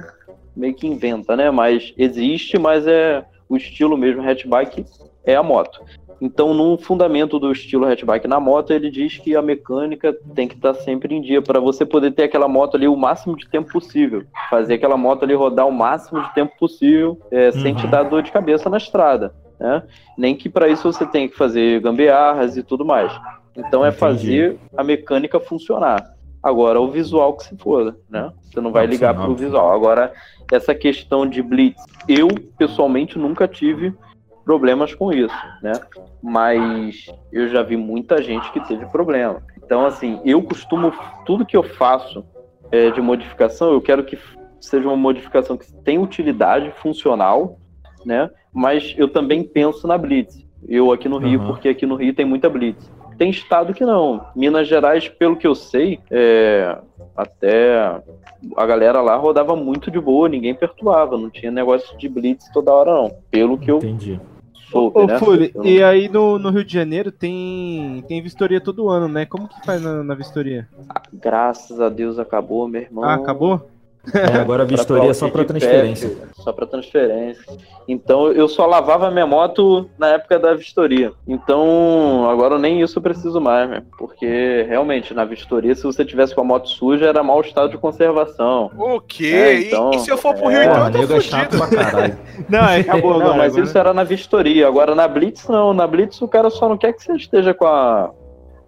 meio 0.56 0.74
que 0.74 0.88
inventa, 0.88 1.36
né? 1.36 1.52
Mas 1.52 1.94
existe, 1.98 2.58
mas 2.58 2.88
é 2.88 3.26
o 3.50 3.58
estilo 3.58 3.98
mesmo 3.98 4.22
hatchbike 4.22 4.86
é 5.26 5.36
a 5.36 5.44
moto. 5.44 5.82
Então, 6.26 6.54
no 6.54 6.78
fundamento 6.78 7.38
do 7.38 7.52
estilo 7.52 7.86
hatchbike 7.86 8.30
na 8.30 8.40
moto, 8.40 8.72
ele 8.72 8.90
diz 8.90 9.18
que 9.18 9.36
a 9.36 9.42
mecânica 9.42 10.16
tem 10.34 10.48
que 10.48 10.56
estar 10.56 10.74
sempre 10.74 11.14
em 11.14 11.20
dia 11.22 11.42
para 11.42 11.60
você 11.60 11.86
poder 11.86 12.12
ter 12.12 12.24
aquela 12.24 12.48
moto 12.48 12.76
ali 12.78 12.88
o 12.88 12.96
máximo 12.96 13.36
de 13.36 13.46
tempo 13.50 13.70
possível, 13.70 14.24
fazer 14.50 14.76
aquela 14.76 14.96
moto 14.96 15.24
ali 15.24 15.34
rodar 15.34 15.68
o 15.68 15.72
máximo 15.72 16.22
de 16.24 16.34
tempo 16.34 16.54
possível, 16.58 17.20
é, 17.30 17.52
sem 17.52 17.74
Uhum. 17.74 17.80
te 17.82 17.88
dar 17.88 18.04
dor 18.04 18.24
de 18.24 18.32
cabeça 18.32 18.70
na 18.70 18.78
estrada, 18.78 19.36
né? 19.60 19.84
Nem 20.18 20.34
que 20.34 20.48
para 20.48 20.70
isso 20.70 20.90
você 20.94 21.06
tenha 21.06 21.28
que 21.28 21.36
fazer 21.36 21.82
gambiarras 21.82 22.56
e 22.56 22.64
tudo 22.64 22.86
mais. 22.86 23.12
Então, 23.58 23.84
é 23.84 23.90
Entendi. 23.90 24.00
fazer 24.00 24.58
a 24.78 24.84
mecânica 24.84 25.42
funcionar. 25.42 26.06
Agora, 26.42 26.80
o 26.80 26.90
visual 26.90 27.34
que 27.34 27.44
se 27.44 27.58
foda, 27.58 27.98
né? 28.10 28.32
Você 28.44 28.62
não 28.62 28.72
vai 28.72 28.86
ligar 28.86 29.14
pro 29.14 29.24
óbvio. 29.32 29.46
visual. 29.48 29.74
Agora, 29.74 30.14
essa 30.50 30.74
questão 30.74 31.28
de 31.28 31.42
blitz, 31.42 31.84
eu 32.08 32.30
pessoalmente 32.58 33.20
nunca 33.20 33.46
tive 33.46 33.94
problemas 34.44 34.94
com 34.94 35.12
isso, 35.12 35.36
né? 35.62 35.74
Mas 36.22 37.08
eu 37.32 37.48
já 37.50 37.64
vi 37.64 37.78
muita 37.78 38.22
gente 38.22 38.52
que 38.52 38.60
teve 38.68 38.86
problema. 38.88 39.42
Então, 39.58 39.86
assim, 39.86 40.20
eu 40.26 40.42
costumo 40.42 40.92
tudo 41.26 41.46
que 41.46 41.56
eu 41.56 41.64
faço 41.64 42.26
é, 42.72 42.92
de 42.92 43.02
modificação, 43.02 43.72
eu 43.72 43.82
quero 43.82 44.04
que 44.04 44.18
seja 44.60 44.88
uma 44.88 44.98
modificação 44.98 45.58
que 45.58 45.72
tenha 45.84 46.02
utilidade 46.02 46.72
funcional, 46.78 47.58
né? 48.06 48.30
Mas 48.52 48.94
eu 48.98 49.08
também 49.08 49.44
penso 49.44 49.88
na 49.88 49.98
blitz. 49.98 50.44
Eu 50.68 50.92
aqui 50.92 51.10
no 51.10 51.18
Rio, 51.18 51.40
Aham. 51.40 51.48
porque 51.48 51.70
aqui 51.70 51.86
no 51.86 51.96
Rio 51.96 52.14
tem 52.14 52.26
muita 52.26 52.50
blitz. 52.50 52.90
Tem 53.18 53.30
estado 53.30 53.74
que 53.74 53.86
não. 53.86 54.26
Minas 54.36 54.68
Gerais, 54.68 55.08
pelo 55.08 55.36
que 55.36 55.46
eu 55.46 55.54
sei, 55.54 56.00
é, 56.10 56.78
até 57.16 58.02
a 58.58 58.66
galera 58.66 59.02
lá 59.02 59.16
rodava 59.16 59.56
muito 59.56 59.92
de 59.92 60.00
boa, 60.00 60.28
ninguém 60.28 60.56
perturbava, 60.56 61.18
não 61.18 61.30
tinha 61.30 61.52
negócio 61.52 61.98
de 61.98 62.10
blitz 62.10 62.50
toda 62.52 62.74
hora 62.74 62.94
não. 62.94 63.12
Pelo 63.30 63.58
que 63.58 63.70
eu 63.70 63.78
Entendi. 63.78 64.20
Soube, 64.74 65.00
Ô, 65.00 65.06
né? 65.08 65.20
Fully, 65.20 65.52
Eu 65.56 65.64
não- 65.64 65.70
e 65.72 65.84
aí 65.84 66.10
no, 66.10 66.38
no 66.38 66.50
Rio 66.50 66.66
de 66.66 66.74
Janeiro 66.74 67.12
tem, 67.12 68.04
tem 68.08 68.22
vistoria 68.22 68.60
todo 68.60 68.90
ano, 68.90 69.08
né? 69.08 69.26
Como 69.26 69.48
que 69.48 69.66
faz 69.66 69.82
na, 69.82 70.04
na 70.04 70.16
vistoria? 70.16 70.68
Graças 71.14 71.80
a 71.80 71.90
Deus 71.90 72.20
acabou, 72.20 72.68
meu 72.68 72.82
irmão. 72.82 73.04
Ah, 73.04 73.16
acabou? 73.16 73.73
É, 74.14 74.38
agora 74.38 74.64
a 74.64 74.66
vistoria 74.66 75.12
é 75.12 75.14
só 75.14 75.30
para 75.30 75.46
transferência. 75.46 76.12
só 76.34 76.52
para 76.52 76.66
transferência. 76.68 77.42
Então 77.88 78.30
eu 78.32 78.50
só 78.50 78.66
lavava 78.66 79.10
minha 79.10 79.26
moto 79.26 79.90
na 79.98 80.10
época 80.10 80.38
da 80.38 80.54
vistoria. 80.54 81.14
Então 81.26 82.30
agora 82.30 82.58
nem 82.60 82.82
isso 82.82 82.98
eu 83.00 83.02
preciso 83.04 83.40
mais, 83.40 83.70
né? 83.70 83.84
porque 83.98 84.66
realmente 84.68 85.14
na 85.14 85.24
vistoria, 85.24 85.74
se 85.74 85.84
você 85.84 86.04
tivesse 86.04 86.36
com 86.36 86.42
a 86.42 86.44
moto 86.44 86.68
suja, 86.68 87.06
era 87.08 87.24
mau 87.24 87.40
estado 87.42 87.70
de 87.70 87.78
conservação. 87.78 88.72
O 88.78 89.00
quê? 89.00 89.32
É, 89.34 89.54
E- 89.54 89.68
então, 89.68 89.92
e, 89.94 90.00
se 90.00 90.10
eu 90.12 90.18
for 90.18 90.36
pro 90.36 90.50
é, 90.50 90.54
Rio, 90.54 90.64
então 90.64 90.76
Porra, 90.76 91.02
eu 91.02 91.08
tô 91.08 91.16
é 91.16 91.22
fudido. 91.22 91.58
pra 91.58 91.68
caralho. 91.70 92.18
Não, 92.50 92.60
é, 92.70 92.80
acabou 92.82 93.12
agora. 93.12 93.28
Não, 93.30 93.38
mas 93.38 93.54
agora. 93.54 93.64
isso 93.68 93.78
era 93.78 93.94
na 93.94 94.04
vistoria. 94.04 94.68
Agora 94.68 94.94
na 94.96 95.08
Blitz, 95.08 95.48
não. 95.48 95.74
Na 95.74 95.88
Blitz 95.88 96.22
o 96.22 96.28
cara 96.28 96.50
só 96.50 96.68
não 96.68 96.78
quer 96.78 96.92
que 96.94 97.02
você 97.04 97.14
esteja 97.14 97.54
com 97.54 97.66
a. 97.68 98.12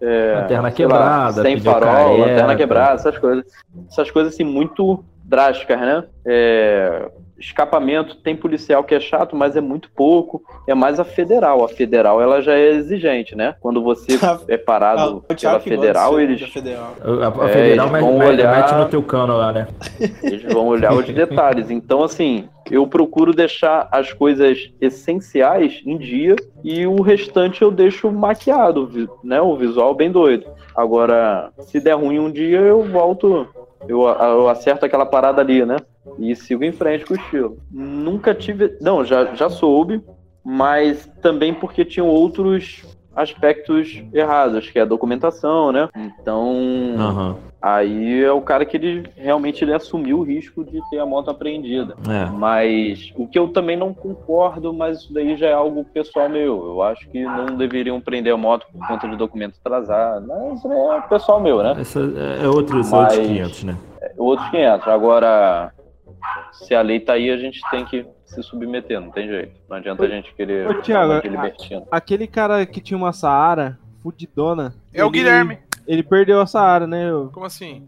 é, 0.00 0.34
Lanterna 0.40 0.70
sei 0.70 0.86
lá, 0.86 0.92
quebrada, 0.94 1.42
sem 1.42 1.60
farol, 1.60 1.80
careca. 1.80 2.20
lanterna 2.30 2.56
quebrada, 2.56 2.94
essas 2.94 3.18
coisas. 3.18 3.44
Essas 3.90 4.10
coisas 4.10 4.32
assim 4.34 4.44
muito 4.44 5.04
drásticas, 5.28 5.78
né? 5.80 6.04
É, 6.24 7.08
escapamento 7.38 8.16
tem 8.16 8.34
policial 8.34 8.82
que 8.82 8.94
é 8.94 9.00
chato, 9.00 9.36
mas 9.36 9.56
é 9.56 9.60
muito 9.60 9.90
pouco. 9.94 10.42
É 10.66 10.74
mais 10.74 10.98
a 10.98 11.04
federal. 11.04 11.64
A 11.64 11.68
federal 11.68 12.20
ela 12.22 12.40
já 12.40 12.54
é 12.54 12.70
exigente, 12.70 13.36
né? 13.36 13.54
Quando 13.60 13.82
você 13.82 14.18
é 14.48 14.56
parado 14.56 15.22
Ah, 15.28 15.34
pela 15.34 15.52
gosta 15.54 15.68
federal, 15.68 16.20
eles 16.20 16.40
federal. 16.50 16.94
A, 17.00 17.44
a 17.44 17.48
É, 17.48 17.52
federal 17.52 17.86
eles 17.86 17.92
mete, 17.92 18.00
vão 18.02 18.18
olhar- 18.26 18.56
mete 18.56 18.74
no 18.74 18.88
teu 18.88 19.02
cano 19.02 19.36
lá, 19.36 19.52
né? 19.52 19.68
Eles 20.22 20.42
vão 20.42 20.66
olhar 20.66 20.92
os 20.94 21.06
detalhes. 21.06 21.70
Então, 21.70 22.02
assim, 22.02 22.48
eu 22.70 22.86
procuro 22.86 23.32
deixar 23.32 23.88
as 23.92 24.12
coisas 24.12 24.70
essenciais 24.80 25.80
em 25.86 25.96
dia 25.96 26.34
e 26.64 26.86
o 26.86 27.00
restante 27.00 27.62
eu 27.62 27.70
deixo 27.70 28.10
maquiado, 28.10 29.10
né? 29.22 29.40
O 29.40 29.56
visual 29.56 29.94
bem 29.94 30.10
doido. 30.10 30.46
Agora, 30.74 31.50
se 31.60 31.80
der 31.80 31.94
ruim 31.94 32.18
um 32.18 32.30
dia, 32.30 32.58
eu 32.60 32.82
volto, 32.82 33.48
eu, 33.88 34.02
eu 34.02 34.48
acerto 34.48 34.84
aquela 34.84 35.06
parada 35.06 35.40
ali, 35.40 35.64
né? 35.64 35.76
E 36.18 36.34
sigo 36.34 36.64
em 36.64 36.72
frente 36.72 37.04
com 37.04 37.14
o 37.14 37.16
estilo. 37.16 37.58
Nunca 37.70 38.34
tive. 38.34 38.76
Não, 38.80 39.04
já, 39.04 39.34
já 39.34 39.50
soube, 39.50 40.02
mas 40.44 41.10
também 41.20 41.52
porque 41.52 41.84
tinham 41.84 42.08
outros 42.08 42.95
aspectos 43.16 44.02
errados, 44.12 44.68
que 44.70 44.78
é 44.78 44.82
a 44.82 44.86
documentação, 44.86 45.72
né? 45.72 45.88
Então. 46.20 46.54
Aham. 46.98 47.36
Aí 47.62 48.22
é 48.22 48.30
o 48.30 48.40
cara 48.42 48.64
que 48.64 48.76
ele 48.76 49.08
realmente 49.16 49.64
ele 49.64 49.72
assumiu 49.72 50.18
o 50.18 50.22
risco 50.22 50.62
de 50.62 50.80
ter 50.88 51.00
a 51.00 51.06
moto 51.06 51.30
apreendida. 51.30 51.96
É. 52.08 52.30
Mas 52.30 53.12
o 53.16 53.26
que 53.26 53.36
eu 53.36 53.48
também 53.48 53.76
não 53.76 53.92
concordo, 53.92 54.72
mas 54.72 54.98
isso 54.98 55.12
daí 55.12 55.36
já 55.36 55.48
é 55.48 55.52
algo 55.52 55.84
pessoal 55.84 56.28
meu. 56.28 56.64
Eu 56.64 56.82
acho 56.82 57.08
que 57.08 57.24
não 57.24 57.46
deveriam 57.56 58.00
prender 58.00 58.32
a 58.32 58.36
moto 58.36 58.66
por 58.70 58.86
conta 58.86 59.08
de 59.08 59.16
documento 59.16 59.56
atrasado. 59.64 60.28
Mas 60.28 60.64
é 60.64 61.00
pessoal 61.08 61.40
meu, 61.40 61.60
né? 61.62 61.74
Essa 61.80 61.98
é 62.40 62.46
outros, 62.46 62.86
são 62.86 63.00
outros 63.00 63.18
Mas- 63.18 63.26
500, 63.26 63.64
né? 63.64 63.76
É 64.00 64.12
Outros 64.16 64.48
500. 64.50 64.86
Agora, 64.86 65.72
se 66.52 66.72
a 66.74 66.82
lei 66.82 67.00
tá 67.00 67.14
aí, 67.14 67.30
a 67.30 67.36
gente 67.36 67.60
tem 67.70 67.84
que 67.84 68.06
se 68.42 68.48
submeter, 68.48 69.00
não 69.00 69.10
tem 69.10 69.26
jeito. 69.28 69.60
Não 69.68 69.76
adianta 69.76 70.04
a 70.04 70.08
gente 70.08 70.32
querer 70.34 70.68
Ô, 70.68 70.80
Thiago, 70.82 71.26
libertino. 71.26 71.86
Aquele 71.90 72.26
cara 72.26 72.64
que 72.66 72.80
tinha 72.80 72.96
uma 72.96 73.12
Saara, 73.12 73.78
fudidona. 74.02 74.74
É 74.92 75.02
o 75.04 75.08
ele- 75.08 75.18
Guilherme. 75.18 75.58
Ele 75.86 76.02
perdeu 76.02 76.40
a 76.40 76.46
Saara, 76.46 76.86
né? 76.86 77.08
Eu- 77.10 77.30
Como 77.32 77.46
assim? 77.46 77.86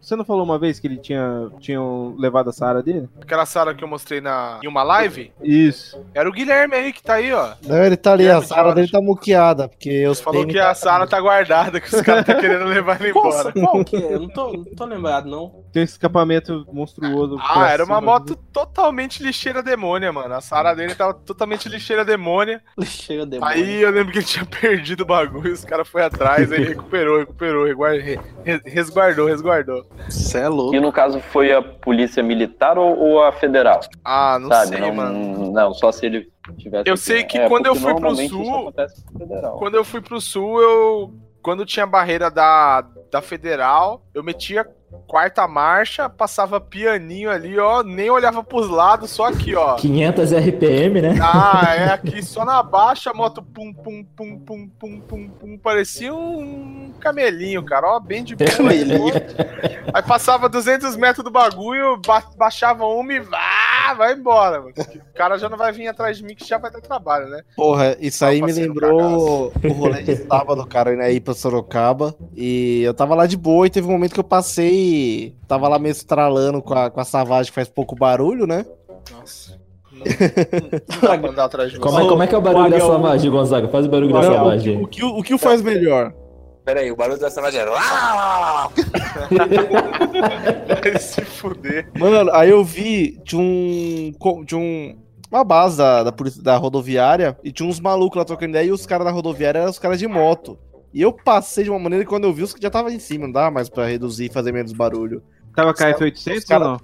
Você 0.00 0.14
não 0.14 0.24
falou 0.24 0.44
uma 0.44 0.58
vez 0.58 0.78
que 0.78 0.86
ele 0.86 0.96
tinha 0.98 1.50
tinham 1.60 2.14
levado 2.18 2.50
a 2.50 2.52
Saara 2.52 2.82
dele? 2.82 3.08
Aquela 3.20 3.44
sala 3.46 3.74
que 3.74 3.82
eu 3.82 3.88
mostrei 3.88 4.20
na, 4.20 4.60
em 4.62 4.68
uma 4.68 4.82
live? 4.82 5.32
Isso. 5.42 6.00
Era 6.14 6.28
o 6.28 6.32
Guilherme 6.32 6.74
aí 6.76 6.92
que 6.92 7.02
tá 7.02 7.14
aí, 7.14 7.32
ó. 7.32 7.54
Não, 7.66 7.82
ele 7.84 7.96
tá 7.96 8.12
ali, 8.12 8.24
a 8.24 8.34
Guilherme 8.34 8.46
sala 8.46 8.62
Jorge. 8.62 8.74
dele 8.76 8.92
tá 8.92 9.00
muqueada, 9.00 9.68
porque 9.68 10.06
os 10.06 10.20
Falou 10.20 10.46
que 10.46 10.58
a 10.58 10.74
sala 10.74 11.06
tá 11.06 11.20
guardada, 11.20 11.80
que 11.80 11.94
os 11.94 12.00
caras 12.02 12.24
tá 12.24 12.34
querendo 12.34 12.64
levar 12.66 13.00
ele 13.00 13.10
embora. 13.10 13.52
Qual 13.52 13.84
que 13.84 13.96
é? 13.96 14.14
Eu 14.14 14.20
não 14.20 14.28
tô, 14.28 14.52
não 14.52 14.64
tô 14.64 14.84
lembrado, 14.84 15.28
não. 15.28 15.64
Tem 15.72 15.82
esse 15.82 15.92
escapamento 15.94 16.66
monstruoso. 16.72 17.36
Ah, 17.40 17.68
era 17.70 17.84
uma 17.84 18.00
moto 18.00 18.36
totalmente 18.52 19.22
lixeira 19.22 19.62
demônia, 19.62 20.12
mano. 20.12 20.34
A 20.34 20.40
Sara 20.40 20.74
dele 20.74 20.94
tava 20.94 21.12
totalmente 21.14 21.68
lixeira 21.68 22.04
demônia. 22.04 22.62
Chega 22.84 23.26
de 23.26 23.38
Aí 23.42 23.82
eu 23.82 23.90
lembro 23.90 24.12
que 24.12 24.18
ele 24.18 24.26
tinha 24.26 24.44
perdido 24.60 25.02
o 25.02 25.06
bagulho, 25.06 25.52
os 25.52 25.64
caras 25.64 25.88
foram 25.88 26.06
atrás, 26.06 26.50
aí 26.52 26.64
recuperou, 26.64 27.18
recuperou, 27.18 27.64
reguar- 27.66 27.92
re- 27.98 28.18
re- 28.44 28.62
resguardou, 28.64 29.26
resguardou. 29.56 29.86
Você 30.08 30.38
é 30.38 30.48
louco. 30.48 30.72
Que 30.72 30.80
no 30.80 30.92
caso 30.92 31.20
foi 31.20 31.52
a 31.52 31.62
polícia 31.62 32.22
militar 32.22 32.78
ou, 32.78 32.98
ou 32.98 33.22
a 33.22 33.32
federal? 33.32 33.80
Ah, 34.04 34.38
não 34.38 34.48
sabe? 34.48 34.68
sei, 34.68 34.80
não, 34.80 34.94
mano. 34.94 35.52
não, 35.52 35.74
só 35.74 35.90
se 35.92 36.06
ele 36.06 36.28
tivesse. 36.56 36.88
Eu 36.88 36.94
aqui, 36.94 37.02
sei 37.02 37.18
né? 37.18 37.24
que 37.24 37.38
É, 37.38 37.48
quando 37.48 37.66
eu 37.66 37.74
fui 37.74 37.94
pro 37.94 38.14
sul-. 38.14 38.72
Quando 39.58 39.74
eu 39.74 39.84
fui 39.84 40.00
pro 40.00 40.20
sul, 40.20 40.60
eu. 40.60 41.14
Quando 41.42 41.64
tinha 41.64 41.86
barreira 41.86 42.28
da, 42.28 42.84
da 43.10 43.22
federal, 43.22 44.02
eu 44.12 44.22
metia 44.22 44.66
quarta 45.06 45.46
marcha, 45.46 46.08
passava 46.08 46.60
pianinho 46.60 47.30
ali, 47.30 47.58
ó, 47.58 47.82
nem 47.82 48.10
olhava 48.10 48.42
pros 48.42 48.68
lados, 48.68 49.10
só 49.10 49.26
aqui, 49.26 49.54
ó. 49.54 49.76
500 49.76 50.32
RPM, 50.32 51.00
né? 51.02 51.14
Ah, 51.22 51.74
é 51.76 51.84
aqui 51.94 52.22
só 52.22 52.44
na 52.44 52.62
baixa, 52.62 53.10
a 53.10 53.14
moto 53.14 53.42
pum, 53.42 53.72
pum, 53.72 54.04
pum, 54.16 54.38
pum, 54.38 54.68
pum, 54.78 55.00
pum, 55.00 55.28
pum, 55.28 55.58
parecia 55.58 56.12
um 56.14 56.92
camelinho, 57.00 57.62
cara, 57.64 57.86
ó, 57.96 58.00
bem 58.00 58.24
de 58.24 58.34
boa. 58.34 58.50
Camelinho. 58.50 59.12
Aí 59.92 60.02
passava 60.02 60.48
200 60.48 60.96
metros 60.96 61.24
do 61.24 61.30
bagulho, 61.30 62.00
ba- 62.06 62.22
baixava 62.36 62.84
uma 62.86 63.12
e 63.12 63.20
vá, 63.88 63.94
vai 63.94 64.14
embora, 64.14 64.60
mano. 64.60 64.72
O 64.76 65.14
cara 65.14 65.38
já 65.38 65.48
não 65.48 65.56
vai 65.56 65.72
vir 65.72 65.88
atrás 65.88 66.18
de 66.18 66.24
mim 66.24 66.34
que 66.34 66.46
já 66.46 66.58
vai 66.58 66.70
ter 66.70 66.80
trabalho, 66.80 67.28
né? 67.28 67.42
Porra, 67.56 67.96
isso 68.00 68.24
aí 68.24 68.42
me 68.42 68.52
lembrou 68.52 69.52
o 69.64 69.72
rolê 69.72 70.02
de 70.02 70.16
sábado, 70.16 70.66
cara, 70.66 70.94
indo 70.94 71.02
aí 71.02 71.20
pra 71.20 71.34
Sorocaba. 71.34 72.14
E 72.34 72.82
eu 72.82 72.94
tava 72.94 73.14
lá 73.14 73.26
de 73.26 73.36
boa 73.36 73.66
e 73.66 73.70
teve 73.70 73.86
um 73.86 73.92
momento 73.92 74.14
que 74.14 74.20
eu 74.20 74.24
passei. 74.24 75.34
Tava 75.46 75.68
lá 75.68 75.78
meio 75.78 75.92
estralando 75.92 76.62
com 76.62 76.74
a, 76.74 76.90
com 76.90 77.00
a 77.00 77.04
Savage 77.04 77.50
que 77.50 77.54
faz 77.54 77.68
pouco 77.68 77.94
barulho, 77.94 78.46
né? 78.46 78.64
Nossa. 79.12 79.56
Não, 79.92 80.04
não 80.04 81.00
dá 81.00 81.18
pra 81.18 81.30
andar 81.30 81.44
atrás 81.44 81.72
de 81.72 81.78
Como 81.78 81.98
é, 81.98 82.08
como 82.08 82.22
é 82.22 82.26
que 82.26 82.34
é 82.34 82.38
o 82.38 82.42
barulho 82.42 82.70
da 82.70 82.80
savagem, 82.80 83.30
Gonzaga? 83.30 83.68
Faz 83.68 83.86
o 83.86 83.88
barulho 83.88 84.12
da 84.12 84.20
Não, 84.20 84.32
savagem. 84.34 84.82
O 84.82 84.86
que, 84.86 85.02
o 85.02 85.22
que 85.22 85.34
o 85.34 85.38
faz 85.38 85.62
melhor? 85.62 86.12
Pera 86.66 86.80
aí, 86.80 86.90
o 86.90 86.96
barulho 86.96 87.20
da 87.20 87.28
era. 87.28 87.70
Vai 90.82 90.98
se 90.98 91.24
fuder. 91.24 91.88
Mano, 91.96 92.28
aí 92.34 92.50
eu 92.50 92.64
vi 92.64 93.20
de 93.24 93.36
um. 93.36 94.12
de 94.44 94.56
um. 94.56 94.98
Uma 95.30 95.44
base 95.44 95.78
da, 95.78 96.02
da, 96.04 96.14
da 96.42 96.56
rodoviária 96.56 97.38
e 97.44 97.52
tinha 97.52 97.68
uns 97.68 97.78
malucos 97.78 98.18
lá 98.18 98.24
trocando 98.24 98.50
ideia 98.50 98.66
e 98.66 98.72
os 98.72 98.84
caras 98.84 99.04
da 99.04 99.12
rodoviária 99.12 99.60
eram 99.60 99.70
os 99.70 99.78
caras 99.78 99.98
de 100.00 100.08
moto. 100.08 100.58
E 100.92 101.00
eu 101.02 101.12
passei 101.12 101.62
de 101.62 101.70
uma 101.70 101.78
maneira 101.78 102.04
que 102.04 102.08
quando 102.08 102.24
eu 102.24 102.32
vi 102.32 102.42
os 102.42 102.52
que 102.52 102.60
já 102.62 102.70
tava 102.70 102.92
em 102.92 102.98
cima, 102.98 103.26
não 103.26 103.32
dava 103.32 103.50
mais 103.52 103.68
pra 103.68 103.86
reduzir 103.86 104.24
e 104.26 104.32
fazer 104.32 104.50
menos 104.52 104.72
barulho. 104.72 105.22
Tava 105.54 105.70
Os 105.70 105.78
cara- 105.78 105.96
KF800 105.96 106.36
os 106.38 106.44
cara- 106.44 106.64
ou 106.64 106.70
não? 106.72 106.80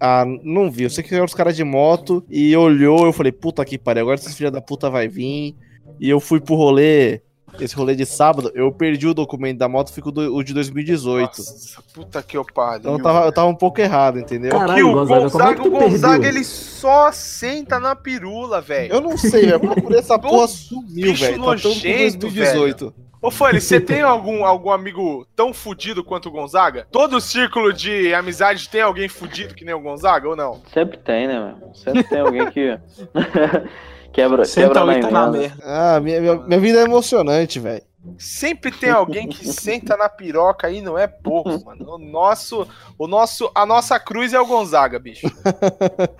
Ah, 0.00 0.24
não 0.42 0.70
vi. 0.70 0.84
Eu 0.84 0.90
sei 0.90 1.04
que 1.04 1.14
eram 1.14 1.26
os 1.26 1.34
caras 1.34 1.54
de 1.54 1.62
moto 1.64 2.24
e 2.30 2.56
olhou, 2.56 3.04
eu 3.04 3.12
falei, 3.12 3.32
puta 3.32 3.62
que 3.66 3.76
pariu, 3.76 4.02
agora 4.02 4.16
esses 4.18 4.34
filha 4.34 4.50
da 4.50 4.62
puta 4.62 4.88
vai 4.88 5.08
vir. 5.08 5.54
E 6.00 6.08
eu 6.08 6.20
fui 6.20 6.40
pro 6.40 6.54
rolê, 6.54 7.20
esse 7.60 7.74
rolê 7.74 7.94
de 7.94 8.06
sábado, 8.06 8.50
eu 8.54 8.70
perdi 8.72 9.06
o 9.06 9.14
documento 9.14 9.58
da 9.58 9.68
moto, 9.68 9.92
fico 9.92 10.10
do, 10.10 10.34
o 10.34 10.42
de 10.42 10.54
2018. 10.54 11.38
Nossa, 11.38 11.82
puta 11.94 12.22
que 12.22 12.36
pariu. 12.52 12.78
Então 12.78 12.92
eu 12.92 13.02
tava, 13.02 13.26
eu 13.26 13.32
tava 13.32 13.48
um 13.48 13.54
pouco 13.54 13.80
errado, 13.80 14.18
entendeu? 14.18 14.50
Caralho, 14.50 14.88
o 14.88 14.92
Gonzaga, 15.06 15.30
como 15.30 15.44
é 15.44 15.54
que 15.54 15.60
Gonzaga, 15.60 15.62
tu 15.62 15.68
o 15.68 15.70
Gonzaga, 15.70 16.28
ele 16.28 16.44
só 16.44 17.12
senta 17.12 17.78
na 17.80 17.96
pirula, 17.96 18.60
velho. 18.60 18.92
Eu 18.92 19.00
não 19.00 19.16
sei, 19.16 19.42
velho. 19.42 19.54
Eu 19.54 19.60
procurei 19.60 19.98
essa 19.98 20.18
porra 20.18 20.48
sumiu, 20.48 21.10
bicho 21.12 21.24
velho. 21.24 21.38
Tá 21.38 21.44
todo 21.44 21.62
com 21.62 21.68
nojento, 21.68 22.18
2018. 22.18 22.94
Ô, 23.20 23.30
Fanny, 23.30 23.60
você 23.60 23.80
tem 23.80 24.02
algum, 24.02 24.44
algum 24.44 24.70
amigo 24.70 25.26
tão 25.34 25.52
fudido 25.52 26.04
quanto 26.04 26.28
o 26.28 26.30
Gonzaga? 26.30 26.86
Todo 26.92 27.20
círculo 27.20 27.72
de 27.72 28.14
amizade 28.14 28.68
tem 28.68 28.82
alguém 28.82 29.08
fudido 29.08 29.54
que 29.54 29.64
nem 29.64 29.74
o 29.74 29.80
Gonzaga 29.80 30.28
ou 30.28 30.36
não? 30.36 30.62
Sempre 30.72 30.98
tem, 30.98 31.26
né, 31.26 31.40
meu? 31.40 31.74
Sempre 31.74 32.04
tem 32.04 32.20
alguém 32.20 32.48
que. 32.50 32.78
quebra, 34.16 34.42
quebra 34.44 34.84
na 34.84 35.00
tá 35.00 35.10
na 35.10 35.30
merda. 35.30 35.62
Ah, 35.64 36.00
minha, 36.00 36.20
minha, 36.20 36.34
minha 36.36 36.60
vida 36.60 36.80
é 36.80 36.84
emocionante, 36.84 37.60
velho. 37.60 37.82
Sempre 38.18 38.70
tem 38.70 38.90
alguém 38.90 39.28
que 39.28 39.46
senta 39.52 39.96
na 39.96 40.08
piroca 40.08 40.70
e 40.70 40.80
não 40.80 40.96
é 40.98 41.06
pouco, 41.06 41.64
mano. 41.64 41.94
O 41.94 41.98
nosso, 41.98 42.66
o 42.98 43.06
nosso, 43.06 43.50
a 43.54 43.66
nossa 43.66 43.98
cruz 44.00 44.32
é 44.32 44.40
o 44.40 44.46
Gonzaga, 44.46 44.98
bicho. 44.98 45.26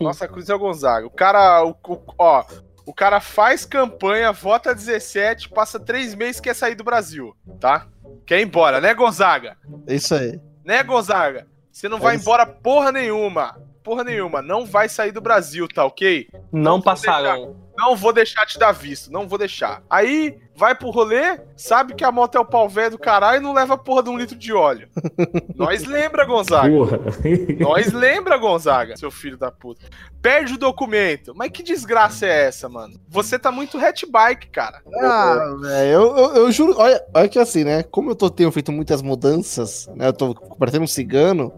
Nossa 0.01 0.29
cruz 0.29 0.49
é 0.49 0.55
o 0.55 0.59
Gonzaga. 0.59 1.07
O 1.07 1.11
cara, 1.11 1.65
o, 1.65 1.71
o- 1.89 1.99
ó, 2.19 2.45
o 2.85 2.93
cara 2.93 3.21
faz 3.21 3.65
campanha, 3.65 4.33
vota 4.33 4.75
17, 4.75 5.49
passa 5.49 5.79
três 5.81 6.15
meses 6.15 6.41
quer 6.41 6.55
sair 6.55 6.75
do 6.75 6.85
Brasil, 6.85 7.35
tá? 7.61 7.87
Quer 8.27 8.41
ir 8.41 8.45
embora, 8.47 8.81
né, 8.81 8.93
Gonzaga? 8.95 9.57
É 9.87 9.95
isso 9.95 10.15
aí. 10.15 10.41
Né, 10.65 10.83
Gonzaga? 10.83 11.47
Você 11.71 11.89
não 11.89 11.99
vai 11.99 12.15
É 12.15 12.17
isso. 12.17 12.25
embora 12.25 12.47
porra 12.47 12.91
nenhuma. 12.91 13.57
Porra 13.87 14.03
nenhuma. 14.03 14.43
Não 14.43 14.67
vai 14.67 14.89
sair 14.89 15.13
do 15.13 15.21
Brasil, 15.21 15.69
tá 15.73 15.85
ok? 15.85 16.27
Não 16.51 16.83
passarão. 16.83 17.55
Não 17.79 17.95
vou 17.95 18.13
deixar 18.13 18.45
te 18.45 18.59
dar 18.59 18.73
visto, 18.73 19.13
não 19.13 19.29
vou 19.29 19.39
deixar. 19.39 19.81
Aí, 19.89 20.37
vai 20.57 20.75
pro 20.75 20.91
rolê, 20.91 21.39
sabe 21.57 21.95
que 21.95 22.03
a 22.03 22.11
moto 22.11 22.35
é 22.37 22.41
o 22.41 22.45
pau 22.45 22.69
velho 22.69 22.93
do 22.93 22.99
caralho 22.99 23.39
e 23.39 23.43
não 23.43 23.53
leva 23.53 23.79
porra 23.79 24.03
de 24.03 24.11
um 24.11 24.19
litro 24.19 24.35
de 24.35 24.53
óleo. 24.53 24.89
Nós 25.55 25.85
lembra, 25.85 26.25
Gonzaga. 26.25 26.69
Porra. 26.69 26.99
Nós 27.61 27.93
lembra, 27.93 28.37
Gonzaga, 28.39 28.97
seu 28.97 29.11
filho 29.13 29.37
da 29.37 29.53
puta. 29.53 29.87
Perde 30.21 30.55
o 30.55 30.59
documento. 30.59 31.33
Mas 31.37 31.53
que 31.53 31.63
desgraça 31.63 32.27
é 32.27 32.47
essa, 32.47 32.69
mano? 32.69 32.99
Você 33.09 33.39
tá 33.39 33.53
muito 33.53 33.79
hatchbike, 33.79 34.49
cara. 34.49 34.83
Ah, 35.01 35.55
velho, 35.61 35.91
eu, 35.93 36.17
eu, 36.17 36.37
eu 36.39 36.51
juro. 36.51 36.75
Olha, 36.77 37.01
olha 37.15 37.29
que 37.29 37.39
assim, 37.39 37.63
né? 37.63 37.85
Como 37.85 38.11
eu 38.11 38.17
tô, 38.17 38.29
tenho 38.29 38.51
feito 38.51 38.73
muitas 38.73 39.01
mudanças, 39.01 39.89
né? 39.95 40.09
Eu 40.09 40.13
tô 40.13 40.35
parecendo 40.59 40.83
um 40.83 40.89
cigano. 40.89 41.53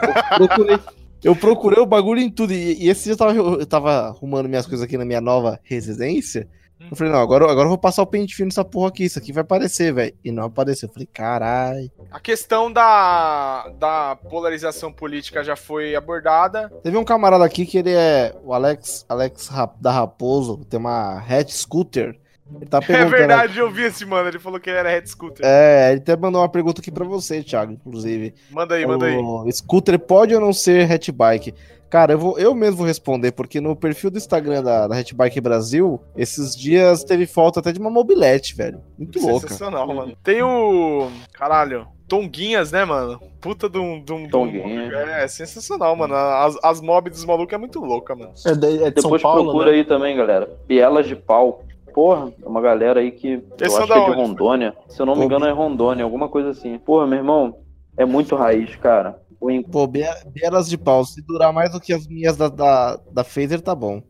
Eu 0.00 0.48
procurei, 0.48 0.78
eu 1.22 1.34
procurei 1.34 1.80
o 1.80 1.86
bagulho 1.86 2.20
em 2.20 2.30
tudo. 2.30 2.52
E, 2.52 2.84
e 2.84 2.88
esse 2.88 3.04
dia 3.04 3.12
eu 3.12 3.16
tava, 3.16 3.32
eu 3.32 3.66
tava 3.66 3.92
arrumando 4.08 4.48
minhas 4.48 4.66
coisas 4.66 4.84
aqui 4.84 4.96
na 4.96 5.04
minha 5.04 5.20
nova 5.20 5.60
residência. 5.62 6.48
Eu 6.90 6.96
falei, 6.96 7.12
não, 7.12 7.20
agora, 7.20 7.44
agora 7.50 7.64
eu 7.64 7.70
vou 7.70 7.78
passar 7.78 8.02
o 8.02 8.06
pente 8.06 8.36
fino 8.36 8.46
nessa 8.46 8.64
porra 8.64 8.88
aqui. 8.88 9.04
Isso 9.04 9.18
aqui 9.18 9.32
vai 9.32 9.42
aparecer, 9.42 9.92
velho. 9.92 10.14
E 10.24 10.30
não 10.30 10.44
apareceu. 10.44 10.88
Eu 10.88 10.92
falei, 10.92 11.08
carai. 11.12 11.90
A 12.10 12.20
questão 12.20 12.72
da, 12.72 13.68
da 13.78 14.16
polarização 14.16 14.92
política 14.92 15.42
já 15.42 15.56
foi 15.56 15.96
abordada. 15.96 16.70
Teve 16.82 16.96
um 16.96 17.04
camarada 17.04 17.44
aqui 17.44 17.66
que 17.66 17.78
ele 17.78 17.92
é 17.92 18.34
o 18.44 18.54
Alex, 18.54 19.04
Alex 19.08 19.50
da 19.80 19.90
Raposo, 19.90 20.64
tem 20.64 20.78
uma 20.78 21.18
hatch 21.18 21.50
scooter. 21.50 22.16
Ele 22.56 22.66
tá 22.66 22.78
É 22.78 22.80
perguntando. 22.80 23.10
verdade, 23.16 23.58
eu 23.58 23.70
vi 23.70 23.82
esse 23.82 24.04
mano. 24.06 24.28
Ele 24.28 24.38
falou 24.38 24.58
que 24.58 24.70
ele 24.70 24.78
era 24.78 24.88
head 24.90 25.08
scooter. 25.08 25.44
É, 25.46 25.90
ele 25.92 26.00
até 26.00 26.16
mandou 26.16 26.40
uma 26.40 26.48
pergunta 26.48 26.80
aqui 26.80 26.90
pra 26.90 27.04
você, 27.04 27.42
Thiago, 27.42 27.72
inclusive. 27.72 28.34
Manda 28.50 28.74
aí, 28.74 28.86
manda 28.86 29.06
aí. 29.06 29.16
O 29.16 29.50
scooter 29.52 29.98
pode 29.98 30.34
ou 30.34 30.40
não 30.40 30.52
ser 30.52 30.90
hatchbike? 30.90 31.54
Cara, 31.90 32.12
eu, 32.12 32.18
vou, 32.18 32.38
eu 32.38 32.54
mesmo 32.54 32.76
vou 32.76 32.86
responder, 32.86 33.32
porque 33.32 33.62
no 33.62 33.74
perfil 33.74 34.10
do 34.10 34.18
Instagram 34.18 34.62
da, 34.62 34.86
da 34.86 34.94
Hatchbike 34.98 35.40
Brasil, 35.40 35.98
esses 36.14 36.54
dias 36.54 37.02
teve 37.02 37.24
foto 37.26 37.60
até 37.60 37.72
de 37.72 37.80
uma 37.80 37.88
mobilete, 37.88 38.54
velho. 38.54 38.82
Muito 38.98 39.18
louca. 39.18 39.48
Sensacional, 39.48 39.86
mano. 39.94 40.14
Tem 40.22 40.42
o. 40.42 41.08
Caralho. 41.32 41.88
Tonguinhas, 42.06 42.72
né, 42.72 42.84
mano? 42.84 43.18
Puta 43.40 43.70
de 43.70 43.78
um. 43.78 44.02
de 44.04 44.12
um- 44.12 44.28
Tonguinha. 44.28 44.92
É, 45.18 45.26
sensacional, 45.28 45.96
mano. 45.96 46.14
As, 46.14 46.56
as 46.62 46.80
mobs 46.82 47.10
dos 47.12 47.24
malucos 47.24 47.54
é 47.54 47.58
muito 47.58 47.80
louca, 47.80 48.14
mano. 48.14 48.32
É 48.44 48.54
de, 48.54 48.66
é 48.84 48.90
de 48.90 49.00
São 49.00 49.10
Depois 49.10 49.22
Paulo, 49.22 49.44
procura 49.44 49.70
né? 49.70 49.78
aí 49.78 49.84
também, 49.84 50.14
galera. 50.14 50.48
Bielas 50.66 51.06
de 51.06 51.16
pau. 51.16 51.64
Porra, 51.92 52.32
é 52.42 52.46
uma 52.48 52.60
galera 52.60 53.00
aí 53.00 53.10
que 53.10 53.34
eu 53.34 53.42
Eles 53.60 53.72
são 53.72 53.82
acho 53.82 53.88
da 53.88 53.94
que 53.94 54.00
é 54.00 54.04
de 54.04 54.10
onde? 54.10 54.20
Rondônia. 54.20 54.74
Se 54.88 55.00
eu 55.00 55.06
não 55.06 55.16
me 55.16 55.24
engano, 55.24 55.46
é 55.46 55.50
Rondônia, 55.52 56.04
alguma 56.04 56.28
coisa 56.28 56.50
assim. 56.50 56.78
Porra, 56.78 57.06
meu 57.06 57.18
irmão, 57.18 57.58
é 57.96 58.04
muito 58.04 58.36
raiz, 58.36 58.74
cara. 58.76 59.20
O 59.40 59.50
em- 59.50 59.62
Pô, 59.62 59.86
be- 59.86 60.04
bielas 60.32 60.68
de 60.68 60.76
pau. 60.78 61.04
Se 61.04 61.20
durar 61.26 61.52
mais 61.52 61.70
do 61.72 61.80
que 61.80 61.92
as 61.92 62.06
minhas 62.06 62.36
da, 62.36 62.48
da, 62.48 62.98
da 63.12 63.24
Phaser, 63.24 63.60
tá 63.60 63.74
bom. 63.74 64.02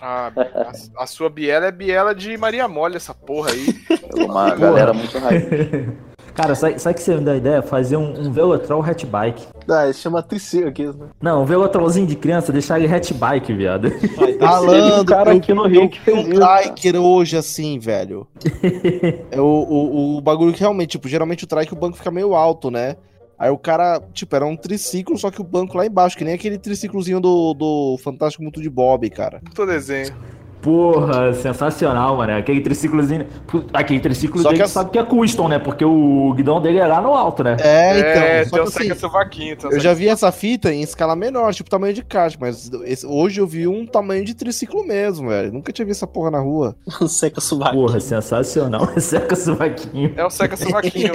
Ah, 0.00 0.30
a, 0.96 1.02
a 1.02 1.06
sua 1.06 1.30
biela 1.30 1.66
é 1.66 1.72
biela 1.72 2.14
de 2.14 2.36
Maria 2.36 2.68
Mole, 2.68 2.96
essa 2.96 3.14
porra 3.14 3.50
aí. 3.50 3.66
uma 4.22 4.54
galera 4.54 4.92
muito 4.92 5.18
raiz. 5.18 5.44
Cara, 6.36 6.54
sabe, 6.54 6.78
sabe 6.78 6.94
que 6.96 7.02
você 7.02 7.14
me 7.14 7.24
dá 7.24 7.34
ideia? 7.34 7.62
Fazer 7.62 7.96
um, 7.96 8.26
um 8.26 8.30
Velotrol 8.30 8.82
hatchbike. 8.82 9.46
Ah, 9.68 9.84
ele 9.84 9.94
chama 9.94 10.22
triciclo 10.22 10.68
aqui, 10.68 10.86
né? 10.86 11.08
Não, 11.20 11.42
um 11.42 11.44
Velotrolzinho 11.46 12.06
de 12.06 12.14
criança, 12.14 12.52
deixar 12.52 12.78
ele 12.78 12.92
hatchbike, 12.92 13.54
viado. 13.54 13.90
Malandro, 14.38 15.00
um 15.00 15.04
cara 15.04 15.32
aqui 15.32 15.54
no 15.54 15.66
Rio 15.66 15.88
que 15.88 15.98
fez 15.98 16.18
um. 16.18 16.30
Triker 16.30 16.96
hoje, 16.96 17.38
assim, 17.38 17.78
velho. 17.78 18.28
é 19.30 19.40
o, 19.40 19.44
o, 19.44 20.16
o 20.18 20.20
bagulho 20.20 20.52
que 20.52 20.60
realmente, 20.60 20.90
tipo, 20.90 21.08
geralmente 21.08 21.44
o 21.44 21.46
trike 21.46 21.72
o 21.72 21.76
banco 21.76 21.96
fica 21.96 22.10
meio 22.10 22.34
alto, 22.34 22.70
né? 22.70 22.96
Aí 23.38 23.50
o 23.50 23.58
cara, 23.58 24.00
tipo, 24.12 24.34
era 24.34 24.46
um 24.46 24.56
triciclo, 24.56 25.16
só 25.18 25.30
que 25.30 25.40
o 25.40 25.44
banco 25.44 25.76
lá 25.76 25.84
embaixo, 25.84 26.16
que 26.16 26.24
nem 26.24 26.34
aquele 26.34 26.58
triciclozinho 26.58 27.20
do, 27.20 27.52
do 27.54 27.98
Fantástico 28.02 28.42
Mundo 28.42 28.62
de 28.62 28.70
Bob, 28.70 29.08
cara. 29.10 29.40
Puta 29.44 29.66
desenho. 29.66 30.14
Porra, 30.66 31.32
sensacional, 31.32 32.16
mano. 32.16 32.36
Aquele 32.36 32.60
triciclozinho. 32.60 33.24
Aquele 33.72 34.00
triciclo 34.00 34.42
Só 34.42 34.48
dele 34.50 34.64
que 34.64 34.68
sabe 34.68 34.90
que 34.90 34.98
é 34.98 35.04
custom, 35.04 35.46
né? 35.48 35.60
Porque 35.60 35.84
o 35.84 36.32
guidão 36.34 36.60
dele 36.60 36.78
é 36.78 36.86
lá 36.86 37.00
no 37.00 37.14
alto, 37.14 37.44
né? 37.44 37.56
É, 37.60 37.98
então. 37.98 38.22
é, 38.22 38.44
só 38.44 38.56
tem 38.56 38.86
que 38.86 38.92
assim, 38.92 39.00
seu 39.00 39.08
vaquinho. 39.10 39.56
tem 39.56 39.70
o 39.70 39.72
eu 39.74 39.78
já 39.80 39.94
vi 39.94 40.08
essa 40.08 40.32
fita 40.32 40.72
em 40.74 40.82
escala 40.82 41.14
menor, 41.14 41.54
tipo 41.54 41.70
tamanho 41.70 41.94
de 41.94 42.02
kart, 42.02 42.36
mas 42.40 42.68
esse- 42.84 43.06
hoje 43.06 43.40
eu 43.40 43.46
vi 43.46 43.68
um 43.68 43.86
tamanho 43.86 44.24
de 44.24 44.34
triciclo 44.34 44.84
mesmo, 44.84 45.28
velho. 45.28 45.52
Nunca 45.52 45.72
tinha 45.72 45.86
visto 45.86 45.98
essa 45.98 46.06
porra 46.06 46.32
na 46.32 46.40
rua. 46.40 46.74
Seca 47.08 47.40
sovaco. 47.40 47.76
Porra, 47.76 48.00
sensacional. 48.00 48.88
Seca 48.98 49.36
suvaquinho. 49.36 50.14
É 50.16 50.24
o 50.24 50.30
seca 50.30 50.56
sovaquinho. 50.56 51.12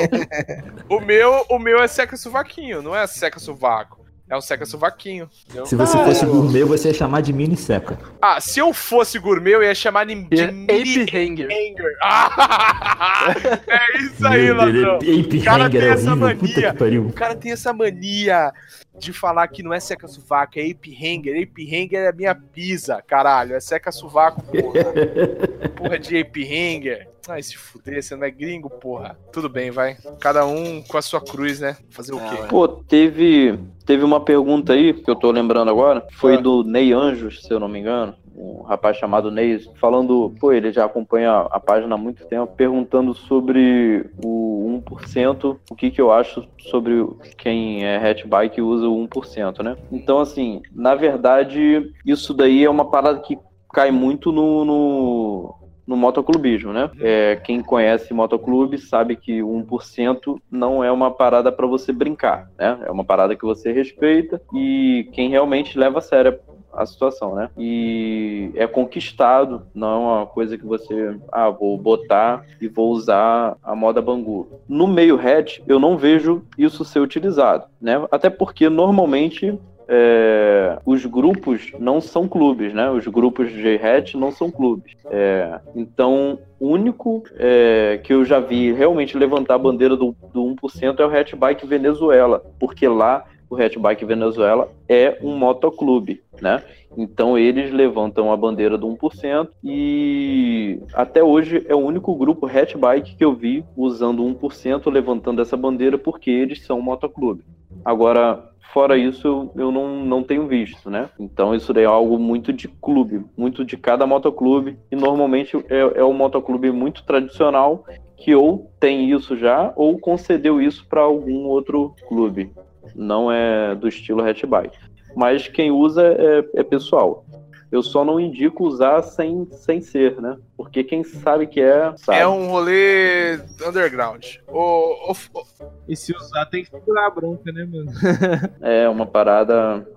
o 0.90 1.02
meu, 1.02 1.46
o 1.50 1.60
meu 1.60 1.80
é 1.82 1.88
seca 1.88 2.16
sovaquinho, 2.16 2.82
não 2.82 2.96
é 2.96 3.06
seca 3.06 3.38
sovaco. 3.40 4.01
É 4.32 4.36
o 4.38 4.40
seca 4.40 4.66
sovaquinho. 4.66 5.30
entendeu? 5.44 5.66
Se 5.66 5.76
você 5.76 5.98
fosse 5.98 6.26
gourmet, 6.26 6.64
você 6.64 6.88
ia 6.88 6.94
chamar 6.94 7.20
de 7.22 7.34
mini 7.34 7.58
seca. 7.58 8.00
Ah, 8.22 8.40
se 8.40 8.60
eu 8.60 8.74
fosse 8.74 9.20
gourmet, 9.20 9.54
eu 9.56 9.62
ia 9.62 9.76
chamar 9.76 10.06
de, 10.06 10.16
de 10.16 10.52
mini 10.54 10.64
Ape 11.04 11.18
Hanger. 11.18 11.48
hanger. 11.52 11.98
Ah, 12.02 13.36
é 13.68 13.98
isso 13.98 14.26
aí, 14.26 14.46
Deus, 14.46 14.58
ladrão. 14.58 14.96
Ape 14.96 15.38
O 15.38 15.44
cara 15.44 15.66
Hanger 15.66 15.82
tem 15.82 15.90
é 15.90 15.94
essa 15.94 16.12
horrível. 16.14 16.38
Puta 16.38 16.54
mania. 16.54 16.72
que 16.72 16.78
pariu. 16.78 17.08
O 17.08 17.12
cara 17.14 17.36
tem 17.36 17.52
essa 17.52 17.74
mania 17.74 18.54
de 18.98 19.12
falar 19.12 19.46
que 19.50 19.62
não 19.62 19.74
é 19.74 19.82
seca 19.82 20.08
sovaco, 20.08 20.58
é 20.58 20.62
ape 20.72 20.96
hanger. 20.96 21.44
Ape 21.44 21.66
hanger 21.68 22.00
é 22.00 22.08
a 22.08 22.14
minha 22.14 22.34
pisa, 22.34 23.02
caralho. 23.06 23.54
É 23.54 23.60
seca 23.60 23.92
sovaco, 23.92 24.42
porra. 24.44 24.94
porra 25.76 26.00
de 26.00 26.18
ape 26.18 26.46
hanger. 26.46 27.10
Ai, 27.30 27.44
se 27.44 27.56
fuder, 27.58 28.02
você 28.02 28.16
não 28.16 28.26
é 28.26 28.32
gringo, 28.32 28.70
porra. 28.70 29.18
Tudo 29.32 29.48
bem, 29.48 29.70
vai. 29.72 29.96
Cada 30.20 30.46
um 30.46 30.82
com 30.82 30.98
a 30.98 31.02
sua 31.02 31.22
cruz, 31.22 31.60
né? 31.60 31.78
Fazer 31.90 32.14
o 32.14 32.20
quê? 32.20 32.36
Pô, 32.50 32.68
teve, 32.68 33.58
teve 33.86 34.04
uma 34.04 34.20
pergunta 34.20 34.74
aí 34.74 34.94
que 34.94 35.10
eu 35.10 35.16
tô 35.16 35.30
lembrando 35.32 35.70
agora. 35.70 36.06
Foi 36.14 36.36
Ah. 36.36 36.42
do 36.42 36.64
Ney 36.64 36.92
Anjos, 36.94 37.44
se 37.44 37.52
eu 37.54 37.60
não 37.60 37.68
me 37.68 37.80
engano. 37.80 38.16
um 38.34 38.62
rapaz 38.64 38.98
chamado 38.98 39.30
Ney 39.30 39.60
falando, 39.80 40.34
pô, 40.40 40.52
ele 40.52 40.72
já 40.72 40.86
acompanha 40.86 41.42
a 41.52 41.60
página 41.60 41.94
há 41.94 41.98
muito 41.98 42.26
tempo, 42.26 42.48
perguntando 42.56 43.14
sobre 43.14 44.10
o 44.24 44.82
1%, 44.90 45.58
o 45.70 45.76
que, 45.76 45.92
que 45.92 46.02
eu 46.02 46.12
acho 46.12 46.48
sobre 46.58 47.06
quem 47.38 47.86
é 47.86 47.98
hatchbike 47.98 48.58
e 48.60 48.64
usa 48.64 48.88
o 48.88 49.08
1%, 49.08 49.62
né? 49.62 49.76
Então, 49.92 50.20
assim, 50.20 50.62
na 50.74 50.96
verdade, 50.96 51.94
isso 52.06 52.34
daí 52.34 52.64
é 52.64 52.70
uma 52.70 52.90
parada 52.90 53.20
que 53.20 53.38
cai 53.74 53.92
muito 53.92 54.32
no, 54.32 54.66
no, 54.66 55.56
no 55.92 55.98
motoclubismo, 55.98 56.72
né? 56.72 56.90
É, 57.02 57.36
quem 57.44 57.62
conhece 57.62 58.14
motoclube 58.14 58.78
sabe 58.78 59.18
que 59.18 59.44
o 59.44 59.50
1% 59.50 60.40
não 60.50 60.82
é 60.82 60.90
uma 60.90 61.12
parada 61.12 61.52
para 61.52 61.68
você 61.68 61.92
brincar, 61.92 62.50
né? 62.58 62.80
É 62.86 62.90
uma 62.90 63.04
parada 63.04 63.36
que 63.36 63.44
você 63.44 63.74
respeita 63.74 64.42
e 64.56 65.10
quem 65.12 65.30
realmente 65.30 65.78
leva 65.78 66.00
a 66.00 66.02
sério 66.02 66.40
a 66.74 66.86
situação, 66.86 67.36
né? 67.36 67.50
E 67.58 68.52
é 68.56 68.66
conquistado, 68.66 69.64
não 69.74 69.90
é 69.90 70.20
uma 70.20 70.26
coisa 70.26 70.58
que 70.58 70.66
você, 70.66 71.18
ah, 71.30 71.50
vou 71.50 71.78
botar 71.78 72.46
e 72.62 72.70
vou 72.70 72.92
usar 72.92 73.58
a 73.62 73.76
moda 73.76 74.02
Bangu. 74.02 74.48
No 74.70 74.88
meio 74.88 75.20
hatch, 75.20 75.60
eu 75.68 75.80
não 75.80 75.98
vejo 75.98 76.44
isso 76.58 76.86
ser 76.86 77.02
utilizado, 77.02 77.66
né? 77.82 78.02
Até 78.10 78.30
porque 78.30 78.70
normalmente 78.70 79.60
é, 79.94 80.80
os 80.86 81.06
grupos 81.06 81.74
não 81.78 82.00
são 82.00 82.26
clubes, 82.26 82.74
né? 82.74 82.90
Os 82.90 83.06
grupos 83.08 83.52
de 83.52 83.76
hatch 83.76 84.14
não 84.16 84.32
são 84.32 84.50
clubes. 84.50 84.94
É, 85.10 85.60
então, 85.76 86.40
o 86.58 86.70
único 86.70 87.24
é, 87.36 88.00
que 88.02 88.14
eu 88.14 88.24
já 88.24 88.40
vi 88.40 88.72
realmente 88.72 89.18
levantar 89.18 89.56
a 89.56 89.60
bandeira 89.60 89.98
do, 89.98 90.16
do 90.34 90.44
1% 90.44 90.98
é 90.98 91.06
o 91.06 91.14
Hatchbike 91.14 91.68
Venezuela, 91.68 92.42
porque 92.58 92.88
lá 92.88 93.26
o 93.50 93.62
Hatchbike 93.62 94.06
Venezuela 94.06 94.72
é 94.88 95.18
um 95.22 95.36
motoclube, 95.36 96.24
né? 96.42 96.64
Então 96.98 97.38
eles 97.38 97.74
levantam 97.74 98.32
a 98.32 98.38
bandeira 98.38 98.78
do 98.78 98.88
1% 98.88 99.50
e 99.62 100.80
até 100.94 101.22
hoje 101.22 101.66
é 101.68 101.76
o 101.76 101.80
único 101.80 102.16
grupo 102.16 102.46
hatchbike 102.46 103.16
que 103.16 103.26
eu 103.26 103.34
vi 103.34 103.66
usando 103.76 104.24
1% 104.24 104.90
levantando 104.90 105.42
essa 105.42 105.58
bandeira 105.58 105.98
porque 105.98 106.30
eles 106.30 106.66
são 106.66 106.80
um 106.80 106.82
motoclube. 106.82 107.44
Agora, 107.84 108.51
fora 108.74 108.98
isso, 108.98 109.28
eu, 109.28 109.52
eu 109.56 109.72
não, 109.72 110.04
não 110.04 110.24
tenho 110.24 110.48
visto, 110.48 110.90
né? 110.90 111.10
Então 111.20 111.54
isso 111.54 111.74
daí 111.74 111.84
é 111.84 111.88
algo 111.88 112.18
muito 112.18 112.52
de 112.54 112.68
clube, 112.68 113.24
muito 113.38 113.64
de 113.66 113.78
cada 113.78 114.06
motoclube 114.06 114.78
e 114.92 114.96
normalmente 114.96 115.58
é, 115.70 116.00
é 116.00 116.04
um 116.04 116.14
motoclube 116.14 116.72
muito 116.72 117.04
tradicional 117.04 117.86
que 118.18 118.36
ou 118.36 118.72
tem 118.80 119.10
isso 119.10 119.36
já 119.36 119.74
ou 119.76 120.00
concedeu 120.00 120.62
isso 120.62 120.86
para 120.88 121.02
algum 121.02 121.46
outro 121.46 121.96
clube 122.08 122.52
não 122.96 123.32
é 123.32 123.76
do 123.76 123.88
estilo 123.88 124.22
hatchback. 124.22 124.78
Mas 125.16 125.48
quem 125.48 125.72
usa 125.72 126.04
é, 126.04 126.60
é, 126.60 126.64
pessoal. 126.64 127.26
Eu 127.72 127.82
só 127.82 128.04
não 128.04 128.20
indico 128.20 128.66
usar 128.66 129.02
sem, 129.02 129.48
sem 129.52 129.82
ser, 129.82 130.20
né? 130.22 130.38
Porque 130.58 130.84
quem 130.84 131.04
sabe 131.04 131.48
que 131.48 131.62
é. 131.62 131.94
Sabe. 131.96 132.20
É 132.20 132.28
um 132.28 132.48
rolê 132.48 133.40
underground. 133.66 134.26
O, 134.48 135.12
o, 135.12 135.14
o... 135.14 135.46
E 135.88 135.96
se 135.96 136.14
usar 136.16 136.46
tem 136.48 136.64
que 136.64 136.70
segurar 136.70 137.08
a 137.08 137.10
bronca, 137.10 137.52
né, 137.52 137.64
mano? 137.64 137.92
é 138.62 138.90
uma 138.90 139.06
parada. 139.06 139.88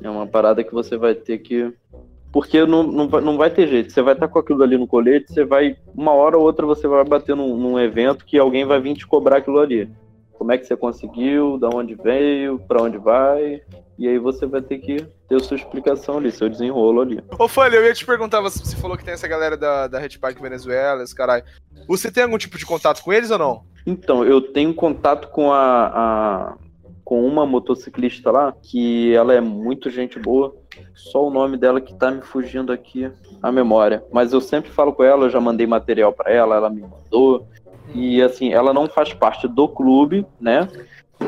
É 0.00 0.08
uma 0.08 0.26
parada 0.26 0.62
que 0.62 0.72
você 0.72 0.96
vai 0.96 1.14
ter 1.14 1.38
que. 1.38 1.72
Porque 2.32 2.64
não, 2.64 2.84
não, 2.84 3.08
vai, 3.08 3.20
não 3.20 3.36
vai 3.36 3.50
ter 3.50 3.66
jeito. 3.66 3.92
Você 3.92 4.02
vai 4.02 4.14
estar 4.14 4.28
com 4.28 4.38
aquilo 4.38 4.62
ali 4.62 4.78
no 4.78 4.86
colete, 4.86 5.32
você 5.32 5.44
vai. 5.44 5.76
Uma 5.94 6.12
hora 6.12 6.38
ou 6.38 6.44
outra 6.44 6.64
você 6.64 6.86
vai 6.86 7.02
bater 7.02 7.34
num, 7.34 7.56
num 7.56 7.78
evento 7.78 8.24
que 8.24 8.38
alguém 8.38 8.64
vai 8.64 8.80
vir 8.80 8.94
te 8.94 9.06
cobrar 9.06 9.38
aquilo 9.38 9.58
ali 9.58 9.90
como 10.38 10.52
é 10.52 10.58
que 10.58 10.66
você 10.66 10.76
conseguiu, 10.76 11.58
da 11.58 11.68
onde 11.68 11.94
veio, 11.94 12.58
para 12.68 12.82
onde 12.82 12.98
vai, 12.98 13.62
e 13.98 14.08
aí 14.08 14.18
você 14.18 14.46
vai 14.46 14.60
ter 14.60 14.78
que 14.78 15.06
ter 15.28 15.40
sua 15.40 15.56
explicação 15.56 16.18
ali, 16.18 16.30
seu 16.30 16.48
desenrolo 16.48 17.00
ali. 17.00 17.20
Ô, 17.38 17.48
Fanny, 17.48 17.76
eu 17.76 17.84
ia 17.84 17.94
te 17.94 18.04
perguntar, 18.04 18.40
você 18.40 18.76
falou 18.76 18.96
que 18.96 19.04
tem 19.04 19.14
essa 19.14 19.28
galera 19.28 19.56
da, 19.56 19.86
da 19.86 19.98
Red 19.98 20.18
Park 20.20 20.40
Venezuela, 20.40 21.02
esse 21.02 21.14
caralho. 21.14 21.44
Você 21.88 22.10
tem 22.10 22.24
algum 22.24 22.38
tipo 22.38 22.58
de 22.58 22.66
contato 22.66 23.02
com 23.02 23.12
eles 23.12 23.30
ou 23.30 23.38
não? 23.38 23.64
Então, 23.86 24.24
eu 24.24 24.40
tenho 24.40 24.74
contato 24.74 25.28
com 25.28 25.52
a, 25.52 25.86
a 25.86 26.56
com 27.06 27.24
uma 27.24 27.46
motociclista 27.46 28.32
lá, 28.32 28.52
que 28.60 29.14
ela 29.14 29.32
é 29.32 29.40
muito 29.40 29.88
gente 29.88 30.18
boa. 30.18 30.52
Só 30.92 31.24
o 31.24 31.30
nome 31.30 31.56
dela 31.56 31.80
que 31.80 31.94
tá 31.94 32.10
me 32.10 32.20
fugindo 32.20 32.72
aqui 32.72 33.08
a 33.40 33.52
memória. 33.52 34.02
Mas 34.12 34.32
eu 34.32 34.40
sempre 34.40 34.72
falo 34.72 34.92
com 34.92 35.04
ela, 35.04 35.26
eu 35.26 35.30
já 35.30 35.40
mandei 35.40 35.68
material 35.68 36.12
para 36.12 36.32
ela, 36.32 36.56
ela 36.56 36.68
me 36.68 36.80
mandou. 36.80 37.46
E 37.94 38.20
assim, 38.20 38.52
ela 38.52 38.74
não 38.74 38.88
faz 38.88 39.14
parte 39.14 39.46
do 39.46 39.68
clube, 39.68 40.26
né? 40.40 40.68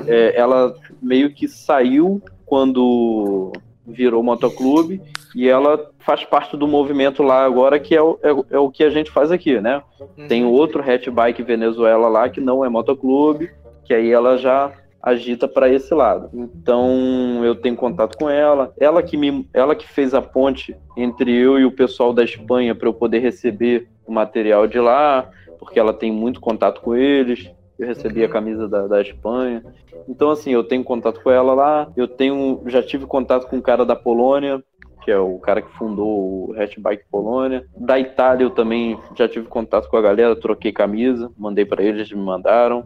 É, 0.08 0.36
ela 0.36 0.74
meio 1.00 1.32
que 1.32 1.46
saiu 1.46 2.20
quando 2.48 3.52
virou 3.86 4.22
motoclube 4.22 5.00
e 5.34 5.48
ela 5.48 5.90
faz 5.98 6.24
parte 6.24 6.56
do 6.56 6.68
movimento 6.68 7.22
lá 7.22 7.44
agora 7.44 7.78
que 7.78 7.94
é 7.94 8.02
o, 8.02 8.18
é, 8.22 8.56
é 8.56 8.58
o 8.58 8.70
que 8.70 8.84
a 8.84 8.90
gente 8.90 9.10
faz 9.10 9.30
aqui, 9.30 9.60
né? 9.60 9.82
Uhum. 10.00 10.26
Tem 10.28 10.44
outro 10.44 10.82
hatchbike 10.82 11.42
Venezuela 11.42 12.08
lá 12.08 12.28
que 12.28 12.40
não 12.40 12.64
é 12.64 12.68
motoclube, 12.68 13.50
que 13.84 13.94
aí 13.94 14.10
ela 14.10 14.36
já 14.36 14.72
agita 15.02 15.48
para 15.48 15.68
esse 15.68 15.94
lado. 15.94 16.28
Então 16.34 17.42
eu 17.44 17.54
tenho 17.54 17.76
contato 17.76 18.18
com 18.18 18.28
ela, 18.28 18.72
ela 18.78 19.02
que 19.02 19.16
me, 19.16 19.48
ela 19.54 19.74
que 19.74 19.88
fez 19.88 20.12
a 20.12 20.20
ponte 20.20 20.76
entre 20.96 21.34
eu 21.34 21.58
e 21.58 21.64
o 21.64 21.72
pessoal 21.72 22.12
da 22.12 22.24
Espanha 22.24 22.74
para 22.74 22.88
eu 22.88 22.92
poder 22.92 23.20
receber 23.20 23.88
o 24.06 24.12
material 24.12 24.66
de 24.66 24.78
lá 24.78 25.30
porque 25.58 25.78
ela 25.78 25.92
tem 25.92 26.10
muito 26.10 26.40
contato 26.40 26.80
com 26.80 26.94
eles. 26.94 27.50
Eu 27.78 27.86
recebi 27.86 28.24
a 28.24 28.28
camisa 28.28 28.68
da, 28.68 28.86
da 28.86 29.00
Espanha. 29.00 29.62
Então, 30.08 30.30
assim, 30.30 30.50
eu 30.50 30.64
tenho 30.64 30.82
contato 30.82 31.22
com 31.22 31.30
ela 31.30 31.54
lá. 31.54 31.92
Eu 31.96 32.08
tenho, 32.08 32.62
já 32.66 32.82
tive 32.82 33.06
contato 33.06 33.46
com 33.46 33.56
um 33.56 33.60
cara 33.60 33.84
da 33.84 33.94
Polônia, 33.94 34.62
que 35.04 35.10
é 35.10 35.18
o 35.18 35.38
cara 35.38 35.62
que 35.62 35.70
fundou 35.76 36.50
o 36.50 36.54
Hatchbike 36.56 37.04
Polônia. 37.10 37.64
Da 37.76 37.98
Itália 37.98 38.44
eu 38.44 38.50
também 38.50 38.98
já 39.14 39.28
tive 39.28 39.46
contato 39.46 39.88
com 39.88 39.96
a 39.96 40.02
galera, 40.02 40.34
troquei 40.34 40.72
camisa, 40.72 41.30
mandei 41.38 41.64
para 41.64 41.82
eles, 41.82 42.10
me 42.10 42.20
mandaram. 42.20 42.84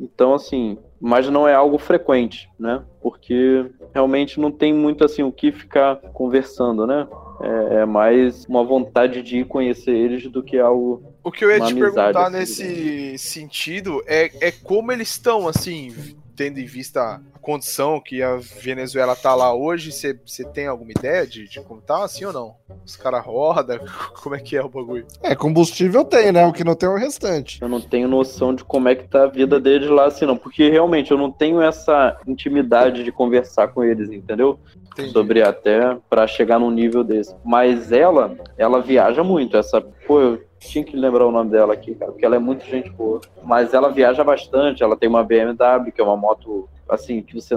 Então, 0.00 0.34
assim, 0.34 0.76
mas 1.00 1.28
não 1.28 1.46
é 1.46 1.54
algo 1.54 1.78
frequente, 1.78 2.50
né? 2.58 2.82
Porque 3.00 3.70
realmente 3.94 4.40
não 4.40 4.50
tem 4.50 4.72
muito 4.72 5.04
assim 5.04 5.22
o 5.22 5.32
que 5.32 5.52
ficar 5.52 5.96
conversando, 6.12 6.86
né? 6.86 7.06
É, 7.40 7.74
é 7.76 7.86
mais 7.86 8.44
uma 8.46 8.64
vontade 8.64 9.22
de 9.22 9.44
conhecer 9.44 9.92
eles 9.92 10.26
do 10.28 10.42
que 10.42 10.58
algo. 10.58 11.13
O 11.24 11.32
que 11.32 11.42
eu 11.42 11.50
ia 11.50 11.60
te 11.60 11.74
perguntar 11.74 12.26
assim, 12.26 12.36
nesse 12.36 13.12
né? 13.12 13.18
sentido 13.18 14.04
é, 14.06 14.30
é 14.40 14.52
como 14.52 14.92
eles 14.92 15.08
estão, 15.08 15.48
assim, 15.48 16.14
tendo 16.36 16.58
em 16.58 16.66
vista 16.66 17.20
a 17.34 17.38
condição 17.38 18.00
que 18.00 18.22
a 18.22 18.36
Venezuela 18.36 19.16
tá 19.16 19.34
lá 19.34 19.54
hoje, 19.54 19.90
você 19.90 20.14
tem 20.52 20.66
alguma 20.66 20.90
ideia 20.90 21.26
de, 21.26 21.48
de 21.48 21.60
como 21.60 21.80
tá, 21.80 22.04
assim 22.04 22.24
ou 22.24 22.32
não? 22.32 22.54
Os 22.84 22.96
caras 22.96 23.24
rodam, 23.24 23.78
como 24.22 24.34
é 24.34 24.40
que 24.40 24.56
é 24.56 24.62
o 24.62 24.68
bagulho? 24.68 25.06
É, 25.22 25.34
combustível 25.34 26.04
tem, 26.04 26.30
né? 26.32 26.46
O 26.46 26.52
que 26.52 26.64
não 26.64 26.74
tem 26.74 26.88
é 26.88 26.92
o 26.92 26.96
restante. 26.96 27.60
Eu 27.62 27.68
não 27.68 27.80
tenho 27.80 28.06
noção 28.08 28.54
de 28.54 28.64
como 28.64 28.88
é 28.88 28.94
que 28.94 29.08
tá 29.08 29.24
a 29.24 29.28
vida 29.28 29.58
deles 29.58 29.88
lá, 29.88 30.06
assim, 30.06 30.26
não, 30.26 30.36
porque 30.36 30.68
realmente 30.68 31.10
eu 31.10 31.18
não 31.18 31.30
tenho 31.30 31.62
essa 31.62 32.18
intimidade 32.26 33.02
de 33.02 33.12
conversar 33.12 33.68
com 33.68 33.82
eles, 33.82 34.10
entendeu? 34.10 34.58
Entendi. 34.92 35.10
Sobre 35.10 35.42
até 35.42 35.96
para 36.08 36.26
chegar 36.26 36.58
num 36.58 36.70
nível 36.70 37.02
desse. 37.02 37.34
Mas 37.44 37.90
ela, 37.90 38.36
ela 38.56 38.80
viaja 38.80 39.24
muito, 39.24 39.56
essa, 39.56 39.80
pô, 39.80 40.20
eu 40.20 40.42
tinha 40.68 40.84
que 40.84 40.96
lembrar 40.96 41.26
o 41.26 41.30
nome 41.30 41.50
dela 41.50 41.74
aqui, 41.74 41.94
cara, 41.94 42.12
porque 42.12 42.24
ela 42.24 42.36
é 42.36 42.38
muito 42.38 42.64
gente 42.64 42.90
boa. 42.90 43.20
Mas 43.42 43.74
ela 43.74 43.90
viaja 43.90 44.22
bastante, 44.24 44.82
ela 44.82 44.96
tem 44.96 45.08
uma 45.08 45.24
BMW, 45.24 45.92
que 45.92 46.00
é 46.00 46.04
uma 46.04 46.16
moto, 46.16 46.68
assim, 46.88 47.22
que 47.22 47.34
você 47.34 47.54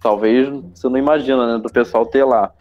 talvez 0.00 0.48
você 0.74 0.88
não 0.88 0.98
imagina, 0.98 1.54
né, 1.54 1.62
do 1.62 1.72
pessoal 1.72 2.04
ter 2.06 2.24
lá. 2.24 2.52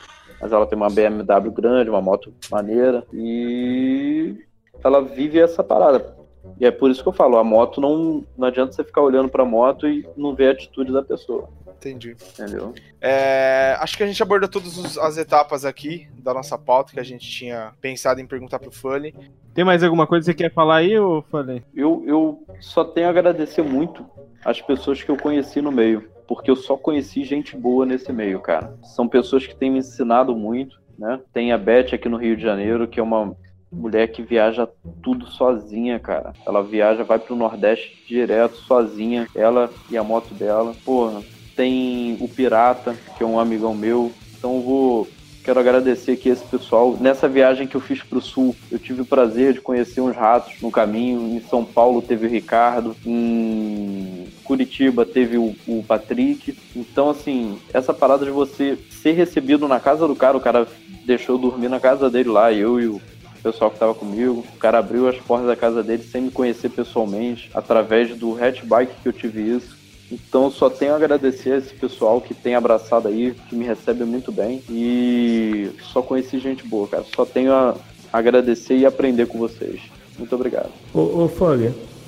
Mas 0.41 0.51
ela 0.51 0.65
tem 0.65 0.77
uma 0.77 0.89
BMW 0.89 1.51
grande, 1.51 1.89
uma 1.89 2.01
moto 2.01 2.33
maneira, 2.49 3.03
e 3.13 4.35
ela 4.83 5.01
vive 5.01 5.39
essa 5.39 5.63
parada. 5.63 6.20
E 6.59 6.65
é 6.65 6.71
por 6.71 6.89
isso 6.89 7.01
que 7.01 7.09
eu 7.09 7.13
falo, 7.13 7.37
a 7.37 7.43
moto 7.43 7.79
não, 7.79 8.23
não 8.37 8.47
adianta 8.47 8.71
você 8.71 8.83
ficar 8.83 9.01
olhando 9.01 9.29
pra 9.29 9.45
moto 9.45 9.87
e 9.87 10.07
não 10.17 10.35
ver 10.35 10.47
a 10.47 10.51
atitude 10.51 10.91
da 10.91 11.03
pessoa. 11.03 11.49
Entendi. 11.67 12.15
Entendeu? 12.33 12.73
É, 12.99 13.75
acho 13.79 13.97
que 13.97 14.03
a 14.03 14.07
gente 14.07 14.21
abordou 14.21 14.47
todas 14.47 14.97
as 14.97 15.17
etapas 15.17 15.65
aqui 15.65 16.07
da 16.19 16.33
nossa 16.33 16.57
pauta 16.57 16.93
que 16.93 16.99
a 16.99 17.03
gente 17.03 17.27
tinha 17.27 17.73
pensado 17.81 18.21
em 18.21 18.27
perguntar 18.27 18.59
pro 18.59 18.71
Fanny. 18.71 19.15
Tem 19.53 19.65
mais 19.65 19.83
alguma 19.83 20.05
coisa 20.05 20.23
que 20.23 20.37
você 20.37 20.43
quer 20.43 20.53
falar 20.53 20.77
aí, 20.77 20.97
ou 20.97 21.23
Fanny? 21.23 21.63
Eu, 21.75 22.03
eu 22.05 22.43
só 22.59 22.83
tenho 22.83 23.07
a 23.07 23.09
agradecer 23.09 23.63
muito 23.63 24.05
as 24.45 24.61
pessoas 24.61 25.01
que 25.01 25.09
eu 25.09 25.17
conheci 25.17 25.61
no 25.61 25.71
meio. 25.71 26.09
Porque 26.27 26.49
eu 26.49 26.55
só 26.55 26.77
conheci 26.77 27.23
gente 27.23 27.57
boa 27.57 27.85
nesse 27.85 28.13
meio, 28.13 28.39
cara. 28.39 28.73
São 28.83 29.07
pessoas 29.07 29.45
que 29.45 29.55
têm 29.55 29.71
me 29.71 29.79
ensinado 29.79 30.35
muito, 30.35 30.79
né? 30.97 31.19
Tem 31.33 31.51
a 31.51 31.57
Beth 31.57 31.93
aqui 31.93 32.07
no 32.07 32.15
Rio 32.15 32.37
de 32.37 32.43
Janeiro, 32.43 32.87
que 32.87 32.99
é 32.99 33.03
uma 33.03 33.35
mulher 33.71 34.07
que 34.07 34.21
viaja 34.21 34.67
tudo 35.01 35.27
sozinha, 35.27 35.99
cara. 35.99 36.33
Ela 36.45 36.63
viaja, 36.63 37.03
vai 37.03 37.19
pro 37.19 37.35
Nordeste 37.35 38.03
direto, 38.07 38.57
sozinha. 38.57 39.27
Ela 39.35 39.69
e 39.89 39.97
a 39.97 40.03
moto 40.03 40.33
dela. 40.33 40.75
Porra, 40.83 41.21
tem 41.55 42.17
o 42.19 42.27
Pirata, 42.27 42.95
que 43.17 43.23
é 43.23 43.25
um 43.25 43.39
amigão 43.39 43.73
meu. 43.73 44.11
Então 44.37 44.55
eu 44.55 44.61
vou 44.61 45.07
quero 45.43 45.59
agradecer 45.59 46.11
aqui 46.11 46.29
esse 46.29 46.43
pessoal. 46.43 46.95
Nessa 46.99 47.27
viagem 47.27 47.67
que 47.67 47.75
eu 47.75 47.81
fiz 47.81 48.01
para 48.03 48.17
o 48.17 48.21
sul, 48.21 48.55
eu 48.71 48.77
tive 48.77 49.01
o 49.01 49.05
prazer 49.05 49.53
de 49.53 49.61
conhecer 49.61 50.01
uns 50.01 50.15
ratos 50.15 50.53
no 50.61 50.71
caminho. 50.71 51.35
Em 51.35 51.41
São 51.41 51.65
Paulo 51.65 52.01
teve 52.01 52.27
o 52.27 52.29
Ricardo, 52.29 52.95
em 53.05 54.27
Curitiba 54.43 55.05
teve 55.05 55.37
o, 55.37 55.55
o 55.67 55.83
Patrick. 55.83 56.55
Então, 56.75 57.09
assim, 57.09 57.59
essa 57.73 57.93
parada 57.93 58.23
de 58.23 58.31
você 58.31 58.77
ser 58.89 59.13
recebido 59.13 59.67
na 59.67 59.79
casa 59.79 60.07
do 60.07 60.15
cara, 60.15 60.37
o 60.37 60.41
cara 60.41 60.67
deixou 61.05 61.37
dormir 61.37 61.69
na 61.69 61.79
casa 61.79 62.09
dele 62.09 62.29
lá, 62.29 62.53
eu 62.53 62.79
e 62.79 62.87
o 62.87 63.01
pessoal 63.41 63.71
que 63.71 63.79
tava 63.79 63.93
comigo. 63.93 64.43
O 64.55 64.57
cara 64.57 64.79
abriu 64.79 65.07
as 65.07 65.17
portas 65.17 65.47
da 65.47 65.55
casa 65.55 65.81
dele 65.83 66.03
sem 66.03 66.23
me 66.23 66.31
conhecer 66.31 66.69
pessoalmente, 66.69 67.49
através 67.53 68.15
do 68.17 68.33
hatchbike 68.41 68.93
que 69.01 69.07
eu 69.09 69.13
tive 69.13 69.41
isso. 69.41 69.75
Então 70.11 70.51
só 70.51 70.69
tenho 70.69 70.93
a 70.93 70.97
agradecer 70.97 71.53
a 71.53 71.57
esse 71.57 71.73
pessoal 71.73 72.19
que 72.19 72.33
tem 72.33 72.53
abraçado 72.55 73.07
aí, 73.07 73.33
que 73.47 73.55
me 73.55 73.65
recebe 73.65 74.03
muito 74.03 74.31
bem. 74.31 74.61
E 74.69 75.69
só 75.91 76.01
conheci 76.01 76.37
gente 76.39 76.65
boa, 76.67 76.87
cara. 76.87 77.05
Só 77.15 77.25
tenho 77.25 77.53
a 77.53 77.75
agradecer 78.11 78.75
e 78.77 78.85
aprender 78.85 79.27
com 79.27 79.37
vocês. 79.37 79.79
Muito 80.17 80.35
obrigado. 80.35 80.69
Ô, 80.93 80.99
ô 80.99 81.29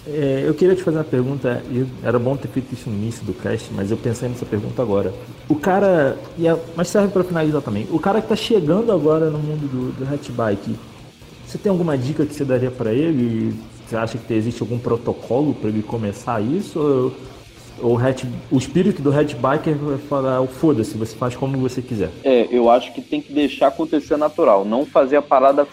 é, 0.05 0.43
eu 0.45 0.53
queria 0.53 0.75
te 0.75 0.83
fazer 0.83 0.97
uma 0.97 1.03
pergunta, 1.05 1.63
era 2.03 2.19
bom 2.19 2.35
ter 2.35 2.49
feito 2.49 2.73
isso 2.73 2.89
no 2.89 2.95
início 2.97 3.23
do 3.23 3.33
cast, 3.33 3.71
mas 3.73 3.89
eu 3.89 3.95
pensei 3.95 4.27
nessa 4.27 4.45
pergunta 4.45 4.81
agora. 4.81 5.13
O 5.47 5.55
cara, 5.55 6.17
e 6.37 6.45
a- 6.45 6.57
mas 6.75 6.89
serve 6.89 7.07
para 7.07 7.23
finalizar 7.23 7.61
também, 7.61 7.87
o 7.89 7.97
cara 7.97 8.21
que 8.21 8.27
tá 8.27 8.35
chegando 8.35 8.91
agora 8.91 9.29
no 9.29 9.39
mundo 9.39 9.65
do, 9.65 9.91
do 10.05 10.13
hatchbike, 10.13 10.75
você 11.53 11.57
tem 11.59 11.69
alguma 11.69 11.95
dica 11.95 12.25
que 12.25 12.33
você 12.33 12.43
daria 12.43 12.71
para 12.71 12.91
ele? 12.91 13.53
Você 13.85 13.95
acha 13.95 14.17
que 14.17 14.33
existe 14.33 14.61
algum 14.63 14.79
protocolo 14.79 15.53
para 15.53 15.69
ele 15.69 15.83
começar 15.83 16.41
isso? 16.41 16.79
Ou, 17.79 17.91
ou 17.91 17.99
o, 18.51 18.57
espírito 18.57 19.03
do 19.03 19.11
hatchbiker 19.11 19.75
vai 19.75 19.97
falar, 19.99 20.41
"Oh, 20.41 20.47
foda-se, 20.47 20.97
você 20.97 21.15
faz 21.15 21.35
como 21.35 21.57
você 21.59 21.79
quiser. 21.79 22.09
É, 22.23 22.47
eu 22.49 22.71
acho 22.71 22.91
que 22.91 23.01
tem 23.01 23.21
que 23.21 23.31
deixar 23.31 23.67
acontecer 23.67 24.17
natural, 24.17 24.65
não 24.65 24.83
fazer 24.83 25.17
a 25.17 25.21
parada 25.21 25.67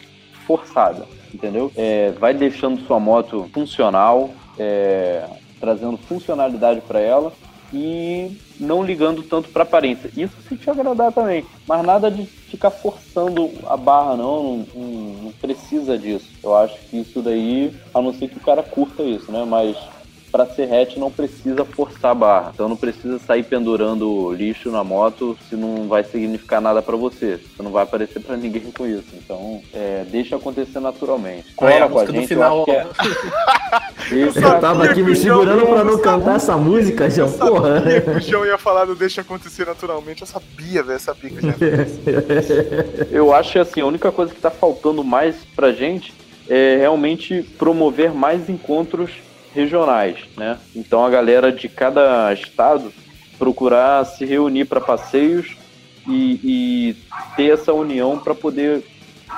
forçada, 0.47 1.07
entendeu? 1.32 1.73
É, 1.74 2.12
vai 2.20 2.35
deixando 2.35 2.82
sua 2.82 3.01
moto 3.01 3.48
funcional, 3.55 4.31
é, 4.59 5.24
trazendo 5.59 5.97
funcionalidade 5.97 6.82
para 6.82 7.01
ela 7.01 7.32
e 7.73 8.36
não 8.59 8.85
ligando 8.85 9.23
tanto 9.23 9.48
para 9.48 9.62
aparência. 9.62 10.11
Isso 10.15 10.35
se 10.47 10.57
te 10.57 10.69
agradar 10.69 11.11
também, 11.11 11.44
mas 11.66 11.86
nada 11.86 12.11
de 12.11 12.28
ficar 12.51 12.71
forçando 12.71 13.51
a 13.67 13.77
barra, 13.77 14.17
não, 14.17 14.65
não, 14.75 14.83
não- 15.25 15.33
precisa 15.41 15.97
disso. 15.97 16.27
Eu 16.43 16.55
acho 16.57 16.75
que 16.91 16.99
isso 17.01 17.23
daí, 17.23 17.73
a 17.95 18.01
não 18.03 18.13
ser 18.13 18.29
que 18.29 18.37
o 18.37 18.41
cara 18.41 18.63
curta 18.63 19.03
isso, 19.03 19.31
né? 19.33 19.45
Mas 19.47 19.77
para 20.31 20.47
ser 20.47 20.73
hatch 20.73 20.97
não 20.97 21.11
precisa 21.11 21.65
forçar 21.65 22.13
a 22.13 22.15
barra. 22.15 22.51
Então 22.55 22.69
não 22.69 22.77
precisa 22.77 23.19
sair 23.19 23.43
pendurando 23.43 24.33
lixo 24.33 24.71
na 24.71 24.85
moto 24.85 25.37
se 25.49 25.57
não 25.57 25.89
vai 25.89 26.05
significar 26.05 26.61
nada 26.61 26.81
para 26.83 26.97
você. 26.97 27.39
Você 27.39 27.63
não 27.63 27.71
vai 27.73 27.83
aparecer 27.83 28.21
para 28.21 28.37
ninguém 28.37 28.71
com 28.71 28.87
isso. 28.87 29.09
Então 29.15 29.61
é, 29.75 30.05
deixa 30.09 30.37
acontecer 30.37 30.79
naturalmente. 30.79 31.53
Qual 31.57 31.69
é 31.71 31.81
a 31.81 31.85
a 31.85 31.89
música 31.89 32.13
do 32.13 32.19
gente, 32.21 32.29
final? 32.29 32.57
acho 32.59 32.65
que 32.67 32.71
é. 32.71 32.87
Deixa- 34.09 34.39
Eu 34.41 34.61
tava 34.61 34.85
aqui 34.85 35.03
me 35.03 35.15
segurando 35.17 35.67
para 35.67 35.85
não 35.85 35.99
cantar 35.99 36.37
essa 36.37 36.57
música, 36.57 37.09
João, 37.11 37.31
porra. 37.33 37.79
Sabia 37.81 38.01
que 38.01 38.11
o 38.11 38.21
João 38.21 38.47
ia 38.47 38.59
falar 38.59 38.85
do 38.85 38.95
deixa 38.95 39.21
acontecer 39.21 39.67
naturalmente. 39.67 40.23
Eu 40.23 40.27
sabia, 40.27 40.83
velho, 40.83 41.01
sabia 41.01 41.31
que 41.31 41.37
eu 41.37 41.51
já 41.51 41.55
Eu 43.11 43.35
acho 43.35 43.53
que 43.53 43.59
assim, 43.59 43.81
a 43.81 43.87
única 43.87 44.11
coisa 44.13 44.33
que 44.35 44.41
tá 44.41 44.51
faltando 44.51 45.03
mais 45.05 45.37
pra 45.55 45.73
gente 45.73 46.13
é 46.49 46.77
realmente 46.79 47.43
promover 47.59 48.13
mais 48.13 48.49
encontros 48.49 49.11
regionais, 49.55 50.17
né? 50.37 50.59
Então 50.75 51.05
a 51.05 51.11
galera 51.11 51.53
de 51.53 51.69
cada 51.69 52.33
estado 52.33 52.93
procurar 53.39 54.05
se 54.05 54.25
reunir 54.25 54.65
para 54.67 54.81
passeios 54.81 55.57
e, 56.09 56.41
e 56.43 56.97
ter 57.37 57.53
essa 57.53 57.73
união 57.73 58.19
para 58.19 58.35
poder 58.35 58.83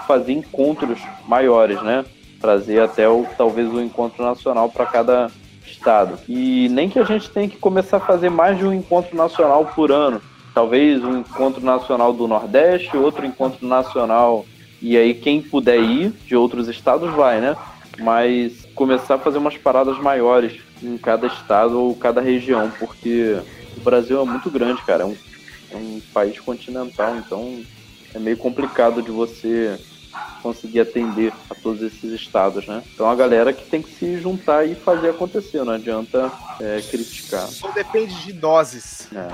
fazer 0.07 0.33
encontros 0.33 0.99
maiores, 1.27 1.81
né? 1.83 2.05
Trazer 2.43 2.81
até 2.81 3.09
o 3.09 3.25
talvez 3.39 3.73
o 3.73 3.81
encontro 3.81 4.25
nacional 4.25 4.69
para 4.69 4.85
cada 4.85 5.31
estado. 5.65 6.19
E 6.29 6.69
nem 6.69 6.91
que 6.91 6.99
a 6.99 7.05
gente 7.05 7.31
tenha 7.31 7.49
que 7.49 7.57
começar 7.57 7.99
a 7.99 8.01
fazer 8.01 8.31
mais 8.31 8.59
de 8.59 8.67
um 8.67 8.73
encontro 8.73 9.17
nacional 9.17 9.65
por 9.75 9.93
ano. 9.93 10.21
Talvez 10.53 11.03
um 11.05 11.21
encontro 11.21 11.65
nacional 11.65 12.13
do 12.13 12.27
Nordeste, 12.27 12.97
outro 12.97 13.25
encontro 13.25 13.67
nacional. 13.67 14.45
E 14.81 14.97
aí 14.97 15.15
quem 15.15 15.41
puder 15.41 15.81
ir 15.81 16.11
de 16.27 16.35
outros 16.35 16.67
estados 16.69 17.15
vai, 17.15 17.41
né? 17.41 17.57
Mas 18.01 18.67
começar 18.75 19.15
a 19.15 19.19
fazer 19.19 19.39
umas 19.39 19.57
paradas 19.57 19.99
maiores 19.99 20.61
em 20.83 20.99
cada 20.99 21.29
estado 21.29 21.81
ou 21.81 21.95
cada 21.95 22.21
região, 22.21 22.71
porque 22.77 23.39
o 23.77 23.81
Brasil 23.81 24.21
é 24.21 24.25
muito 24.25 24.51
grande, 24.51 24.83
cara. 24.83 25.05
É 25.05 25.07
um, 25.07 25.17
é 25.71 25.77
um 25.77 26.03
país 26.13 26.41
continental, 26.41 27.17
então 27.17 27.61
é 28.13 28.19
meio 28.19 28.37
complicado 28.37 29.01
de 29.01 29.13
você 29.13 29.79
conseguir 30.43 30.81
atender 30.81 31.33
a 31.49 31.55
todos 31.55 31.83
esses 31.83 32.13
estados, 32.13 32.67
né? 32.67 32.83
Então 32.95 33.09
a 33.09 33.15
galera 33.15 33.53
que 33.53 33.65
tem 33.65 33.81
que 33.83 33.95
se 33.95 34.21
juntar 34.21 34.67
e 34.67 34.75
fazer 34.75 35.11
acontecer, 35.11 35.63
não 35.65 35.73
adianta 35.75 36.31
é, 36.61 36.81
criticar. 36.83 37.47
Só 37.49 37.71
depende 37.71 38.15
de 38.25 38.33
nozes. 38.33 39.09
né? 39.11 39.29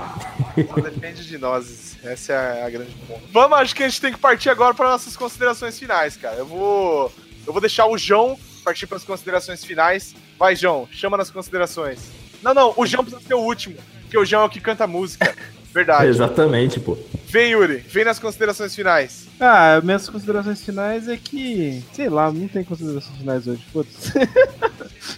Só 0.67 0.81
depende 0.81 1.25
de 1.25 1.37
nozes. 1.37 1.97
Essa 2.03 2.33
é 2.33 2.63
a 2.63 2.69
grande 2.69 2.95
ponta. 3.07 3.21
Vamos, 3.31 3.57
acho 3.59 3.75
que 3.75 3.83
a 3.83 3.89
gente 3.89 4.01
tem 4.01 4.13
que 4.13 4.19
partir 4.19 4.49
agora 4.49 4.73
para 4.73 4.89
nossas 4.89 5.15
considerações 5.17 5.77
finais, 5.77 6.15
cara. 6.15 6.37
Eu 6.37 6.45
vou. 6.45 7.11
Eu 7.45 7.53
vou 7.53 7.61
deixar 7.61 7.87
o 7.87 7.97
João 7.97 8.37
partir 8.63 8.85
para 8.87 8.97
as 8.97 9.03
considerações 9.03 9.63
finais. 9.63 10.15
Vai, 10.37 10.55
João, 10.55 10.87
chama 10.91 11.17
nas 11.17 11.31
considerações. 11.31 11.99
Não, 12.41 12.53
não, 12.53 12.73
o 12.77 12.85
João 12.85 13.03
precisa 13.03 13.25
ser 13.25 13.33
o 13.33 13.39
último, 13.39 13.75
porque 14.01 14.17
o 14.17 14.23
João 14.23 14.43
é 14.43 14.45
o 14.45 14.49
que 14.49 14.61
canta 14.61 14.87
música. 14.87 15.35
Verdade. 15.73 16.07
Exatamente, 16.07 16.79
pô. 16.79 16.97
Vem, 17.27 17.51
Yuri, 17.51 17.77
vem 17.77 18.03
nas 18.03 18.17
considerações 18.17 18.75
finais. 18.75 19.27
Ah, 19.39 19.79
minhas 19.83 20.09
considerações 20.09 20.63
finais 20.63 21.07
é 21.07 21.15
que, 21.15 21.83
sei 21.93 22.09
lá, 22.09 22.31
não 22.31 22.47
tem 22.47 22.63
considerações 22.63 23.17
finais 23.17 23.47
hoje, 23.47 23.63
foda-se. 23.71 24.11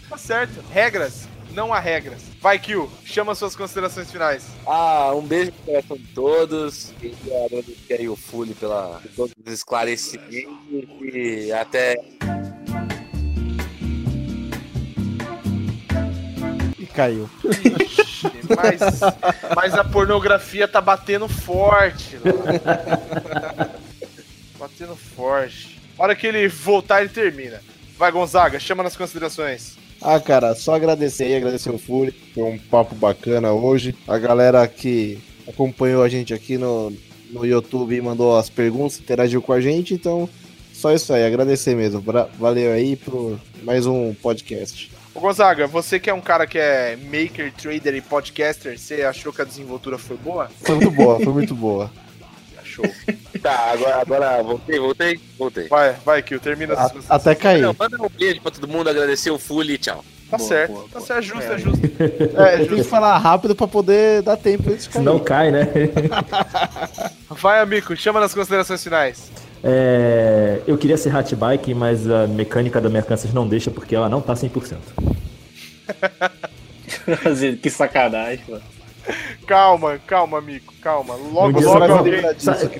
Tá 0.09 0.17
certo. 0.17 0.63
Regras, 0.71 1.27
não 1.53 1.73
há 1.73 1.79
regras. 1.79 2.21
Vai, 2.41 2.59
Kill, 2.59 2.89
chama 3.03 3.33
suas 3.35 3.55
considerações 3.55 4.11
finais. 4.11 4.45
Ah, 4.65 5.11
um 5.15 5.21
beijo 5.21 5.51
no 5.51 5.65
coração 5.65 5.97
de 5.97 6.07
todos. 6.07 6.93
Queria 6.99 7.45
agradecer 7.45 7.93
aí 7.93 8.09
o 8.09 8.15
Fully 8.15 8.53
pela, 8.53 8.99
por 9.01 9.11
todos 9.11 9.33
os 9.45 9.53
esclarecimentos 9.53 10.49
e 11.01 11.51
até 11.51 11.95
E 16.81 16.85
caiu. 16.87 17.29
Mas, 18.55 18.99
mas 19.55 19.73
a 19.75 19.83
pornografia 19.83 20.67
tá 20.67 20.81
batendo 20.81 21.27
forte. 21.27 22.17
lá. 22.17 23.69
batendo 24.59 24.95
forte. 24.95 25.79
hora 25.95 26.15
que 26.15 26.25
ele 26.25 26.47
voltar, 26.47 27.01
ele 27.01 27.09
termina. 27.09 27.61
Vai, 27.97 28.11
Gonzaga, 28.11 28.59
chama 28.59 28.81
nas 28.81 28.97
considerações. 28.97 29.77
Ah, 30.01 30.19
cara, 30.19 30.55
só 30.55 30.73
agradecer 30.73 31.25
aí, 31.25 31.35
agradecer 31.35 31.69
o 31.69 31.77
Fury. 31.77 32.11
Foi 32.33 32.43
um 32.43 32.57
papo 32.57 32.95
bacana 32.95 33.51
hoje. 33.51 33.95
A 34.07 34.17
galera 34.17 34.67
que 34.67 35.19
acompanhou 35.47 36.01
a 36.01 36.09
gente 36.09 36.33
aqui 36.33 36.57
no, 36.57 36.91
no 37.29 37.45
YouTube 37.45 37.95
e 37.95 38.01
mandou 38.01 38.35
as 38.35 38.49
perguntas, 38.49 38.99
interagiu 38.99 39.39
com 39.39 39.53
a 39.53 39.61
gente. 39.61 39.93
Então, 39.93 40.27
só 40.73 40.91
isso 40.91 41.13
aí, 41.13 41.23
agradecer 41.23 41.75
mesmo. 41.75 42.03
Valeu 42.39 42.73
aí 42.73 42.95
por 42.95 43.39
mais 43.61 43.85
um 43.85 44.15
podcast. 44.15 44.91
Ô 45.13 45.19
Gonzaga, 45.19 45.67
você 45.67 45.99
que 45.99 46.09
é 46.09 46.13
um 46.13 46.21
cara 46.21 46.47
que 46.47 46.57
é 46.57 46.95
maker, 46.95 47.51
trader 47.53 47.95
e 47.95 48.01
podcaster, 48.01 48.79
você 48.79 49.03
achou 49.03 49.33
que 49.33 49.41
a 49.41 49.45
desenvoltura 49.45 49.97
foi 49.97 50.15
boa? 50.17 50.49
Foi 50.61 50.75
muito 50.75 50.91
boa, 50.91 51.19
foi 51.19 51.33
muito 51.33 51.53
boa. 51.55 51.91
Achou. 52.61 52.85
Tá, 53.41 53.71
agora, 53.73 53.99
agora 54.01 54.43
voltei, 54.43 54.79
voltei, 54.79 55.19
voltei. 55.37 55.67
Vai, 55.67 55.93
vai, 56.05 56.21
Kill, 56.21 56.39
termina 56.39 56.73
A- 56.73 56.85
as 56.85 56.91
considerações. 56.93 57.27
até 57.27 57.35
cair. 57.35 57.61
Não, 57.61 57.75
manda 57.77 58.01
um 58.01 58.07
beijo 58.07 58.39
pra 58.39 58.51
todo 58.51 58.65
mundo, 58.67 58.89
agradecer 58.89 59.29
o 59.31 59.37
Fully 59.37 59.73
e 59.73 59.77
tchau. 59.77 60.05
Tá 60.29 60.37
Boa, 60.37 60.47
certo, 60.47 60.71
boa, 60.71 60.83
tá 60.83 60.99
boa. 60.99 61.05
certo, 61.05 61.19
é 61.19 61.21
justo, 61.21 61.51
é 61.51 61.57
justo. 61.57 61.85
É, 62.39 62.57
tem 62.65 62.67
que 62.77 62.83
falar 62.85 63.17
rápido 63.17 63.53
pra 63.53 63.67
poder 63.67 64.21
dar 64.21 64.37
tempo 64.37 64.69
antes 64.71 64.83
de 64.85 64.89
cair. 64.89 64.99
Senão 65.01 65.19
cai, 65.19 65.51
né? 65.51 65.67
Vai, 67.31 67.59
amigo, 67.59 67.93
chama 67.97 68.21
nas 68.21 68.33
considerações 68.33 68.81
finais. 68.81 69.29
É, 69.63 70.61
eu 70.65 70.77
queria 70.77 70.97
ser 70.97 71.15
hatchbike, 71.15 71.73
mas 71.73 72.09
a 72.09 72.27
mecânica 72.27 72.81
da 72.81 72.89
minha 72.89 73.03
Kansas 73.03 73.33
não 73.33 73.47
deixa 73.47 73.69
porque 73.69 73.95
ela 73.95 74.09
não 74.09 74.21
tá 74.21 74.33
100%. 74.33 74.77
que 77.61 77.69
sacanagem, 77.69 78.43
mano. 78.47 78.63
Calma, 79.47 79.99
calma, 80.05 80.37
amigo, 80.37 80.71
calma. 80.81 81.15
Logo, 81.15 81.49
Um 81.49 81.53
dia 81.53 81.67
logo, 81.67 81.79
você 81.79 81.87
vai 81.87 81.97
alguém, 81.97 82.13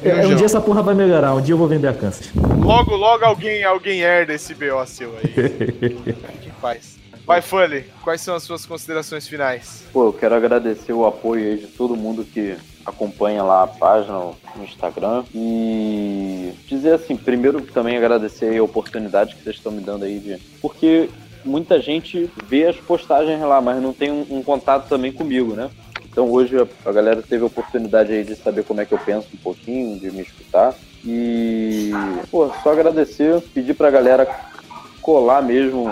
é, 0.03 0.15
um 0.19 0.21
João? 0.23 0.35
dia 0.35 0.45
essa 0.45 0.61
porra 0.61 0.83
vai 0.83 0.93
melhorar, 0.93 1.33
um 1.33 1.41
dia 1.41 1.53
eu 1.53 1.57
vou 1.57 1.67
vender 1.67 1.87
a 1.87 1.93
Kansas. 1.93 2.31
logo, 2.35 2.95
logo 2.95 3.25
alguém, 3.25 3.63
alguém 3.63 4.01
herda 4.01 4.33
esse 4.33 4.53
BO 4.53 4.85
seu 4.85 5.13
aí. 5.17 5.33
que 6.41 6.51
faz. 6.61 6.99
Vai, 7.25 7.41
Fully, 7.41 7.85
quais 8.03 8.21
são 8.21 8.35
as 8.35 8.43
suas 8.43 8.65
considerações 8.65 9.27
finais? 9.27 9.83
Pô, 9.93 10.07
eu 10.07 10.13
quero 10.13 10.35
agradecer 10.35 10.93
o 10.93 11.05
apoio 11.05 11.43
aí 11.51 11.57
de 11.57 11.67
todo 11.67 11.95
mundo 11.95 12.23
que 12.23 12.55
acompanha 12.85 13.43
lá 13.43 13.63
a 13.63 13.67
página 13.67 14.17
no 14.55 14.63
Instagram 14.63 15.23
e 15.33 16.53
dizer 16.67 16.93
assim, 16.93 17.15
primeiro 17.15 17.61
também 17.61 17.97
agradecer 17.97 18.57
a 18.57 18.63
oportunidade 18.63 19.35
que 19.35 19.43
vocês 19.43 19.55
estão 19.55 19.71
me 19.71 19.81
dando 19.81 20.05
aí 20.05 20.19
de. 20.19 20.37
Porque 20.61 21.09
muita 21.43 21.81
gente 21.81 22.29
vê 22.47 22.67
as 22.67 22.77
postagens 22.77 23.39
lá, 23.41 23.61
mas 23.61 23.81
não 23.81 23.93
tem 23.93 24.11
um, 24.11 24.25
um 24.29 24.43
contato 24.43 24.87
também 24.87 25.11
comigo, 25.11 25.53
né? 25.53 25.69
Então 26.03 26.29
hoje 26.29 26.57
a, 26.57 26.67
a 26.89 26.91
galera 26.91 27.21
teve 27.21 27.43
a 27.43 27.47
oportunidade 27.47 28.11
aí 28.11 28.23
de 28.23 28.35
saber 28.35 28.63
como 28.63 28.81
é 28.81 28.85
que 28.85 28.93
eu 28.93 28.99
penso 28.99 29.27
um 29.33 29.37
pouquinho, 29.37 29.99
de 29.99 30.11
me 30.11 30.21
escutar. 30.21 30.75
E, 31.03 31.91
pô, 32.29 32.51
só 32.61 32.71
agradecer, 32.71 33.41
pedir 33.53 33.73
pra 33.73 33.89
galera 33.89 34.27
colar 35.01 35.41
mesmo 35.41 35.91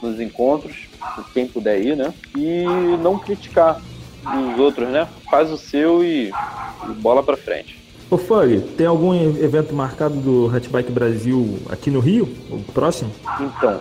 nos 0.00 0.20
encontros, 0.20 0.88
quem 1.32 1.46
puder 1.46 1.80
ir, 1.80 1.96
né? 1.96 2.12
E 2.36 2.64
não 3.02 3.18
criticar 3.18 3.80
os 4.24 4.58
outros, 4.58 4.88
né? 4.88 5.08
Faz 5.30 5.50
o 5.50 5.56
seu 5.56 6.04
e, 6.04 6.30
e 6.30 6.92
bola 6.94 7.22
pra 7.22 7.36
frente. 7.36 7.86
Ô 8.08 8.16
Fug, 8.16 8.60
tem 8.76 8.86
algum 8.86 9.12
evento 9.14 9.74
marcado 9.74 10.14
do 10.14 10.54
Hatchbike 10.54 10.92
Brasil 10.92 11.58
aqui 11.68 11.90
no 11.90 11.98
Rio? 11.98 12.32
O 12.48 12.62
próximo? 12.72 13.10
Então, 13.40 13.80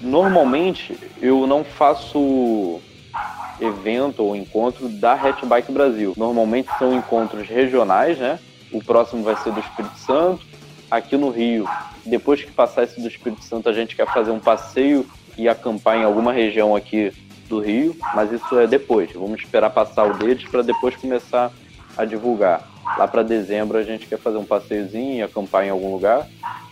normalmente 0.00 0.96
eu 1.20 1.46
não 1.48 1.64
faço 1.64 2.80
evento 3.60 4.22
ou 4.22 4.36
encontro 4.36 4.88
da 4.88 5.14
Hatchbike 5.14 5.72
Brasil. 5.72 6.14
Normalmente 6.16 6.68
são 6.78 6.94
encontros 6.94 7.48
regionais, 7.48 8.18
né? 8.18 8.38
O 8.70 8.82
próximo 8.82 9.24
vai 9.24 9.36
ser 9.36 9.52
do 9.52 9.60
Espírito 9.60 9.98
Santo, 9.98 10.46
aqui 10.90 11.16
no 11.16 11.30
Rio. 11.30 11.68
Depois 12.04 12.42
que 12.42 12.52
passar 12.52 12.84
esse 12.84 13.00
do 13.00 13.08
Espírito 13.08 13.42
Santo, 13.42 13.68
a 13.68 13.72
gente 13.72 13.96
quer 13.96 14.06
fazer 14.12 14.30
um 14.30 14.40
passeio 14.40 15.06
e 15.36 15.48
acampar 15.48 15.98
em 15.98 16.04
alguma 16.04 16.32
região 16.32 16.74
aqui 16.76 17.12
do 17.46 17.60
Rio, 17.60 17.96
mas 18.14 18.32
isso 18.32 18.58
é 18.58 18.66
depois. 18.66 19.12
Vamos 19.12 19.40
esperar 19.40 19.70
passar 19.70 20.04
o 20.04 20.14
deles 20.14 20.44
para 20.48 20.62
depois 20.62 20.96
começar 20.96 21.52
a 21.96 22.04
divulgar. 22.04 22.68
Lá 22.98 23.08
para 23.08 23.22
dezembro 23.22 23.78
a 23.78 23.82
gente 23.82 24.06
quer 24.06 24.18
fazer 24.18 24.36
um 24.36 24.44
passeiozinho 24.44 25.24
acampar 25.24 25.64
em 25.64 25.70
algum 25.70 25.92
lugar 25.92 26.26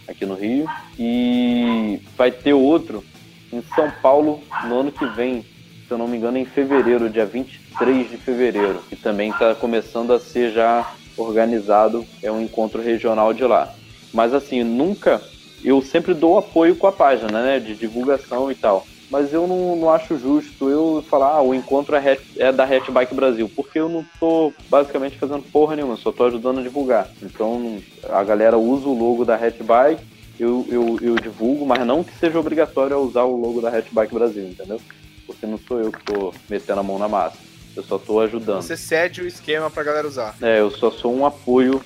aqui 0.06 0.24
no 0.24 0.34
Rio. 0.34 0.66
E 0.98 2.00
vai 2.16 2.30
ter 2.30 2.52
outro 2.52 3.04
em 3.52 3.62
São 3.74 3.90
Paulo 4.02 4.42
no 4.64 4.80
ano 4.80 4.92
que 4.92 5.06
vem, 5.06 5.42
se 5.42 5.90
eu 5.90 5.98
não 5.98 6.08
me 6.08 6.16
engano, 6.16 6.38
em 6.38 6.44
fevereiro, 6.44 7.10
dia 7.10 7.26
23 7.26 8.10
de 8.10 8.16
fevereiro, 8.16 8.82
que 8.88 8.96
também 8.96 9.30
está 9.30 9.54
começando 9.54 10.12
a 10.12 10.20
ser 10.20 10.52
já 10.52 10.92
organizado, 11.16 12.04
é 12.22 12.30
um 12.30 12.40
encontro 12.40 12.82
regional 12.82 13.32
de 13.32 13.44
lá. 13.44 13.72
Mas 14.12 14.34
assim, 14.34 14.62
nunca, 14.62 15.22
eu 15.64 15.80
sempre 15.80 16.14
dou 16.14 16.38
apoio 16.38 16.76
com 16.76 16.86
a 16.86 16.92
página, 16.92 17.42
né, 17.42 17.60
de 17.60 17.74
divulgação 17.74 18.50
e 18.50 18.54
tal. 18.54 18.86
Mas 19.14 19.32
eu 19.32 19.46
não, 19.46 19.76
não 19.76 19.90
acho 19.90 20.18
justo 20.18 20.68
eu 20.68 21.04
falar, 21.08 21.36
ah, 21.36 21.40
o 21.40 21.54
encontro 21.54 21.94
é, 21.94 22.18
é 22.36 22.50
da 22.50 22.64
Hatchbike 22.64 23.14
Brasil, 23.14 23.48
porque 23.54 23.78
eu 23.78 23.88
não 23.88 24.04
tô 24.18 24.52
basicamente 24.68 25.16
fazendo 25.16 25.44
porra 25.52 25.76
nenhuma, 25.76 25.96
só 25.96 26.10
tô 26.10 26.24
ajudando 26.24 26.58
a 26.58 26.62
divulgar. 26.64 27.08
Então 27.22 27.80
a 28.10 28.24
galera 28.24 28.58
usa 28.58 28.88
o 28.88 28.98
logo 28.98 29.24
da 29.24 29.36
Hatchbike, 29.36 30.04
eu, 30.36 30.66
eu, 30.68 30.98
eu 31.00 31.14
divulgo, 31.14 31.64
mas 31.64 31.86
não 31.86 32.02
que 32.02 32.12
seja 32.18 32.40
obrigatório 32.40 32.98
usar 32.98 33.22
o 33.22 33.36
logo 33.36 33.60
da 33.60 33.68
Hatchbike 33.68 34.12
Brasil, 34.12 34.48
entendeu? 34.48 34.80
Porque 35.28 35.46
não 35.46 35.58
sou 35.58 35.78
eu 35.78 35.92
que 35.92 36.02
tô 36.02 36.34
metendo 36.50 36.80
a 36.80 36.82
mão 36.82 36.98
na 36.98 37.06
massa. 37.06 37.38
Eu 37.76 37.84
só 37.84 38.00
tô 38.00 38.18
ajudando. 38.18 38.62
Você 38.62 38.76
cede 38.76 39.22
o 39.22 39.28
esquema 39.28 39.70
pra 39.70 39.84
galera 39.84 40.08
usar. 40.08 40.34
É, 40.42 40.58
eu 40.58 40.72
só 40.72 40.90
sou 40.90 41.14
um 41.14 41.24
apoio 41.24 41.80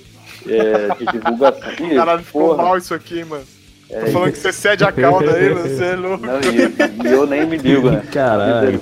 é, 0.47 0.95
de 0.95 1.05
divulgação. 1.05 1.75
Caralho, 1.95 2.25
ficou 2.25 2.57
mal 2.57 2.79
isso 2.79 2.95
aqui, 2.95 3.23
mano. 3.23 3.45
É, 3.91 4.05
Tô 4.05 4.13
falando 4.13 4.33
que 4.33 4.39
você 4.39 4.53
cede 4.53 4.85
a 4.85 4.93
cauda 4.93 5.35
aí, 5.35 5.49
você 5.55 5.85
é 5.85 5.97
louco. 5.97 6.27
Não, 6.27 6.41
e, 6.41 7.09
e 7.09 7.13
eu 7.13 7.27
nem 7.27 7.47
me 7.47 7.57
ligo, 7.57 7.91
né? 7.91 8.03
Caralho. 8.13 8.81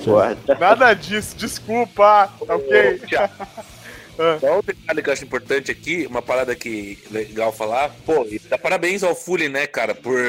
Nada 0.59 0.93
disso, 0.93 1.35
desculpa, 1.37 2.29
tá 2.45 2.55
ok? 2.55 3.01
Só 4.39 4.57
um 4.57 4.61
detalhe 4.63 5.03
que 5.03 5.09
eu 5.09 5.13
acho 5.13 5.23
importante 5.23 5.71
aqui, 5.71 6.07
uma 6.07 6.23
parada 6.23 6.55
que 6.55 6.97
legal 7.11 7.53
falar, 7.53 7.89
pô, 8.03 8.25
e 8.25 8.39
dá 8.39 8.57
parabéns 8.57 9.03
ao 9.03 9.15
Fully, 9.15 9.47
né, 9.47 9.67
cara, 9.67 9.93
por, 9.93 10.19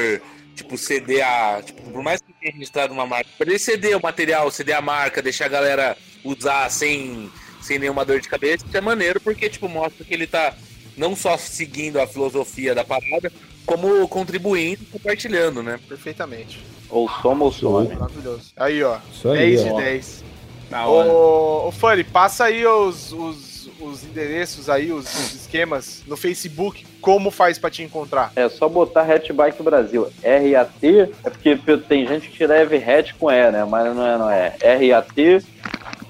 tipo, 0.55 0.77
ceder 0.77 1.25
a. 1.25 1.61
Tipo, 1.63 1.81
por 1.89 2.03
mais 2.03 2.21
que 2.21 2.31
tenha 2.33 2.53
registrado 2.53 2.93
uma 2.93 3.07
marca, 3.07 3.29
por 3.35 3.47
ele 3.47 3.57
ceder 3.57 3.97
o 3.97 4.01
material, 4.01 4.51
ceder 4.51 4.77
a 4.77 4.81
marca, 4.81 5.23
deixar 5.23 5.45
a 5.45 5.49
galera 5.49 5.97
usar 6.23 6.69
sem, 6.69 7.31
sem 7.61 7.79
nenhuma 7.79 8.05
dor 8.05 8.19
de 8.19 8.29
cabeça, 8.29 8.63
isso 8.63 8.77
é 8.77 8.81
maneiro, 8.81 9.19
porque, 9.19 9.49
tipo, 9.49 9.67
mostra 9.67 10.05
que 10.05 10.13
ele 10.13 10.27
tá 10.27 10.53
não 10.95 11.15
só 11.15 11.35
seguindo 11.35 11.99
a 11.99 12.05
filosofia 12.05 12.75
da 12.75 12.83
parada, 12.83 13.31
como 13.69 14.07
contribuindo 14.07 14.81
e 14.81 14.85
compartilhando, 14.87 15.61
né? 15.61 15.79
Perfeitamente. 15.87 16.59
Ou 16.89 17.07
soma 17.07 17.45
ou 17.45 17.51
some. 17.51 17.87
Maravilhoso. 17.89 18.51
Aí, 18.57 18.83
ó. 18.83 18.97
Isso 19.13 19.29
aí, 19.29 19.55
10 19.55 19.63
de 19.63 19.69
ó. 19.69 19.77
10. 19.77 20.23
Da 20.71 20.87
hora. 20.87 21.09
Ô, 21.09 21.67
ô 21.67 21.71
Fanny, 21.71 22.03
passa 22.03 22.45
aí 22.45 22.65
os, 22.65 23.13
os, 23.13 23.69
os 23.79 24.03
endereços 24.03 24.69
aí, 24.69 24.91
os, 24.91 25.05
os 25.05 25.35
esquemas 25.35 26.01
no 26.07 26.17
Facebook, 26.17 26.83
como 26.99 27.29
faz 27.29 27.59
pra 27.59 27.69
te 27.69 27.83
encontrar. 27.83 28.31
É 28.35 28.49
só 28.49 28.67
botar 28.67 29.03
Hatchbike 29.03 29.61
Brasil. 29.61 30.11
R-A-T, 30.23 31.11
é 31.23 31.29
porque 31.29 31.55
tem 31.77 32.07
gente 32.07 32.27
que 32.27 32.43
escreve 32.43 32.77
hatch 32.77 33.13
com 33.19 33.29
E, 33.29 33.51
né? 33.51 33.65
Mas 33.65 33.95
não 33.95 34.05
é, 34.05 34.17
não 34.17 34.29
é. 34.31 34.55
R-A-T 34.59 35.43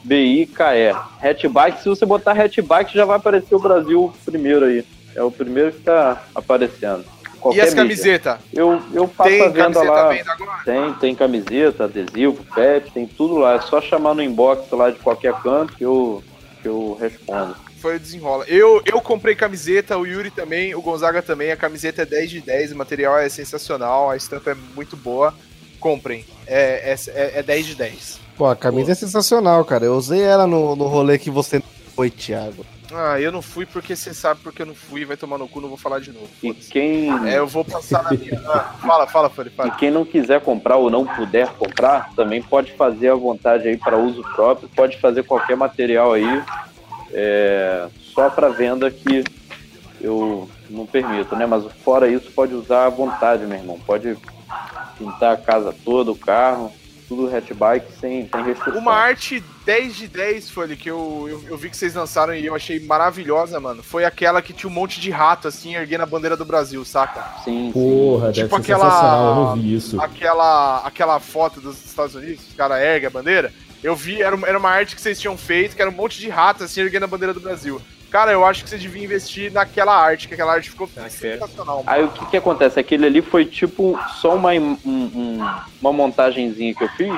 B-I-K-E. 0.05 0.91
Hatchbike, 1.21 1.81
se 1.81 1.89
você 1.89 2.05
botar 2.05 2.31
Hatchbike, 2.31 2.95
já 2.95 3.03
vai 3.03 3.17
aparecer 3.17 3.53
o 3.53 3.59
Brasil 3.59 4.13
primeiro 4.23 4.65
aí. 4.65 4.85
É 5.13 5.21
o 5.21 5.29
primeiro 5.29 5.73
que 5.73 5.81
tá 5.81 6.23
aparecendo. 6.33 7.03
E 7.39 7.41
Qualquer 7.41 7.61
as 7.61 7.69
mídia. 7.69 7.83
camisetas? 7.83 8.37
Eu, 8.53 8.81
eu 8.93 9.11
a 9.17 9.23
Tem 9.23 9.51
venda 9.51 9.81
lá. 9.83 10.09
à 10.09 10.13
venda 10.13 10.31
agora? 10.33 10.63
Tem, 10.65 10.93
tem 10.95 11.15
camiseta, 11.15 11.85
adesivo, 11.85 12.43
pet, 12.53 12.91
tem 12.91 13.07
tudo 13.07 13.37
lá. 13.37 13.55
É 13.55 13.61
só 13.61 13.81
chamar 13.81 14.13
no 14.13 14.21
inbox 14.21 14.69
lá 14.71 14.89
de 14.91 14.99
qualquer 14.99 15.33
canto 15.41 15.73
que 15.75 15.85
eu, 15.85 16.23
que 16.61 16.67
eu 16.67 16.97
respondo. 16.99 17.55
Foi 17.81 17.95
o 17.95 17.99
desenrola. 17.99 18.43
Eu, 18.47 18.81
eu 18.85 18.99
comprei 18.99 19.35
camiseta, 19.35 19.97
o 19.97 20.05
Yuri 20.05 20.29
também, 20.31 20.75
o 20.75 20.81
Gonzaga 20.81 21.21
também. 21.21 21.49
A 21.51 21.55
camiseta 21.57 22.01
é 22.01 22.05
10 22.05 22.29
de 22.29 22.41
10, 22.41 22.73
o 22.73 22.75
material 22.75 23.17
é 23.17 23.29
sensacional, 23.29 24.09
a 24.09 24.17
estampa 24.17 24.51
é 24.51 24.55
muito 24.75 24.97
boa. 24.97 25.33
Comprem. 25.79 26.25
É, 26.45 26.93
é, 26.93 26.95
é, 27.07 27.39
é 27.39 27.43
10 27.43 27.65
de 27.67 27.75
10. 27.75 28.19
Pô, 28.37 28.47
a 28.47 28.55
camisa 28.55 28.91
é 28.91 28.95
sensacional, 28.95 29.63
cara. 29.63 29.85
Eu 29.85 29.95
usei 29.95 30.21
ela 30.21 30.45
no, 30.45 30.75
no 30.75 30.87
rolê 30.87 31.17
que 31.17 31.29
você 31.29 31.63
foi, 31.95 32.09
Thiago. 32.09 32.65
Ah, 32.91 33.19
eu 33.19 33.31
não 33.31 33.41
fui 33.41 33.65
porque 33.65 33.95
você 33.95 34.13
sabe 34.13 34.41
porque 34.41 34.61
eu 34.61 34.65
não 34.65 34.73
fui, 34.73 35.05
vai 35.05 35.15
tomar 35.15 35.37
no 35.37 35.47
cu, 35.47 35.61
não 35.61 35.69
vou 35.69 35.77
falar 35.77 35.99
de 35.99 36.11
novo. 36.11 36.27
E 36.41 36.53
quem, 36.53 37.09
É, 37.27 37.37
eu 37.37 37.47
vou 37.47 37.63
passar 37.63 38.03
na 38.03 38.11
minha. 38.11 38.41
Ah, 38.47 38.73
fala, 38.81 39.07
fala, 39.07 39.29
Fanny, 39.29 39.49
e 39.49 39.51
fala. 39.53 39.71
quem 39.71 39.91
não 39.91 40.03
quiser 40.03 40.41
comprar 40.41 40.77
ou 40.77 40.89
não 40.89 41.05
puder 41.05 41.47
comprar, 41.49 42.09
também 42.15 42.41
pode 42.41 42.71
fazer 42.73 43.09
à 43.09 43.15
vontade 43.15 43.67
aí 43.67 43.77
para 43.77 43.97
uso 43.97 44.21
próprio. 44.35 44.69
Pode 44.69 44.97
fazer 44.99 45.23
qualquer 45.23 45.55
material 45.55 46.13
aí, 46.13 46.41
é, 47.11 47.87
só 48.13 48.29
para 48.29 48.49
venda 48.49 48.89
que 48.89 49.23
eu 50.01 50.49
não 50.69 50.85
permito, 50.85 51.35
né? 51.35 51.45
Mas 51.45 51.65
fora 51.83 52.07
isso, 52.07 52.31
pode 52.31 52.53
usar 52.53 52.85
à 52.85 52.89
vontade, 52.89 53.45
meu 53.45 53.57
irmão. 53.57 53.79
Pode 53.85 54.17
pintar 54.97 55.33
a 55.33 55.37
casa 55.37 55.73
toda, 55.85 56.11
o 56.11 56.15
carro, 56.15 56.71
tudo 57.09 57.27
hatchbike 57.35 57.91
sem, 57.99 58.29
sem 58.29 58.43
restrição. 58.43 58.79
Uma 58.79 58.93
arte 58.93 59.43
10 59.65 59.95
de 59.95 60.07
10, 60.07 60.49
Fanny, 60.51 60.77
que 60.77 60.89
eu, 60.89 61.25
eu, 61.27 61.43
eu 61.49 61.57
vi 61.57 61.69
que 61.69 61.75
vocês 61.75 61.95
lançaram 61.95 62.33
e 62.35 62.45
eu 62.45 62.53
achei 62.55 62.79
maravilhosa, 62.79 63.59
mano. 63.59 63.81
Foi 63.83 64.05
aquela 64.05 64.41
que 64.41 64.53
tinha 64.53 64.69
um 64.69 64.73
monte 64.73 65.01
de 65.01 65.09
rato, 65.09 65.47
assim, 65.47 65.75
erguendo 65.75 66.03
a 66.03 66.05
bandeira 66.05 66.37
do 66.37 66.45
Brasil, 66.45 66.85
saca? 66.85 67.41
Sim, 67.43 67.67
sim. 67.67 67.71
Porra, 67.73 68.27
deve 68.31 68.43
Tipo 68.43 68.55
aquela- 68.55 68.85
sensacional, 68.85 69.25
eu 69.29 69.35
não 69.35 69.55
vi 69.55 69.75
isso. 69.75 69.99
aquela, 69.99 70.77
aquela 70.85 71.19
foto 71.19 71.59
dos 71.59 71.83
Estados 71.83 72.13
Unidos, 72.15 72.47
os 72.47 72.53
caras 72.55 72.79
erguem 72.79 73.07
a 73.07 73.11
bandeira. 73.11 73.51
Eu 73.83 73.95
vi, 73.95 74.21
era, 74.21 74.35
uma- 74.35 74.47
era 74.47 74.57
uma 74.59 74.69
arte 74.69 74.95
que 74.95 75.01
vocês 75.01 75.19
tinham 75.19 75.35
feito, 75.37 75.75
que 75.75 75.81
era 75.81 75.89
um 75.89 75.93
monte 75.93 76.19
de 76.19 76.29
ratos 76.29 76.61
assim, 76.63 76.81
erguendo 76.81 77.03
a 77.05 77.07
bandeira 77.07 77.33
do 77.33 77.39
Brasil. 77.39 77.81
Cara, 78.09 78.31
eu 78.31 78.43
acho 78.45 78.63
que 78.63 78.69
você 78.69 78.77
devia 78.77 79.03
investir 79.03 79.51
naquela 79.51 79.95
arte, 79.95 80.27
que 80.27 80.33
aquela 80.33 80.53
arte 80.53 80.69
ficou 80.71 80.87
sensacional. 80.87 81.83
Aí 81.85 82.03
o 82.03 82.09
que 82.09 82.25
que 82.25 82.37
acontece? 82.37 82.79
Aquele 82.79 83.05
ali 83.05 83.21
foi 83.21 83.45
tipo 83.45 83.97
só 84.19 84.35
uma, 84.35 84.51
um- 84.53 84.77
um- 84.85 85.49
uma 85.81 85.93
montagenzinha 85.93 86.73
que 86.73 86.83
eu 86.83 86.89
fiz 86.89 87.13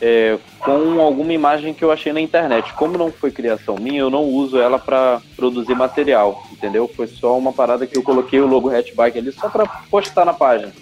é, 0.00 0.38
com 0.58 1.00
alguma 1.00 1.32
imagem 1.32 1.72
que 1.72 1.82
eu 1.84 1.90
achei 1.92 2.12
na 2.12 2.20
internet. 2.20 2.72
Como 2.74 2.98
não 2.98 3.10
foi 3.12 3.30
criação 3.30 3.76
minha, 3.76 4.00
eu 4.00 4.10
não 4.10 4.24
uso 4.24 4.58
ela 4.58 4.78
para 4.78 5.20
produzir 5.36 5.74
material, 5.74 6.42
entendeu? 6.52 6.90
Foi 6.94 7.06
só 7.06 7.36
uma 7.38 7.52
parada 7.52 7.86
que 7.86 7.96
eu 7.96 8.02
coloquei 8.02 8.40
o 8.40 8.46
logo 8.46 8.68
Hatchbike 8.74 9.18
ali 9.18 9.32
só 9.32 9.48
para 9.48 9.66
postar 9.66 10.24
na 10.24 10.32
página. 10.34 10.72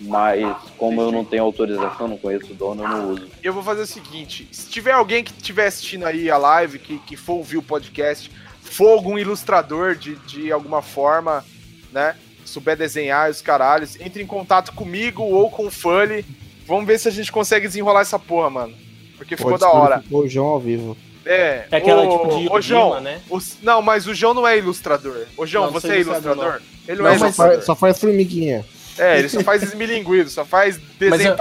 Mas 0.00 0.56
como 0.78 1.00
eu 1.00 1.12
não 1.12 1.24
tenho 1.24 1.44
autorização, 1.44 2.08
não 2.08 2.16
conheço 2.16 2.50
o 2.52 2.54
dono, 2.54 2.82
eu 2.82 2.88
não 2.88 3.10
uso. 3.10 3.28
Eu 3.42 3.52
vou 3.52 3.62
fazer 3.62 3.82
o 3.82 3.86
seguinte: 3.86 4.48
se 4.50 4.68
tiver 4.68 4.92
alguém 4.92 5.22
que 5.22 5.30
estiver 5.30 5.66
assistindo 5.66 6.06
aí 6.06 6.28
a 6.30 6.36
live, 6.36 6.78
que, 6.78 6.98
que 7.00 7.16
for 7.16 7.34
ouvir 7.34 7.58
o 7.58 7.62
podcast, 7.62 8.32
for 8.70 8.88
algum 8.90 9.18
ilustrador 9.18 9.94
de, 9.94 10.14
de 10.26 10.50
alguma 10.52 10.80
forma, 10.82 11.44
né? 11.92 12.16
Souber 12.44 12.76
desenhar 12.76 13.30
os 13.30 13.42
caralhos, 13.42 13.98
entre 14.00 14.22
em 14.22 14.26
contato 14.26 14.72
comigo 14.72 15.22
ou 15.22 15.50
com 15.50 15.66
o 15.66 15.70
Fully. 15.70 16.24
Vamos 16.66 16.86
ver 16.86 16.98
se 16.98 17.08
a 17.08 17.10
gente 17.10 17.30
consegue 17.30 17.66
desenrolar 17.66 18.00
essa 18.02 18.18
porra, 18.18 18.48
mano. 18.50 18.74
Porque 19.16 19.36
ficou 19.36 19.58
da 19.58 19.68
hora. 19.70 20.02
O 20.10 20.26
João 20.26 20.46
ao 20.48 20.60
vivo. 20.60 20.96
É, 21.26 21.66
É 21.70 21.76
aquela 21.76 22.02
ô, 22.02 22.18
tipo 22.18 22.38
de 22.38 22.48
ô, 22.50 22.60
João, 22.60 23.00
né? 23.00 23.20
o- 23.28 23.38
não, 23.62 23.82
mas 23.82 24.06
o 24.06 24.14
João 24.14 24.32
não 24.32 24.48
é 24.48 24.56
ilustrador. 24.56 25.26
Ô, 25.36 25.44
João, 25.44 25.66
Não, 25.66 25.72
você 25.72 25.88
é 25.96 26.00
ilustrador, 26.00 26.32
ilustrador? 26.32 26.62
Ele 26.88 26.96
não, 26.96 27.04
Não, 27.04 27.10
é 27.12 27.18
só, 27.18 27.24
ilustrador. 27.26 27.54
faz, 27.56 27.64
só 27.66 27.76
faz 27.76 27.98
formiguinha. 28.00 28.64
É, 28.98 29.18
ele 29.18 29.28
só 29.28 29.40
faz 29.40 29.62
esmilinguido, 29.62 30.30
só 30.30 30.44
faz 30.44 30.78
Mas 30.78 31.10
desenho 31.10 31.30
eu-. 31.32 31.36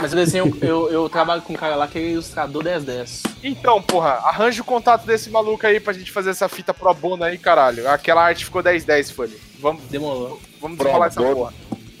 Mas 0.00 0.12
eu 0.12 0.18
desenho, 0.18 0.56
eu, 0.62 0.90
eu 0.90 1.08
trabalho 1.08 1.42
com 1.42 1.52
um 1.52 1.56
cara 1.56 1.76
lá 1.76 1.86
que 1.86 1.98
é 1.98 2.02
ilustrador 2.02 2.64
1010. 2.64 3.22
Então, 3.42 3.82
porra, 3.82 4.10
arranja 4.24 4.62
o 4.62 4.64
contato 4.64 5.04
desse 5.04 5.28
maluco 5.30 5.66
aí 5.66 5.78
pra 5.78 5.92
gente 5.92 6.10
fazer 6.10 6.30
essa 6.30 6.48
fita 6.48 6.72
pro 6.72 6.92
bono 6.94 7.22
aí, 7.24 7.36
caralho. 7.36 7.88
Aquela 7.88 8.22
arte 8.24 8.44
ficou 8.44 8.62
10-10, 8.62 9.12
Folha. 9.12 9.36
Vamos, 9.58 9.82
Demorou. 9.84 10.40
vamos 10.60 10.76
Pro 10.76 10.86
desenrolar 10.86 11.06
essa 11.08 11.20
bono. 11.20 11.34
porra. 11.36 11.52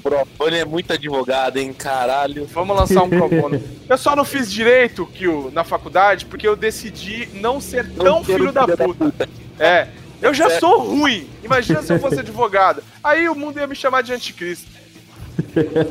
Profone 0.02 0.56
é 0.56 0.64
muito 0.64 0.92
advogado, 0.94 1.58
hein, 1.58 1.74
caralho. 1.74 2.46
Vamos 2.46 2.74
lançar 2.74 3.02
um 3.02 3.08
pro 3.10 3.28
bono. 3.28 3.62
Eu 3.86 3.98
só 3.98 4.16
não 4.16 4.24
fiz 4.24 4.50
direito, 4.50 5.04
Kio, 5.06 5.50
na 5.52 5.62
faculdade, 5.62 6.24
porque 6.24 6.48
eu 6.48 6.56
decidi 6.56 7.28
não 7.34 7.60
ser 7.60 7.86
tão 7.92 8.24
filho 8.24 8.50
da 8.50 8.64
filho 8.64 8.76
da 8.78 8.84
puta. 8.86 9.28
É. 9.58 9.88
Eu 10.22 10.32
já 10.32 10.58
sou 10.58 10.80
ruim. 10.80 11.28
Imagina 11.42 11.82
se 11.82 11.92
eu 11.92 11.98
fosse 11.98 12.20
advogado. 12.20 12.82
Aí 13.04 13.28
o 13.28 13.34
mundo 13.34 13.58
ia 13.58 13.66
me 13.66 13.74
chamar 13.74 14.02
de 14.02 14.12
anticristo. 14.14 14.70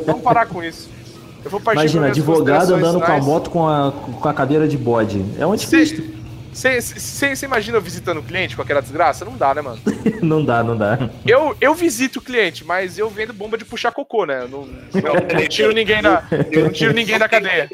Vamos 0.07 0.23
parar 0.23 0.47
com 0.47 0.63
isso. 0.63 0.89
Eu 1.43 1.51
vou 1.51 1.59
partir 1.59 1.79
Imagina, 1.79 2.07
advogado 2.07 2.73
andando 2.73 2.99
com 2.99 3.11
a 3.11 3.17
moto 3.19 3.49
com 3.49 3.67
a, 3.67 3.91
com 3.91 4.29
a 4.29 4.33
cadeira 4.33 4.67
de 4.67 4.77
bode. 4.77 5.23
É 5.37 5.45
um 5.45 5.53
anticristo. 5.53 6.19
Você 6.51 7.45
imagina 7.45 7.77
eu 7.77 7.81
visitando 7.81 8.17
o 8.17 8.23
cliente 8.23 8.55
com 8.55 8.61
aquela 8.61 8.81
desgraça? 8.81 9.23
Não 9.23 9.37
dá, 9.37 9.53
né, 9.53 9.61
mano? 9.61 9.79
não 10.21 10.43
dá, 10.43 10.63
não 10.63 10.75
dá. 10.75 11.09
Eu, 11.25 11.55
eu 11.61 11.73
visito 11.73 12.19
o 12.19 12.21
cliente, 12.21 12.65
mas 12.65 12.97
eu 12.97 13.09
vendo 13.09 13.33
bomba 13.33 13.57
de 13.57 13.63
puxar 13.63 13.91
cocô, 13.91 14.25
né? 14.25 14.43
Eu 14.43 14.49
não, 14.49 14.65
não, 14.65 15.39
não 15.39 15.47
tiro 15.47 15.71
ninguém 15.71 16.01
da, 16.01 16.23
eu 16.51 16.65
não 16.65 16.71
tiro 16.71 16.93
ninguém 16.93 17.17
da 17.17 17.29
cadeia. 17.29 17.69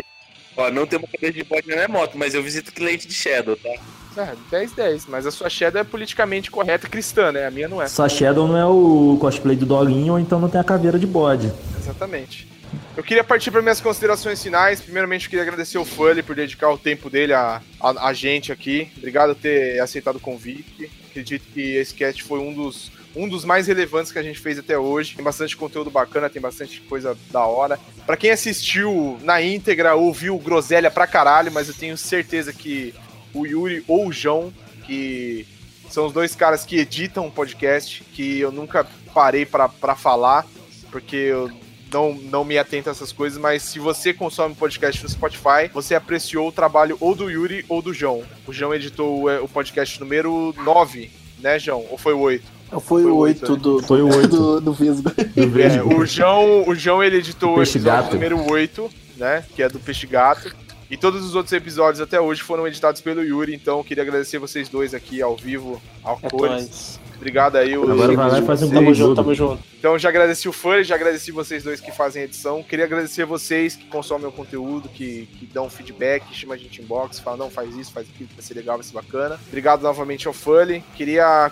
Ó, 0.56 0.70
não 0.70 0.86
tem 0.86 1.00
uma 1.00 1.08
cadeia 1.08 1.34
de 1.34 1.44
bode 1.44 1.68
na 1.68 1.76
minha 1.76 1.88
moto, 1.88 2.18
mas 2.18 2.34
eu 2.34 2.44
visito 2.44 2.72
cliente 2.72 3.08
de 3.08 3.14
Shadow, 3.14 3.58
tá? 3.58 3.70
É, 4.18 4.34
10, 4.50 4.72
10. 4.72 5.06
Mas 5.08 5.26
a 5.26 5.32
sua 5.32 5.50
Shadow 5.50 5.82
é 5.82 5.84
politicamente 5.84 6.50
correta 6.50 6.88
e 6.88 6.90
cristã, 6.90 7.32
né? 7.32 7.48
A 7.48 7.52
minha 7.52 7.68
não 7.68 7.82
é. 7.82 7.88
Só 7.88 8.08
Shadow 8.08 8.48
não 8.48 8.58
é 8.58 8.66
o 8.66 9.18
cosplay 9.20 9.56
do 9.56 9.66
Dolinho, 9.66 10.14
ou 10.14 10.20
então 10.20 10.40
não 10.40 10.48
tem 10.48 10.62
a 10.62 10.64
caveira 10.64 10.98
de 10.98 11.08
bode. 11.08 11.52
Exatamente. 11.78 12.48
Eu 12.96 13.04
queria 13.04 13.24
partir 13.24 13.52
para 13.52 13.62
minhas 13.62 13.82
considerações 13.82 14.42
finais. 14.42 14.82
Primeiramente, 14.82 15.26
eu 15.26 15.30
queria 15.30 15.44
agradecer 15.44 15.78
o 15.78 15.86
Fully 15.86 16.24
por 16.24 16.36
dedicar 16.36 16.70
o 16.70 16.78
tempo 16.78 17.10
dele 17.10 17.34
a, 17.34 17.62
a, 17.80 18.08
a, 18.08 18.14
gente 18.14 18.52
aqui. 18.52 18.90
Obrigado 18.98 19.36
por 19.36 19.42
ter 19.42 19.80
aceitado 19.80 20.16
o 20.16 20.20
convite. 20.20 20.90
Acredito 21.10 21.46
que 21.54 21.76
esse 21.76 21.94
cast 21.94 22.24
foi 22.24 22.40
um 22.40 22.54
dos, 22.54 22.92
um 23.16 23.28
dos 23.28 23.46
mais 23.46 23.68
relevantes 23.68 24.12
que 24.12 24.20
a 24.20 24.24
gente 24.24 24.40
fez 24.40 24.58
até 24.60 24.78
hoje. 24.78 25.16
Tem 25.16 25.24
bastante 25.24 25.56
conteúdo 25.56 25.90
bacana, 25.90 26.30
tem 26.30 26.42
bastante 26.42 26.82
coisa 26.82 27.18
da 27.32 27.46
hora. 27.46 27.80
Para 28.06 28.18
quem 28.18 28.32
assistiu 28.32 29.20
na 29.24 29.42
íntegra, 29.42 29.96
ouviu 29.96 30.38
groselha 30.38 30.90
pra 30.90 31.08
caralho, 31.08 31.52
mas 31.52 31.68
eu 31.68 31.74
tenho 31.74 31.98
certeza 31.98 32.54
que 32.54 32.94
o 33.34 33.46
Yuri 33.46 33.84
ou 33.88 34.08
o 34.08 34.14
João, 34.14 34.54
que 34.86 35.46
são 35.90 36.06
os 36.06 36.14
dois 36.14 36.36
caras 36.36 36.66
que 36.66 36.78
editam 36.78 37.28
o 37.28 37.32
podcast, 37.32 38.04
que 38.14 38.40
eu 38.40 38.52
nunca 38.52 38.88
parei 39.14 39.46
para 39.46 39.96
falar, 39.96 40.46
porque 40.92 41.16
eu 41.16 41.50
não, 41.92 42.14
não 42.14 42.44
me 42.44 42.58
atento 42.58 42.90
a 42.90 42.92
essas 42.92 43.12
coisas, 43.12 43.38
mas 43.38 43.62
se 43.64 43.80
você 43.80 44.14
consome 44.14 44.56
podcast 44.56 45.04
no 45.04 45.10
Spotify, 45.10 45.70
você 45.74 45.96
apreciou 45.96 46.48
o 46.48 46.52
trabalho 46.52 46.98
ou 47.00 47.16
do 47.16 47.30
Yuri 47.30 47.66
ou 47.70 47.82
do 47.82 47.94
João. 47.94 48.24
O 48.48 48.54
João 48.54 48.74
editou 48.74 49.24
o, 49.24 49.44
o 49.44 49.48
podcast 49.48 50.00
número 50.00 50.54
9, 50.58 51.10
né, 51.40 51.60
João? 51.60 51.86
Ou 51.90 51.98
foi 51.98 52.14
o 52.14 52.20
8? 52.20 52.56
Foi, 52.72 53.04
foi 53.04 53.06
o 53.06 53.16
8 53.16 53.52
né? 53.52 53.58
do, 53.60 53.84
foi 53.84 54.02
o 54.02 54.14
8. 54.14 54.28
do, 54.28 54.62
do 54.62 54.74
Vesgo. 54.74 55.12
É, 55.36 55.84
o 55.84 56.06
João, 56.06 56.68
o 56.68 56.76
João 56.76 57.04
ele 57.04 57.18
editou 57.18 57.58
o 57.58 57.64
episódio 57.64 58.14
número 58.14 58.52
8, 58.52 58.90
né? 59.18 59.44
Que 59.56 59.64
é 59.64 59.70
do 59.70 59.80
Peixe 59.80 60.08
Gato. 60.08 60.54
E 60.96 60.98
todos 60.98 61.26
os 61.26 61.36
outros 61.36 61.52
episódios 61.52 62.00
até 62.00 62.22
hoje 62.22 62.42
foram 62.42 62.66
editados 62.66 63.02
pelo 63.02 63.22
Yuri, 63.22 63.54
então 63.54 63.80
eu 63.80 63.84
queria 63.84 64.02
agradecer 64.02 64.38
vocês 64.38 64.70
dois 64.70 64.94
aqui 64.94 65.22
ao 65.22 65.36
vivo, 65.36 65.82
ao 66.02 66.18
é 66.24 66.30
cores. 66.30 67.02
Obrigado 67.18 67.58
aí. 67.58 67.78
O 67.78 67.92
Agora 67.92 68.16
vai 68.16 68.32
lá 68.32 68.40
e 68.40 68.46
faz 68.46 68.64
um 68.64 68.70
Tamo 68.70 68.94
junto, 68.94 69.16
tamo 69.16 69.36
junto. 69.36 69.62
Então 69.78 70.00
já 70.00 70.08
agradeci 70.08 70.48
o 70.48 70.54
fã, 70.54 70.82
já 70.82 70.96
agradeci 70.96 71.34
vocês 71.34 71.66
dois 71.66 71.82
que 71.82 71.92
fazem 71.92 72.22
a 72.22 72.26
edição. 72.26 72.64
Queria 72.64 72.86
agradecer 72.86 73.26
vocês 73.26 73.76
que 73.76 73.88
consomem 73.88 74.26
o 74.26 74.32
conteúdo, 74.32 74.88
que, 74.88 75.28
que 75.38 75.46
dão 75.48 75.70
feedback, 75.70 76.28
que 76.28 76.34
chamam 76.34 76.56
a 76.56 76.58
gente 76.58 76.82
inbox, 76.82 77.20
falam, 77.20 77.40
não, 77.40 77.50
faz 77.50 77.76
isso, 77.76 77.92
faz 77.92 78.08
aquilo, 78.08 78.30
vai 78.34 78.42
ser 78.42 78.54
legal, 78.54 78.78
vai 78.78 78.86
ser 78.86 78.94
bacana. 78.94 79.38
Obrigado 79.50 79.82
novamente 79.82 80.30
ao 80.30 80.34
Fully. 80.34 80.82
Queria 80.96 81.52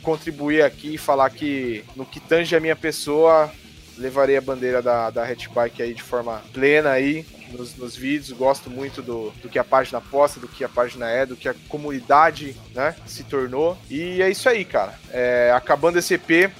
contribuir 0.00 0.62
aqui 0.62 0.94
e 0.94 0.98
falar 0.98 1.28
que 1.30 1.82
no 1.96 2.06
que 2.06 2.20
tange 2.20 2.54
a 2.54 2.60
minha 2.60 2.76
pessoa, 2.76 3.50
levarei 3.98 4.36
a 4.36 4.40
bandeira 4.40 4.80
da, 4.80 5.10
da 5.10 5.24
Hatchbike 5.24 5.82
aí 5.82 5.92
de 5.92 6.04
forma 6.04 6.40
plena 6.52 6.90
aí 6.90 7.26
nos, 7.50 7.76
nos 7.76 7.96
vídeos, 7.96 8.30
gosto 8.32 8.70
muito 8.70 9.02
do, 9.02 9.30
do 9.42 9.48
que 9.48 9.58
a 9.58 9.64
página 9.64 10.00
posta, 10.00 10.40
do 10.40 10.48
que 10.48 10.64
a 10.64 10.68
página 10.68 11.08
é, 11.08 11.26
do 11.26 11.36
que 11.36 11.48
a 11.48 11.54
comunidade 11.68 12.56
né, 12.74 12.94
se 13.06 13.24
tornou. 13.24 13.76
E 13.90 14.22
é 14.22 14.30
isso 14.30 14.48
aí, 14.48 14.64
cara. 14.64 14.98
É, 15.10 15.52
acabando 15.54 15.98
esse 15.98 16.14
EP, 16.14 16.50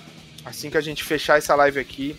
assim 0.45 0.71
que 0.71 0.79
a 0.79 0.81
gente 0.81 1.05
fechar 1.05 1.39
essa 1.39 1.55
live 1.55 1.79
aqui, 1.79 2.17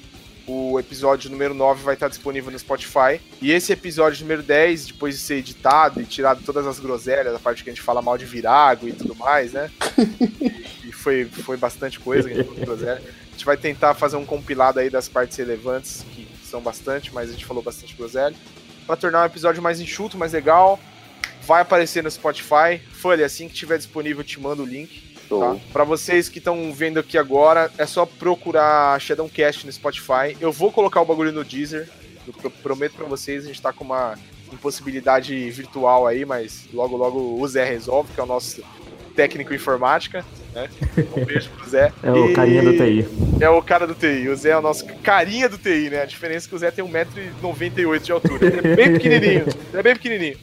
o 0.48 0.80
episódio 0.80 1.30
número 1.30 1.54
9 1.54 1.84
vai 1.84 1.94
estar 1.96 2.08
disponível 2.08 2.50
no 2.50 2.58
Spotify. 2.58 3.20
E 3.42 3.52
esse 3.52 3.74
episódio 3.74 4.22
número 4.22 4.42
10, 4.42 4.88
depois 4.88 5.16
de 5.16 5.22
ser 5.22 5.36
editado 5.36 6.02
e 6.02 6.06
tirado 6.06 6.42
todas 6.44 6.66
as 6.66 6.80
groselhas, 6.80 7.36
a 7.36 7.40
parte 7.40 7.64
que 7.64 7.70
a 7.70 7.74
gente 7.74 7.84
fala 7.84 8.02
mal 8.02 8.18
de 8.18 8.26
virago 8.26 8.88
e 8.88 8.94
tudo 8.94 9.14
mais, 9.14 9.52
né? 9.52 9.70
e 10.86 10.92
foi, 10.92 11.26
foi 11.26 11.58
bastante 11.58 12.00
coisa 12.00 12.30
que 12.30 12.36
a 12.36 12.38
gente 12.38 12.48
falou 12.48 12.66
groselha. 12.66 13.02
A 13.04 13.32
gente 13.32 13.46
vai 13.46 13.58
tentar 13.58 13.94
fazer 13.94 14.16
um 14.16 14.26
compilado 14.26 14.80
aí 14.80 14.90
das 14.90 15.10
partes 15.10 15.38
relevantes, 15.38 16.06
que 16.16 16.27
são 16.48 16.62
bastante, 16.62 17.14
mas 17.14 17.30
a 17.30 17.34
gente 17.34 17.46
falou 17.46 17.62
bastante 17.62 17.96
groselha 17.96 18.36
para 18.88 18.96
tornar 18.96 19.24
um 19.24 19.26
episódio 19.26 19.62
mais 19.62 19.82
enxuto, 19.82 20.18
mais 20.18 20.32
legal. 20.32 20.80
Vai 21.46 21.62
aparecer 21.62 22.02
no 22.02 22.10
Spotify. 22.10 22.80
Folha, 22.94 23.26
assim 23.26 23.48
que 23.48 23.54
tiver 23.54 23.78
disponível, 23.78 24.24
te 24.24 24.40
mando 24.40 24.64
o 24.64 24.66
link. 24.66 25.04
Tá? 25.30 25.58
Para 25.74 25.84
vocês 25.84 26.30
que 26.30 26.40
estão 26.40 26.74
vendo 26.74 27.00
aqui 27.00 27.18
agora, 27.18 27.70
é 27.78 27.86
só 27.86 28.06
procurar 28.06 29.00
Shadowcast 29.00 29.66
no 29.66 29.72
Spotify. 29.72 30.38
Eu 30.40 30.54
vou 30.54 30.72
colocar 30.72 31.02
o 31.02 31.06
bagulho 31.06 31.34
no 31.34 31.44
Deezer. 31.44 31.90
Eu 32.44 32.50
prometo 32.50 32.94
para 32.94 33.06
vocês, 33.06 33.44
a 33.44 33.48
gente 33.48 33.62
tá 33.62 33.74
com 33.74 33.84
uma 33.84 34.18
impossibilidade 34.52 35.50
virtual 35.52 36.08
aí, 36.08 36.26
mas 36.26 36.66
logo 36.74 36.96
logo 36.96 37.42
o 37.42 37.48
Zé 37.48 37.66
resolve, 37.66 38.14
que 38.14 38.20
é 38.20 38.24
o 38.24 38.28
nosso 38.28 38.62
técnico 39.18 39.52
informática, 39.52 40.24
né? 40.54 40.70
Um 41.18 41.26
beijo 41.26 41.50
pro 41.50 41.68
Zé. 41.68 41.92
É 42.04 42.12
o 42.12 42.30
e... 42.30 42.34
carinha 42.36 42.62
do 42.62 42.74
TI. 42.74 43.08
É 43.42 43.50
o 43.50 43.62
cara 43.64 43.88
do 43.88 43.96
TI. 43.96 44.30
O 44.30 44.36
Zé 44.36 44.52
é 44.52 44.58
o 44.58 44.62
nosso 44.62 44.86
carinha 45.02 45.50
do 45.50 45.58
TI, 45.58 45.90
né? 45.90 46.04
A 46.04 46.06
diferença 46.06 46.46
é 46.46 46.50
que 46.50 46.56
o 46.56 46.60
Zé 46.60 46.70
tem 46.70 46.86
1,98m 46.86 48.00
de 48.00 48.12
altura. 48.12 48.46
Ele 48.46 48.60
é 48.60 48.76
bem 48.76 48.94
pequenininho. 48.94 49.46
Ele 49.48 49.80
é 49.80 49.84
bem 49.84 49.96
pequenininho. 49.96 50.38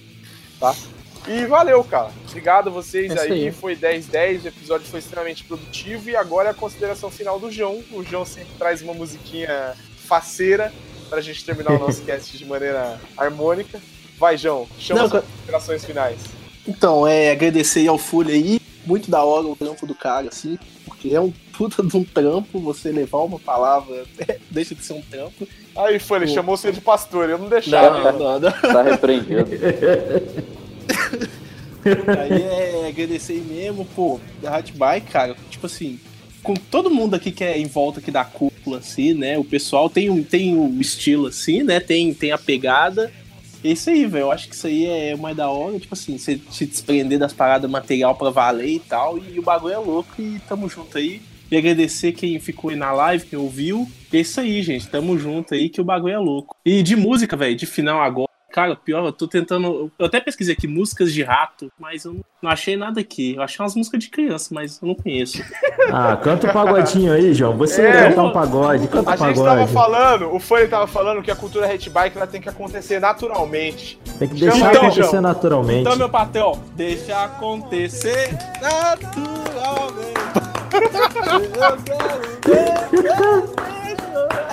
Tá? 0.58 0.74
E 1.28 1.46
valeu, 1.46 1.84
cara. 1.84 2.10
Obrigado 2.28 2.68
a 2.68 2.72
vocês 2.72 3.14
é 3.14 3.20
aí. 3.20 3.32
aí. 3.46 3.52
Foi 3.52 3.76
10-10, 3.76 4.44
o 4.44 4.48
episódio 4.48 4.86
foi 4.88 4.98
extremamente 4.98 5.44
produtivo. 5.44 6.10
E 6.10 6.16
agora 6.16 6.48
é 6.48 6.50
a 6.50 6.54
consideração 6.54 7.12
final 7.12 7.38
do 7.38 7.50
João. 7.52 7.80
O 7.92 8.02
João 8.02 8.26
sempre 8.26 8.52
traz 8.58 8.82
uma 8.82 8.92
musiquinha 8.92 9.74
faceira 9.96 10.72
pra 11.08 11.20
gente 11.20 11.44
terminar 11.44 11.70
o 11.70 11.78
nosso 11.78 12.02
cast 12.04 12.36
de 12.36 12.44
maneira 12.44 13.00
harmônica. 13.16 13.80
Vai, 14.18 14.36
João, 14.36 14.66
chama 14.80 15.06
Não, 15.06 15.06
as 15.06 15.24
considerações 15.24 15.84
finais. 15.84 16.18
Então, 16.66 17.06
é 17.06 17.30
agradecer 17.30 17.86
ao 17.86 17.98
Folha 17.98 18.34
aí 18.34 18.63
muito 18.86 19.10
da 19.10 19.22
hora 19.24 19.46
o 19.46 19.56
trampo 19.56 19.86
do 19.86 19.94
cara, 19.94 20.28
assim, 20.28 20.58
porque 20.84 21.14
é 21.14 21.20
um 21.20 21.32
puta 21.56 21.82
de 21.82 21.96
um 21.96 22.04
trampo 22.04 22.58
você 22.58 22.90
levar 22.90 23.18
uma 23.18 23.38
palavra, 23.38 24.04
deixa 24.50 24.74
de 24.74 24.84
ser 24.84 24.94
um 24.94 25.02
trampo. 25.02 25.46
Aí 25.76 25.98
foi, 25.98 26.18
ele 26.18 26.28
chamou 26.28 26.56
você 26.56 26.72
de 26.72 26.80
pastor, 26.80 27.28
eu 27.28 27.38
não 27.38 27.48
deixava. 27.48 28.12
Não, 28.12 28.18
não, 28.18 28.40
não. 28.40 28.52
Tá 28.52 28.82
repreendido. 28.82 29.46
Aí 31.84 32.42
é 32.42 32.88
agradecer 32.88 33.42
mesmo, 33.46 33.84
pô, 33.84 34.18
da 34.40 34.56
Hatbike, 34.56 35.10
cara, 35.10 35.36
tipo 35.50 35.66
assim, 35.66 36.00
com 36.42 36.54
todo 36.54 36.90
mundo 36.90 37.14
aqui 37.14 37.30
que 37.30 37.44
é 37.44 37.58
em 37.58 37.66
volta 37.66 38.00
aqui 38.00 38.10
da 38.10 38.24
cúpula, 38.24 38.78
assim, 38.78 39.14
né? 39.14 39.38
O 39.38 39.44
pessoal 39.44 39.90
tem 39.90 40.10
um, 40.10 40.22
tem 40.22 40.56
um 40.56 40.80
estilo 40.80 41.26
assim, 41.26 41.62
né? 41.62 41.80
Tem, 41.80 42.12
tem 42.14 42.32
a 42.32 42.38
pegada. 42.38 43.12
É 43.64 43.68
isso 43.68 43.88
aí, 43.88 44.04
velho. 44.04 44.24
Eu 44.24 44.30
acho 44.30 44.46
que 44.46 44.54
isso 44.54 44.66
aí 44.66 44.84
é 44.84 45.16
mais 45.16 45.34
da 45.34 45.48
hora, 45.48 45.80
tipo 45.80 45.94
assim, 45.94 46.18
você 46.18 46.38
se 46.50 46.66
desprender 46.66 47.18
das 47.18 47.32
paradas 47.32 47.70
material 47.70 48.14
pra 48.14 48.28
valer 48.28 48.68
e 48.74 48.78
tal. 48.78 49.18
E 49.18 49.38
o 49.38 49.42
bagulho 49.42 49.72
é 49.72 49.78
louco 49.78 50.10
e 50.18 50.38
tamo 50.46 50.68
junto 50.68 50.98
aí. 50.98 51.22
E 51.50 51.56
agradecer 51.56 52.12
quem 52.12 52.38
ficou 52.38 52.70
aí 52.70 52.76
na 52.76 52.92
live, 52.92 53.26
quem 53.26 53.38
ouviu. 53.38 53.88
É 54.12 54.18
isso 54.18 54.38
aí, 54.38 54.62
gente. 54.62 54.88
Tamo 54.88 55.18
junto 55.18 55.54
aí 55.54 55.70
que 55.70 55.80
o 55.80 55.84
bagulho 55.84 56.14
é 56.14 56.18
louco. 56.18 56.56
E 56.64 56.82
de 56.82 56.94
música, 56.94 57.36
velho, 57.36 57.56
de 57.56 57.64
final 57.64 58.02
agora. 58.02 58.28
Cara, 58.54 58.76
pior, 58.76 59.04
eu 59.04 59.10
tô 59.10 59.26
tentando. 59.26 59.90
Eu 59.98 60.06
até 60.06 60.20
pesquisei 60.20 60.54
aqui 60.54 60.68
músicas 60.68 61.12
de 61.12 61.24
rato, 61.24 61.72
mas 61.76 62.04
eu 62.04 62.20
não 62.40 62.48
achei 62.48 62.76
nada 62.76 63.00
aqui. 63.00 63.34
Eu 63.34 63.42
achei 63.42 63.60
umas 63.60 63.74
músicas 63.74 63.98
de 63.98 64.08
criança, 64.08 64.54
mas 64.54 64.80
eu 64.80 64.86
não 64.86 64.94
conheço. 64.94 65.42
Ah, 65.92 66.16
canta 66.16 66.48
um 66.48 66.52
pagodinho 66.52 67.12
aí, 67.12 67.34
João. 67.34 67.58
Você 67.58 67.82
é, 67.82 68.08
cantar 68.08 68.22
um 68.22 68.32
pagode, 68.32 68.88
canta 68.88 69.10
A 69.10 69.14
um 69.14 69.18
pagode. 69.18 69.34
gente 69.36 69.44
tava 69.44 69.66
falando, 69.66 70.34
o 70.34 70.40
Folha 70.40 70.66
tava 70.66 70.86
falando 70.86 71.22
que 71.22 71.30
a 71.30 71.36
cultura 71.36 71.66
hatbike 71.66 72.16
ela 72.16 72.26
tem 72.26 72.40
que 72.40 72.48
acontecer 72.48 72.98
naturalmente. 72.98 73.98
Tem 74.18 74.28
que 74.28 74.40
deixar 74.40 74.70
então, 74.70 74.82
acontecer 74.86 75.10
João. 75.10 75.20
naturalmente. 75.20 75.80
Então, 75.80 75.96
meu 75.96 76.08
patrão, 76.08 76.62
deixa 76.74 77.22
acontecer 77.22 78.30
naturalmente. 78.62 80.14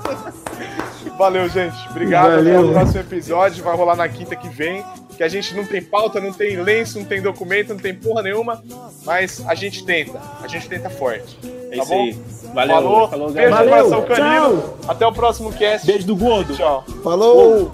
Valeu, 1.18 1.50
gente. 1.50 1.76
Obrigado. 1.90 2.36
Valeu. 2.36 2.60
Até 2.60 2.68
o 2.68 2.74
próximo 2.74 3.00
episódio. 3.02 3.64
Vai 3.64 3.76
rolar 3.76 3.96
na 3.96 4.08
quinta 4.08 4.36
que 4.36 4.48
vem. 4.50 4.84
Que 5.16 5.24
a 5.24 5.28
gente 5.28 5.56
não 5.56 5.66
tem 5.66 5.82
pauta, 5.82 6.20
não 6.20 6.32
tem 6.32 6.62
lenço, 6.62 7.00
não 7.00 7.06
tem 7.06 7.22
documento, 7.22 7.70
não 7.70 7.80
tem 7.80 7.94
porra 7.94 8.22
nenhuma. 8.22 8.64
Mas 9.04 9.44
a 9.48 9.56
gente 9.56 9.84
tenta. 9.84 10.20
A 10.42 10.48
gente 10.48 10.70
tenta 10.70 10.90
forte. 10.90 11.38
É 11.72 11.78
tá 11.78 11.84
isso 11.84 11.88
bom? 11.88 12.04
aí. 12.04 12.18
Valeu. 12.54 12.76
Falou. 12.76 13.08
Falou 13.10 13.32
Beijo 13.32 13.50
Valeu. 13.50 13.70
coração 13.70 14.02
canino. 14.06 14.62
Tchau. 14.62 14.78
Até 14.88 15.08
o 15.08 15.12
próximo 15.12 15.52
cast. 15.54 15.88
Beijo 15.88 16.06
do 16.06 16.16
gordo. 16.16 16.56
Tchau. 16.56 16.86
Falou. 17.04 17.72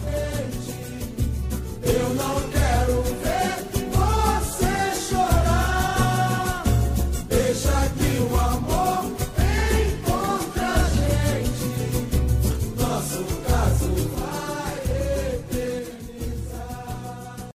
Falou. 1.84 2.53